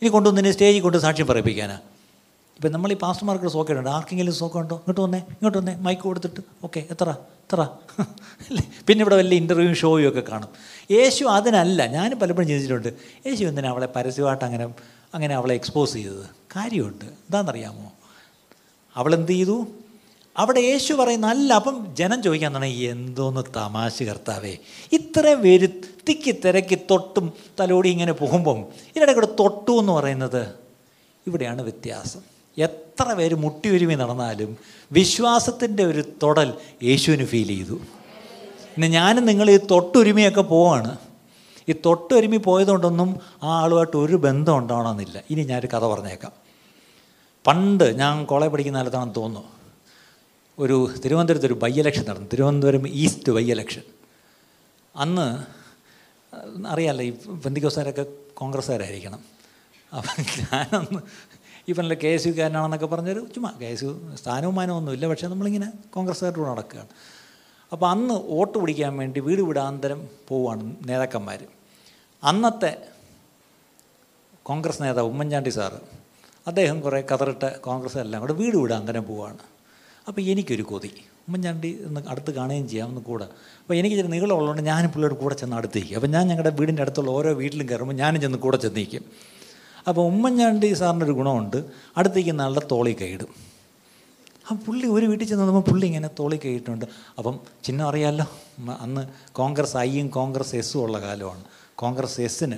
ഇനി 0.01 0.09
കൊണ്ടുവന്നിനെ 0.09 0.51
സ്റ്റേജിൽ 0.51 0.81
കൊണ്ട് 0.81 0.97
സാക്ഷ്യം 0.97 1.27
പറയിപ്പിക്കാനാ. 1.27 1.79
ഇപ്പം 2.60 2.72
നമ്മൾ 2.72 2.91
ഈ 2.91 2.95
പാസ്റ്റർമാർക്ക് 2.95 3.47
സോക്കേടുണ്ട്. 3.47 3.89
ആർക്കെങ്കിലും 3.89 4.34
സോക്കമുണ്ടോ 4.34 4.76
ഇങ്ങോട്ട് 4.76 5.01
വന്നേ 5.01 5.18
ഇങ്ങോട്ട് 5.18 5.57
വന്നേ 5.57 5.76
മൈക്ക് 5.76 6.01
കൊടുത്തിട്ട്. 6.01 6.41
ഓക്കെ 6.64 6.80
എത്ര 6.91 7.10
എത്ര? 7.43 7.62
അല്ലേ? 8.47 8.64
പിന്നെ 8.88 9.01
ഇവിടെ 9.03 9.16
വലിയ 9.16 9.38
ഇന്റർവ്യൂ 9.38 9.74
ഷോയും 9.74 10.10
ഒക്കെ 10.10 10.24
കാണും. 10.32 10.49
യേശു 10.91 11.26
അതിനല്ല 11.26 11.86
ഞാൻ 11.86 12.20
പലപ്പോഴും 12.20 12.47
ചിന്തിച്ചിട്ടുണ്ട്. 12.47 12.89
യേശു 13.28 13.43
എന്തിനാ 13.43 13.70
അവളെ 13.70 13.88
പരസ്യമായിട്ട് 13.95 14.45
അങ്ങനെ 14.45 14.66
അങ്ങനെ 15.14 15.36
അവളെ 15.36 15.53
എക്സ്പോസ് 15.53 15.93
ചെയ്തത്? 15.93 16.26
കാര്യമുണ്ട്. 16.55 17.05
എന്താണെന്നറിയാമോ? 17.05 17.91
അവളെന്ത് 18.95 19.32
ചെയ്തു? 19.32 19.68
അവിടെ 20.38 20.60
യേശു 20.60 20.93
പറയുന്ന 20.93 21.28
അല്ല 21.28 21.53
അപ്പം 21.53 21.95
ജനം 21.95 22.24
ചോദിക്കാൻ 22.24 22.55
തുടങ്ങി 22.55 22.84
എന്തോന്ന് 22.95 23.43
തമാശ 23.55 24.03
കർത്താവേ? 24.03 24.57
ഇത്രയും 24.93 25.41
വരുത്തിക്ക് 25.41 26.34
തിരക്കി 26.45 26.78
തൊട്ടും 26.91 27.34
തലോടി 27.60 27.89
ഇങ്ങനെ 27.89 28.12
പോകുമ്പം 28.12 28.60
ഇതിനിടെ 28.89 29.14
കൂടെ 29.14 29.28
തൊട്ടു 29.39 29.72
എന്ന് 29.72 29.93
പറയുന്നത് 29.93 30.55
ഇവിടെയാണ് 31.28 31.62
വ്യത്യാസം. 31.62 32.38
എത്ര 32.60 33.14
പേര് 33.14 33.36
മുട്ടി 33.36 33.70
ഒരുമി 33.70 33.93
നടന്നാലും 33.93 34.57
വിശ്വാസത്തിന്റെ 34.91 35.84
ഒരു 35.84 36.03
തൊടൽ 36.24 36.53
യേശുവിന് 36.84 37.26
ഫീൽ 37.26 37.47
ചെയ്തു. 37.47 37.74
ഇന്ന് 37.74 38.88
ഞാനും 38.88 39.26
നിങ്ങൾ 39.26 39.49
ഈ 39.49 39.57
തൊട്ടൊരുമിയൊക്കെ 39.57 40.41
പോവാണ്. 40.41 40.97
ഈ 41.70 41.76
തൊട്ടൊരുമി 41.86 42.38
പോയതുകൊണ്ടൊന്നും 42.38 43.20
ആ 43.43 43.49
ആളുമായിട്ട് 43.62 43.97
ഒരു 43.97 44.16
ബന്ധം 44.16 44.57
ഉണ്ടാവണമെന്നില്ല. 44.57 45.24
ഇനി 45.30 45.41
ഞാനൊരു 45.41 45.68
കഥ 45.68 45.86
പറഞ്ഞേക്കാം. 45.86 46.32
പണ്ട് 47.47 47.99
ഞാൻ 47.99 48.26
കോളേജ് 48.26 48.51
പഠിക്കുന്ന 48.51 48.78
കാലത്താണെന്ന് 48.78 49.16
തോന്നുന്നു. 49.16 49.49
ഒരു 50.60 50.89
തിരുവനന്തപുരത്ത് 51.05 51.45
ഒരു 51.45 51.53
ബൈ 51.53 51.82
നടന്നു. 51.82 52.28
തിരുവനന്തപുരം 52.34 52.88
ഈസ്റ്റ് 52.88 53.32
ബൈ 53.32 53.53
അന്ന് 54.95 55.43
അറിയാമല്ലോ 56.68 57.05
ഈ 57.05 57.14
ബന്ധിക്കോസാരൊക്കെ 57.28 58.05
കോൺഗ്രസ്സുകാരായിരിക്കണം. 58.34 59.20
അപ്പം 59.97 60.24
ഞാനന്ന് 60.39 60.99
ഇവനല്ല 61.70 61.95
കെ 62.03 62.11
എസ് 62.17 62.28
യുക്കാരനാണെന്നൊക്കെ 62.28 62.88
പറഞ്ഞൊരു 62.93 63.22
ചുമ്മാ 63.36 63.49
കെ 63.61 63.70
എസ് 63.76 63.84
യു 63.84 63.91
സ്ഥാനവും 64.22 64.55
മാനമൊന്നുമില്ല 64.55 65.07
പക്ഷേ 65.07 65.28
നമ്മളിങ്ങനെ 65.28 65.67
കോൺഗ്രസ്സുകാരുടെ 65.95 66.47
നടക്കുകയാണ്. 66.49 66.91
അപ്പോൾ 67.74 67.88
അന്ന് 67.89 68.15
വോട്ട് 68.34 68.57
പിടിക്കാൻ 68.57 68.93
വേണ്ടി 68.97 69.20
വീട് 69.20 69.41
വിടാന്തരം 69.41 69.99
പോവുകയാണ് 70.28 70.76
നേതാക്കന്മാർ 70.89 71.41
അന്നത്തെ 72.24 72.72
കോൺഗ്രസ് 74.43 74.82
നേതാവ് 74.84 75.07
ഉമ്മൻചാണ്ടി 75.07 75.49
സാറ് 75.49 75.80
അദ്ദേഹം 76.47 76.78
കുറേ 76.82 76.99
കതറിട്ട 77.11 77.45
കോൺഗ്രസ് 77.67 77.97
എല്ലാം 77.97 78.20
കൂടെ 78.22 78.34
വീട് 78.34 78.57
വിടാന്തരം 78.57 79.03
പോവുകയാണ്. 79.09 79.43
അപ്പോൾ 80.07 80.22
എനിക്കൊരു 80.22 80.63
കൊതി. 80.63 80.91
ഉമ്മൻചാണ്ടി 81.28 81.70
ഒന്ന് 81.88 82.01
അടുത്ത് 82.07 82.32
കാണുകയും 82.32 82.67
ചെയ്യാം 82.70 82.88
ഒന്ന് 82.88 83.01
കൂടെ. 83.01 83.28
അപ്പോൾ 83.61 83.76
എനിക്ക് 83.76 83.95
ചില 83.95 84.07
നീളമുള്ളതുകൊണ്ട് 84.07 84.61
ഞാനും 84.61 84.91
പിള്ളേരുടെ 84.91 85.20
കൂടെ 85.20 85.36
ചെന്ന് 85.36 85.55
അടുത്തേക്ക് 85.55 85.93
അപ്പോൾ 85.97 86.07
ഞാൻ 86.07 86.24
ഞങ്ങളുടെ 86.28 86.53
വീടിന്റെ 86.59 86.82
അടുത്തുള്ള 86.82 87.11
ഓരോ 87.11 87.34
വീട്ടിലും 87.41 87.67
കയറുമ്പോൾ 87.70 87.93
ഞാനും 87.93 88.22
ചെന്ന് 88.22 88.38
കൂടെ 88.38 88.57
ചെന്നിരിക്കും 88.57 89.03
അപ്പോൾ 89.89 90.07
ഉമ്മൻചാണ്ടി 90.07 90.73
സാറിന്റെ 90.73 91.05
ഒരു 91.05 91.13
ഗുണമുണ്ട്. 91.13 91.65
അടുത്തേക്ക് 91.97 92.29
നല്ല 92.29 92.59
തോളി 92.59 92.97
കൈയിടും. 93.01 93.49
ആ 94.51 94.55
പുള്ളി 94.55 94.87
ഒരു 94.87 95.05
വീട്ടിൽ 95.05 95.27
ചെന്ന് 95.27 95.43
നോക്കുമ്പോൾ 95.43 95.71
പുള്ളി 95.71 95.85
ഇങ്ങനെ 95.85 96.09
തോളി 96.19 96.39
കൈയിട്ടുണ്ട്. 96.45 96.85
അപ്പം 97.17 97.39
ചിഹ്നം 97.63 97.87
അറിയാമല്ലോ 97.87 98.25
അന്ന് 98.79 99.07
കോൺഗ്രസ് 99.31 99.77
ഐയും 99.77 100.07
കോൺഗ്രസ് 100.07 100.55
എസ്സും 100.55 100.81
ഉള്ള 100.81 101.01
കാലമാണ്. 101.01 101.43
കോൺഗ്രസ് 101.75 102.21
എസ്സിന് 102.21 102.57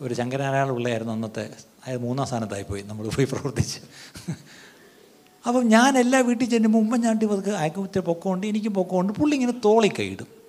ഒരു 0.00 0.14
ശങ്കരനാരായണ 0.14 0.70
പിള്ളയായിരുന്നു 0.70 1.12
അന്നത്തെ 1.12 1.50
അയാൾ 1.86 1.98
മൂന്നാം 1.98 2.26
സ്ഥാനത്തായി 2.26 2.62
പോയി 2.62 2.82
നമ്മൾ 2.82 3.08
പോയി 3.08 3.24
പ്രവർത്തിച്ച്. 3.24 3.80
അപ്പം 5.46 5.68
ഞാൻ 5.68 5.98
എല്ലാ 5.98 6.18
വീട്ടിൽ 6.20 6.50
ചെല്ലുമ്പോൾ 6.50 6.78
ഉമ്മൻചാണ്ടി 6.78 7.26
പതുക്കെ 7.26 7.50
അയക്കുത്തിരി 7.50 8.04
പൊക്കമുണ്ട് 8.04 8.46
എനിക്ക് 8.46 8.68
പൊക്കമുണ്ട്. 8.68 9.12
പുള്ളി 9.12 9.34
ഇങ്ങനെ 9.34 9.52
തോളി 9.64 9.90
കൈയിടും. 9.98 10.41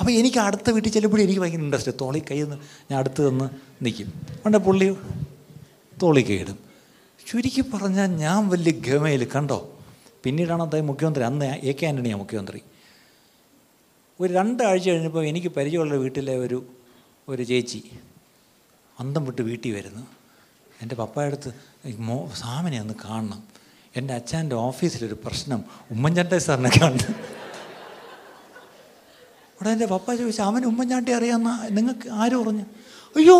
അപ്പോൾ 0.00 0.10
എനിക്ക് 0.10 0.38
അടുത്ത 0.38 0.70
വീട്ടിൽ 0.70 0.90
ചെല്ലുമ്പോഴും 0.92 1.22
എനിക്ക് 1.22 1.40
ഭയങ്കര 1.40 1.60
ഇൻട്രസ്റ്റ് 1.60 1.92
തോളി 2.00 2.22
കൈ 2.30 2.42
നിന്ന് 2.42 2.56
ഞാൻ 2.90 2.98
അടുത്ത് 2.98 3.30
നിന്ന് 3.30 3.48
നിൽക്കും 3.82 4.06
അതുകൊണ്ട് 4.06 4.58
പുള്ളി 4.58 4.96
തോളി 6.02 6.20
കൈയിടും 6.20 6.58
ചുരുക്കി 7.26 7.60
പറഞ്ഞാൽ 7.60 8.06
ഞാൻ 8.06 8.48
വലിയ 8.48 8.72
ഗമയിൽ 8.72 9.24
കണ്ടോ? 9.24 9.78
പിന്നീടാണ് 10.24 10.62
അദ്ദേഹം 10.62 10.86
മുഖ്യമന്ത്രി. 10.86 11.24
അന്ന് 11.24 11.46
എ 11.46 11.72
കെ 11.72 11.86
ആന്റണിയാണ് 11.86 12.20
മുഖ്യമന്ത്രി. 12.20 12.60
ഒരു 14.20 14.32
രണ്ടാഴ്ച 14.32 14.88
കഴിഞ്ഞപ്പോൾ 14.88 15.24
എനിക്ക് 15.26 15.48
പരിചയമുള്ള 15.48 15.94
വീട്ടിലെ 15.94 16.36
ഒരു 16.36 16.66
ഒരു 17.28 17.42
ചേച്ചി 17.42 17.90
അന്തം 19.00 19.24
വിട്ട് 19.24 19.42
വീട്ടിൽ 19.42 19.74
വരുന്നു. 19.74 20.06
എന്റെ 20.82 20.94
പപ്പായടുത്ത് 20.94 21.50
മോ 21.98 22.30
സാമിനെ 22.36 22.80
ഒന്ന് 22.80 22.94
കാണണം. 23.04 23.44
എന്റെ 23.96 24.14
അച്ഛന്റെ 24.14 24.56
ഓഫീസിലൊരു 24.56 25.18
പ്രശ്നം 25.26 25.64
ഉമ്മൻചാണ്ടി 25.90 26.38
സാറിനെ 26.38 26.70
കാണുന്നു. 26.82 27.37
അവിടെ 29.58 29.70
എന്റെ 29.74 29.86
പപ്പ 29.92 30.06
ചോദിച്ചു 30.18 30.42
അവൻ 30.48 30.62
ഉമ്മൻചാണ്ടി 30.70 31.12
അറിയാമെന്ന 31.18 31.52
നിങ്ങൾക്ക് 31.76 32.08
ആരും 32.22 32.40
പറഞ്ഞു? 32.42 32.64
അയ്യോ 33.16 33.36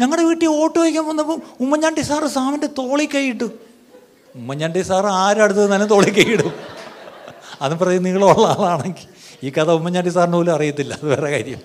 ഞങ്ങളുടെ 0.00 0.24
വീട്ടിൽ 0.28 0.48
ഓട്ടോ 0.62 0.78
വയ്ക്കാൻ 0.84 1.04
വന്നപ്പോൾ 1.10 1.38
ഉമ്മൻചാണ്ടി 1.64 2.02
സാറ് 2.08 2.28
സാമിന്റെ 2.36 2.68
തോളി 2.78 3.06
കൈയിട്ടു 3.14 3.48
ഉമ്മൻചാണ്ടി 4.40 4.80
സാറ് 4.88 5.10
ആരടുത്ത് 5.22 5.62
നിന്നാലും 5.64 5.88
തോളി 5.94 6.10
കൈയിടും 6.16 6.52
അതും 7.64 7.78
പറയും 7.82 8.02
നീളമുള്ള 8.06 8.46
ആളാണെങ്കിൽ. 8.54 9.06
ഈ 9.44 9.50
കഥ 9.56 9.70
ഉമ്മൻചാണ്ടി 9.78 10.10
സാറിന് 10.16 10.36
പോലും 10.38 10.52
അറിയത്തില്ല 10.54 10.92
അത് 11.00 11.06
വേറെ 11.12 11.28
കാര്യം. 11.34 11.60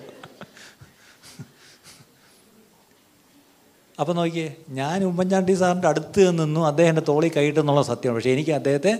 അപ്പോൾ 4.00 4.14
നോക്കിയേ 4.18 4.48
ഞാൻ 4.80 4.98
ഉമ്മൻചാണ്ടി 5.10 5.54
സാറിന്റെ 5.62 5.88
അടുത്ത് 5.88 6.22
നിന്നു 6.40 6.60
അദ്ദേഹം 6.68 6.90
എന്റെ 6.92 7.04
തോളി 7.08 7.28
കൈയിട്ടെന്നുള്ള 7.36 7.82
സത്യമാണ്. 7.90 8.16
പക്ഷേ 8.18 8.32
എനിക്ക് 8.36 8.52
അദ്ദേഹത്തെ 8.58 8.92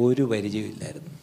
ഒരു 0.00 0.22
പരിചയമില്ലായിരുന്നു 0.32 1.14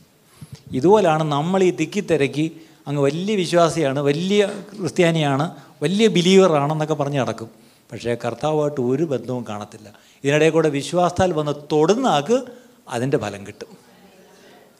ഇതുപോലാണ് 0.77 1.23
നമ്മൾ 1.35 1.61
ഈ 1.63 1.71
തിക്കി 1.81 2.01
തിരക്കി 2.11 2.47
അങ്ങ് 2.87 3.01
വലിയ 3.01 3.35
വിശ്വാസിയാണ് 3.35 3.99
വലിയ 3.99 4.49
ക്രിസ്ത്യാനിയാണ് 4.79 5.55
വലിയ 5.83 6.07
ബിലീവറാണെന്നൊക്കെ 6.07 6.93
പറഞ്ഞ് 6.93 7.19
നടക്കും. 7.19 7.49
പക്ഷേ 7.91 8.17
കർത്താവുമായിട്ട് 8.25 8.81
ഒരു 8.81 9.03
ബന്ധവും 9.03 9.45
കാണത്തില്ല. 9.49 9.93
ഇതിനിടയിൽ 10.23 10.51
കൂടെ 10.51 10.69
വിശ്വാസത്താൽ 10.69 11.33
വന്ന് 11.33 11.51
തൊടുന്ന 11.71 12.07
ആൾക്ക് 12.07 12.43
അതിന്റെ 12.89 13.17
ഫലം 13.17 13.47
കിട്ടും. 13.47 13.67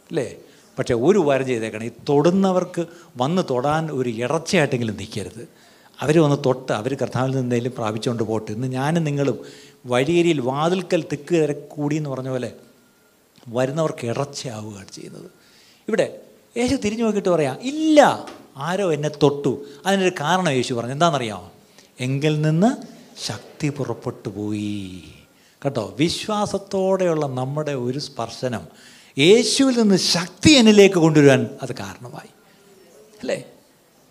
അല്ലേ? 0.10 0.36
പക്ഷേ 0.80 0.94
ഒരു 0.94 1.20
ഉപകാരം 1.20 1.46
ചെയ്തേക്കണം. 1.46 1.84
ഈ 1.84 1.92
തൊടുന്നവർക്ക് 2.10 2.86
വന്ന് 3.18 3.42
തൊടാൻ 3.50 3.92
ഒരു 3.92 4.10
ഇടർച്ചയായിട്ടെങ്കിലും 4.10 4.98
നിൽക്കരുത്. 4.98 5.50
അവർ 6.00 6.24
വന്ന് 6.24 6.38
തൊട്ട് 6.46 6.72
അവർ 6.72 6.98
കർത്താവിൽ 7.02 7.28
നിന്ന് 7.28 7.42
എന്തെങ്കിലും 7.42 7.72
പ്രാപിച്ചുകൊണ്ട് 7.78 8.24
പോട്ടെ. 8.24 8.52
ഇന്ന് 8.52 8.68
ഞാനും 8.68 9.04
നിങ്ങളും 9.04 9.46
വഴിയേരിയിൽ 9.86 10.42
വാതിൽക്കൽ 10.42 11.06
തിക്ക് 11.12 11.34
തിരക്കൂടി 11.34 11.96
എന്ന് 11.96 12.10
പറഞ്ഞ 12.10 12.30
പോലെ 12.30 12.52
വരുന്നവർക്ക് 13.48 14.08
ഇടർച്ചയാവുകയാണ് 14.08 14.88
ചെയ്യുന്നത്. 14.94 15.32
ഇവിടെ 15.88 16.20
യേശു 16.58 16.76
തിരിഞ്ഞു 16.76 17.04
നോക്കിയിട്ട് 17.04 17.30
പറയാം 17.30 17.58
ഇല്ല 17.62 18.26
ആരോ 18.58 18.94
എന്നെ 18.94 19.10
തൊട്ടു. 19.24 19.66
അതിനൊരു 19.86 20.12
കാരണം 20.22 20.52
യേശു 20.52 20.74
പറഞ്ഞു 20.74 20.92
എന്താണെന്നറിയാമോ? 20.92 21.52
എങ്കിൽ 22.00 22.42
നിന്ന് 22.42 22.76
ശക്തി 23.26 23.70
പുറപ്പെട്ടു 23.70 24.30
പോയി. 24.30 25.04
കേട്ടോ 25.66 25.96
വിശ്വാസത്തോടെയുള്ള 26.00 27.26
നമ്മുടെ 27.26 27.72
ഒരു 27.72 28.00
സ്പർശനം 28.00 28.68
യേശുവിൽ 29.18 29.82
നിന്ന് 29.82 29.96
ശക്തി 29.96 30.50
എന്നിലേക്ക് 30.52 30.96
കൊണ്ടുവരാൻ 30.96 31.50
അത് 31.62 31.76
കാരണമായി. 31.76 32.30
അല്ലേ? 33.20 33.44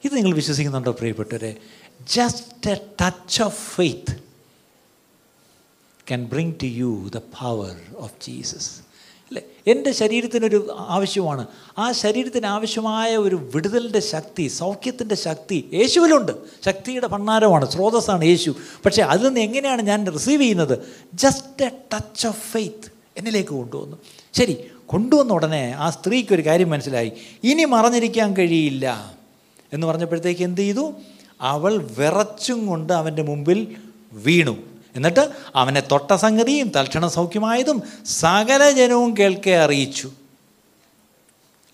ഇത് 0.04 0.16
നിങ്ങൾ 0.16 0.34
വിശ്വസിക്കുന്നുണ്ടോ 0.34 0.92
പ്രിയപ്പെട്ടവരെ? 0.92 1.56
Just 2.14 2.70
a 2.70 2.74
touch 2.74 3.42
of 3.42 3.74
faith 3.74 4.16
can 6.08 6.24
bring 6.24 6.52
to 6.52 6.64
you 6.64 7.10
the 7.14 7.18
power 7.18 7.76
of 7.96 8.12
Jesus 8.22 8.85
അല്ലേ? 9.26 9.42
എന്റെ 9.66 9.92
ശരീരത്തിനൊരു 9.92 10.76
ആവശ്യമാണ്. 10.78 11.46
ആ 11.78 11.92
ശരീരത്തിന് 11.92 12.46
ആവശ്യമായ 12.46 13.16
ഒരു 13.16 13.50
വിടുതലിന്റെ 13.54 14.00
ശക്തി 14.00 14.48
സൗഖ്യത്തിന്റെ 14.48 15.14
ശക്തി 15.14 15.70
യേശുവിലുണ്ട്. 15.74 16.32
ശക്തിയുടെ 16.64 17.06
ഭണ്ണാരമാണ് 17.06 17.70
സ്രോതസ്സാണ് 17.70 18.24
യേശു. 18.24 18.54
പക്ഷേ 18.84 19.02
അതിൽ 19.02 19.26
നിന്ന് 19.26 19.40
എങ്ങനെയാണ് 19.40 19.82
ഞാൻ 19.82 20.12
റിസീവ് 20.12 20.42
ചെയ്യുന്നത്? 20.42 20.78
Just 21.14 21.64
a 21.64 21.68
touch 21.68 22.26
of 22.26 22.52
faith 22.52 22.92
എന്നിലേക്ക് 23.16 23.50
കൊണ്ടുവന്നു. 23.50 23.96
ശരി 24.34 24.56
കൊണ്ടുവന്ന 24.86 25.32
ഉടനെ 25.32 25.74
ആ 25.78 25.90
സ്ത്രീക്ക് 25.90 26.34
ഒരു 26.34 26.46
കാര്യം 26.46 26.70
മനസ്സിലായി. 26.70 27.12
ഇനി 27.44 27.64
മറഞ്ഞിരിക്കാൻ 27.64 28.36
കഴിയില്ല 28.36 29.16
എന്ന് 29.72 29.86
പറഞ്ഞപ്പോഴത്തേക്ക് 29.86 30.42
എന്ത് 30.42 30.60
ചെയ്തു? 30.60 30.92
അവൾ 31.40 31.86
വിറച്ചും 31.98 32.66
കൊണ്ട് 32.66 32.92
അവന്റെ 32.92 33.22
മുമ്പിൽ 33.22 33.76
വീണു. 34.12 34.75
എന്നിട്ട് 34.96 35.24
അവനെ 35.60 35.82
തൊട്ട 35.92 36.10
സംഗതിയും 36.24 36.68
തൽക്ഷണ 36.76 37.06
സൗഖ്യമായതും 37.16 37.78
സകല 38.04 38.62
ജനവും 38.70 39.10
കേൾക്കെ 39.16 39.50
അറിയിച്ചു. 39.50 40.08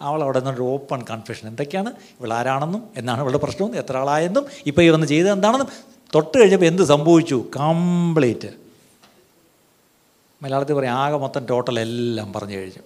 അവൾ 0.00 0.20
അവിടെ 0.22 0.38
നിന്നൊരു 0.38 0.62
ഓപ്പൺ 0.62 1.00
കൺഫ്യൂഷൻ 1.10 1.48
എന്തൊക്കെയാണ്? 1.48 1.90
ഇവൾ 2.20 2.32
ആരാണെന്നും 2.32 2.82
എന്നാണ് 2.96 3.20
ഇവളുടെ 3.20 3.40
പ്രശ്നവും 3.44 3.76
എത്ര 3.76 3.96
ആളായെന്നും 3.96 4.46
ഇപ്പോൾ 4.66 4.82
ഇവന്ന് 4.82 5.06
ചെയ്ത് 5.06 5.28
എന്താണെന്നും 5.30 5.68
തൊട്ട് 6.14 6.34
കഴിഞ്ഞപ്പോൾ 6.38 6.66
എന്ത് 6.66 6.82
സംഭവിച്ചു? 6.82 7.38
കംപ്ലീറ്റ് 7.56 8.50
മലയാളത്തിൽ 10.42 10.74
പറയും 10.74 10.92
ആകെ 10.92 11.16
മൊത്തം 11.16 11.42
ടോട്ടൽ 11.50 11.80
എല്ലാം 11.80 12.32
പറഞ്ഞു 12.32 12.56
കഴിഞ്ഞു. 12.56 12.82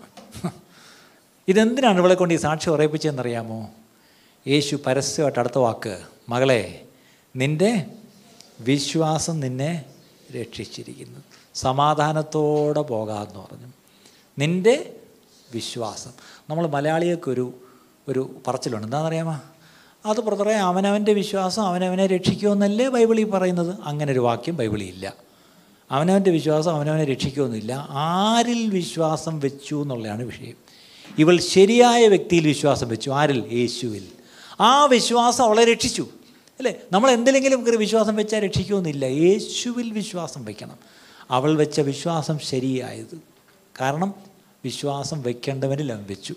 ഇതെന്തിനാണ് 1.49 1.99
ഇവളെ 1.99 2.15
കൊണ്ട് 2.15 2.35
ഈ 2.35 2.37
സാക്ഷി 2.37 2.69
ഉറപ്പിച്ചതെന്നറിയാമോ? 2.71 3.59
യേശു 4.49 4.77
പരസ്യമായിട്ട് 4.87 5.39
അടുത്ത 5.39 5.59
വാക്ക് 5.59 5.95
മകളെ 6.29 6.63
നിന്റെ 7.37 7.87
വിശ്വാസം 8.61 9.41
നിന്നെ 9.41 9.73
രക്ഷിച്ചിരിക്കുന്നു. 10.35 11.21
സമാധാനത്തോടെ 11.55 12.81
പോകാമെന്ന് 12.81 13.41
പറഞ്ഞു. 13.41 13.67
നിന്റെ 14.39 14.97
വിശ്വാസം. 15.55 16.11
നമ്മൾ 16.51 16.67
മലയാളിയൊക്കെ 16.67 17.31
ഒരു 17.31 17.55
ഒരു 18.09 18.37
പറച്ചിലുണ്ട്. 18.47 18.87
എന്താണെന്നറിയാമോ? 18.87 19.41
അത് 20.07 20.21
ബ്രദറെ 20.21 20.55
അവനവന്റെ 20.55 21.13
വിശ്വാസം 21.13 21.63
അവനവനെ 21.63 22.07
രക്ഷിക്കുമെന്നല്ലേ 22.07 22.89
ബൈബിളിൽ 22.89 23.25
പറയുന്നത്. 23.25 23.75
അങ്ങനെ 23.83 24.13
ഒരു 24.13 24.19
വാക്യം 24.19 24.57
ബൈബിളിൽ 24.57 24.87
ഇല്ല. 24.87 25.15
അവനവന്റെ 25.91 26.31
വിശ്വാസം 26.31 26.71
അവനവനെ 26.71 27.05
രക്ഷിക്കുമെന്നില്ല. 27.05 27.87
ആരിൽ 27.91 28.71
വിശ്വാസം 28.71 29.41
വെച്ചു 29.41 29.83
എന്നുള്ളതാണ് 29.83 30.23
വിഷയം. 30.23 30.55
ഇവൾ 31.19 31.41
ശരിയായ 31.41 32.09
വ്യക്തിയിൽ 32.09 32.47
വിശ്വാസം 32.47 32.89
വെച്ചു. 32.89 33.11
ആരിൽ? 33.11 33.49
യേശുവിൽ. 33.53 34.09
ആ 34.61 34.85
വിശ്വാസം 34.85 35.45
അവളെ 35.45 35.65
രക്ഷിച്ചു. 35.65 36.07
അല്ലേ? 36.59 36.75
നമ്മൾ 36.93 37.11
എന്തെങ്കിലും 37.11 37.67
കയറി 37.67 37.77
വിശ്വാസം 37.77 38.17
വെച്ചാൽ 38.17 38.45
രക്ഷിക്കുമെന്നില്ല 38.45 39.05
യേശുവിൽ 39.05 39.93
വിശ്വാസം 39.93 40.45
വയ്ക്കണം 40.45 40.79
അവൾ 41.31 41.57
വെച്ച 41.57 41.81
വിശ്വാസം 41.81 42.39
ശരിയായത്. 42.39 43.19
കാരണം 43.81 44.15
വിശ്വാസം 44.65 45.23
വയ്ക്കേണ്ടവനിൽ 45.23 45.93
അവൻ 45.93 46.05
വെച്ചു. 46.09 46.35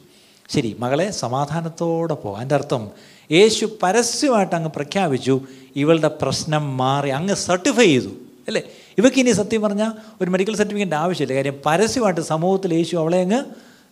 ശരി 0.50 0.76
മകളെ 0.80 1.12
സമാധാനത്തോടെ 1.12 2.14
പോകാം 2.14 2.42
എന്റെ 2.42 2.56
അർത്ഥം 2.56 2.92
യേശു 3.32 3.70
പരസ്യമായിട്ട് 3.84 4.56
അങ്ങ് 4.56 4.70
പ്രഖ്യാപിച്ചു 4.70 5.42
ഇവളുടെ 5.76 6.08
പ്രശ്നം 6.08 6.78
മാറി 6.78 7.10
അങ്ങ് 7.10 7.34
സർട്ടിഫൈ 7.34 7.86
ചെയ്തു. 7.86 8.08
അല്ലേ? 8.48 8.64
ഇവയ്ക്ക് 8.98 9.20
ഇനി 9.20 9.32
സത്യം 9.32 9.62
പറഞ്ഞാൽ 9.62 9.92
ഒരു 10.22 10.30
മെഡിക്കൽ 10.30 10.56
സർട്ടിഫിക്കറ്റ് 10.56 10.96
ആവശ്യമില്ല. 10.96 11.36
കാര്യം 11.36 11.60
പരസ്യമായിട്ട് 11.66 12.22
സമൂഹത്തിൽ 12.22 12.74
യേശു 12.74 12.98
അവളെ 12.98 13.22
അങ്ങ് 13.22 13.46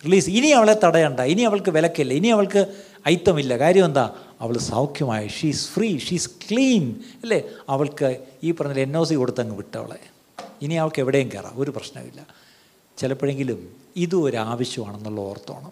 റിലീസ് 0.05 0.29
ഇനി 0.29 0.47
അവളെ 0.47 0.79
തടയണ്ട. 0.83 1.19
ഇനി 1.19 1.41
അവൾക്ക് 1.41 1.71
വിലക്കില്ല. 1.71 2.13
ഇനി 2.13 2.27
അവൾക്ക് 2.27 2.75
ഐത്തമില്ല 3.07 3.57
കാര്യം 3.57 3.85
എന്താ? 3.85 4.11
അവൾ 4.41 4.57
സൗഖ്യമായി. 4.57 5.27
ഷീസ് 5.27 5.69
ഫ്രീ 5.69 5.97
ഷീസ് 5.97 6.29
ക്ലീൻ 6.29 6.95
അല്ലേ? 7.23 7.43
അവൾക്ക് 7.69 8.25
ഈ 8.43 8.51
പറഞ്ഞ 8.51 8.79
എൻ 8.79 8.97
ഒ 8.97 9.03
സി 9.03 9.13
കൊടുത്തങ്ങ് 9.13 9.55
വിട്ടവളെ. 9.55 9.99
ഇനി 10.61 10.73
അവൾക്ക് 10.73 10.99
എവിടെയും 10.99 11.29
കയറാം 11.33 11.53
ഒരു 11.55 11.71
പ്രശ്നമില്ല 11.71 12.27
ചിലപ്പോഴെങ്കിലും 12.97 13.69
ഇതും 13.95 14.23
ഒരു 14.23 14.37
ആവശ്യമാണെന്നുള്ള 14.37 15.21
ഓർത്തോണം. 15.21 15.71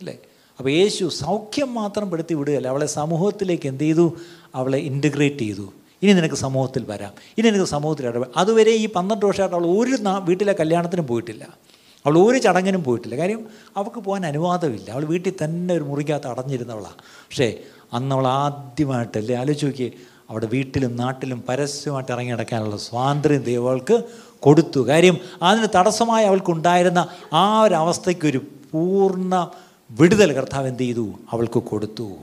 അല്ലേ? 0.00 0.18
അപ്പോൾ 0.58 0.70
യേശു 0.70 1.08
സൗഖ്യം 1.08 1.74
മാത്രം 1.74 2.10
പെടുത്തി 2.10 2.34
വിടുകയല്ല 2.34 2.68
അവളെ 2.68 2.86
സമൂഹത്തിലേക്ക് 2.86 3.68
എന്ത് 3.68 3.84
ചെയ്തു? 3.84 4.16
അവളെ 4.54 4.78
ഇന്റഗ്രേറ്റ് 4.78 5.38
ചെയ്തു. 5.38 5.72
ഇനി 6.02 6.12
നിനക്ക് 6.12 6.34
സമൂഹത്തിൽ 6.34 6.84
വരാം. 6.84 7.12
ഇനി 7.38 7.50
നിനക്ക് 7.50 7.64
സമൂഹത്തിൽ 7.64 8.06
ഇടപെടാം 8.06 8.32
അതുവരെ 8.36 8.70
ഈ 8.70 8.88
പന്ത്രണ്ട് 8.88 9.26
വർഷമായിട്ട് 9.26 9.56
അവൾ 9.56 9.66
ഒരു 9.66 9.96
വീട്ടിലെ 10.20 10.52
കല്യാണത്തിനും 10.52 11.06
പോയിട്ടില്ല. 11.06 11.48
അവൾ 12.06 12.18
ഒരു 12.18 12.38
ചടങ്ങിനും 12.38 12.84
പോയിട്ടില്ല. 12.84 13.16
കാര്യം 13.16 13.46
അവൾക്ക് 13.76 14.00
പോകാൻ 14.00 14.26
അനുവാദമില്ല. 14.26 14.90
അവൾ 14.90 15.04
വീട്ടിൽ 15.04 15.44
തന്നെ 15.44 15.74
ഒരു 15.74 15.84
മുറിക്കകത്ത് 15.84 16.26
അടഞ്ഞിരുന്നവളാണ് 16.26 16.94
പക്ഷേ 16.94 17.58
അന്ന് 17.92 18.14
അവൾ 18.14 18.26
ആദ്യമായിട്ടല്ലേ 18.26 19.36
ആലോചിച്ച് 19.36 19.66
നോക്കി 19.66 19.92
അവിടെ 20.30 20.46
വീട്ടിലും 20.46 20.96
നാട്ടിലും 20.96 21.44
പരസ്യമായിട്ട് 21.48 22.12
ഇറങ്ങി 22.12 22.32
നടക്കാനുള്ള 22.32 22.76
സ്വാതന്ത്ര്യം 22.76 23.42
ദൈവങ്ങൾക്ക് 23.42 24.04
കൊടുത്തു. 24.40 24.80
കാര്യം 24.80 25.18
അതിന് 25.42 25.68
തടസ്സമായി 25.74 26.26
അവൾക്കുണ്ടായിരുന്ന 26.26 27.08
ആ 27.32 27.62
ഒരു 27.62 27.74
അവസ്ഥയ്ക്കൊരു 27.74 28.38
പൂർണ 28.72 29.50
വിടുതൽ 29.90 30.32
കർത്താവ് 30.32 30.68
എന്ത് 30.68 30.82
ചെയ്തു? 30.82 31.12
അവൾക്ക് 31.32 31.58
കൊടുത്തു. 31.58 32.16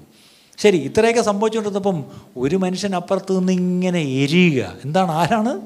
ശരി 0.57 0.77
ഇത്രയൊക്കെ 0.77 1.21
സംഭവിച്ചുകൊണ്ടിരുന്നപ്പം 1.21 2.05
ഒരു 2.37 2.55
മനുഷ്യൻ 2.55 2.95
അപ്പുറത്ത് 2.95 3.39
നിന്ന് 3.39 3.53
ഇങ്ങനെ 3.53 3.99
എരിയുക. 3.99 4.73
എന്താണ്? 4.85 5.11
ആരാണ്? 5.11 5.61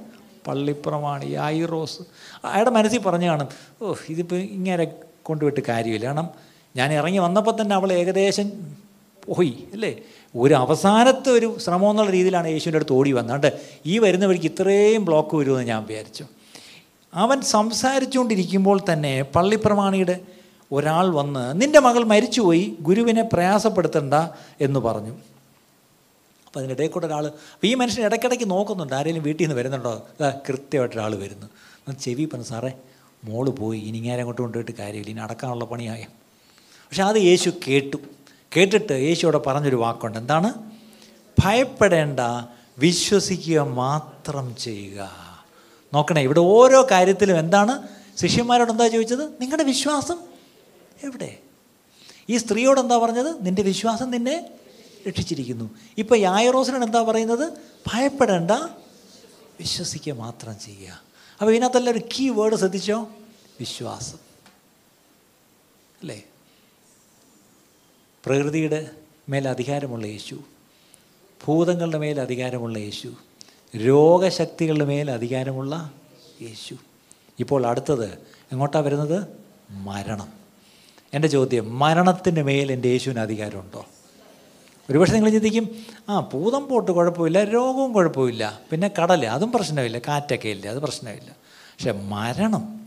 പള്ളിപ്രമാണി 0.48 1.34
ആയിറോസ്. 1.34 2.02
അയാളുടെ 2.46 2.70
മനസ്സിൽ 2.70 3.00
പറഞ്ഞു 3.00 3.28
കാണും 3.28 3.48
ഓ 3.82 3.94
ഇതിപ്പോൾ 4.10 4.36
ഇങ്ങനെ 4.36 4.88
കൊണ്ടുവിട്ട് 5.24 5.60
കാര്യമില്ല. 5.70 6.06
കാരണം 6.06 6.30
ഞാൻ 6.76 6.94
ഇറങ്ങി 6.94 7.18
വന്നപ്പോൾ 7.18 7.62
തന്നെ 7.62 7.76
അവൾ 7.76 7.94
ഏകദേശം 7.94 8.52
പോയി 9.28 9.64
അല്ലേ? 9.74 9.96
ഒരു 10.36 10.54
അവസാനത്തെ 10.54 11.30
ഒരു 11.30 11.58
ശ്രമം 11.60 11.90
എന്നുള്ള 11.90 12.12
രീതിയിലാണ് 12.12 12.48
യേശുവിന്റെ 12.48 12.78
അടുത്ത് 12.78 12.94
ഓടി 12.94 13.12
വന്നത്. 13.12 13.54
ഈ 13.86 13.98
വരുന്ന 13.98 14.26
വഴിക്ക് 14.26 14.46
ഇത്രയും 14.46 15.06
ബ്ലോക്ക് 15.06 15.36
വരുമെന്ന് 15.36 15.68
ഞാൻ 15.68 15.86
വിചാരിച്ചു. 15.86 16.26
അവൻ 17.14 17.42
സംസാരിച്ചുകൊണ്ടിരിക്കുമ്പോൾ 17.42 18.82
തന്നെ 18.94 19.22
പള്ളിപ്രമാണിയുടെ 19.22 20.20
ഒരാൾ 20.72 21.08
വന്ന് 21.10 21.62
നിന്റെ 21.62 21.80
മകൾ 21.80 22.04
മരിച്ചുപോയി 22.04 22.78
ഗുരുവിനെ 22.82 23.24
പ്രയാസപ്പെടുത്തണ്ട 23.34 24.14
എന്ന് 24.62 24.80
പറഞ്ഞു. 24.80 25.12
അപ്പോൾ 26.48 26.60
അതിനിടയിൽ 26.60 26.90
കൂടെ 26.90 27.06
ഒരാൾ 27.06 27.26
അപ്പോൾ 27.28 27.68
ഈ 27.68 27.74
മനുഷ്യൻ 27.74 28.06
ഇടയ്ക്കിടയ്ക്ക് 28.06 28.50
നോക്കുന്നുണ്ട് 28.50 28.96
ആരെങ്കിലും 28.96 29.24
വീട്ടിൽ 29.24 29.44
നിന്ന് 29.44 29.56
വരുന്നുണ്ടോ? 29.56 30.08
കൃത്യമായിട്ട് 30.50 30.96
ഒരാൾ 30.96 31.16
വരുന്നു. 31.16 31.48
ചെവി 31.94 32.26
പറഞ്ഞു 32.26 32.46
സാറേ 32.46 32.72
മോൾ 33.24 33.50
പോയി 33.50 33.80
ഇനി 33.80 34.08
അങ്ങോട്ട് 34.08 34.42
കൊണ്ടുപോയിട്ട് 34.42 34.72
കാര്യമില്ല 34.72 35.12
ഇനി 35.12 35.20
അടക്കാനുള്ള 35.20 35.66
പണിയായ. 35.66 36.06
പക്ഷെ 36.90 37.04
അത് 37.04 37.18
യേശു 37.18 37.52
കേട്ടു. 37.68 37.98
കേട്ടിട്ട് 38.58 38.94
യേശു 38.94 39.26
അവിടെ 39.26 39.38
പറഞ്ഞൊരു 39.38 39.76
വാക്കുണ്ട്. 39.76 40.18
എന്താണ്? 40.18 40.72
ഭയപ്പെടേണ്ട 41.44 42.20
വിശ്വസിക്കുക 42.78 43.60
മാത്രം 43.60 44.56
ചെയ്യുക. 44.56 45.10
നോക്കണേ 45.94 46.22
ഇവിടെ 46.22 46.40
ഓരോ 46.40 46.88
കാര്യത്തിലും 46.92 47.40
എന്താണ്? 47.40 47.88
ശിഷ്യന്മാരോട് 48.18 48.72
എന്താ 48.72 48.88
ചോദിച്ചത്? 48.88 49.42
നിങ്ങളുടെ 49.42 49.64
വിശ്വാസം 49.64 50.20
എവിടെ? 51.04 51.38
ഈ 52.30 52.38
സ്ത്രീയോട് 52.38 52.80
എന്താ 52.80 52.98
പറഞ്ഞത്? 52.98 53.46
നിന്റെ 53.46 53.62
വിശ്വാസം 53.62 54.12
നിന്നെ 54.12 54.50
രക്ഷിച്ചിരിക്കുന്നു. 55.08 55.70
ഇപ്പം 55.98 56.18
യായറോസിനോട് 56.18 56.86
എന്താ 56.86 57.02
പറയുന്നത്? 57.02 57.54
ഭയപ്പെടേണ്ട 57.94 58.52
വിശ്വസിക്കുക 59.60 60.14
മാത്രം 60.14 60.60
ചെയ്യുക. 60.60 61.02
അപ്പോൾ 61.42 61.52
ഇതിനകത്തല്ല 61.52 61.90
ഒരു 61.90 62.00
കീ 62.00 62.30
വേർഡ് 62.30 62.56
ശ്രദ്ധിച്ചോ? 62.56 63.10
വിശ്വാസം. 63.60 64.18
അല്ലേ? 66.02 66.24
പ്രകൃതിയുടെ 68.26 68.90
മേൽ 69.30 69.48
അധികാരമുള്ള 69.48 70.06
യേശു 70.06 70.36
ഭൂതങ്ങളുടെ 71.46 71.98
മേൽ 71.98 72.20
അധികാരമുള്ള 72.20 72.78
യേശു 72.78 73.14
രോഗശക്തികളുടെ 73.78 74.86
മേൽ 74.86 75.12
അധികാരമുള്ള 75.12 75.94
യേശു. 76.42 76.76
ഇപ്പോൾ 77.40 77.68
അടുത്തത് 77.68 78.14
എങ്ങോട്ടാണ് 78.52 78.86
വരുന്നത്? 78.86 79.28
മരണം. 79.72 80.34
എന്റെ 81.14 81.28
ചോദ്യം 81.28 81.80
മരണത്തിന്റെ 81.80 82.42
മേൽ 82.42 82.72
എന്റെ 82.72 82.88
യേശുവിന് 82.88 83.20
അധികാരമുണ്ടോ? 83.20 83.86
ഒരുപക്ഷെ 84.90 85.14
നിങ്ങൾ 85.14 85.30
ചിന്തിക്കും 85.30 85.70
ആ 86.10 86.30
ഭൂതം 86.34 86.68
പോട്ട് 86.68 86.92
കുഴപ്പമില്ല 86.92 87.44
രോഗവും 87.44 87.94
കുഴപ്പമില്ല 87.94 88.62
പിന്നെ 88.72 88.92
കടൽ 89.02 89.26
അതും 89.26 89.52
പ്രശ്നമില്ല 89.52 89.98
കാറ്റൊക്കെ 89.98 90.48
ഇല്ല 90.48 90.68
അത് 90.68 90.78
പ്രശ്നമില്ല. 90.78 91.30
പക്ഷെ 91.42 91.92
മരണം 91.92 92.81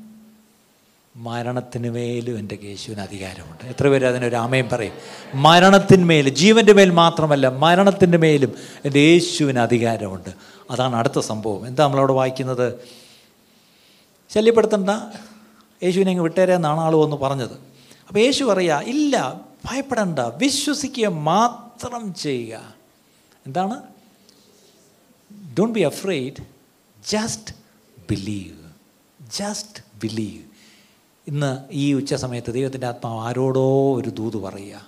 മരണത്തിന് 1.16 1.90
മേലും 1.90 2.38
എന്റെ 2.38 2.56
കേശുവിന് 2.56 3.00
അധികാരമുണ്ട്. 3.00 3.64
എത്ര 3.64 3.88
പേര് 3.88 4.06
അതിനൊരു 4.06 4.36
ആമയും 4.36 4.68
പറയും? 4.68 4.92
മരണത്തിന്മേൽ 5.34 6.28
ജീവന്റെ 6.28 6.72
മേൽ 6.72 6.90
മാത്രമല്ല 6.90 7.48
മരണത്തിന്റെ 7.48 8.18
മേലും 8.18 8.52
എന്റെ 8.84 8.98
യേശുവിന് 8.98 9.58
അധികാരമുണ്ട്. 9.58 10.30
അതാണ് 10.70 10.96
അടുത്ത 10.96 11.18
സംഭവം. 11.18 11.66
എന്താ 11.66 11.84
നമ്മളവിടെ 11.84 12.12
വായിക്കുന്നത്? 12.12 12.74
ശല്യപ്പെടുത്തണ്ട. 14.34 14.90
യേശുവിനെ 15.84 16.10
അങ്ങ് 16.10 16.22
വിട്ടേരെന്നാണ് 16.22 16.80
ആൾ 16.80 16.94
വന്ന് 16.94 17.16
പറഞ്ഞത്. 17.16 17.52
അപ്പോൾ 18.08 18.20
യേശു 18.20 18.44
പറയാ 18.44 18.80
ഇല്ല 18.80 19.40
ഭയപ്പെടണ്ട. 19.64 20.18
വിശ്വസിക്കുക 20.18 21.06
മാത്രം 21.06 22.14
ചെയ്യുക. 22.14 22.74
എന്താണ്? 23.46 23.82
Don't 25.58 25.74
be 25.74 25.80
afraid 25.80 26.42
just 27.10 27.54
believe 28.10 28.70
just 29.30 29.84
believe 30.00 30.53
ഇന്ന് 31.28 31.58
ഈ 31.72 31.94
ഉച്ച 31.94 32.14
സമയത്ത് 32.14 32.52
ദൈവത്തിന്റെ 32.52 32.86
ആത്മാവ് 32.86 33.20
ആരോടോ 33.20 33.96
ഒരു 33.96 34.10
ദൂത് 34.10 34.36
പറയുക. 34.36 34.86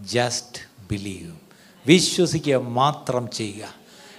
ജസ്റ്റ് 0.00 0.88
ബിലീവ് 0.90 1.32
വിശ്വസിക്കുക 1.86 2.56
മാത്രം 2.56 3.30
ചെയ്യുക. 3.30 3.74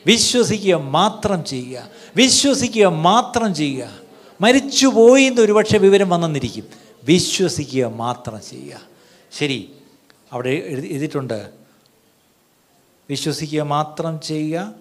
വിശ്വസിക്കുക 0.06 0.76
മാത്രം 0.76 1.44
ചെയ്യുക. 1.44 1.90
വിശ്വസിക്കുക 2.16 2.86
മാത്രം 2.86 3.56
ചെയ്യുക. 3.56 3.92
മരിച്ചുപോയി 4.42 5.24
എന്ന് 5.24 5.42
ഒരുപക്ഷെ 5.42 5.78
വിവരം 5.78 6.10
വന്നെന്നിരിക്കും. 6.10 6.64
വിശ്വസിക്കുക 7.04 7.86
മാത്രം 7.86 8.40
ചെയ്യുക. 8.50 8.82
ശരി 9.32 9.72
അവിടെ 10.32 10.50
എഴുതി 10.50 10.88
എഴുതിയിട്ടുണ്ട്. 10.88 11.50
വിശ്വസിക്കുക 13.10 13.62
മാത്രം 13.62 14.22
ചെയ്യുക. 14.22 14.74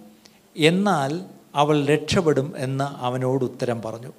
എന്നാൽ 0.57 1.21
അവൾ 1.55 1.87
രക്ഷപ്പെടും 1.87 2.53
എന്ന് 2.57 2.85
അവനോട് 2.85 3.45
ഉത്തരം 3.45 3.83
പറഞ്ഞു. 3.83 4.13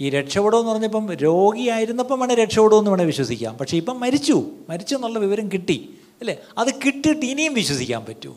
ഈ 0.00 0.10
രക്ഷപ്പെടുമെന്ന് 0.10 0.72
പറഞ്ഞപ്പം 0.72 1.12
രോഗിയായിരുന്നപ്പം 1.12 2.20
വേണേൽ 2.20 2.42
രക്ഷപ്പെടുമെന്ന് 2.42 2.90
വേണേൽ 2.90 3.06
വിശ്വസിക്കാം. 3.06 3.58
പക്ഷേ 3.58 3.76
ഇപ്പം 3.76 4.00
മരിച്ചു. 4.00 4.44
മരിച്ചു 4.68 4.94
എന്നുള്ള 4.94 5.18
വിവരം 5.18 5.48
കിട്ടി. 5.52 5.94
അല്ലേ? 6.20 6.36
അത് 6.58 6.68
കിട്ടിയിട്ട് 6.74 7.26
ഇനിയും 7.26 7.54
വിശ്വസിക്കാൻ 7.54 8.04
പറ്റൂ. 8.04 8.34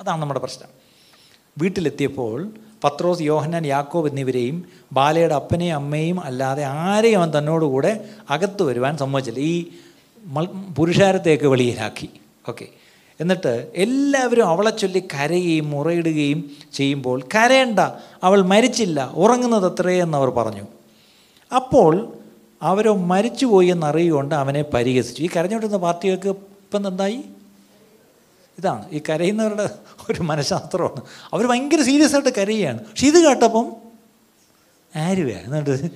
അതാണ് 0.00 0.20
നമ്മുടെ 0.20 0.40
പ്രശ്നം. 0.40 0.68
വീട്ടിലെത്തിയപ്പോൾ 1.58 2.50
പത്രോസ് 2.84 3.20
യോഹന്നാൻ 3.20 3.66
യാക്കോബ് 3.66 4.08
എന്നിവരെയും 4.08 4.64
ബാലയുടെ 4.92 5.34
അപ്പനെയും 5.34 5.74
അമ്മയും 5.74 6.20
അല്ലാതെ 6.20 6.64
ആരെയും 6.64 7.18
അവൻ 7.18 7.38
തന്നോടുകൂടെ 7.38 8.04
അകത്ത് 8.30 8.62
വരുവാൻ 8.62 8.96
സമ്മതിച്ചില്ല. 8.96 9.38
ഈ 9.38 9.66
പുരുഷാരത്തെയൊക്കെ 10.76 11.46
വെളിയിലാക്കി. 11.46 12.10
ഓക്കെ. 12.48 12.68
എന്നിട്ട് 13.20 13.72
എല്ലാവരും 13.74 14.46
അവളെ 14.46 14.70
ചൊല്ലി 14.70 15.00
കരയുകയും 15.00 15.70
മുറയിടുകയും 15.70 16.50
ചെയ്യുമ്പോൾ 16.72 17.22
കരയണ്ട. 17.34 17.80
അവൾ 18.22 18.42
മരിച്ചില്ല. 18.42 19.12
ഉറങ്ങുന്നത് 19.14 19.90
എന്ന് 19.90 20.18
അവർ 20.18 20.30
പറഞ്ഞു. 20.30 20.62
അപ്പോൾ 21.54 22.18
അവരോ 22.62 22.96
മരിച്ചുപോയി 22.96 23.66
എന്നറിയുകൊണ്ട് 23.66 24.34
അവനെ 24.34 24.62
പരിഹസിച്ചു. 24.62 25.22
ഈ 25.22 25.26
കരഞ്ഞുകൊണ്ടിരുന്ന 25.26 25.76
പാർട്ടികൾക്ക് 25.76 26.28
ഇപ്പം 26.28 26.86
എന്തായി? 26.86 27.22
ഇതാണ്. 28.58 28.90
ഈ 28.90 29.00
കരയുന്നവരുടെ 29.08 29.70
ഒരു 30.10 30.20
മനഃശാസ്ത്രമാണ്. 30.20 31.00
അവർ 31.32 31.46
ഭയങ്കര 31.46 31.82
സീരിയസ് 31.82 32.14
ആയിട്ട് 32.14 32.28
കരയുകയാണ്. 32.28 32.78
പക്ഷെ 32.78 33.06
ഇത് 33.06 33.26
കേട്ടപ്പം 33.26 33.72
ആരുവേ? 34.96 35.32
എന്നിട്ട് 35.32 35.90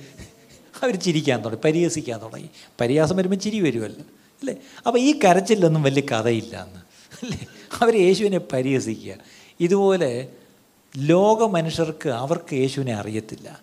അവർ 0.83 0.95
ചിരിക്കാൻ 0.95 1.45
തുടങ്ങി 1.45 1.61
പരിഹസിക്കാൻ 1.65 2.21
തുടങ്ങി. 2.21 2.49
പരിഹാസം 2.81 3.15
വരുമ്പോൾ 3.15 3.35
ചിരി 3.35 3.59
വരുമല്ലോ 3.59 4.01
അല്ലേ? 4.01 4.55
അപ്പോൾ 4.87 4.99
ഈ 4.99 5.19
കരച്ചിലൊന്നും 5.19 5.83
വലിയ 5.83 6.01
കഥയില്ല 6.01 6.63
എന്ന് 6.63 6.79
അല്ലേ? 7.23 7.47
അവർ 7.81 7.95
യേശുവിനെ 7.95 8.37
പരിഹസിക്കുക. 8.37 9.15
ഇതുപോലെ 9.59 10.27
ലോക 10.97 11.43
മനുഷ്യർക്ക് 11.43 12.09
അവർക്ക് 12.09 12.53
യേശുവിനെ 12.53 12.93
അറിയത്തില്ല. 12.93 13.61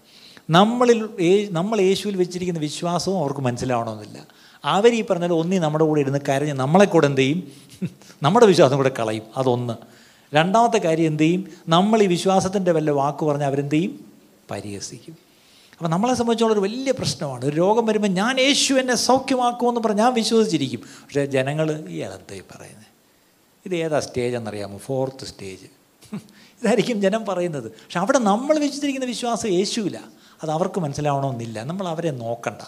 നമ്മളിൽ 0.50 1.48
നമ്മൾ 1.50 1.80
യേശുവിൽ 1.80 2.16
വെച്ചിരിക്കുന്ന 2.16 2.60
വിശ്വാസവും 2.60 3.18
അവർക്ക് 3.18 3.40
മനസ്സിലാവണമെന്നില്ല. 3.40 4.26
അവർ 4.64 4.94
ഈ 4.94 5.04
പറഞ്ഞാൽ 5.06 5.32
ഒന്നി 5.32 5.58
നമ്മുടെ 5.58 5.84
കൂടെ 5.84 6.00
ഇരുന്ന് 6.00 6.18
കരഞ്ഞ് 6.28 6.52
നമ്മളെ 6.52 6.84
കൂടെ 6.84 7.06
എന്ത് 7.06 7.20
ചെയ്യും? 7.20 7.52
നമ്മുടെ 8.22 8.46
വിശ്വാസം 8.46 8.76
കൂടെ 8.76 8.88
കളയും. 8.98 9.22
അതൊന്ന്. 9.36 9.74
രണ്ടാമത്തെ 10.34 10.78
കാര്യം 10.78 11.06
എന്ത് 11.06 11.22
ചെയ്യും? 11.22 11.48
നമ്മൾ 11.68 12.02
ഈ 12.02 12.06
വിശ്വാസത്തിന്റെ 12.06 12.72
വല്ല 12.72 12.90
വാക്ക് 12.90 13.24
പറഞ്ഞ് 13.24 13.44
അവരെന്ത് 13.44 13.74
ചെയ്യും? 13.74 14.04
പരിഹസിക്കും. 14.50 15.16
അപ്പോൾ 15.78 15.88
നമ്മളെ 15.88 16.14
സംബന്ധിച്ചുള്ള 16.14 16.52
ഒരു 16.52 16.60
വലിയ 16.60 16.92
പ്രശ്നമാണ്. 16.92 17.44
ഒരു 17.44 17.56
രോഗം 17.56 17.86
വരുമ്പോൾ 17.86 18.08
ഞാൻ 18.08 18.40
യേശു 18.40 18.74
എന്നെ 18.74 18.94
സൗഖ്യമാക്കുമെന്ന് 18.94 19.80
പറഞ്ഞ് 19.80 19.98
ഞാൻ 19.98 20.14
വിശ്വസിച്ചിരിക്കും. 20.14 20.80
പക്ഷേ 20.80 21.26
ജനങ്ങൾ 21.26 21.88
ഈ 21.88 21.98
അതെന്ത് 21.98 22.44
പറയുന്നത് 22.56 22.86
ഇത് 23.66 23.74
ഏതാ 23.74 24.00
സ്റ്റേജ് 24.00 24.36
എന്നറിയാമോ? 24.36 24.78
ഫോർത്ത് 24.78 25.24
സ്റ്റേജ് 25.24 25.66
ഇതായിരിക്കും 26.62 27.00
ജനം 27.00 27.24
പറയുന്നത്. 27.24 27.70
പക്ഷെ 27.70 27.98
അവിടെ 27.98 28.18
നമ്മൾ 28.18 28.58
വെച്ചിരിക്കുന്ന 28.58 29.06
വിശ്വാസം 29.06 29.48
യേശുവില്ല 29.48 30.19
അത് 30.42 30.50
അവർക്ക് 30.50 30.80
മനസ്സിലാവണമെന്നില്ല. 30.80 31.62
നമ്മൾ 31.62 31.88
അവരെ 31.88 32.10
നോക്കണ്ട. 32.10 32.62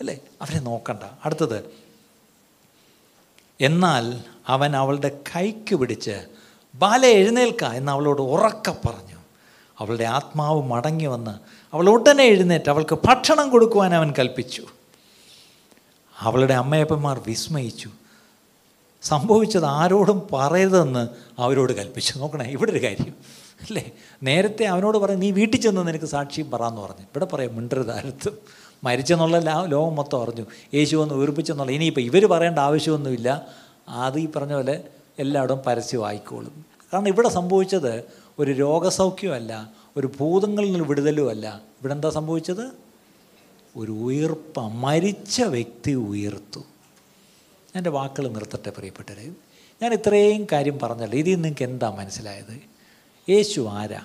അല്ലേ? 0.00 0.18
അവരെ 0.42 0.58
നോക്കണ്ട. 0.58 1.02
അടുത്തത് 1.24 1.64
എന്നാൽ 3.60 4.20
അവൻ 4.46 4.76
അവളുടെ 4.76 5.20
കൈക്ക് 5.36 5.74
പിടിച്ച് 5.74 6.26
ബാല 6.74 7.06
എഴുന്നേൽക്ക 7.06 7.64
എന്ന് 7.64 7.92
അവളോട് 7.92 8.22
ഉറക്ക 8.22 8.70
പറഞ്ഞു. 8.70 9.16
അവളുടെ 9.78 10.04
ആത്മാവ് 10.04 10.62
മടങ്ങി 10.62 11.06
വന്ന് 11.06 11.30
അവൾ 11.72 11.90
ഉടനെ 11.90 12.24
എഴുന്നേറ്റ് 12.24 12.70
അവൾക്ക് 12.70 12.98
ഭക്ഷണം 13.04 13.50
കൊടുക്കുവാൻ 13.50 13.94
അവൻ 13.94 14.14
കൽപ്പിച്ചു. 14.18 14.66
അവളുടെ 16.18 16.54
അമ്മയപ്പന്മാർ 16.54 17.22
വിസ്മയിച്ചു. 17.26 17.90
സംഭവിച്ചത് 19.02 19.64
ആരോടും 19.64 20.28
പറയരുതെന്ന് 20.32 21.08
അവരോട് 21.38 21.72
കൽപ്പിച്ചു. 21.72 22.18
നോക്കണേ 22.18 22.44
ഇവിടെ 22.44 22.70
ഒരു 22.70 22.82
കാര്യം. 22.82 23.14
അല്ലേ? 23.60 23.90
നേരത്തെ 24.22 24.64
അവനോട് 24.64 24.98
പറഞ്ഞു 24.98 25.16
നീ 25.16 25.30
വീട്ടിൽ 25.30 25.60
ചെന്ന് 25.60 25.88
നിനക്ക് 25.88 26.04
സാക്ഷിയും 26.04 26.50
പറയാമെന്ന് 26.50 26.82
പറഞ്ഞു. 26.82 27.02
ഇവിടെ 27.02 27.24
പറയാം 27.24 27.56
മിണ്ടരുതാരത്തും 27.56 28.38
മരിച്ചെന്നുള്ള 28.84 29.38
ലാ- 29.38 29.68
ലോകം 29.68 29.96
മൊത്തം 29.96 30.22
അറിഞ്ഞു. 30.22 30.46
യേശു 30.74 30.96
ഒന്ന് 30.96 31.14
വീർപ്പിച്ചെന്നുള്ള 31.14 31.72
ഇനിയിപ്പോൾ 31.72 32.00
ഇവർ 32.00 32.26
പറയേണ്ട 32.26 32.58
ആവശ്യമൊന്നുമില്ല. 32.58 33.46
അത് 33.88 34.18
ഈ 34.18 34.28
പറഞ്ഞ 34.30 34.54
പോലെ 34.54 34.84
എല്ലായിടവും 35.18 35.58
പരസ്യമായിക്കോളും. 35.66 36.66
കാരണം 36.94 37.08
ഇവിടെ 37.08 37.28
സംഭവിച്ചത് 37.28 38.04
ഒരു 38.38 38.50
രോഗസൗഖ്യമല്ല 38.50 39.70
ഒരു 39.96 40.10
ഭൂതങ്ങളിൽ 40.20 40.72
നിന്ന് 40.72 40.88
വിടുതലുമല്ല. 40.88 41.60
ഇവിടെ 41.80 41.94
എന്താ 41.94 42.10
സംഭവിച്ചത്? 42.10 42.70
ഒരു 43.76 43.92
ഉയർപ്പ 43.92 44.60
മരിച്ച 44.60 45.42
വ്യക്തി 45.42 45.92
ഉയർത്തു. 45.92 46.60
എന്റെ 47.76 47.90
വാക്കുകൾ 47.90 48.28
നിർത്തട്ടെ 48.28 48.70
പ്രിയപ്പെട്ടവരെ. 48.70 49.30
ഞാൻ 49.82 49.92
ഇത്രയും 49.92 50.46
കാര്യം 50.52 50.78
പറഞ്ഞല്ലോ. 50.78 51.18
ഇതിൽ 51.18 51.30
നിങ്ങൾ 51.30 51.48
നിങ്ങൾക്ക് 51.48 51.72
എന്താ 51.72 51.90
മനസ്സിലായത്? 51.90 52.77
യേശു 53.28 53.68
ആരാ? 53.72 54.00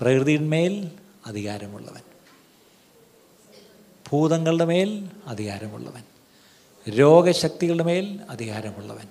പ്രകൃതിന്മേൽ 0.00 0.90
അധികാരമുള്ളവൻ. 1.26 2.00
ഭൂതങ്ങളുടെ 4.12 4.64
മേൽ 4.64 5.04
അധികാരമുള്ളവൻ. 5.26 6.02
രോഗശക്തികളുടെ 6.92 7.84
മേൽ 7.84 8.20
അധികാരമുള്ളവൻ. 8.30 9.06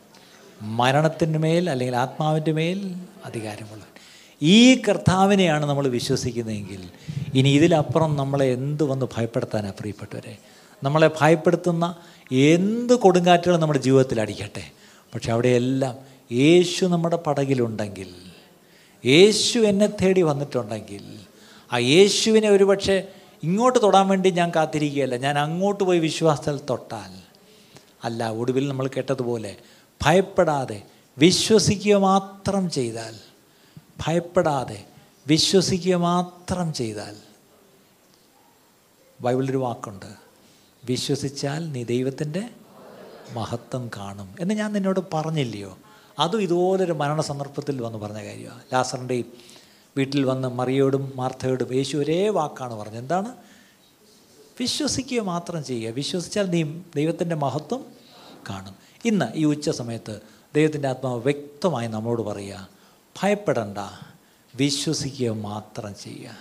മരണത്തിന്റെ 0.62 1.40
മേൽ 1.40 1.70
അല്ലെങ്കിൽ 1.70 1.96
ആത്മാവിന്റെ 1.96 2.52
മേൽ 2.52 2.96
അധികാരമുള്ളവൻ. 3.26 3.94
ഈ 4.42 4.76
കർത്താവിനെയാണ് 4.76 5.66
നമ്മൾ 5.66 5.88
വിശ്വസിക്കുന്നതെങ്കിൽ 5.88 6.90
ഇനി 7.34 7.50
ഇതിലപ്പുറം 7.50 8.16
നമ്മളെ 8.16 8.46
എന്ത് 8.46 8.84
വന്ന് 8.84 9.06
ഭയപ്പെടുത്താനാണ് 9.16 9.74
പ്രിയപ്പെട്ടവരെ? 9.74 10.38
നമ്മളെ 10.84 11.10
ഭയപ്പെടുത്തുന്ന 11.22 11.96
എന്ത് 12.32 12.94
കൊടുങ്കാറ്റുകൾ 12.94 13.58
നമ്മുടെ 13.58 13.80
ജീവിതത്തിൽ 13.80 14.22
അടിക്കട്ടെ? 14.22 14.72
പക്ഷെ 15.14 15.32
അവിടെയെല്ലാം 15.32 15.98
യേശു 16.32 16.86
നമ്മുടെ 16.86 17.16
പടകിലുണ്ടെങ്കിൽ 17.16 18.14
യേശു 19.06 19.60
എന്നെ 19.60 19.88
തേടി 19.88 20.22
വന്നിട്ടുണ്ടെങ്കിൽ 20.22 21.20
ആ 21.74 21.78
യേശുവിനെ 21.78 22.50
ഒരുപക്ഷെ 22.50 23.08
ഇങ്ങോട്ട് 23.44 23.82
തൊടാൻ 23.82 24.08
വേണ്ടി 24.08 24.30
ഞാൻ 24.30 24.52
കാത്തിരിക്കുകയല്ല. 24.56 25.18
ഞാൻ 25.18 25.40
അങ്ങോട്ട് 25.40 25.84
പോയി 25.84 26.00
വിശ്വാസത്തിൽ 26.00 26.60
തൊട്ടാൽ. 26.70 27.24
അല്ല 28.04 28.32
ഒടുവിൽ 28.32 28.68
നമ്മൾ 28.68 28.88
കേട്ടതുപോലെ 28.88 29.56
ഭയപ്പെടാതെ 30.06 30.82
വിശ്വസിക്കുക 31.18 31.96
മാത്രം 31.96 32.70
ചെയ്താൽ 32.72 33.16
ഭയപ്പെടാതെ 34.08 34.86
വിശ്വസിക്കുക 35.28 35.96
മാത്രം 35.96 36.74
ചെയ്താൽ. 36.74 37.16
ബൈബിളിലൊരു 39.22 39.58
വാക്കുണ്ട് 39.58 40.06
വിശ്വസിച്ചാൽ 40.86 41.72
നീ 41.72 41.84
ദൈവത്തിന്റെ 41.84 42.50
മഹത്വം 43.34 43.90
കാണും. 43.98 44.36
എന്ന് 44.40 44.54
ഞാൻ 44.54 44.74
നിന്നോട് 44.74 45.00
പറഞ്ഞില്ലയോ? 45.14 45.78
അതും 46.20 46.42
ഇതുപോലൊരു 46.42 46.94
മരണ 46.94 47.22
സന്ദർഭത്തിൽ 47.22 47.82
വന്ന് 47.82 47.98
പറഞ്ഞ 47.98 48.24
കാര്യമാണ്. 48.24 48.64
ലാസറിന്റെയും 48.74 49.26
വീട്ടിൽ 49.98 50.26
വന്ന് 50.26 50.48
മറിയോടും 50.48 51.14
മാർത്തയോടും 51.16 51.74
യേശു 51.74 51.98
ഒരേ 51.98 52.30
വാക്കാണ് 52.30 52.74
പറഞ്ഞത്. 52.74 52.98
എന്താണ്? 52.98 53.36
വിശ്വസിക്കുക 54.60 55.22
മാത്രം 55.22 55.64
ചെയ്യുക. 55.64 55.92
വിശ്വസിച്ചാൽ 55.92 56.50
നീ 56.50 56.64
ദൈവത്തിന്റെ 56.96 57.36
മഹത്വം 57.36 57.86
കാണും. 58.50 58.76
ഇന്ന് 59.06 59.26
ഈ 59.36 59.46
ഉച്ച 59.46 59.70
സമയത്ത് 59.70 60.22
ദൈവത്തിന്റെ 60.56 60.88
ആത്മാവ് 60.88 61.22
വ്യക്തമായി 61.22 61.88
നമ്മളോട് 61.88 62.22
പറയുക 62.22 62.70
ഭയപ്പെടണ്ട 63.22 63.78
വിശ്വസിക്കുക 64.56 65.30
മാത്രം 65.30 65.96
ചെയ്യുക. 65.96 66.38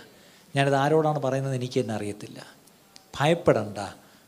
ഞാനിത് 0.55 0.75
ആരോടാണ് 0.75 1.19
പറയുന്നത് 1.19 1.55
എനിക്ക് 1.55 1.79
തന്നെ 1.79 1.93
അറിയത്തില്ല. 1.93 2.45
ഭയപ്പെടണ്ട 3.19 3.77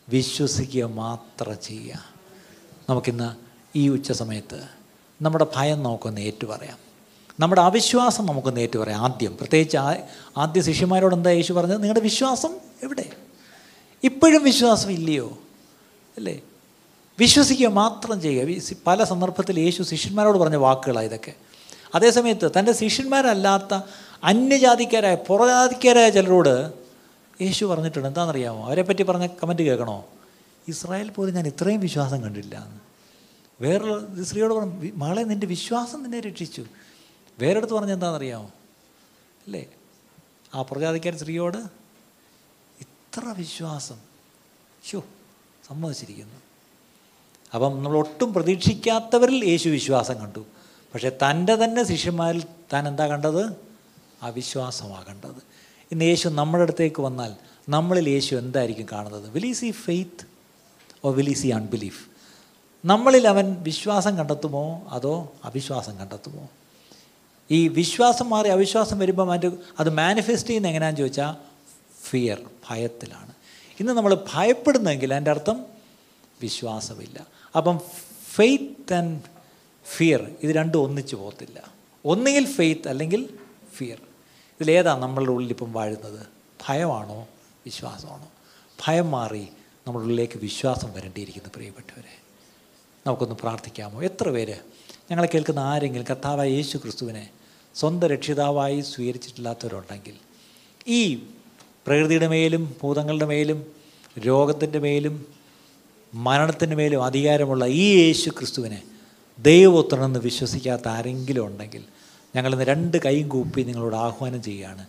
വിശ്വസിക്കുക 0.10 0.84
മാത്രം 0.84 1.56
ചെയ്യുക. 1.64 2.06
നമുക്കിന്ന് 2.90 3.36
ഈ 3.78 3.90
ഉച്ച 3.90 4.12
സമയത്ത് 4.12 4.85
നമ്മുടെ 5.22 5.48
ഭയം 5.56 5.84
നമുക്കൊന്ന് 5.84 6.22
ഏറ്റു 6.22 6.48
പറയാം 6.48 6.78
നമ്മുടെ 7.40 7.62
അവിശ്വാസം 7.62 8.26
നമുക്കൊന്ന് 8.26 8.62
ഏറ്റു 8.62 8.80
പറയാം 8.80 9.02
ആദ്യം. 9.02 9.38
പ്രത്യേകിച്ച് 9.38 9.78
ആദ്യ 10.38 10.62
ശിഷ്യന്മാരോട് 10.62 11.16
എന്താ 11.16 11.30
യേശു 11.30 11.54
പറഞ്ഞത്? 11.54 11.78
നിങ്ങളുടെ 11.78 12.00
വിശ്വാസം 12.00 12.56
എവിടെ? 12.84 13.10
ഇപ്പോഴും 14.04 14.44
വിശ്വാസം 14.44 14.92
ഇല്ലയോ? 14.92 15.38
അല്ലേ? 16.18 16.42
വിശ്വസിക്കുക 17.20 17.68
മാത്രം 17.68 18.22
ചെയ്യുക. 18.22 18.62
പല 18.88 19.04
സന്ദർഭത്തിൽ 19.04 19.60
യേശു 19.60 19.84
ശിഷ്യന്മാരോട് 19.84 20.38
പറഞ്ഞ 20.38 20.56
വാക്കുകളാണ് 20.56 21.06
ഇതൊക്കെ. 21.06 21.34
അതേസമയത്ത് 21.96 22.52
തന്റെ 22.60 22.72
ശിഷ്യന്മാരല്ലാത്ത 22.72 23.80
അന്യജാതിക്കാരായ 24.24 25.16
പുറജാതിക്കാരായ 25.16 26.10
ചിലരോട് 26.10 26.74
യേശു 27.42 27.66
പറഞ്ഞിട്ടുണ്ട്. 27.66 28.08
എന്താണെന്നറിയാമോ? 28.08 28.66
അവരെപ്പറ്റി 28.66 29.04
പറഞ്ഞ 29.04 29.28
കമന്റ് 29.28 29.62
കേൾക്കണോ? 29.62 30.06
ഇസ്രായേൽ 30.68 31.10
പോലും 31.10 31.36
ഞാൻ 31.36 31.48
ഇത്രയും 31.48 31.80
വിശ്വാസം 31.80 32.24
കണ്ടില്ല 32.24 32.66
എന്ന്. 32.66 32.95
വേറൊരു 33.62 34.24
സ്ത്രീയോട് 34.24 34.54
പറഞ്ഞു 34.54 34.80
"വി- 34.80 34.94
മകളെ 34.96 35.22
നിന്റെ 35.22 35.48
വിശ്വാസം 35.48 36.04
നിന്നെ 36.04 36.20
രക്ഷിച്ചു. 36.20 36.66
വേറെടുത്ത് 37.40 37.74
പറഞ്ഞ 37.74 37.94
എന്താണെന്നറിയാമോ? 37.94 38.46
അല്ലേ? 39.46 39.66
ആ 40.56 40.62
പ്രജാതിക്കാരൻ 40.62 41.18
സ്ത്രീയോട് 41.18 41.58
ഇത്ര 42.82 43.34
വിശ്വാസം. 43.38 43.98
ഷോ 44.92 45.04
സമ്മതിച്ചിരിക്കുന്നു. 45.68 46.36
അപ്പം 47.54 47.72
നമ്മൾ 47.72 47.98
ഒട്ടും 47.98 48.34
പ്രതീക്ഷിക്കാത്തവരിൽ 48.34 49.46
യേശു 49.46 49.70
വിശ്വാസം 49.70 50.16
കണ്ടു. 50.16 50.46
പക്ഷേ 50.94 51.10
തന്റെ 51.10 51.56
തന്നെ 51.56 51.84
ശിഷ്യന്മാരിൽ 51.84 52.44
താൻ 52.74 52.88
എന്താ 52.88 53.08
കണ്ടത്? 53.08 53.56
അവിശ്വാസമാണ് 54.22 55.06
കണ്ടത് 55.06 55.44
ഇന്ന് 55.92 56.06
യേശു 56.06 56.30
നമ്മുടെ 56.30 56.64
അടുത്തേക്ക് 56.64 57.02
വന്നാൽ 57.02 57.36
നമ്മളിൽ 57.70 58.10
യേശു 58.10 58.36
എന്തായിരിക്കും 58.36 58.88
കാണുന്നത്? 58.92 59.30
വിൽ 59.30 59.46
ഈ 59.46 59.72
ഫെയ്ത്ത് 59.72 60.28
ഓ 61.04 61.12
വിൽ 61.12 61.36
ഈ 61.46 61.50
അൺബിലീഫ് 61.50 62.15
നമ്മളിൽ 62.86 63.28
അവൻ 63.28 63.54
വിശ്വാസം 63.54 64.18
കണ്ടെത്തുമോ? 64.18 64.88
അതോ 64.90 65.34
അവിശ്വാസം 65.44 65.98
കണ്ടെത്തുമോ? 65.98 66.50
ഈ 67.52 67.68
വിശ്വാസം 67.68 68.30
മാറി 68.30 68.50
അവിശ്വാസം 68.50 69.00
വരുമ്പോൾ 69.00 69.34
അതിന്റെ 69.34 69.58
അത് 69.80 69.90
മാനിഫെസ്റ്റ് 69.90 70.50
ചെയ്യുന്ന 70.50 70.68
എങ്ങനെയാണെന്ന് 70.68 71.02
ചോദിച്ചാൽ 71.02 71.36
ഫിയർ 72.10 72.42
ഭയത്തിലാണ്. 72.70 73.34
ഇന്ന് 73.80 73.94
നമ്മൾ 73.94 74.26
ഭയപ്പെടുന്നെങ്കിൽ 74.34 75.14
അതിന്റെ 75.14 75.32
അർത്ഥം 75.32 75.66
വിശ്വാസമില്ല. 76.42 77.28
അപ്പം 77.56 77.80
ഫെയ്ത്ത് 78.36 78.94
ആൻഡ് 78.94 79.22
ഫിയർ 79.98 80.36
ഇത് 80.44 80.52
രണ്ടും 80.52 80.82
ഒന്നിച്ചു 80.82 81.16
പോകത്തില്ല. 81.16 81.64
ഒന്നുകിൽ 82.06 82.46
ഫെയ്ത്ത് 82.46 82.88
അല്ലെങ്കിൽ 82.88 83.38
ഫിയർ 83.76 83.98
ഇതിലേതാണ് 84.62 85.02
നമ്മളുടെ 85.02 85.32
ഉള്ളിൽ 85.32 85.50
ഇപ്പം 85.50 85.74
വാഴുന്നത്? 85.74 86.28
ഭയമാണോ? 86.68 87.28
വിശ്വാസമാണോ? 87.66 88.28
ഭയം 88.88 89.12
മാറി 89.12 89.48
നമ്മുടെ 89.88 90.06
ഉള്ളിലേക്ക് 90.06 90.38
വിശ്വാസം 90.38 90.94
വരേണ്ടിയിരിക്കുന്നു 90.94 91.50
പ്രിയപ്പെട്ടവരെ. 91.56 92.25
നമുക്കൊന്ന് 93.08 93.36
പ്രാർത്ഥിക്കാമോ? 93.36 94.04
എത്ര 94.04 94.30
പേര്? 94.30 94.56
ഞങ്ങളെ 95.12 95.30
കേൾക്കുന്ന 95.34 95.60
ആരെങ്കിലും 95.60 96.06
കർത്താവായ 96.10 96.50
യേശു 96.50 96.78
ക്രിസ്തുവിനെ 96.78 97.30
സ്വന്തം 97.76 98.08
രക്ഷിതാവായി 98.08 98.82
സ്വീകരിച്ചിട്ടില്ലാത്തവരുണ്ടെങ്കിൽ 98.82 100.14
ഈ 100.88 101.16
പ്രകൃതിയുടെ 101.88 102.28
മേലും 102.28 102.76
ഭൂതങ്ങളുടെ 102.84 103.26
മേലും 103.26 103.66
രോഗത്തിന്റെ 104.20 104.80
മേലും 104.80 105.26
മരണത്തിന്റെ 106.14 106.76
മേലും 106.76 107.04
അധികാരമുള്ള 107.04 107.66
ഈ 107.66 108.06
യേശു 108.06 108.30
ക്രിസ്തുവിനെ 108.30 108.84
ദൈവപുത്രനെന്ന് 109.40 110.20
വിശ്വസിക്കാത്ത 110.20 110.88
ആരെങ്കിലും 110.88 111.46
ഉണ്ടെങ്കിൽ 111.46 111.84
ഞങ്ങളിന്ന് 112.36 112.66
രണ്ട് 112.66 112.98
കൈയും 112.98 113.30
കൂപ്പി 113.30 113.62
നിങ്ങളോട് 113.62 113.96
ആഹ്വാനം 113.96 114.44
ചെയ്യുകയാണ്. 114.44 114.88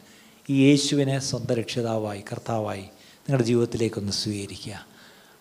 ഈ 0.50 0.68
യേശുവിനെ 0.68 1.18
സ്വന്തം 1.18 1.54
രക്ഷിതാവായി 1.54 2.20
കർത്താവായി 2.32 2.84
നിങ്ങളുടെ 3.18 3.44
ജീവിതത്തിലേക്കൊന്ന് 3.44 4.12
സ്വീകരിക്കുക. 4.12 4.86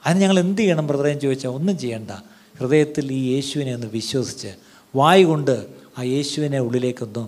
അതിന് 0.05 0.21
ഞങ്ങൾ 0.21 0.39
എന്ത് 0.39 0.61
ചെയ്യണം 0.61 0.87
ബ്രദറേന്ന് 0.87 1.21
ചോദിച്ചാൽ 1.21 1.49
ഒന്നും 1.49 1.77
ചെയ്യണ്ട. 1.77 2.11
ഹൃദയത്തിൽ 2.59 3.11
ഈ 3.11 3.33
യേശുവിനെ 3.33 3.73
ഒന്ന് 3.73 3.87
വിശ്വസിച്ച് 3.87 4.47
വായ് 4.95 5.25
കൊണ്ട് 5.25 5.67
ആ 5.97 6.03
യേശുവിനെ 6.03 6.59
ഉള്ളിലേക്കൊന്ന് 6.59 7.27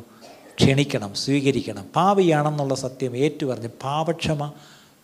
ക്ഷണിക്കണം 0.60 1.14
സ്വീകരിക്കണം. 1.14 1.86
പാവിയാണെന്നുള്ള 1.95 2.76
സത്യം 2.76 3.18
ഏറ്റുപറഞ്ഞ് 3.18 3.68
പാപക്ഷമ 3.68 4.52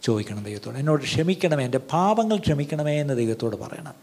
ചോദിക്കണം 0.04 0.44
ദൈവത്തോട്. 0.44 0.78
എന്നോട് 0.78 1.04
ക്ഷമിക്കണമേ 1.04 1.66
എന്റെ 1.66 1.78
പാപങ്ങൾ 1.78 2.38
ക്ഷമിക്കണമേ 2.38 3.02
എന്ന് 3.02 3.18
ദൈവത്തോട് 3.18 3.56
പറയണം. 3.56 3.94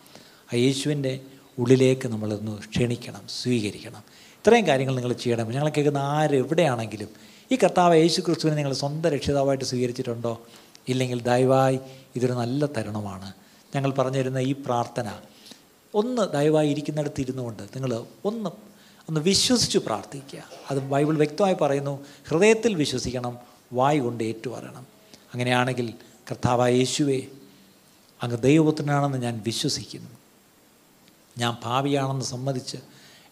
ആ 0.55 0.57
യേശുവിന്റെ 0.57 1.21
ഉള്ളിലേക്ക് 1.59 2.09
നമ്മളൊന്ന് 2.09 2.59
ക്ഷണിക്കണം 2.59 3.21
സ്വീകരിക്കണം. 3.43 4.05
ഇത്രയും 4.11 4.67
കാര്യങ്ങൾ 4.67 4.97
നിങ്ങൾ 4.97 5.13
ചെയ്യണം. 5.13 5.51
ഞങ്ങൾ 5.51 5.69
കേൾക്കുന്ന 5.69 5.99
ആരെവിടെയാണെങ്കിലും 5.99 7.09
ഈ 7.53 7.57
കർത്താവ് 7.57 7.97
യേശു 7.97 8.21
ക്രിസ്തുവിനെ 8.21 8.57
നിങ്ങൾ 8.57 8.73
സ്വന്തം 8.73 9.11
രക്ഷിതാവായിട്ട് 9.11 9.65
സ്വീകരിച്ചിട്ടുണ്ടോ? 9.65 10.41
ഇല്ലെങ്കിൽ 10.89 11.23
ദയവായി 11.23 11.79
ഇതൊരു 12.17 12.33
നല്ല 12.33 12.67
തരുണമാണ്. 12.67 13.33
ഞങ്ങൾ 13.77 13.91
പറഞ്ഞിരുന്ന 13.91 14.39
ഈ 14.39 14.53
പ്രാർത്ഥന 14.53 15.11
ഒന്ന് 15.95 16.33
ദയവായി 16.33 16.69
ഇരിക്കുന്നിടത്ത് 16.69 17.21
ഇരുന്നുകൊണ്ട് 17.21 17.62
നിങ്ങൾ 17.62 18.07
ഒന്ന് 18.25 18.51
ഒന്ന് 19.09 19.21
വിശ്വസിച്ച് 19.21 19.79
പ്രാർത്ഥിക്കുക. 19.79 20.45
അത് 20.71 20.79
ബൈബിൾ 20.79 21.17
വ്യക്തമായി 21.17 21.55
പറയുന്നു 21.55 22.07
ഹൃദയത്തിൽ 22.29 22.75
വിശ്വസിക്കണം 22.75 23.39
വായ് 23.73 24.01
കൊണ്ട് 24.01 24.25
ഏറ്റുപറയണം. 24.25 24.87
അങ്ങനെയാണെങ്കിൽ 25.33 25.95
കർത്താവായ 26.31 26.73
യേശുവേ 26.73 27.23
അങ്ങ് 28.23 28.39
ദൈവപുത്രനാണെന്ന് 28.39 29.19
ഞാൻ 29.19 29.43
വിശ്വസിക്കുന്നു. 29.47 30.11
ഞാൻ 31.39 31.57
ഭാവിയാണെന്ന് 31.62 32.25
സമ്മതിച്ച് 32.25 32.77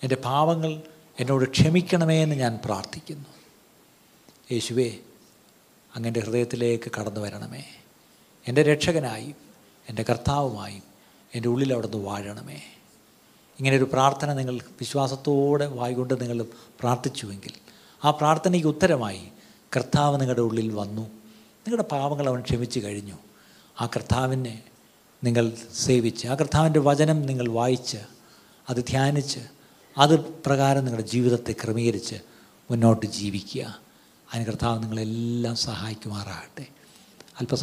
എന്റെ 0.03 0.17
പാവങ്ങൾ 0.17 0.83
എന്നോട് 1.21 1.51
ക്ഷമിക്കണമേ 1.51 2.23
എന്ന് 2.23 2.37
ഞാൻ 2.37 2.59
പ്രാർത്ഥിക്കുന്നു. 2.65 3.29
യേശുവേ 4.53 4.99
അങ്ങന്റെ 5.97 6.21
ഹൃദയത്തിലേക്ക് 6.21 6.91
കടന്നു 7.01 7.21
വരണമേ. 7.21 7.65
എന്റെ 8.49 8.63
രക്ഷകനായും 8.63 9.35
എന്റെ 9.89 10.03
കർത്താവുമായും 10.03 10.88
എന്റെ 11.35 11.49
ഉള്ളിൽ 11.49 11.73
അവിടുന്ന് 11.73 11.97
വാഴണമേ. 11.97 12.63
ഇങ്ങനെ 13.59 13.77
ഒരു 13.77 13.85
പ്രാർത്ഥന 13.85 14.33
നിങ്ങൾ 14.33 14.57
വിശ്വാസത്തോടെ 14.57 15.67
വായിക്കൊണ്ട് 15.67 16.21
നിങ്ങൾ 16.21 16.43
പ്രാർത്ഥിച്ചുവെങ്കിൽ 16.81 17.53
ആ 18.05 18.11
പ്രാർത്ഥനയ്ക്ക് 18.11 18.69
ഉത്തരമായി 18.69 19.29
കർത്താവ് 19.77 20.21
നിങ്ങളുടെ 20.21 20.41
ഉള്ളിൽ 20.41 20.73
വന്നു. 20.73 21.03
നിങ്ങളുടെ 21.03 21.83
പാവങ്ങൾ 21.83 22.29
അവൻ 22.29 22.41
ക്ഷമിച്ചു 22.41 22.81
കഴിഞ്ഞു. 22.81 23.15
ആ 23.81 23.87
കർത്താവിനെ 23.87 24.63
നിങ്ങൾ 25.25 25.53
സേവിച്ച് 25.75 26.29
ആ 26.29 26.35
കർത്താവിന്റെ 26.35 26.81
വചനം 26.81 27.23
നിങ്ങൾ 27.23 27.49
വായിച്ച് 27.49 27.99
അത് 28.69 28.77
ധ്യാനിച്ച് 28.77 29.41
അത് 29.99 30.21
പ്രകാരം 30.21 30.85
നിങ്ങളുടെ 30.85 31.09
ജീവിതത്തെ 31.09 31.53
ക്രമീകരിച്ച് 31.53 32.15
മുന്നോട്ട് 32.71 33.07
ജീവിക്കുക. 33.07 33.81
അതിന് 34.35 34.47
കർത്താവ് 34.47 34.83
നിങ്ങളെല്ലാം 34.83 35.57
സഹായിക്കുമാറാകട്ടെ. 35.57 36.78